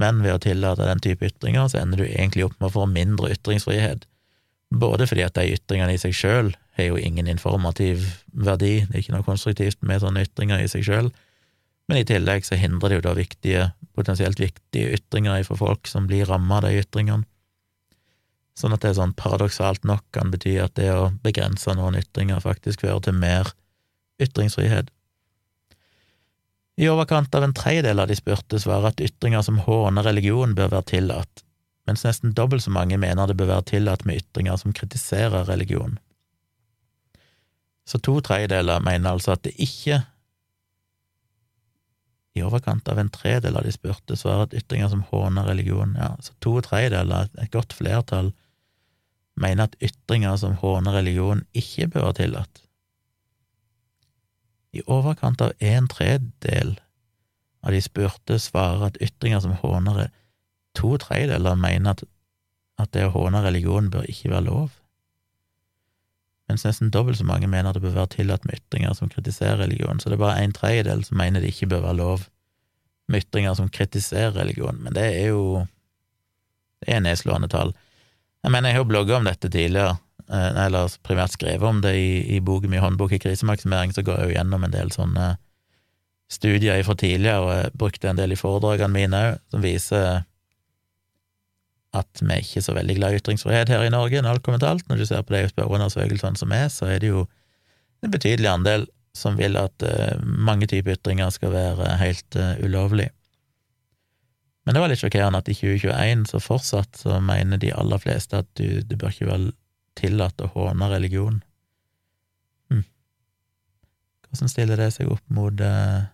men 0.00 0.22
ved 0.24 0.38
å 0.38 0.42
tillate 0.42 0.88
den 0.88 1.02
type 1.04 1.28
ytringer, 1.28 1.68
så 1.68 1.82
ender 1.82 2.02
du 2.02 2.08
egentlig 2.08 2.46
opp 2.46 2.56
med 2.58 2.70
å 2.70 2.76
få 2.80 2.88
mindre 2.88 3.34
ytringsfrihet. 3.34 4.06
Både 4.72 5.06
fordi 5.08 5.24
at 5.26 5.36
de 5.36 5.52
ytringene 5.52 5.92
i 5.92 6.00
seg 6.00 6.14
sjøl 6.16 6.52
har 6.78 6.88
jo 6.88 6.96
ingen 6.96 7.28
informativ 7.28 8.06
verdi, 8.32 8.86
det 8.86 8.94
er 8.94 9.02
ikke 9.02 9.16
noe 9.16 9.26
konstruktivt 9.26 9.82
med 9.84 10.00
sånne 10.00 10.24
ytringer 10.24 10.62
i 10.62 10.70
seg 10.70 10.86
sjøl, 10.86 11.10
men 11.90 12.00
i 12.00 12.06
tillegg 12.08 12.46
så 12.46 12.56
hindrer 12.56 12.88
det 12.88 13.00
jo 13.00 13.04
da 13.04 13.12
viktige, 13.18 13.66
potensielt 13.92 14.40
viktige 14.40 14.94
ytringer 14.96 15.42
for 15.44 15.60
folk 15.60 15.90
som 15.90 16.06
blir 16.08 16.24
ramma 16.30 16.60
av 16.60 16.68
de 16.68 16.80
ytringene. 16.80 17.26
Sånn 18.56 18.72
at 18.76 18.84
det 18.84 18.92
er 18.92 18.98
sånn 19.00 19.14
paradoksalt 19.16 19.84
nok 19.88 20.04
kan 20.12 20.32
bety 20.32 20.58
at 20.60 20.74
det 20.76 20.90
å 20.92 21.10
begrense 21.24 21.72
noen 21.76 21.96
ytringer 22.00 22.40
faktisk 22.44 22.84
fører 22.84 23.00
til 23.04 23.16
mer 23.16 23.52
ytringsfrihet. 24.22 24.90
I 26.80 26.88
overkant 26.88 27.34
av 27.36 27.44
en 27.44 27.54
tredjedel 27.56 28.00
av 28.00 28.08
de 28.08 28.16
spurte 28.16 28.60
svarer 28.60 28.92
at 28.92 29.00
ytringer 29.04 29.44
som 29.44 29.60
håner 29.66 30.04
religion, 30.08 30.54
bør 30.56 30.72
være 30.72 30.88
tillatt, 30.94 31.44
mens 31.86 32.04
nesten 32.06 32.34
dobbelt 32.36 32.64
så 32.64 32.70
mange 32.70 32.98
mener 33.00 33.26
det 33.26 33.36
bør 33.36 33.50
være 33.56 33.68
tillatt 33.72 34.04
med 34.06 34.22
ytringer 34.22 34.56
som 34.60 34.74
kritiserer 34.76 35.48
religion. 35.48 35.98
Så 37.88 37.98
to 37.98 38.20
tredjedeler 38.22 38.82
mener 38.84 39.10
altså 39.10 39.34
at 39.34 39.42
det 39.42 39.56
ikke 39.58 40.02
i 42.32 42.42
overkant 42.42 42.88
av 42.88 42.98
en 42.98 43.10
tredel 43.12 43.58
av 43.58 43.66
de 43.66 43.72
spurte 43.74 44.16
svarer 44.16 44.46
at 44.46 44.54
ytringer 44.56 44.88
som 44.88 45.02
håner 45.10 45.50
religion, 45.50 45.96
ja, 46.00 46.14
så 46.24 46.32
to 46.40 46.54
tredjedeler, 46.64 47.28
et 47.36 47.52
godt 47.52 47.74
flertall, 47.76 48.30
mener 49.36 49.68
at 49.68 49.76
ytringer 49.84 50.38
som 50.40 50.56
håner 50.60 50.96
religion, 50.96 51.42
ikke 51.52 51.90
bør 51.92 52.08
være 52.08 52.18
tillatt. 52.22 52.62
I 54.72 54.84
overkant 54.88 55.44
av 55.44 55.52
en 55.60 55.88
tredjedel 55.92 56.78
av 57.62 57.76
de 57.76 57.82
spurte 57.84 58.38
svarer 58.40 58.88
at 58.88 59.00
ytringer 59.04 59.42
som 59.44 59.52
håner 59.60 60.06
To 60.78 60.96
tredjedeler 61.00 61.58
mener 61.60 61.96
at, 61.96 62.04
at 62.80 62.92
det 62.96 63.06
å 63.08 63.14
håne 63.16 63.42
religion 63.44 63.90
bør 63.92 64.06
ikke 64.08 64.32
være 64.32 64.46
lov, 64.48 64.78
mens 66.50 66.66
nesten 66.66 66.90
dobbelt 66.92 67.20
så 67.20 67.24
mange 67.24 67.48
mener 67.48 67.72
det 67.72 67.80
bør 67.84 67.94
være 67.96 68.14
tillatt 68.16 68.44
med 68.44 68.58
ytringer 68.58 68.96
som 68.98 69.10
kritiserer 69.12 69.60
religion, 69.62 70.00
så 70.00 70.10
det 70.10 70.18
er 70.18 70.24
bare 70.24 70.42
en 70.42 70.54
tredjedel 70.56 71.04
som 71.06 71.20
mener 71.20 71.40
det 71.40 71.52
ikke 71.54 71.70
bør 71.72 71.86
være 71.86 72.00
lov 72.00 72.26
med 73.08 73.24
ytringer 73.24 73.54
som 73.58 73.70
kritiserer 73.72 74.34
religion, 74.36 74.80
men 74.82 74.96
det 74.96 75.06
er 75.20 75.30
jo 75.32 75.62
det 76.82 76.96
er 76.96 77.04
nedslående 77.04 77.48
tall. 77.50 77.70
Jeg 78.42 78.50
mener, 78.50 78.68
jeg 78.68 78.76
har 78.76 78.82
jo 78.82 78.90
blogga 78.90 79.16
om 79.20 79.28
dette 79.28 79.48
tidligere, 79.52 79.94
eh, 80.26 80.64
eller 80.64 80.96
primært 81.06 81.36
skrevet 81.36 81.68
om 81.68 81.78
det 81.84 81.94
i, 81.94 82.10
i 82.36 82.40
boken 82.42 82.72
min 82.72 82.82
Håndbok 82.82 83.14
i 83.14 83.20
krisemaksimering, 83.22 83.94
så 83.94 84.02
går 84.02 84.18
jeg 84.18 84.32
jo 84.32 84.36
gjennom 84.36 84.66
en 84.66 84.74
del 84.74 84.90
sånne 84.94 85.28
studier 86.32 86.82
fra 86.82 86.96
tidligere, 86.98 87.38
og 87.38 87.52
jeg 87.54 87.72
brukte 87.78 88.10
en 88.10 88.18
del 88.18 88.34
i 88.34 88.40
foredragene 88.40 88.96
mine 88.96 89.22
òg, 89.28 89.40
som 89.52 89.62
viser 89.62 90.24
at 91.92 92.22
vi 92.22 92.32
er 92.32 92.40
ikke 92.40 92.62
så 92.64 92.74
veldig 92.76 92.96
glad 92.96 93.12
i 93.14 93.20
ytringsfrihet 93.20 93.70
her 93.72 93.84
i 93.84 93.92
Norge, 93.92 94.22
når 94.22 94.36
alt 94.36 94.44
kommer 94.46 94.60
til 94.62 94.70
alt. 94.72 94.88
Når 94.88 95.00
du 95.00 95.06
ser 95.06 95.24
på 95.26 95.34
de 95.34 95.44
spørreundersøkelsene 95.50 96.40
som 96.40 96.54
er, 96.56 96.68
så 96.72 96.88
er 96.88 97.02
det 97.02 97.12
jo 97.12 97.26
en 98.02 98.12
betydelig 98.12 98.48
andel 98.48 98.86
som 99.16 99.36
vil 99.36 99.58
at 99.60 99.84
uh, 99.84 100.16
mange 100.24 100.66
typer 100.70 100.96
ytringer 100.96 101.28
skal 101.34 101.52
være 101.52 101.96
helt 102.00 102.38
uh, 102.40 102.56
ulovlig. 102.64 103.10
Men 104.64 104.74
det 104.74 104.82
var 104.82 104.92
litt 104.92 105.02
sjokkerende 105.02 105.42
at 105.42 105.50
i 105.52 105.56
2021 105.58 106.24
så 106.30 106.40
fortsatt 106.40 107.02
så 107.04 107.20
mener 107.20 107.60
de 107.60 107.74
aller 107.76 108.00
fleste 108.00 108.40
at 108.40 108.48
du, 108.56 108.80
det 108.80 108.98
bør 108.98 109.12
ikke 109.12 109.28
være 109.28 109.52
tillatt 109.98 110.40
å 110.40 110.52
håne 110.54 110.88
religion. 110.88 111.42
Hvordan 114.32 114.48
stiller 114.48 114.80
det 114.80 114.88
seg 114.94 115.10
opp 115.12 115.24
mot 115.28 115.60
eh, 115.60 116.04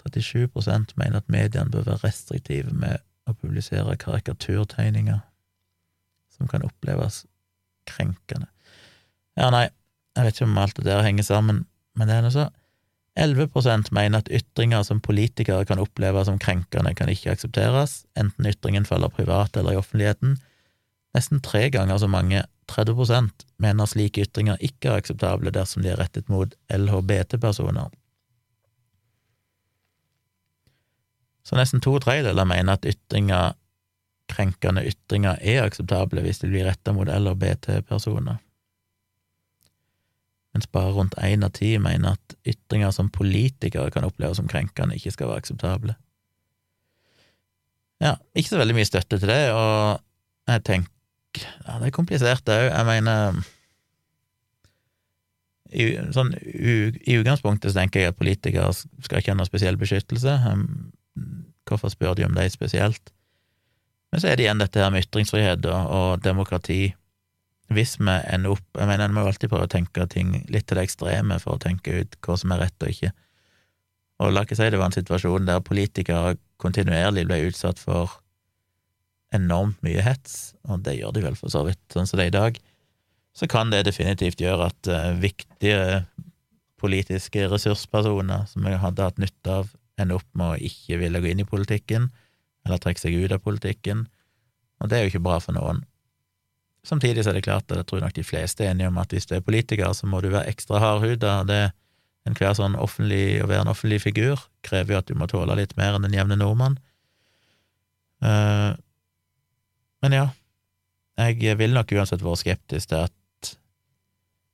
37 0.00 0.96
mener 0.96 1.20
at 1.20 1.28
mediene 1.28 1.70
bør 1.70 1.86
være 1.86 2.04
restriktive 2.04 2.72
med 2.72 3.02
å 3.28 3.34
publisere 3.34 3.98
karikaturtegninger 4.00 5.20
som 6.36 6.48
kan 6.48 6.64
oppleves 6.66 7.24
krenkende. 7.88 8.48
Ja, 9.38 9.50
nei, 9.52 9.68
jeg 10.16 10.26
vet 10.26 10.38
ikke 10.38 10.48
om 10.48 10.58
alt 10.60 10.78
det 10.78 10.88
der 10.88 11.04
henger 11.06 11.26
sammen, 11.26 11.64
men 11.96 12.10
det 12.10 12.16
er 12.16 12.26
noe 12.26 12.34
så. 12.34 12.48
11% 13.20 13.90
mener 13.92 14.22
at 14.22 14.30
ytringer 14.32 14.84
som 14.86 15.02
politikere 15.02 15.66
kan 15.68 15.82
oppleve 15.82 16.22
som 16.24 16.38
krenkende, 16.40 16.94
kan 16.96 17.10
ikke 17.10 17.34
aksepteres, 17.34 18.04
enten 18.16 18.48
ytringen 18.48 18.86
faller 18.88 19.12
privat 19.12 19.56
eller 19.58 19.74
i 19.74 19.80
offentligheten. 19.80 20.38
Nesten 21.16 21.42
tre 21.42 21.66
ganger 21.74 21.98
så 21.98 22.08
mange, 22.10 22.44
30% 22.70 23.46
mener 23.58 23.90
slike 23.90 24.22
ytringer 24.24 24.60
ikke 24.62 24.92
er 24.92 25.02
akseptable 25.02 25.50
dersom 25.54 25.82
de 25.82 25.90
er 25.90 25.98
rettet 25.98 26.30
mot 26.30 26.54
LHBT-personer. 26.70 27.90
Så 31.46 31.56
nesten 31.56 31.82
to 31.82 31.96
tredjedeler 32.02 32.46
mener 32.48 32.76
at 32.76 32.86
ytringer, 32.86 33.56
krenkende 34.30 34.84
ytringer 34.86 35.40
er 35.40 35.64
akseptable 35.64 36.22
hvis 36.24 36.42
de 36.42 36.50
blir 36.52 36.68
retta 36.68 36.94
mot 36.94 37.08
LHBT-personer. 37.10 38.38
Mens 40.54 40.66
bare 40.66 40.92
rundt 40.94 41.16
én 41.22 41.46
av 41.46 41.54
ti 41.54 41.76
mener 41.78 42.16
at 42.18 42.36
ytringer 42.46 42.90
som 42.94 43.10
politikere 43.10 43.90
kan 43.94 44.06
oppleve 44.06 44.34
som 44.38 44.48
krenkende, 44.50 44.96
ikke 44.98 45.14
skal 45.14 45.30
være 45.30 45.44
akseptable. 45.44 45.96
Ja, 48.00 48.16
ikke 48.34 48.54
så 48.54 48.58
veldig 48.58 48.78
mye 48.78 48.88
støtte 48.88 49.18
til 49.20 49.30
det, 49.30 49.42
og 49.52 50.00
jeg 50.48 50.64
tenker 50.66 50.96
ja, 51.38 51.76
det 51.78 51.90
er 51.90 51.94
komplisert, 51.94 52.48
òg. 52.50 52.64
Jeg 52.72 52.86
mener 52.88 53.42
i, 55.70 55.84
sånn, 56.10 56.32
u, 56.34 56.72
I 56.90 57.18
utgangspunktet 57.20 57.70
så 57.70 57.78
tenker 57.78 58.02
jeg 58.02 58.10
at 58.10 58.18
politikere 58.18 58.72
skal 58.74 59.20
ikke 59.20 59.30
ha 59.30 59.38
noe 59.38 59.46
spesiell 59.46 59.78
beskyttelse. 59.78 60.34
Hvorfor 61.70 61.92
spør 61.92 62.16
de 62.18 62.26
om 62.26 62.36
de 62.36 62.48
spesielt? 62.50 63.12
Men 64.10 64.22
så 64.22 64.30
er 64.30 64.36
det 64.38 64.46
igjen 64.46 64.62
dette 64.62 64.82
her 64.82 64.90
med 64.90 65.06
ytringsfrihet 65.06 65.66
og, 65.70 65.92
og 65.94 66.24
demokrati. 66.24 66.80
Hvis 67.70 67.94
vi 68.02 68.10
ender 68.10 68.56
opp 68.56 68.78
Jeg 68.80 68.88
mener, 68.90 69.06
en 69.06 69.14
må 69.14 69.22
alltid 69.22 69.52
prøve 69.52 69.68
å 69.68 69.70
tenke 69.70 70.06
ting 70.10 70.32
litt 70.50 70.66
til 70.66 70.80
det 70.80 70.88
ekstreme 70.88 71.38
for 71.42 71.54
å 71.54 71.62
tenke 71.62 72.02
ut 72.02 72.16
hva 72.26 72.36
som 72.40 72.54
er 72.54 72.64
rett 72.64 72.82
og 72.82 72.90
ikke. 72.90 73.12
Og 74.20 74.34
la 74.34 74.42
ikke 74.44 74.58
si 74.58 74.66
det 74.68 74.80
var 74.80 74.90
en 74.90 74.98
situasjon 74.98 75.46
der 75.48 75.62
politikere 75.64 76.34
kontinuerlig 76.60 77.24
ble 77.28 77.38
utsatt 77.48 77.78
for 77.80 78.18
enormt 79.34 79.78
mye 79.86 80.02
hets, 80.02 80.56
og 80.66 80.82
det 80.84 80.98
gjør 80.98 81.14
de 81.14 81.22
vel 81.28 81.38
for 81.38 81.52
så 81.52 81.62
vidt, 81.64 81.80
sånn 81.92 82.08
som 82.10 82.18
det 82.18 82.26
er 82.26 82.32
i 82.32 82.36
dag, 82.36 82.58
så 83.36 83.46
kan 83.50 83.70
det 83.70 83.84
definitivt 83.86 84.42
gjøre 84.42 84.66
at 84.72 84.90
uh, 84.90 85.12
viktige 85.22 86.02
politiske 86.80 87.46
ressurspersoner 87.52 88.48
som 88.50 88.66
vi 88.66 88.74
hadde 88.82 89.06
hatt 89.06 89.20
nytte 89.22 89.60
av, 89.60 89.70
ender 90.00 90.20
opp 90.20 90.28
med 90.38 90.54
å 90.54 90.70
ikke 90.70 90.98
ville 91.00 91.20
gå 91.22 91.30
inn 91.30 91.44
i 91.44 91.48
politikken, 91.48 92.10
eller 92.66 92.80
trekke 92.82 93.02
seg 93.02 93.16
ut 93.16 93.34
av 93.34 93.42
politikken, 93.44 94.06
og 94.80 94.90
det 94.90 94.98
er 94.98 95.04
jo 95.04 95.12
ikke 95.14 95.24
bra 95.24 95.38
for 95.42 95.56
noen. 95.56 95.84
Samtidig 96.86 97.24
så 97.24 97.32
er 97.32 97.36
det 97.36 97.44
klart 97.44 97.68
at 97.68 97.82
jeg 97.82 97.88
tror 97.90 98.00
nok 98.04 98.16
de 98.16 98.24
fleste 98.24 98.64
er 98.64 98.72
enige 98.72 98.88
om 98.88 98.98
at 99.00 99.12
hvis 99.12 99.28
du 99.28 99.34
er 99.36 99.44
politiker, 99.44 99.92
så 99.92 100.08
må 100.08 100.22
du 100.24 100.30
være 100.32 100.48
ekstra 100.52 100.80
hardhuda, 100.80 101.34
og 101.42 101.50
det 101.50 101.62
enhver 102.28 102.54
sånn 102.56 102.76
offentlig, 102.80 103.40
å 103.42 103.48
være 103.48 103.64
en 103.64 103.72
offentlig 103.72 104.00
figur 104.04 104.40
krever 104.66 104.94
jo 104.94 105.00
at 105.00 105.08
du 105.08 105.16
må 105.16 105.28
tåle 105.28 105.56
litt 105.58 105.76
mer 105.80 105.96
enn 105.96 106.04
den 106.04 106.16
jevne 106.16 106.36
nordmann. 106.40 106.78
Uh, 108.20 108.76
men 110.04 110.16
ja, 110.16 110.26
jeg 111.20 111.56
vil 111.60 111.76
nok 111.76 111.92
uansett 111.96 112.24
være 112.24 112.40
skeptisk 112.42 112.92
til 112.92 113.06
at 113.06 113.16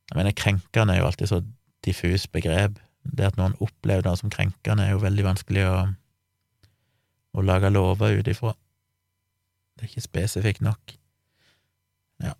Jeg 0.07 0.20
mener, 0.20 0.34
krenkende 0.38 0.94
er 0.94 1.01
jo 1.01 1.07
alltid 1.09 1.26
så 1.26 1.40
diffus 1.82 2.28
begrep. 2.30 2.76
Det 3.12 3.30
at 3.30 3.38
noen 3.38 3.57
opplever 3.62 4.04
det 4.07 4.16
som 4.20 4.32
krenkende, 4.32 4.84
er 4.86 4.94
jo 4.94 5.02
veldig 5.04 5.26
vanskelig 5.26 5.64
å, 5.68 5.76
å 7.36 7.44
lage 7.44 7.72
lover 7.72 8.18
ut 8.20 8.30
ifra. 8.30 8.54
Det 9.76 9.84
er 9.84 9.90
ikke 9.90 10.07
spesifikt 10.07 10.64
nok. 10.64 10.94
Ja. 12.24 12.34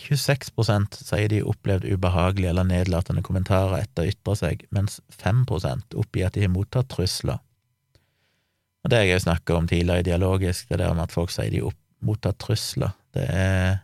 26% 0.00 1.00
sier 1.04 1.28
de 1.32 1.42
opplevd 1.44 1.88
ubehagelige 1.88 2.52
eller 2.52 2.68
nedlatende 2.68 3.24
kommentarer 3.26 3.82
etter 3.82 4.06
å 4.06 4.12
ytre 4.12 4.36
seg, 4.40 4.64
mens 4.74 5.00
5 5.20 5.44
oppgir 5.50 6.28
at 6.28 6.36
de 6.36 6.46
har 6.46 6.52
mottatt 6.52 6.88
trusler. 6.92 7.42
Og 8.86 8.92
det 8.92 9.02
jeg 9.02 9.16
har 9.16 9.24
snakka 9.24 9.56
om 9.56 9.66
tidligere 9.66 10.04
i 10.04 10.06
dialogisk, 10.06 10.68
det 10.70 10.78
der 10.78 10.94
med 10.94 11.08
at 11.08 11.14
folk 11.14 11.32
sier 11.34 11.50
de 11.50 11.64
har 11.64 11.74
mottatt 12.06 12.38
trusler. 12.38 12.94
Det 13.12 13.24
er 13.26 13.78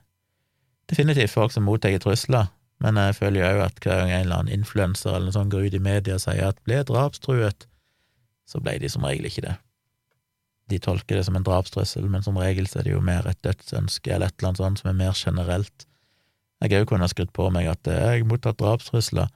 definitivt 0.93 1.33
folk 1.33 1.53
som 1.53 1.65
mottar 1.67 1.97
trusler, 1.99 2.51
men 2.83 2.99
jeg 2.99 3.19
føler 3.21 3.41
jo 3.41 3.51
òg 3.53 3.61
at 3.69 3.77
hver 3.85 4.01
gang 4.01 4.11
en 4.11 4.25
eller 4.25 4.41
annen 4.41 4.57
influenser 4.57 5.13
eller 5.13 5.29
noe 5.29 5.37
sånt 5.37 5.53
går 5.55 5.69
ut 5.69 5.77
i 5.79 5.83
media 5.83 6.17
og 6.19 6.25
sier 6.25 6.49
at 6.49 6.59
ble 6.67 6.81
drapstruet, 6.89 7.69
så 8.49 8.61
ble 8.61 8.75
de 8.83 8.91
som 8.91 9.07
regel 9.07 9.29
ikke 9.29 9.45
det. 9.45 9.55
De 10.73 10.81
tolker 10.83 11.19
det 11.19 11.27
som 11.29 11.37
en 11.39 11.47
drapstrussel, 11.47 12.09
men 12.11 12.25
som 12.27 12.39
regel 12.41 12.67
så 12.71 12.81
er 12.81 12.89
det 12.89 12.95
jo 12.95 13.05
mer 13.05 13.27
et 13.29 13.41
dødsønske 13.45 14.11
eller 14.11 14.31
et 14.31 14.39
eller 14.39 14.51
annet 14.51 14.63
sånt 14.63 14.83
som 14.83 14.91
er 14.91 14.99
mer 14.99 15.15
generelt. 15.19 15.87
Jeg 16.63 16.81
òg 16.81 16.89
kunne 16.91 17.07
ha 17.07 17.11
skrudd 17.11 17.33
på 17.35 17.49
meg 17.55 17.69
at 17.71 17.87
jeg 17.91 18.23
har 18.23 18.27
mottatt 18.29 18.59
drapstrusler, 18.61 19.31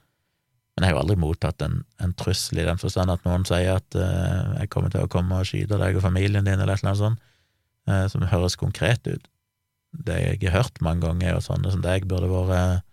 men 0.75 0.85
jeg 0.85 0.91
har 0.91 0.97
jo 0.97 1.03
aldri 1.05 1.17
mottatt 1.19 1.63
en, 1.65 1.79
en 2.03 2.13
trussel 2.19 2.61
i 2.61 2.67
den 2.67 2.79
forstand 2.81 3.11
at 3.11 3.23
noen 3.25 3.47
sier 3.49 3.79
at 3.79 3.95
uh, 3.97 4.59
jeg 4.59 4.69
kommer 4.73 4.93
til 4.93 5.07
å 5.07 5.11
komme 5.11 5.39
og 5.39 5.47
skyte 5.49 5.79
deg 5.81 5.97
og 5.97 6.03
familien 6.05 6.45
din, 6.45 6.59
eller 6.59 6.75
et 6.75 6.83
eller 6.83 6.93
annet 6.93 7.03
sånt. 7.03 7.23
uh, 7.89 8.05
som 8.11 8.27
høres 8.27 8.59
konkret 8.59 9.07
ut. 9.07 9.31
Det 10.05 10.19
jeg 10.19 10.43
har 10.43 10.59
hørt 10.61 10.81
mange 10.83 11.07
ganger, 11.07 11.29
er 11.29 11.37
jo 11.37 11.47
sånne 11.47 11.71
som 11.73 11.81
deg 11.81 12.05
burde 12.11 12.29
vært 12.29 12.86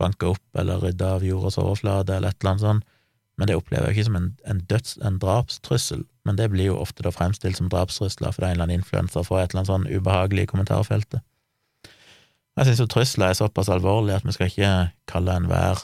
banka 0.00 0.32
opp 0.34 0.58
eller 0.58 0.82
rydda 0.82 1.14
av 1.18 1.24
jordas 1.26 1.58
overflate, 1.60 2.16
eller 2.16 2.32
et 2.34 2.40
eller 2.40 2.54
annet 2.54 2.64
sånt, 2.64 2.90
men 3.38 3.50
det 3.50 3.56
opplever 3.58 3.90
jeg 3.90 3.96
ikke 3.96 4.08
som 4.08 4.18
en, 4.18 4.28
en, 4.46 4.60
døds, 4.70 4.96
en 5.02 5.16
drapstrussel, 5.22 6.04
men 6.26 6.36
det 6.38 6.48
blir 6.52 6.70
jo 6.70 6.78
ofte 6.78 7.02
da 7.02 7.10
fremstilt 7.14 7.58
som 7.58 7.70
drapstrusler 7.70 8.34
fordi 8.34 8.50
en 8.50 8.56
eller 8.56 8.68
annen 8.68 8.82
influenser 8.82 9.26
får 9.26 9.40
et 9.40 9.54
eller 9.54 9.62
annet 9.64 9.72
sånn 9.72 9.88
ubehagelig 9.90 10.46
i 10.46 10.50
kommentarfeltet. 10.52 11.24
Jeg 12.54 12.68
synes 12.68 12.84
jo 12.84 12.86
trusler 12.90 13.32
er 13.32 13.38
såpass 13.38 13.70
alvorlig 13.72 14.14
at 14.14 14.26
vi 14.26 14.36
skal 14.36 14.50
ikke 14.52 14.70
kalle 15.10 15.34
enhver 15.34 15.82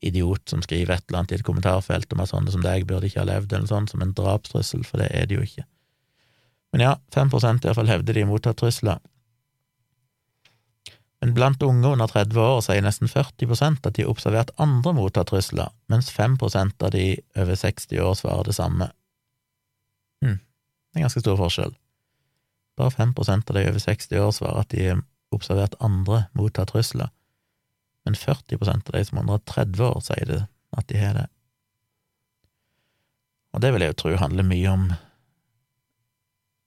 idiot 0.00 0.48
som 0.48 0.62
skriver 0.64 0.94
et 0.94 1.04
eller 1.08 1.20
annet 1.20 1.34
i 1.34 1.38
et 1.40 1.44
kommentarfelt 1.44 2.12
om 2.14 2.22
at 2.24 2.30
sånne 2.32 2.54
som 2.54 2.64
deg 2.64 2.86
burde 2.88 3.10
ikke 3.10 3.20
ha 3.20 3.28
levd, 3.28 3.52
eller 3.52 3.68
sånn, 3.68 3.88
som 3.90 4.00
en 4.00 4.14
drapstrussel, 4.16 4.86
for 4.88 5.02
det 5.02 5.10
er 5.12 5.28
det 5.28 5.36
jo 5.36 5.44
ikke. 5.44 5.66
Men 6.72 6.86
ja, 6.86 6.94
5% 7.12 7.66
iallfall 7.66 7.90
hevder 7.90 8.16
de 8.16 8.24
mottatt 8.30 8.60
trusler. 8.62 9.02
Men 11.20 11.34
blant 11.36 11.62
unge 11.62 11.88
under 11.88 12.08
30 12.08 12.40
år 12.40 12.62
sier 12.64 12.84
nesten 12.84 13.10
40% 13.10 13.84
at 13.84 13.96
de 13.96 14.06
har 14.06 14.12
observert 14.12 14.54
andre 14.56 14.94
motta 14.96 15.24
trusler, 15.28 15.68
mens 15.92 16.08
5% 16.14 16.86
av 16.86 16.94
de 16.94 17.04
over 17.36 17.58
60 17.60 18.00
år 18.00 18.14
svarer 18.16 18.48
det 18.48 18.56
samme. 18.56 18.88
Hm, 20.24 20.38
det 20.40 20.96
er 20.96 21.02
en 21.02 21.06
ganske 21.08 21.20
stor 21.20 21.36
forskjell. 21.40 21.74
Bare 22.80 22.94
5% 22.96 23.52
av 23.52 23.58
de 23.58 23.66
over 23.68 23.84
60 23.84 24.22
år 24.24 24.32
svarer 24.32 24.64
at 24.64 24.72
de 24.72 24.86
har 24.86 25.02
observert 25.36 25.76
andre 25.84 26.24
motta 26.32 26.64
trusler, 26.64 27.12
men 28.08 28.16
40% 28.16 28.88
av 28.88 28.96
de 28.96 29.04
som 29.04 29.20
er 29.20 29.26
under 29.26 29.44
30 29.44 29.84
år, 29.90 30.00
sier 30.04 30.26
det 30.26 30.40
at 30.78 30.88
de 30.88 31.04
har 31.04 31.18
det. 31.18 31.28
Og 33.52 33.60
det 33.60 33.74
vil 33.74 33.84
jeg 33.84 33.92
jo 33.92 34.00
tro 34.00 34.16
handler 34.16 34.46
mye 34.46 34.72
om 34.72 34.90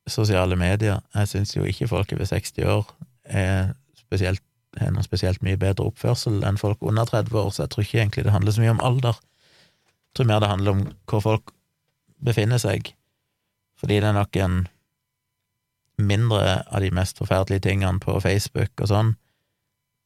sosiale 0.09 0.55
medier. 0.59 0.99
Jeg 1.15 1.31
syns 1.31 1.55
jo 1.55 1.63
ikke 1.65 1.87
folk 1.87 2.11
over 2.13 2.27
60 2.27 2.67
år 2.67 2.89
er 3.23 3.71
spesielt, 4.13 4.43
har 4.77 4.93
noe 4.93 5.05
spesielt 5.05 5.41
mye 5.45 5.59
bedre 5.59 5.89
oppførsel 5.89 6.43
enn 6.45 6.59
folk 6.61 6.81
under 6.85 7.05
30 7.09 7.39
år, 7.41 7.49
så 7.53 7.65
jeg 7.65 7.73
tror 7.73 7.85
ikke 7.85 7.99
egentlig 8.01 8.25
det 8.27 8.35
handler 8.35 8.55
så 8.55 8.63
mye 8.63 8.75
om 8.75 8.83
alder. 8.85 9.17
Jeg 9.17 10.19
tror 10.19 10.29
mer 10.29 10.43
det 10.43 10.51
handler 10.51 10.75
om 10.75 10.85
hvor 11.09 11.25
folk 11.25 11.53
befinner 12.23 12.61
seg, 12.61 12.93
fordi 13.81 13.99
det 13.99 14.09
er 14.09 14.17
nok 14.17 14.39
en 14.41 14.63
mindre 16.01 16.63
av 16.69 16.81
de 16.81 16.89
mest 16.93 17.19
forferdelige 17.21 17.65
tingene 17.67 18.01
på 18.01 18.15
Facebook 18.21 18.81
og 18.81 18.89
sånn. 18.89 19.13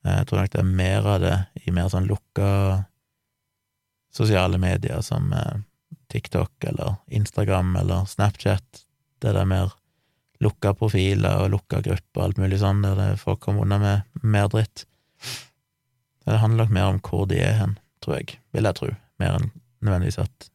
Jeg 0.07 0.27
tror 0.27 0.43
nok 0.43 0.53
det 0.53 0.61
er 0.61 0.77
mer 0.84 1.09
av 1.15 1.23
det 1.23 1.38
i 1.67 1.73
mer 1.75 1.89
sånn 1.91 2.07
lukka 2.07 2.49
sosiale 4.13 4.59
medier 4.61 5.03
som 5.03 5.31
eh, 5.35 5.59
TikTok 6.11 6.63
eller 6.71 6.95
Instagram 7.07 7.75
eller 7.84 8.07
Snapchat, 8.09 8.85
det 9.21 9.34
er 9.34 9.49
mer 9.49 9.73
lukka 10.43 10.73
profiler 10.77 11.43
og 11.43 11.51
lukka 11.55 11.81
grupper 11.85 12.22
og 12.22 12.26
alt 12.27 12.41
mulig 12.41 12.59
sånn, 12.61 12.84
der 12.85 12.97
det 12.99 13.07
folk 13.22 13.41
kommer 13.43 13.65
unna 13.65 13.80
med 13.81 14.22
mer 14.22 14.49
dritt. 14.53 14.85
Det 16.27 16.41
handler 16.41 16.65
nok 16.65 16.76
mer 16.76 16.91
om 16.91 17.01
hvor 17.03 17.26
de 17.30 17.39
er 17.41 17.57
hen, 17.61 17.77
tror 18.03 18.19
jeg, 18.19 18.38
vil 18.53 18.68
jeg 18.68 18.77
tro, 18.77 18.91
mer 19.22 19.39
enn 19.39 19.49
nødvendigvis 19.85 20.22
at 20.22 20.49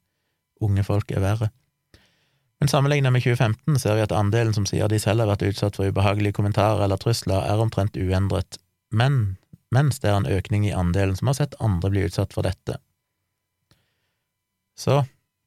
unge 0.62 0.84
folk 0.86 1.10
er 1.14 1.24
verre. 1.24 1.50
Men 2.62 2.70
sammenlignet 2.70 3.10
med 3.10 3.24
2015 3.24 3.80
ser 3.82 3.96
vi 3.98 4.04
at 4.04 4.14
andelen 4.14 4.54
som 4.54 4.66
sier 4.68 4.90
de 4.90 5.00
selv 5.02 5.24
har 5.24 5.32
vært 5.32 5.42
utsatt 5.48 5.78
for 5.78 5.90
ubehagelige 5.90 6.36
kommentarer 6.36 6.84
eller 6.84 7.00
trusler, 7.00 7.42
er 7.42 7.62
omtrent 7.62 7.96
uendret, 7.98 8.60
men 8.94 9.38
mens 9.72 9.98
det 10.02 10.12
er 10.12 10.20
en 10.20 10.28
økning 10.30 10.68
i 10.68 10.76
andelen 10.76 11.16
som 11.18 11.30
har 11.30 11.40
sett 11.40 11.56
andre 11.64 11.90
bli 11.90 12.04
utsatt 12.06 12.36
for 12.36 12.46
dette. 12.46 12.76
Så 14.78 15.00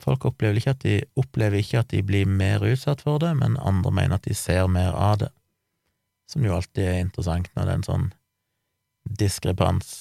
Folk 0.05 0.25
opplever 0.29 0.59
ikke, 0.59 0.75
de, 0.83 0.95
opplever 1.17 1.61
ikke 1.63 1.81
at 1.81 1.89
de 1.89 2.03
blir 2.05 2.29
mer 2.29 2.63
utsatt 2.65 3.01
for 3.01 3.21
det, 3.23 3.31
men 3.39 3.57
andre 3.57 3.91
mener 3.91 4.19
at 4.19 4.27
de 4.27 4.35
ser 4.37 4.67
mer 4.69 4.93
av 4.93 5.23
det, 5.23 5.31
som 6.29 6.45
jo 6.45 6.53
alltid 6.53 6.83
er 6.85 6.99
interessant 7.01 7.49
når 7.55 7.65
det 7.65 7.71
er 7.73 7.79
en 7.79 7.87
sånn 7.87 8.05
diskrepans. 9.21 9.95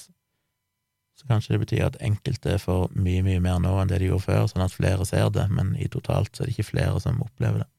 Så 1.15 1.29
kanskje 1.29 1.55
det 1.55 1.61
betyr 1.63 1.87
at 1.87 1.97
enkelte 2.03 2.57
får 2.61 2.91
mye, 2.93 3.23
mye 3.25 3.41
mer 3.41 3.57
nå 3.63 3.71
enn 3.81 3.89
det 3.89 4.01
de 4.03 4.11
gjorde 4.11 4.27
før, 4.27 4.45
sånn 4.51 4.65
at 4.65 4.75
flere 4.75 5.07
ser 5.09 5.31
det, 5.33 5.47
men 5.49 5.73
i 5.81 5.89
totalt 5.89 6.35
så 6.35 6.43
er 6.43 6.51
det 6.51 6.57
ikke 6.57 6.69
flere 6.73 7.01
som 7.01 7.21
opplever 7.25 7.63
det. 7.63 7.69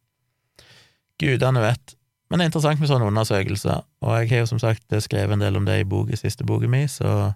Gudene 1.22 1.62
vet. 1.62 1.96
Men 2.26 2.40
det 2.40 2.46
er 2.46 2.50
interessant 2.50 2.82
med 2.82 2.90
sånne 2.90 3.06
undersøkelser, 3.12 3.84
og 4.02 4.14
jeg 4.18 4.30
har 4.32 4.42
jo 4.42 4.50
som 4.50 4.60
sagt 4.62 4.94
skrevet 5.04 5.36
en 5.36 5.44
del 5.44 5.58
om 5.60 5.66
det 5.68 5.78
i 5.78 5.86
bok, 5.86 6.10
siste 6.18 6.46
boka 6.48 6.66
mi, 6.70 6.88
så 6.90 7.34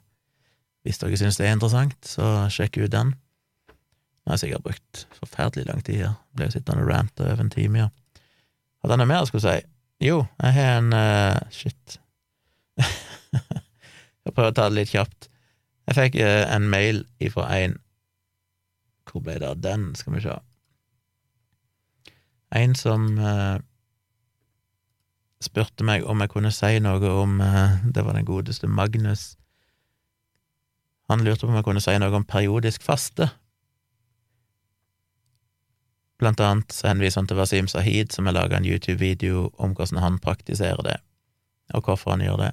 hvis 0.82 0.98
dere 0.98 1.18
syns 1.20 1.38
det 1.38 1.46
er 1.46 1.54
interessant, 1.54 1.98
så 2.08 2.48
sjekk 2.50 2.80
ut 2.80 2.94
den. 2.94 3.12
Jeg 4.30 4.36
har 4.36 4.40
sikkert 4.44 4.62
brukt 4.62 4.98
forferdelig 5.18 5.64
lang 5.66 5.80
tid 5.82 5.96
her, 6.04 6.10
ble 6.38 6.46
jo 6.46 6.52
sittende 6.54 6.84
og 6.84 6.90
rante 6.92 7.24
over 7.26 7.40
en 7.42 7.48
time, 7.50 7.80
ja. 7.80 7.86
Hadde 8.78 8.94
han 8.94 9.00
noe 9.02 9.10
mer 9.10 9.24
jeg 9.24 9.30
skulle 9.32 9.42
si? 9.42 9.64
Jo, 10.06 10.20
jeg 10.38 10.54
har 10.54 10.76
en 10.78 10.92
uh, 10.94 11.40
Shit. 11.50 11.96
jeg 14.22 14.30
prøver 14.36 14.52
å 14.52 14.54
ta 14.54 14.68
det 14.68 14.76
litt 14.78 14.92
kjapt. 14.92 15.26
Jeg 15.90 15.98
fikk 15.98 16.20
uh, 16.22 16.44
en 16.46 16.68
mail 16.70 17.02
ifra 17.18 17.48
en 17.56 17.74
Hvor 19.10 19.26
ble 19.26 19.34
det 19.42 19.50
av 19.50 19.58
den, 19.66 19.90
skal 19.98 20.14
vi 20.14 20.22
se. 20.28 20.38
En 22.54 22.78
som 22.78 23.10
uh, 23.18 23.58
spurte 25.42 25.82
meg 25.90 26.06
om 26.06 26.22
jeg 26.22 26.30
kunne 26.30 26.54
si 26.54 26.78
noe 26.78 27.12
om 27.18 27.42
Det 27.90 28.06
var 28.06 28.14
den 28.14 28.30
godeste 28.30 28.70
Magnus. 28.70 29.32
Han 31.10 31.26
lurte 31.26 31.42
på 31.42 31.50
om 31.50 31.58
jeg 31.58 31.66
kunne 31.66 31.82
si 31.82 31.98
noe 31.98 32.14
om 32.14 32.30
periodisk 32.38 32.86
faste. 32.86 33.32
Blant 36.20 36.40
annet 36.44 36.72
så 36.74 36.90
henviser 36.90 37.22
han 37.22 37.28
til 37.30 37.38
Wasim 37.40 37.68
Sahid, 37.70 38.12
som 38.12 38.28
har 38.28 38.36
laga 38.36 38.58
en 38.58 38.66
YouTube-video 38.68 39.48
om 39.56 39.72
hvordan 39.76 40.02
han 40.02 40.18
praktiserer 40.20 40.82
det, 40.84 40.98
og 41.72 41.86
hvorfor 41.86 42.12
han 42.14 42.24
gjør 42.24 42.42
det. 42.42 42.50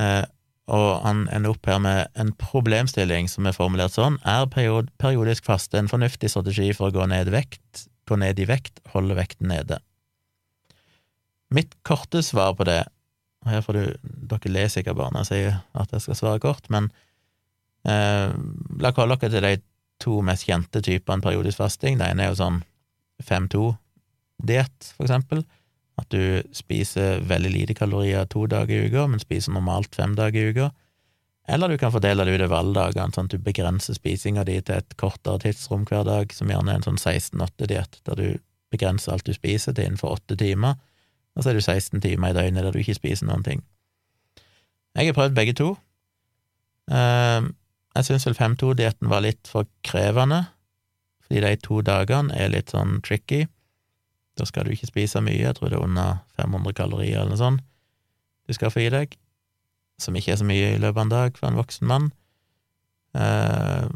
Eh, 0.00 0.24
og 0.72 0.88
han 1.04 1.26
ender 1.34 1.52
opp 1.52 1.68
her 1.68 1.80
med 1.82 2.08
en 2.16 2.30
problemstilling 2.38 3.28
som 3.28 3.44
er 3.48 3.56
formulert 3.56 3.92
sånn 3.92 4.14
Er 4.24 4.46
periodisk 4.48 5.44
faste 5.44 5.76
en 5.76 5.90
fornuftig 5.90 6.30
strategi 6.32 6.70
for 6.76 6.88
å 6.88 6.94
gå 6.94 7.06
ned, 7.10 7.28
vekt, 7.34 7.88
gå 8.08 8.16
ned 8.16 8.38
i 8.40 8.46
vekt, 8.48 8.80
holde 8.94 9.18
vekten 9.18 9.50
nede? 9.50 9.80
Mitt 11.52 11.74
korte 11.84 12.22
svar 12.24 12.54
på 12.56 12.64
det 12.68 12.80
og 13.42 13.50
Her 13.50 13.64
får 13.66 13.76
du 13.76 13.82
Dere 14.30 14.54
leser 14.54 14.78
sikkert 14.78 15.00
bare 15.00 15.12
når 15.12 15.26
jeg 15.26 15.30
sier 15.32 15.58
at 15.82 15.92
jeg 15.92 16.04
skal 16.06 16.18
svare 16.18 16.42
kort, 16.42 16.68
men 16.70 16.88
eh, 17.84 18.30
la 18.80 18.92
oss 18.92 19.00
holde 19.02 19.18
dere 19.18 19.32
til 19.34 19.44
de 19.44 19.56
to 20.02 20.20
mest 20.26 20.48
kjente 20.48 20.82
typene 20.84 21.24
periodisk 21.24 21.62
fasting. 21.62 21.98
Det 22.00 22.10
ene 22.10 22.26
er 22.26 22.32
jo 22.32 22.40
sånn 22.42 22.60
5-2-diett, 23.22 24.92
for 24.96 25.06
eksempel. 25.06 25.44
At 26.00 26.08
du 26.12 26.42
spiser 26.56 27.22
veldig 27.28 27.52
lite 27.52 27.76
kalorier 27.78 28.26
to 28.30 28.46
dager 28.50 28.74
i 28.74 28.88
uka, 28.90 29.06
men 29.10 29.22
spiser 29.22 29.54
normalt 29.54 29.94
fem 29.94 30.16
dager 30.18 30.40
i 30.40 30.54
uka. 30.54 30.70
Eller 31.48 31.68
du 31.68 31.78
kan 31.78 31.92
fordele 31.92 32.24
det 32.24 32.36
utover 32.36 32.60
alle 32.60 32.74
dagene, 32.76 33.14
sånn 33.14 33.28
at 33.28 33.34
du 33.34 33.42
begrenser 33.42 33.96
spisinga 33.98 34.44
di 34.46 34.60
til 34.62 34.78
et 34.78 34.96
kortere 35.00 35.42
tidsrom 35.42 35.84
hver 35.90 36.06
dag, 36.06 36.32
som 36.34 36.50
gjerne 36.50 36.70
er 36.70 36.80
en 36.80 36.86
sånn 36.86 37.00
16-8-diett, 37.00 37.98
der 38.06 38.18
du 38.18 38.26
begrenser 38.72 39.12
alt 39.12 39.26
du 39.26 39.34
spiser 39.36 39.74
til 39.76 39.90
innenfor 39.90 40.14
åtte 40.16 40.38
timer, 40.38 40.78
og 41.36 41.42
så 41.42 41.50
er 41.50 41.58
du 41.58 41.64
16 41.64 42.02
timer 42.04 42.32
i 42.32 42.36
døgnet 42.36 42.64
der 42.64 42.74
du 42.74 42.80
ikke 42.80 42.96
spiser 42.96 43.28
noen 43.28 43.44
ting. 43.44 43.64
Jeg 44.96 45.08
har 45.08 45.16
prøvd 45.16 45.36
begge 45.36 45.54
to. 45.56 45.72
Uh, 46.92 47.48
jeg 47.96 48.08
syns 48.08 48.26
vel 48.28 48.38
5-2-dietten 48.38 49.10
var 49.12 49.24
litt 49.24 49.48
for 49.50 49.68
krevende, 49.86 50.44
fordi 51.26 51.42
de 51.44 51.56
to 51.64 51.82
dagene 51.84 52.34
er 52.36 52.52
litt 52.52 52.72
sånn 52.72 53.00
tricky. 53.04 53.44
Da 54.38 54.46
skal 54.48 54.64
du 54.64 54.72
ikke 54.72 54.88
spise 54.88 55.20
mye, 55.24 55.42
jeg 55.42 55.58
tror 55.58 55.72
det 55.72 55.78
er 55.78 55.84
under 55.84 56.22
500 56.40 56.76
kalorier 56.78 57.20
eller 57.20 57.34
noe 57.34 57.42
sånt 57.42 57.68
du 58.48 58.56
skal 58.56 58.72
få 58.74 58.82
i 58.82 58.90
deg, 58.92 59.14
som 60.02 60.16
ikke 60.18 60.34
er 60.34 60.40
så 60.40 60.46
mye 60.48 60.72
i 60.74 60.80
løpet 60.82 60.98
av 60.98 61.04
en 61.04 61.12
dag 61.12 61.38
for 61.38 61.48
en 61.48 61.60
voksen 61.60 61.88
mann. 61.88 62.10
Uh, 63.14 63.86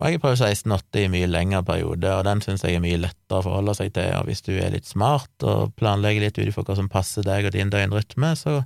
og 0.00 0.08
jeg 0.08 0.16
har 0.16 0.22
prøvd 0.24 0.42
16-8 0.42 1.04
i 1.04 1.10
mye 1.12 1.28
lengre 1.30 1.62
periode, 1.64 2.10
og 2.10 2.24
den 2.26 2.42
syns 2.44 2.64
jeg 2.66 2.76
er 2.76 2.82
mye 2.82 2.98
lettere 3.00 3.38
å 3.38 3.46
forholde 3.46 3.76
seg 3.78 3.92
til. 3.94 4.10
Og 4.18 4.28
hvis 4.28 4.42
du 4.44 4.52
er 4.56 4.74
litt 4.74 4.88
smart 4.88 5.46
og 5.46 5.76
planlegger 5.78 6.26
litt 6.26 6.40
ut 6.40 6.48
ifra 6.48 6.64
hva 6.66 6.76
som 6.76 6.90
passer 6.92 7.26
deg 7.26 7.46
og 7.46 7.54
din 7.54 7.70
døgnrytme, 7.72 8.34
så 8.36 8.64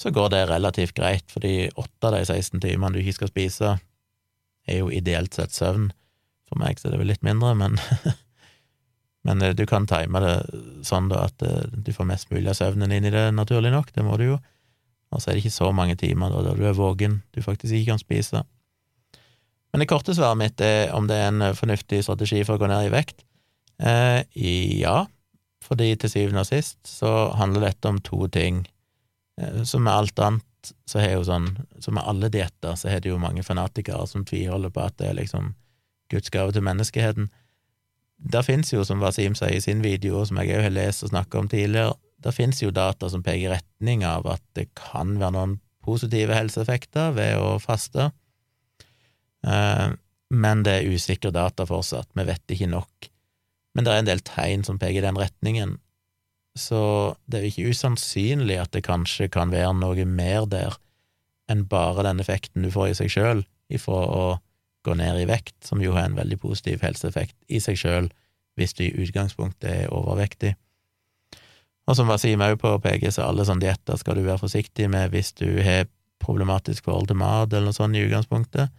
så 0.00 0.10
går 0.10 0.30
det 0.32 0.46
relativt 0.48 0.96
greit, 0.96 1.26
fordi 1.28 1.68
åtte 1.76 2.08
av 2.08 2.14
de 2.16 2.24
16 2.24 2.60
timene 2.62 2.94
du 2.94 3.02
ikke 3.02 3.18
skal 3.18 3.32
spise, 3.32 3.72
er 4.68 4.78
jo 4.80 4.88
ideelt 4.92 5.36
sett 5.36 5.52
søvn. 5.52 5.90
For 6.48 6.60
meg 6.60 6.80
så 6.80 6.88
er 6.88 6.94
det 6.94 7.02
vel 7.02 7.12
litt 7.12 7.26
mindre, 7.26 7.52
men, 7.58 7.76
men 9.28 9.44
eh, 9.44 9.52
du 9.56 9.66
kan 9.68 9.88
time 9.90 10.22
det 10.24 10.36
sånn 10.88 11.10
da 11.12 11.26
at 11.28 11.44
eh, 11.44 11.68
du 11.72 11.92
får 11.92 12.08
mest 12.08 12.32
mulig 12.32 12.48
av 12.48 12.56
søvnen 12.58 12.94
inn 12.96 13.10
i 13.10 13.12
det, 13.12 13.26
naturlig 13.36 13.74
nok, 13.74 13.92
det 13.96 14.06
må 14.06 14.16
du 14.20 14.30
jo. 14.30 14.40
Og 15.10 15.20
så 15.20 15.30
er 15.30 15.36
det 15.36 15.44
ikke 15.44 15.58
så 15.58 15.68
mange 15.74 15.98
timer 16.00 16.32
da, 16.32 16.46
da 16.48 16.56
du 16.56 16.64
er 16.70 16.78
våken 16.78 17.20
du 17.34 17.42
faktisk 17.44 17.74
ikke 17.74 17.92
kan 17.92 18.02
spise. 18.02 18.44
Men 19.70 19.82
det 19.82 19.90
korte 19.90 20.14
svaret 20.16 20.38
mitt 20.38 20.62
er 20.64 20.94
om 20.96 21.06
det 21.10 21.18
er 21.18 21.28
en 21.30 21.56
fornuftig 21.58 22.02
strategi 22.06 22.40
for 22.46 22.56
å 22.56 22.62
gå 22.62 22.70
ned 22.70 22.88
i 22.88 22.92
vekt. 22.94 23.22
Eh, 23.80 24.22
ja, 24.80 25.04
fordi 25.64 25.92
til 26.00 26.12
syvende 26.12 26.44
og 26.44 26.48
sist 26.48 26.80
så 26.88 27.30
handler 27.38 27.68
dette 27.68 27.90
om 27.90 28.00
to 28.02 28.26
ting. 28.32 28.64
Eh, 29.40 29.62
som 29.62 29.84
med 29.84 29.92
alt 29.92 30.18
annet, 30.18 30.72
så 30.86 31.00
har 31.00 31.14
jo 31.14 31.24
sånn 31.24 31.46
Som 31.80 31.96
med 31.96 32.04
alle 32.04 32.28
dietter, 32.28 32.74
så 32.76 32.90
har 32.92 33.00
det 33.00 33.08
jo 33.08 33.18
mange 33.18 33.42
fanatikere 33.42 34.04
som 34.06 34.26
tviholder 34.28 34.72
på 34.74 34.82
at 34.84 34.98
det 35.00 35.08
er 35.08 35.16
liksom 35.16 35.54
Guds 36.12 36.28
gave 36.30 36.52
til 36.52 36.66
menneskeheten. 36.66 37.30
Der 38.20 38.44
fins 38.44 38.72
jo, 38.72 38.84
som 38.84 39.00
Wasim 39.00 39.34
sier 39.38 39.56
i 39.56 39.62
sin 39.64 39.80
video, 39.80 40.18
og 40.20 40.28
som 40.28 40.40
jeg 40.42 40.52
òg 40.58 40.66
har 40.66 40.74
lest 40.74 41.06
og 41.06 41.14
snakka 41.14 41.40
om 41.40 41.48
tidligere, 41.48 41.94
der 42.20 42.36
fins 42.36 42.60
jo 42.60 42.72
data 42.74 43.08
som 43.08 43.22
peker 43.24 43.46
i 43.46 43.52
retning 43.54 44.04
av 44.04 44.26
at 44.28 44.42
det 44.58 44.66
kan 44.76 45.14
være 45.22 45.36
noen 45.38 45.54
positive 45.86 46.36
helseeffekter 46.36 47.14
ved 47.16 47.38
å 47.40 47.54
faste, 47.62 48.10
eh, 49.46 49.88
men 50.30 50.66
det 50.66 50.74
er 50.76 50.92
usikre 50.92 51.32
data 51.32 51.64
fortsatt, 51.66 52.10
vi 52.14 52.26
vet 52.28 52.52
ikke 52.52 52.68
nok. 52.68 53.08
Men 53.74 53.86
det 53.86 53.94
er 53.94 54.02
en 54.02 54.10
del 54.10 54.20
tegn 54.26 54.66
som 54.66 54.78
peker 54.82 55.00
i 55.00 55.06
den 55.06 55.18
retningen, 55.18 55.78
så 56.58 57.14
det 57.30 57.38
er 57.38 57.44
jo 57.44 57.52
ikke 57.52 57.74
usannsynlig 57.74 58.58
at 58.60 58.72
det 58.74 58.86
kanskje 58.86 59.30
kan 59.32 59.52
være 59.54 59.74
noe 59.78 60.06
mer 60.06 60.48
der 60.50 60.78
enn 61.50 61.66
bare 61.70 62.04
den 62.06 62.22
effekten 62.22 62.66
du 62.66 62.70
får 62.74 62.90
i 62.90 62.96
seg 63.00 63.12
sjøl 63.12 63.44
ifra 63.70 64.00
å 64.06 64.24
gå 64.86 64.94
ned 64.96 65.20
i 65.20 65.28
vekt, 65.28 65.56
som 65.66 65.82
jo 65.82 65.92
har 65.94 66.08
en 66.08 66.18
veldig 66.18 66.38
positiv 66.40 66.82
helseeffekt 66.84 67.36
i 67.48 67.60
seg 67.62 67.78
sjøl 67.78 68.10
hvis 68.58 68.74
du 68.76 68.84
i 68.86 68.94
utgangspunktet 69.04 69.70
er 69.70 69.94
overvektig. 69.94 70.54
Og 71.88 71.96
som 71.98 72.10
Wasim 72.10 72.42
òg 72.44 72.58
påpeker, 72.60 73.10
så 73.10 73.26
alle 73.26 73.46
sånne 73.46 73.64
dietter 73.64 73.98
skal 73.98 74.18
du 74.18 74.24
være 74.24 74.42
forsiktig 74.42 74.88
med 74.92 75.10
hvis 75.14 75.32
du 75.38 75.48
har 75.64 75.88
problematisk 76.20 76.86
forhold 76.86 77.08
til 77.10 77.18
mat 77.20 77.52
eller 77.52 77.70
noe 77.70 77.76
sånt 77.76 77.96
i 77.96 78.04
utgangspunktet. 78.04 78.70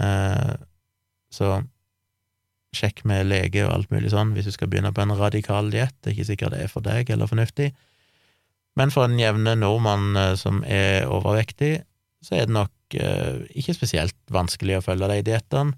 Eh, 0.00 0.54
så 1.32 1.50
sjekk 2.76 3.02
med 3.08 3.28
lege 3.30 3.64
og 3.66 3.72
alt 3.74 3.90
mulig 3.94 4.12
sånn 4.12 4.32
hvis 4.36 4.48
du 4.48 4.54
skal 4.54 4.70
begynne 4.70 4.92
på 4.94 5.04
en 5.04 5.14
radikal 5.18 5.70
diett. 5.72 5.94
Det 6.00 6.10
er 6.10 6.16
ikke 6.16 6.30
sikkert 6.32 6.54
det 6.56 6.64
er 6.64 6.72
for 6.72 6.84
deg 6.84 7.10
eller 7.10 7.30
fornuftig. 7.30 7.72
Men 8.78 8.90
for 8.90 9.06
den 9.06 9.20
jevne 9.22 9.54
nordmann 9.58 10.16
eh, 10.18 10.34
som 10.38 10.62
er 10.66 11.06
overvektig, 11.06 11.76
så 12.24 12.38
er 12.38 12.48
det 12.48 12.56
nok 12.56 12.96
eh, 12.98 13.44
ikke 13.54 13.76
spesielt 13.76 14.16
vanskelig 14.34 14.80
å 14.80 14.84
følge 14.84 15.10
de 15.12 15.20
diettene. 15.30 15.76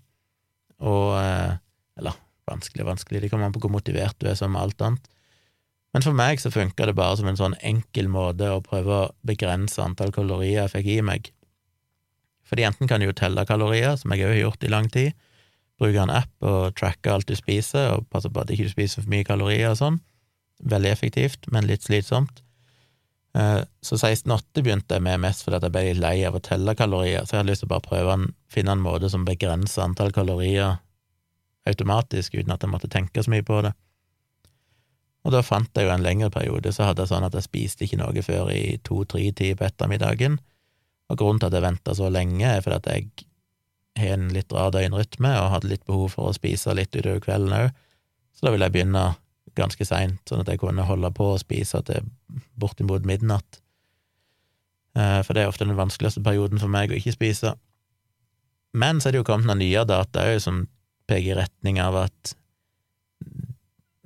Og 0.84 1.12
eh, 1.20 1.58
Eller 1.96 2.16
vanskelig 2.46 2.84
og 2.84 2.90
vanskelig, 2.92 3.20
det 3.22 3.30
kommer 3.32 3.48
an 3.48 3.54
på 3.54 3.62
hvor 3.64 3.72
motivert 3.72 4.18
du 4.20 4.28
er 4.30 4.36
som 4.38 4.56
alt 4.60 4.82
annet. 4.84 5.06
Men 5.96 6.04
for 6.04 6.16
meg 6.16 6.42
så 6.42 6.52
funka 6.52 6.86
det 6.86 6.92
bare 6.98 7.16
som 7.16 7.28
en 7.30 7.38
sånn 7.38 7.56
enkel 7.64 8.10
måte 8.12 8.50
å 8.52 8.60
prøve 8.60 8.92
å 8.92 9.12
begrense 9.26 9.80
antall 9.80 10.12
kalorier 10.12 10.66
jeg 10.66 10.72
fikk 10.74 10.90
i 10.92 10.98
meg. 11.08 11.30
Fordi 12.46 12.66
enten 12.68 12.90
kan 12.90 13.00
du 13.00 13.08
jo 13.08 13.16
telle 13.16 13.46
kalorier, 13.48 13.96
som 13.98 14.12
jeg 14.12 14.26
òg 14.26 14.34
har 14.34 14.42
gjort 14.42 14.66
i 14.66 14.70
lang 14.70 14.90
tid, 14.92 15.16
bruke 15.80 16.02
en 16.02 16.12
app 16.12 16.46
og 16.46 16.74
tracke 16.78 17.12
alt 17.12 17.28
du 17.28 17.36
spiser, 17.36 17.92
og 17.94 18.08
passe 18.12 18.30
på 18.32 18.42
at 18.42 18.48
du 18.48 18.56
ikke 18.56 18.72
spiser 18.72 19.02
for 19.02 19.12
mye 19.12 19.26
kalorier 19.28 19.70
og 19.72 19.80
sånn. 19.80 20.00
Veldig 20.64 20.90
effektivt, 20.90 21.48
men 21.52 21.68
litt 21.68 21.84
slitsomt. 21.84 22.42
Eh, 23.36 23.62
så 23.84 23.98
16,8 23.98 24.62
begynte 24.64 24.96
jeg 24.96 25.04
med 25.04 25.20
mest 25.20 25.44
fordi 25.44 25.60
jeg 25.66 25.74
ble 25.74 25.82
litt 25.90 26.00
lei 26.00 26.16
av 26.24 26.38
å 26.38 26.44
telle 26.44 26.72
kalorier, 26.78 27.26
så 27.26 27.36
jeg 27.36 27.42
hadde 27.42 27.52
lyst 27.52 27.64
til 27.64 27.68
å 27.68 27.74
bare 27.74 27.84
prøve 27.84 28.14
å 28.14 28.28
finne 28.52 28.72
en 28.72 28.84
måte 28.84 29.10
som 29.12 29.26
begrenser 29.28 29.84
antall 29.84 30.14
kalorier 30.16 30.78
automatisk, 31.66 32.38
uten 32.38 32.54
at 32.54 32.62
jeg 32.62 32.72
måtte 32.72 32.88
tenke 32.88 33.24
så 33.24 33.32
mye 33.32 33.44
på 33.44 33.60
det. 33.66 33.74
Og 35.26 35.34
da 35.34 35.42
fant 35.42 35.68
jeg 35.74 35.88
jo 35.88 35.92
en 35.92 36.04
lengre 36.04 36.30
periode, 36.30 36.70
så 36.72 36.86
hadde 36.86 37.02
jeg 37.02 37.10
sånn 37.10 37.26
at 37.26 37.34
jeg 37.34 37.48
spiste 37.48 37.84
ikke 37.84 37.98
noe 37.98 38.22
før 38.22 38.52
i 38.54 38.78
to-tre-tid 38.86 39.58
på 39.58 39.66
ettermiddagen, 39.66 40.38
og 41.10 41.18
grunnen 41.18 41.42
til 41.42 41.50
at 41.50 41.58
jeg 41.58 41.66
venta 41.66 41.94
så 41.98 42.08
lenge, 42.10 42.46
er 42.46 42.62
fordi 42.62 42.78
at 42.78 42.88
jeg 42.94 43.25
har 43.96 44.16
en 44.16 44.28
litt 44.34 44.52
rar 44.52 44.72
døgnrytme 44.74 45.32
og 45.40 45.52
hadde 45.54 45.70
litt 45.72 45.84
behov 45.88 46.14
for 46.14 46.30
å 46.30 46.36
spise 46.36 46.74
litt 46.76 46.94
utover 46.96 47.22
kvelden 47.24 47.54
òg, 47.56 47.70
så 48.36 48.46
da 48.46 48.52
ville 48.52 48.68
jeg 48.68 48.76
begynne 48.76 49.04
ganske 49.56 49.86
seint, 49.88 50.20
sånn 50.28 50.42
at 50.42 50.50
jeg 50.52 50.60
kunne 50.60 50.84
holde 50.84 51.10
på 51.16 51.30
å 51.32 51.40
spise 51.40 51.80
til 51.88 52.10
bortimot 52.60 53.06
midnatt. 53.08 53.60
Eh, 54.96 55.20
for 55.24 55.32
det 55.32 55.44
er 55.44 55.52
ofte 55.52 55.64
den 55.64 55.78
vanskeligste 55.78 56.24
perioden 56.24 56.60
for 56.60 56.72
meg 56.72 56.92
å 56.92 56.98
ikke 56.98 57.14
spise. 57.16 57.54
Men 58.76 59.00
så 59.00 59.08
er 59.08 59.16
det 59.16 59.22
jo 59.22 59.28
kommet 59.28 59.48
noen 59.48 59.62
nye 59.64 59.84
data 59.88 60.26
òg 60.28 60.42
som 60.44 60.66
peker 61.08 61.32
i 61.32 61.38
retning 61.38 61.80
av 61.80 61.96
at 62.02 62.34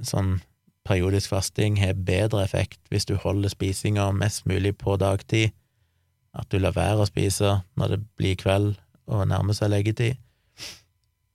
sånn 0.07 0.39
periodisk 0.87 1.33
fasting 1.33 1.79
har 1.81 1.99
bedre 2.07 2.45
effekt 2.45 2.81
hvis 2.91 3.07
du 3.09 3.17
holder 3.21 3.53
spisinga 3.53 4.09
mest 4.17 4.47
mulig 4.49 4.77
på 4.81 4.97
dagtid, 5.01 5.53
at 6.35 6.47
du 6.51 6.61
lar 6.61 6.77
være 6.77 7.03
å 7.03 7.09
spise 7.09 7.61
når 7.79 7.97
det 7.97 8.01
blir 8.19 8.39
kveld 8.39 8.79
og 9.11 9.27
nærmer 9.31 9.57
seg 9.57 9.73
leggetid, 9.73 10.19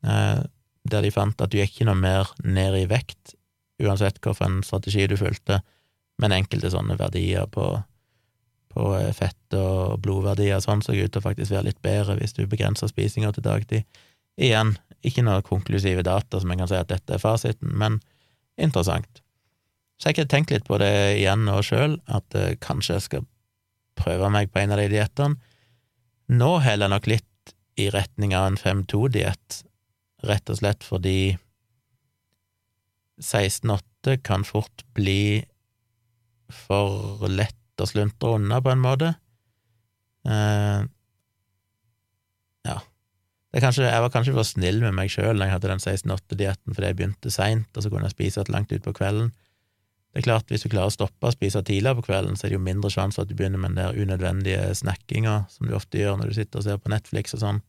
eh, 0.06 0.44
der 0.86 1.06
de 1.06 1.12
fant 1.14 1.42
at 1.42 1.52
du 1.52 1.58
gikk 1.60 1.76
ikke 1.76 1.90
noe 1.90 2.00
mer 2.00 2.32
ned 2.44 2.78
i 2.80 2.86
vekt, 2.90 3.36
uansett 3.84 4.22
hvilken 4.24 4.62
strategi 4.64 5.08
du 5.12 5.18
fulgte, 5.20 5.60
men 6.22 6.36
enkelte 6.36 6.72
sånne 6.72 6.96
verdier 7.00 7.50
på, 7.52 7.68
på 8.72 8.88
eh, 9.00 9.12
fett 9.16 9.58
og 9.60 10.00
blodverdier 10.06 10.64
sånn 10.64 10.84
så 10.86 10.96
ut 10.96 11.12
til 11.12 11.20
å 11.22 11.26
faktisk 11.26 11.52
være 11.52 11.70
litt 11.72 11.82
bedre 11.84 12.18
hvis 12.20 12.38
du 12.38 12.46
begrenser 12.48 12.92
spisinga 12.92 13.34
til 13.36 13.46
dagtid. 13.48 14.02
Igjen, 14.40 14.76
ikke 15.06 15.24
noe 15.26 15.44
konklusive 15.46 16.04
data 16.06 16.40
som 16.42 16.52
jeg 16.52 16.62
kan 16.62 16.72
si 16.72 16.80
at 16.80 16.92
dette 16.92 17.16
er 17.18 17.22
fasiten, 17.22 17.72
men 17.76 18.00
interessant. 18.60 19.22
Så 20.00 20.12
jeg 20.12 20.24
har 20.24 20.32
tenkt 20.32 20.52
litt 20.52 20.68
på 20.68 20.80
det 20.82 20.92
igjen 21.22 21.46
nå 21.48 21.62
sjøl, 21.64 22.00
at 22.12 22.36
uh, 22.36 22.52
kanskje 22.60 22.98
jeg 22.98 23.06
skal 23.06 23.28
prøve 23.96 24.28
meg 24.34 24.52
på 24.52 24.60
en 24.60 24.74
av 24.76 24.82
de 24.82 24.90
diettene. 24.92 25.40
Nå 26.36 26.58
heller 26.66 26.90
jeg 26.90 26.96
nok 26.96 27.08
litt 27.12 27.30
i 27.76 27.90
retning 27.94 28.36
av 28.38 28.48
en 28.50 28.60
5-2-diett, 28.60 29.62
rett 30.26 30.52
og 30.52 30.60
slett 30.60 30.86
fordi 30.88 31.36
16-8 33.22 34.18
kan 34.26 34.44
fort 34.48 34.84
bli 34.96 35.44
for 36.52 37.26
lett 37.32 37.82
å 37.82 37.88
sluntre 37.90 38.36
unna, 38.38 38.62
på 38.64 38.72
en 38.72 38.84
måte. 38.84 39.14
Uh, 40.26 40.86
ja. 42.66 42.80
Kanskje, 43.56 43.88
jeg 43.88 44.04
var 44.04 44.12
kanskje 44.12 44.36
for 44.36 44.48
snill 44.48 44.82
med 44.84 44.96
meg 44.98 45.12
sjøl 45.14 45.36
når 45.38 45.48
jeg 45.48 45.56
hadde 45.56 45.72
den 45.72 45.84
16-8-dietten 45.84 46.76
fordi 46.76 46.90
jeg 46.90 47.00
begynte 47.00 47.32
seint, 47.34 47.70
og 47.76 47.84
så 47.84 47.92
kunne 47.92 48.10
jeg 48.10 48.18
spise 48.18 48.46
langt 48.52 48.74
utpå 48.76 48.96
kvelden. 48.98 49.32
Det 50.16 50.22
er 50.22 50.30
klart, 50.30 50.48
hvis 50.48 50.64
du 50.64 50.70
klarer 50.72 50.88
å 50.88 50.96
stoppe 50.96 51.28
å 51.28 51.34
spise 51.34 51.60
tidligere 51.60 52.00
på 52.00 52.06
kvelden, 52.08 52.38
så 52.40 52.46
er 52.46 52.54
det 52.54 52.56
jo 52.56 52.64
mindre 52.64 52.88
sjanse 52.88 53.20
at 53.20 53.28
du 53.28 53.34
begynner 53.36 53.60
med 53.60 53.74
den 53.74 53.82
der 53.82 53.98
unødvendige 54.00 54.70
snackinga 54.80 55.34
som 55.52 55.68
du 55.68 55.74
ofte 55.76 56.00
gjør 56.00 56.22
når 56.22 56.30
du 56.32 56.38
sitter 56.38 56.62
og 56.62 56.64
ser 56.64 56.78
på 56.80 56.92
Netflix 56.94 57.36
og 57.36 57.42
sånn. 57.42 57.60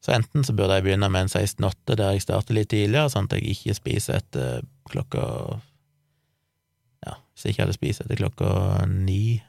Så 0.00 0.14
enten 0.16 0.46
så 0.46 0.54
burde 0.56 0.78
jeg 0.78 0.86
begynne 0.86 1.10
med 1.12 1.26
en 1.26 1.28
16-8 1.28 1.98
der 2.00 2.14
jeg 2.14 2.24
starter 2.24 2.56
litt 2.56 2.70
tidligere, 2.72 3.10
sånn 3.12 3.28
at 3.28 3.36
jeg 3.36 3.44
ikke 3.52 3.74
spiser 3.76 4.22
etter 4.22 4.64
klokka 4.88 5.26
Ja, 7.04 7.18
hvis 7.34 7.44
jeg 7.44 7.52
ikke 7.52 7.66
hadde 7.66 7.76
spist 7.76 8.04
etter 8.06 8.22
klokka 8.22 8.48
ni, 8.88 9.42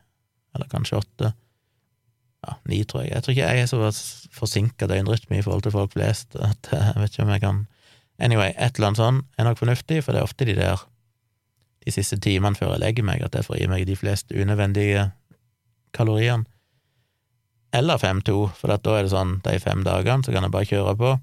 eller 0.51 0.67
kanskje 0.73 0.99
åtte 0.99 1.31
Ja, 1.31 2.57
ni, 2.67 2.81
tror 2.83 3.05
jeg. 3.05 3.13
Jeg 3.13 3.23
tror 3.23 3.37
ikke 3.37 3.47
jeg 3.47 3.63
er 3.63 3.71
så 3.71 4.35
forsinka 4.35 4.91
døgnrytme 4.91 5.39
i 5.39 5.47
forhold 5.47 5.63
til 5.63 5.77
folk 5.79 5.95
flest 5.95 6.35
at 6.35 6.73
jeg 6.75 6.99
vet 6.99 7.15
ikke 7.15 7.29
om 7.29 7.33
jeg 7.37 7.45
kan 7.47 7.63
Anyway, 8.19 8.51
et 8.57 8.75
eller 8.75 8.91
annet 8.91 8.99
sånt 8.99 9.25
er 9.37 9.45
nok 9.45 9.59
fornuftig, 9.63 10.03
for 10.03 10.11
det 10.11 10.19
er 10.19 10.27
ofte 10.27 10.45
de 10.49 10.59
der 10.59 10.83
de 11.87 11.93
siste 11.95 12.19
timene 12.23 12.57
før 12.57 12.75
jeg 12.75 12.83
legger 12.83 13.07
meg, 13.07 13.23
at 13.23 13.35
jeg 13.37 13.47
får 13.47 13.61
i 13.61 13.71
meg 13.71 13.87
de 13.87 13.95
fleste 13.95 14.35
unødvendige 14.35 15.07
kaloriene. 15.95 16.45
Eller 17.75 17.99
5-2, 17.99 18.35
for 18.55 18.71
da 18.71 18.93
er 18.95 19.05
det 19.05 19.11
sånn 19.11 19.37
de 19.45 19.57
fem 19.63 19.83
dagene 19.85 20.23
så 20.23 20.33
kan 20.33 20.45
jeg 20.45 20.53
bare 20.53 20.69
kjøre 20.69 20.95
på. 20.99 21.13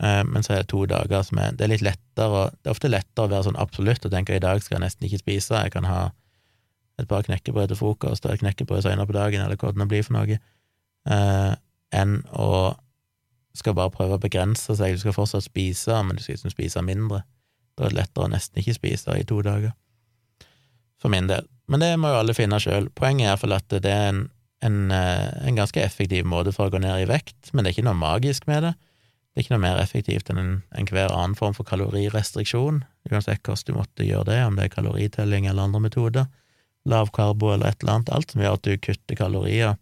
Eh, 0.00 0.22
men 0.28 0.44
så 0.44 0.54
er 0.54 0.62
det 0.62 0.70
to 0.72 0.82
dager 0.88 1.22
som 1.24 1.38
er 1.40 1.54
Det 1.56 1.64
er 1.64 1.70
litt 1.72 1.84
lettere 1.86 2.50
Det 2.52 2.68
er 2.68 2.74
ofte 2.74 2.90
lettere 2.90 3.24
å 3.24 3.30
være 3.32 3.46
sånn 3.46 3.56
absolutt 3.56 4.04
og 4.04 4.12
tenke 4.12 4.34
i 4.36 4.42
dag 4.44 4.60
skal 4.60 4.76
jeg 4.76 4.82
nesten 4.82 5.06
ikke 5.08 5.22
spise, 5.22 5.62
jeg 5.64 5.72
kan 5.72 5.88
ha 5.88 6.00
et 7.00 7.08
par 7.08 7.24
knekkebrød 7.24 7.72
til 7.72 7.78
frokost 7.80 8.26
og 8.28 8.34
et 8.34 8.42
knekkebrød 8.42 8.84
senere 8.84 9.08
på 9.08 9.16
dagen, 9.16 9.42
eller 9.44 9.56
hva 9.60 9.72
det 9.72 9.80
nå 9.80 9.86
blir 9.88 10.04
for 10.04 10.16
noe, 10.16 10.38
eh, 11.12 11.54
enn 11.96 12.18
å 12.32 12.50
skal 13.56 13.76
bare 13.76 13.92
prøve 13.92 14.16
å 14.16 14.20
begrense 14.20 14.76
seg. 14.76 14.96
Du 14.96 15.02
skal 15.02 15.16
fortsatt 15.16 15.44
spise, 15.44 15.96
men 16.04 16.16
du 16.16 16.22
skal 16.22 16.36
liksom 16.36 16.52
spise 16.52 16.82
mindre. 16.84 17.22
Da 17.76 17.84
er 17.84 17.92
det 17.92 18.00
lettere 18.00 18.26
å 18.26 18.32
nesten 18.32 18.62
ikke 18.62 18.76
spise 18.78 19.18
i 19.18 19.26
to 19.28 19.42
dager, 19.44 19.74
for 21.00 21.12
min 21.12 21.28
del. 21.28 21.44
Men 21.68 21.82
det 21.82 21.92
må 22.00 22.12
jo 22.12 22.20
alle 22.22 22.34
finne 22.36 22.58
sjøl. 22.62 22.88
Poenget 22.96 23.26
er 23.26 23.32
iallfall 23.34 23.56
at 23.58 23.68
det 23.84 23.92
er 23.92 24.10
en, 24.12 24.22
en, 24.64 24.78
eh, 24.94 25.28
en, 25.48 25.58
ganske 25.58 25.82
effektiv 25.82 26.26
måte 26.28 26.54
for 26.54 26.68
å 26.68 26.72
gå 26.72 26.80
ned 26.82 27.02
i 27.02 27.08
vekt, 27.10 27.50
men 27.52 27.64
det 27.64 27.72
er 27.72 27.76
ikke 27.76 27.88
noe 27.88 27.98
magisk 27.98 28.46
med 28.48 28.64
det. 28.64 28.74
Det 29.36 29.42
er 29.42 29.44
ikke 29.44 29.56
noe 29.56 29.64
mer 29.66 29.82
effektivt 29.82 30.30
enn 30.32 30.38
enhver 30.78 31.10
en 31.10 31.18
annen 31.18 31.36
form 31.36 31.56
for 31.56 31.68
kalorirestriksjon, 31.68 32.80
uansett 33.10 33.42
hvordan 33.44 33.66
du 33.68 33.76
måtte 33.76 34.06
gjøre 34.06 34.30
det, 34.30 34.38
om 34.46 34.56
det 34.56 34.68
er 34.68 34.72
kaloritelling 34.72 35.48
eller 35.50 35.68
andre 35.68 35.82
metoder, 35.84 36.30
lav 36.88 37.10
karbo 37.12 37.50
eller 37.52 37.74
et 37.74 37.82
eller 37.82 37.98
annet, 37.98 38.14
alt 38.16 38.32
som 38.32 38.40
gjør 38.40 38.56
at 38.56 38.64
du 38.64 38.78
kutter 38.80 39.18
kalorier, 39.18 39.76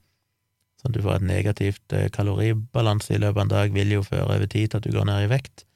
sånn 0.80 0.90
at 0.90 0.96
du 0.96 1.04
får 1.04 1.20
et 1.20 1.28
negativt 1.28 1.94
eh, 1.94 2.08
kaloribalanse 2.10 3.14
i 3.14 3.20
løpet 3.20 3.38
av 3.38 3.44
en 3.44 3.54
dag, 3.54 3.76
vil 3.76 3.94
jo 3.94 4.02
føre 4.08 4.26
over 4.26 4.50
tid 4.50 4.72
til 4.72 4.80
at 4.80 4.88
du 4.88 4.96
går 4.96 5.06
ned 5.12 5.28
i 5.28 5.30
vekt. 5.36 5.68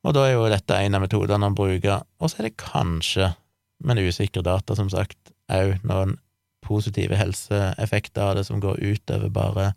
Og 0.00 0.16
da 0.16 0.24
er 0.24 0.34
jo 0.34 0.48
dette 0.48 0.78
en 0.80 0.96
av 0.96 1.04
metodene 1.04 1.44
han 1.44 1.56
bruker, 1.56 2.06
og 2.20 2.30
så 2.30 2.40
er 2.40 2.48
det 2.48 2.60
kanskje, 2.60 3.34
men 3.84 4.00
usikre 4.00 4.44
data, 4.44 4.76
som 4.76 4.88
sagt, 4.92 5.32
òg 5.52 5.82
noen 5.84 6.16
positive 6.64 7.16
helseeffekter 7.18 8.22
av 8.22 8.34
det 8.38 8.46
som 8.48 8.60
går 8.62 8.80
utover 8.80 9.32
bare 9.34 9.72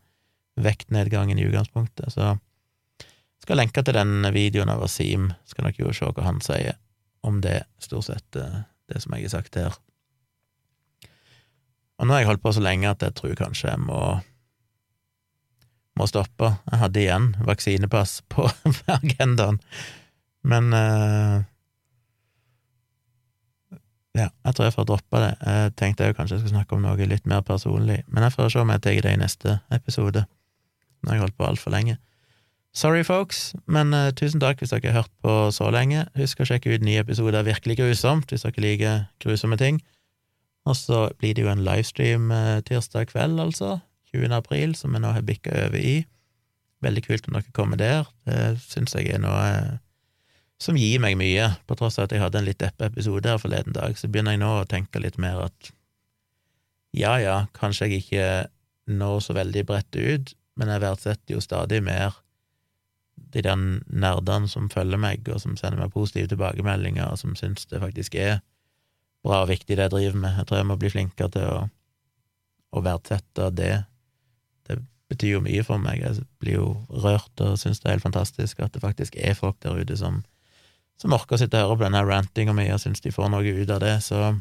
vektnedgangen 0.60 1.40
i 1.40 1.48
utgangspunktet. 1.48 2.14
Så 2.14 2.36
skal 3.44 3.60
lenke 3.60 3.84
til 3.84 3.98
den 3.98 4.28
videoen 4.36 4.72
av 4.72 4.84
Wasim, 4.84 5.32
skal 5.50 5.68
dere 5.68 5.88
jo 5.88 5.96
se 5.96 6.08
hva 6.08 6.28
han 6.28 6.44
sier 6.44 6.78
om 7.24 7.40
det, 7.44 7.64
stort 7.84 8.08
sett 8.08 8.38
eh, 8.40 8.62
det 8.92 9.02
som 9.04 9.16
jeg 9.16 9.28
har 9.28 9.34
sagt 9.34 9.58
her. 9.60 9.76
Og 12.00 12.08
nå 12.08 12.16
har 12.16 12.24
jeg 12.24 12.30
holdt 12.32 12.44
på 12.44 12.54
så 12.56 12.64
lenge 12.64 12.92
at 12.92 13.04
jeg 13.04 13.16
tror 13.16 13.36
kanskje 13.40 13.74
jeg 13.74 13.84
må 13.84 14.04
må 15.94 16.08
stoppe. 16.10 16.56
Jeg 16.72 16.80
hadde 16.82 17.02
igjen 17.04 17.28
vaksinepass 17.46 18.24
på 18.34 18.48
agendaen 18.98 19.60
men 20.44 20.70
uh, 20.76 21.42
ja, 24.14 24.28
jeg 24.30 24.54
tror 24.56 24.68
jeg 24.68 24.76
får 24.76 24.88
droppe 24.88 25.22
det. 25.24 25.34
Jeg 25.42 25.76
tenkte 25.80 26.06
jeg 26.06 26.16
kanskje 26.18 26.38
jeg 26.38 26.44
skulle 26.44 26.58
snakke 26.60 26.78
om 26.78 26.84
noe 26.86 27.10
litt 27.10 27.26
mer 27.30 27.42
personlig, 27.46 28.04
men 28.08 28.26
jeg 28.26 28.36
får 28.36 28.52
se 28.54 28.62
om 28.62 28.74
jeg 28.74 28.84
tar 28.86 29.00
det 29.06 29.14
i 29.16 29.22
neste 29.22 29.60
episode. 29.74 30.26
Nå 31.02 31.10
har 31.10 31.18
jeg 31.18 31.24
holdt 31.26 31.40
på 31.40 31.48
altfor 31.48 31.74
lenge. 31.74 31.98
Sorry, 32.74 33.04
folks, 33.06 33.52
men 33.70 33.94
uh, 33.94 34.12
tusen 34.18 34.42
takk 34.42 34.62
hvis 34.62 34.74
dere 34.74 34.90
har 34.90 35.04
hørt 35.04 35.14
på 35.22 35.34
så 35.54 35.70
lenge. 35.74 36.08
Husk 36.18 36.42
å 36.42 36.48
sjekke 36.50 36.74
ut 36.74 36.86
nye 36.86 37.04
episoder 37.04 37.46
Virkelig 37.46 37.78
grusomt, 37.78 38.30
hvis 38.30 38.46
dere 38.46 38.64
liker 38.66 39.04
grusomme 39.22 39.58
ting. 39.62 39.82
Og 40.66 40.78
så 40.80 41.06
blir 41.20 41.36
det 41.36 41.44
jo 41.44 41.52
en 41.52 41.62
livestream 41.66 42.32
uh, 42.34 42.62
tirsdag 42.66 43.12
kveld, 43.12 43.42
altså, 43.42 43.78
20. 44.14 44.34
april, 44.34 44.74
som 44.78 44.94
vi 44.94 45.02
nå 45.02 45.14
har 45.14 45.26
bikka 45.26 45.54
over 45.68 45.78
i. 45.82 46.00
Veldig 46.86 47.06
kult 47.06 47.30
om 47.30 47.38
dere 47.38 47.56
kommer 47.56 47.82
der. 47.82 48.10
Det 48.26 48.58
syns 48.66 48.94
jeg 48.98 49.10
er 49.14 49.22
noe 49.22 49.80
som 50.62 50.78
gir 50.80 51.02
meg 51.04 51.18
mye. 51.20 51.50
På 51.68 51.78
tross 51.80 52.00
av 52.00 52.08
at 52.08 52.16
jeg 52.16 52.24
hadde 52.24 52.42
en 52.42 52.48
litt 52.48 52.62
deppe-episode 52.62 53.30
her 53.30 53.42
forleden 53.42 53.76
dag, 53.76 53.98
så 53.98 54.10
begynner 54.10 54.36
jeg 54.36 54.44
nå 54.44 54.52
å 54.60 54.68
tenke 54.70 55.02
litt 55.02 55.20
mer 55.22 55.46
at 55.48 55.72
ja, 56.94 57.16
ja, 57.18 57.38
kanskje 57.58 57.90
jeg 57.90 58.04
ikke 58.04 58.26
når 58.94 59.22
så 59.26 59.34
veldig 59.34 59.64
bredt 59.66 59.96
ut, 59.98 60.34
men 60.60 60.70
jeg 60.70 60.84
verdsetter 60.84 61.34
jo 61.34 61.42
stadig 61.42 61.80
mer 61.86 62.20
de 63.34 63.42
der 63.42 63.58
nerdene 63.58 64.50
som 64.50 64.70
følger 64.70 65.00
meg, 65.02 65.26
og 65.34 65.42
som 65.42 65.56
sender 65.58 65.82
meg 65.82 65.94
positive 65.94 66.30
tilbakemeldinger, 66.30 67.10
og 67.10 67.18
som 67.22 67.34
syns 67.38 67.66
det 67.70 67.82
faktisk 67.82 68.18
er 68.20 68.42
bra 69.26 69.42
og 69.44 69.50
viktig 69.50 69.78
det 69.78 69.88
jeg 69.88 69.94
driver 69.94 70.20
med. 70.20 70.38
Jeg 70.38 70.50
tror 70.50 70.60
jeg 70.60 70.70
må 70.70 70.78
bli 70.78 70.92
flinkere 70.94 71.34
til 71.34 71.48
å, 71.48 71.64
å 72.74 72.84
verdsette 72.86 73.50
det. 73.58 73.74
Det 74.68 74.78
betyr 75.10 75.38
jo 75.38 75.44
mye 75.46 75.66
for 75.66 75.82
meg. 75.82 76.04
Jeg 76.04 76.28
blir 76.44 76.60
jo 76.60 76.68
rørt 76.90 77.46
og 77.46 77.58
syns 77.62 77.82
det 77.82 77.90
er 77.90 77.98
helt 77.98 78.06
fantastisk 78.06 78.62
at 78.62 78.76
det 78.76 78.84
faktisk 78.84 79.18
er 79.18 79.38
folk 79.40 79.58
der 79.64 79.80
ute 79.80 79.98
som 79.98 80.22
som 81.02 81.14
orker 81.16 81.38
å 81.38 81.42
sitte 81.42 81.62
og 81.64 81.74
høre 81.74 81.82
på 81.82 81.88
denne 81.88 82.04
rantinga 82.08 82.56
mi 82.56 82.68
og 82.74 82.82
syns 82.82 83.04
de 83.04 83.12
får 83.14 83.32
noe 83.34 83.56
ut 83.64 83.72
av 83.74 83.82
det, 83.84 83.98
så 84.06 84.34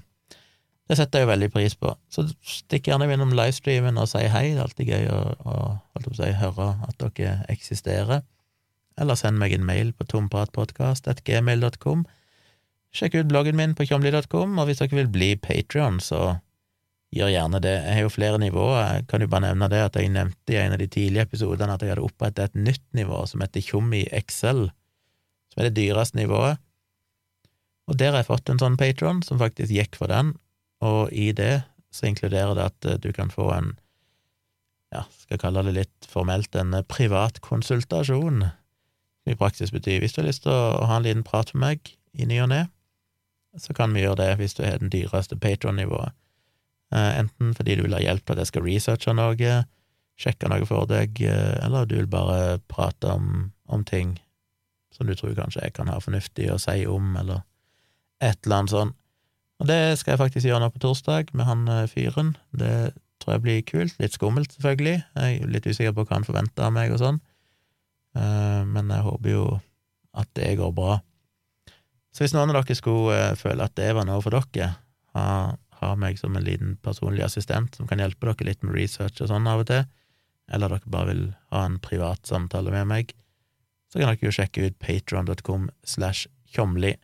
det 0.91 0.99
setter 0.99 1.23
jeg 1.23 1.27
jo 1.27 1.31
veldig 1.31 1.49
pris 1.55 1.74
på. 1.79 1.95
Så 2.12 2.27
stikk 2.45 2.91
gjerne 2.91 3.07
innom 3.09 3.35
livestreamen 3.37 4.01
og 4.03 4.11
si 4.11 4.24
hei, 4.29 4.51
det 4.51 4.59
er 4.59 4.66
alltid 4.66 4.91
gøy 4.93 5.07
å, 5.15 5.20
å, 5.41 5.55
å 5.97 6.15
si, 6.19 6.31
høre 6.37 6.69
at 6.89 6.99
dere 7.01 7.37
eksisterer. 7.53 8.24
Eller 9.01 9.16
send 9.16 9.41
meg 9.41 9.55
en 9.57 9.65
mail 9.65 9.95
på 9.97 10.05
tompratpodkast.gmail.com. 10.11 12.05
Sjekk 12.93 13.16
ut 13.23 13.31
bloggen 13.31 13.57
min 13.57 13.73
på 13.79 13.87
tjomli.com, 13.89 14.59
og 14.59 14.69
hvis 14.69 14.83
dere 14.83 14.99
vil 14.99 15.09
bli 15.15 15.31
Patrion, 15.41 15.97
så 16.03 16.35
gjør 17.12 17.33
gjerne 17.33 17.62
det. 17.65 17.73
Jeg 17.87 17.97
har 17.97 18.07
jo 18.07 18.12
flere 18.12 18.43
nivåer, 18.43 18.83
jeg 18.83 19.09
kan 19.09 19.24
jo 19.24 19.31
bare 19.33 19.47
nevne 19.47 19.70
det 19.73 19.81
at 19.87 19.97
jeg 19.97 20.12
nevnte 20.12 20.53
i 20.53 20.61
en 20.61 20.77
av 20.77 20.81
de 20.81 20.91
tidlige 20.93 21.24
episodene 21.29 21.73
at 21.73 21.85
jeg 21.85 21.95
hadde 21.95 22.05
opprettet 22.05 22.51
et 22.51 22.62
nytt 22.69 22.85
nivå 22.97 23.24
som 23.29 23.45
heter 23.45 23.65
Tjommi 23.65 24.05
XL 24.27 24.66
som 25.53 25.61
er 25.61 25.69
det 25.69 25.77
dyreste 25.77 26.16
nivået. 26.16 26.61
Og 27.91 27.99
der 27.99 28.15
har 28.15 28.23
jeg 28.23 28.31
fått 28.31 28.49
en 28.49 28.61
sånn 28.62 28.79
patron 28.81 29.20
som 29.27 29.41
faktisk 29.43 29.73
gikk 29.74 29.99
for 30.01 30.09
den, 30.12 30.33
og 30.83 31.12
i 31.12 31.31
det 31.37 31.65
så 31.93 32.09
inkluderer 32.09 32.57
det 32.57 32.69
at 32.70 32.89
eh, 32.89 33.01
du 33.03 33.12
kan 33.12 33.31
få 33.31 33.51
en, 33.53 33.74
ja, 34.95 35.05
skal 35.24 35.41
kalle 35.43 35.66
det 35.69 35.77
litt 35.77 36.09
formelt, 36.09 36.55
en 36.57 36.79
privat 36.89 37.43
konsultasjon, 37.45 38.47
som 39.23 39.35
i 39.35 39.39
praksis 39.39 39.74
betyr 39.74 40.01
hvis 40.03 40.16
du 40.16 40.23
har 40.23 40.31
lyst 40.31 40.47
til 40.47 40.55
å 40.55 40.87
ha 40.89 40.97
en 40.99 41.07
liten 41.07 41.27
prat 41.27 41.53
med 41.55 41.66
meg 41.66 41.93
i 42.16 42.29
ny 42.29 42.41
og 42.45 42.51
ne, 42.55 42.65
så 43.61 43.77
kan 43.77 43.93
vi 43.93 44.07
gjøre 44.07 44.23
det 44.23 44.31
hvis 44.41 44.57
du 44.57 44.65
har 44.65 44.81
den 44.81 44.93
dyreste 44.93 45.37
patron-nivået. 45.37 46.16
Eh, 46.97 47.12
enten 47.20 47.53
fordi 47.59 47.77
du 47.77 47.85
vil 47.85 47.99
ha 47.99 48.03
hjelp 48.03 48.24
til 48.24 48.37
at 48.37 48.45
jeg 48.47 48.53
skal 48.55 48.66
researche 48.70 49.16
noe, 49.19 49.55
sjekke 50.23 50.49
noe 50.49 50.65
for 50.69 50.89
deg, 50.89 51.20
eller 51.24 51.89
du 51.89 51.99
vil 51.99 52.09
bare 52.11 52.61
prate 52.73 53.11
om, 53.11 53.51
om 53.69 53.85
ting 53.85 54.16
som 54.93 55.09
du 55.09 55.14
tror 55.19 55.35
kanskje 55.36 55.64
jeg 55.64 55.74
kan 55.77 55.90
ha 55.93 55.98
fornuftig 56.02 56.51
å 56.52 56.60
si 56.60 56.82
om, 56.89 57.14
eller 57.20 57.43
et 58.23 58.39
eller 58.44 58.62
annet 58.62 58.74
sånn. 58.74 58.93
Og 59.62 59.69
det 59.70 59.81
skal 60.01 60.14
jeg 60.14 60.23
faktisk 60.24 60.48
gjøre 60.48 60.64
nå 60.64 60.73
på 60.74 60.82
torsdag 60.82 61.32
med 61.39 61.47
han 61.47 61.66
eh, 61.70 61.89
fyren. 61.90 62.35
Det 62.51 62.93
tror 63.23 63.36
jeg 63.36 63.44
blir 63.44 63.66
kult. 63.66 63.98
Litt 64.02 64.16
skummelt, 64.16 64.55
selvfølgelig. 64.56 64.97
Jeg 65.14 65.39
er 65.39 65.52
litt 65.55 65.69
usikker 65.69 65.94
på 65.94 66.06
hva 66.06 66.19
han 66.19 66.27
forventer 66.27 66.66
av 66.66 66.74
meg 66.74 66.94
og 66.94 66.98
sånn, 67.02 67.20
eh, 68.19 68.62
men 68.66 68.90
jeg 68.90 69.06
håper 69.06 69.35
jo 69.35 69.47
at 70.19 70.28
det 70.36 70.55
går 70.59 70.74
bra. 70.77 70.98
Så 72.12 72.24
hvis 72.24 72.35
noen 72.36 72.51
av 72.52 72.59
dere 72.60 72.77
skulle 72.77 73.16
eh, 73.16 73.36
føle 73.39 73.64
at 73.64 73.77
det 73.78 73.93
var 73.97 74.09
noe 74.09 74.20
for 74.24 74.35
dere, 74.35 74.74
ha, 75.16 75.27
ha 75.81 75.94
meg 76.01 76.19
som 76.20 76.36
en 76.36 76.47
liten 76.47 76.77
personlig 76.82 77.24
assistent 77.24 77.78
som 77.78 77.89
kan 77.89 78.02
hjelpe 78.02 78.28
dere 78.28 78.51
litt 78.51 78.66
med 78.66 78.77
research 78.77 79.23
og 79.23 79.31
sånn 79.31 79.48
av 79.48 79.62
og 79.62 79.70
til, 79.70 79.86
eller 80.52 80.74
dere 80.74 80.93
bare 80.93 81.12
vil 81.12 81.24
ha 81.55 81.64
en 81.69 81.78
privat 81.85 82.27
samtale 82.28 82.74
med 82.74 82.90
meg, 82.90 83.14
så 83.93 84.01
kan 84.01 84.09
dere 84.09 84.24
jo 84.24 84.32
sjekke 84.32 84.69
ut 84.69 84.78
patron.com 84.81 85.69
slash 85.85 86.31
tjomli. 86.48 86.94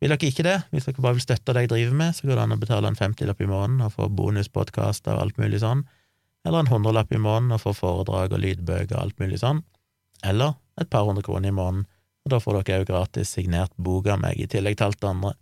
Vil 0.00 0.14
dere 0.14 0.30
ikke 0.30 0.46
det, 0.46 0.56
hvis 0.70 0.86
dere 0.86 1.02
bare 1.02 1.18
vil 1.18 1.24
støtte 1.26 1.52
det 1.56 1.66
jeg 1.66 1.72
driver 1.74 1.96
med, 1.98 2.16
så 2.16 2.28
går 2.28 2.38
det 2.38 2.44
an 2.46 2.54
å 2.54 2.60
betale 2.62 2.88
en 2.88 2.98
femtilapp 2.98 3.42
i 3.42 3.48
måneden 3.50 3.82
og 3.84 3.96
få 3.98 4.06
bonuspodkaster 4.08 5.18
og 5.18 5.26
alt 5.26 5.40
mulig 5.42 5.60
sånn, 5.64 5.82
eller 6.46 6.62
en 6.62 6.70
hundrelapp 6.70 7.12
i 7.12 7.20
måneden 7.20 7.56
og 7.56 7.64
få 7.66 7.74
foredrag 7.76 8.32
og 8.32 8.40
lydbøker 8.40 8.94
og 8.94 9.02
alt 9.02 9.20
mulig 9.20 9.42
sånn, 9.42 9.60
eller 10.24 10.54
et 10.80 10.88
par 10.92 11.04
hundre 11.08 11.26
kroner 11.26 11.50
i 11.50 11.58
måneden, 11.58 11.84
og 12.24 12.32
da 12.32 12.40
får 12.40 12.60
dere 12.62 12.84
òg 12.84 12.88
gratis 12.88 13.34
signert 13.36 13.76
bok 13.76 14.08
av 14.08 14.22
meg, 14.22 14.40
i 14.40 14.48
tillegg 14.48 14.78
til 14.78 14.88
alt 14.88 15.02
det 15.02 15.10
andre. 15.10 15.34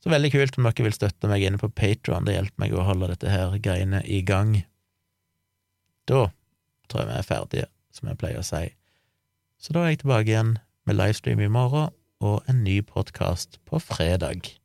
Så 0.00 0.12
veldig 0.14 0.32
kult 0.32 0.56
om 0.56 0.68
dere 0.70 0.86
vil 0.86 0.96
støtte 0.96 1.28
meg 1.28 1.44
inne 1.44 1.60
på 1.60 1.68
Patron, 1.76 2.24
det 2.24 2.38
hjelper 2.38 2.62
meg 2.62 2.72
å 2.72 2.86
holde 2.88 3.10
dette 3.12 3.32
her 3.32 3.58
greiene 3.60 4.00
i 4.08 4.22
gang. 4.24 4.62
Da 6.08 6.30
tror 6.88 7.02
jeg 7.02 7.10
vi 7.10 7.18
er 7.18 7.26
ferdige, 7.26 7.72
som 7.92 8.08
jeg 8.08 8.20
pleier 8.20 8.40
å 8.40 8.46
si. 8.46 8.64
Så 9.60 9.74
da 9.76 9.84
er 9.84 9.92
jeg 9.92 10.02
tilbake 10.02 10.32
igjen 10.32 10.54
med 10.88 10.96
livestream 10.96 11.40
i 11.44 11.50
morgen 11.52 11.92
og 12.24 12.48
en 12.48 12.64
ny 12.64 12.80
podkast 12.86 13.60
på 13.68 13.78
fredag. 13.78 14.59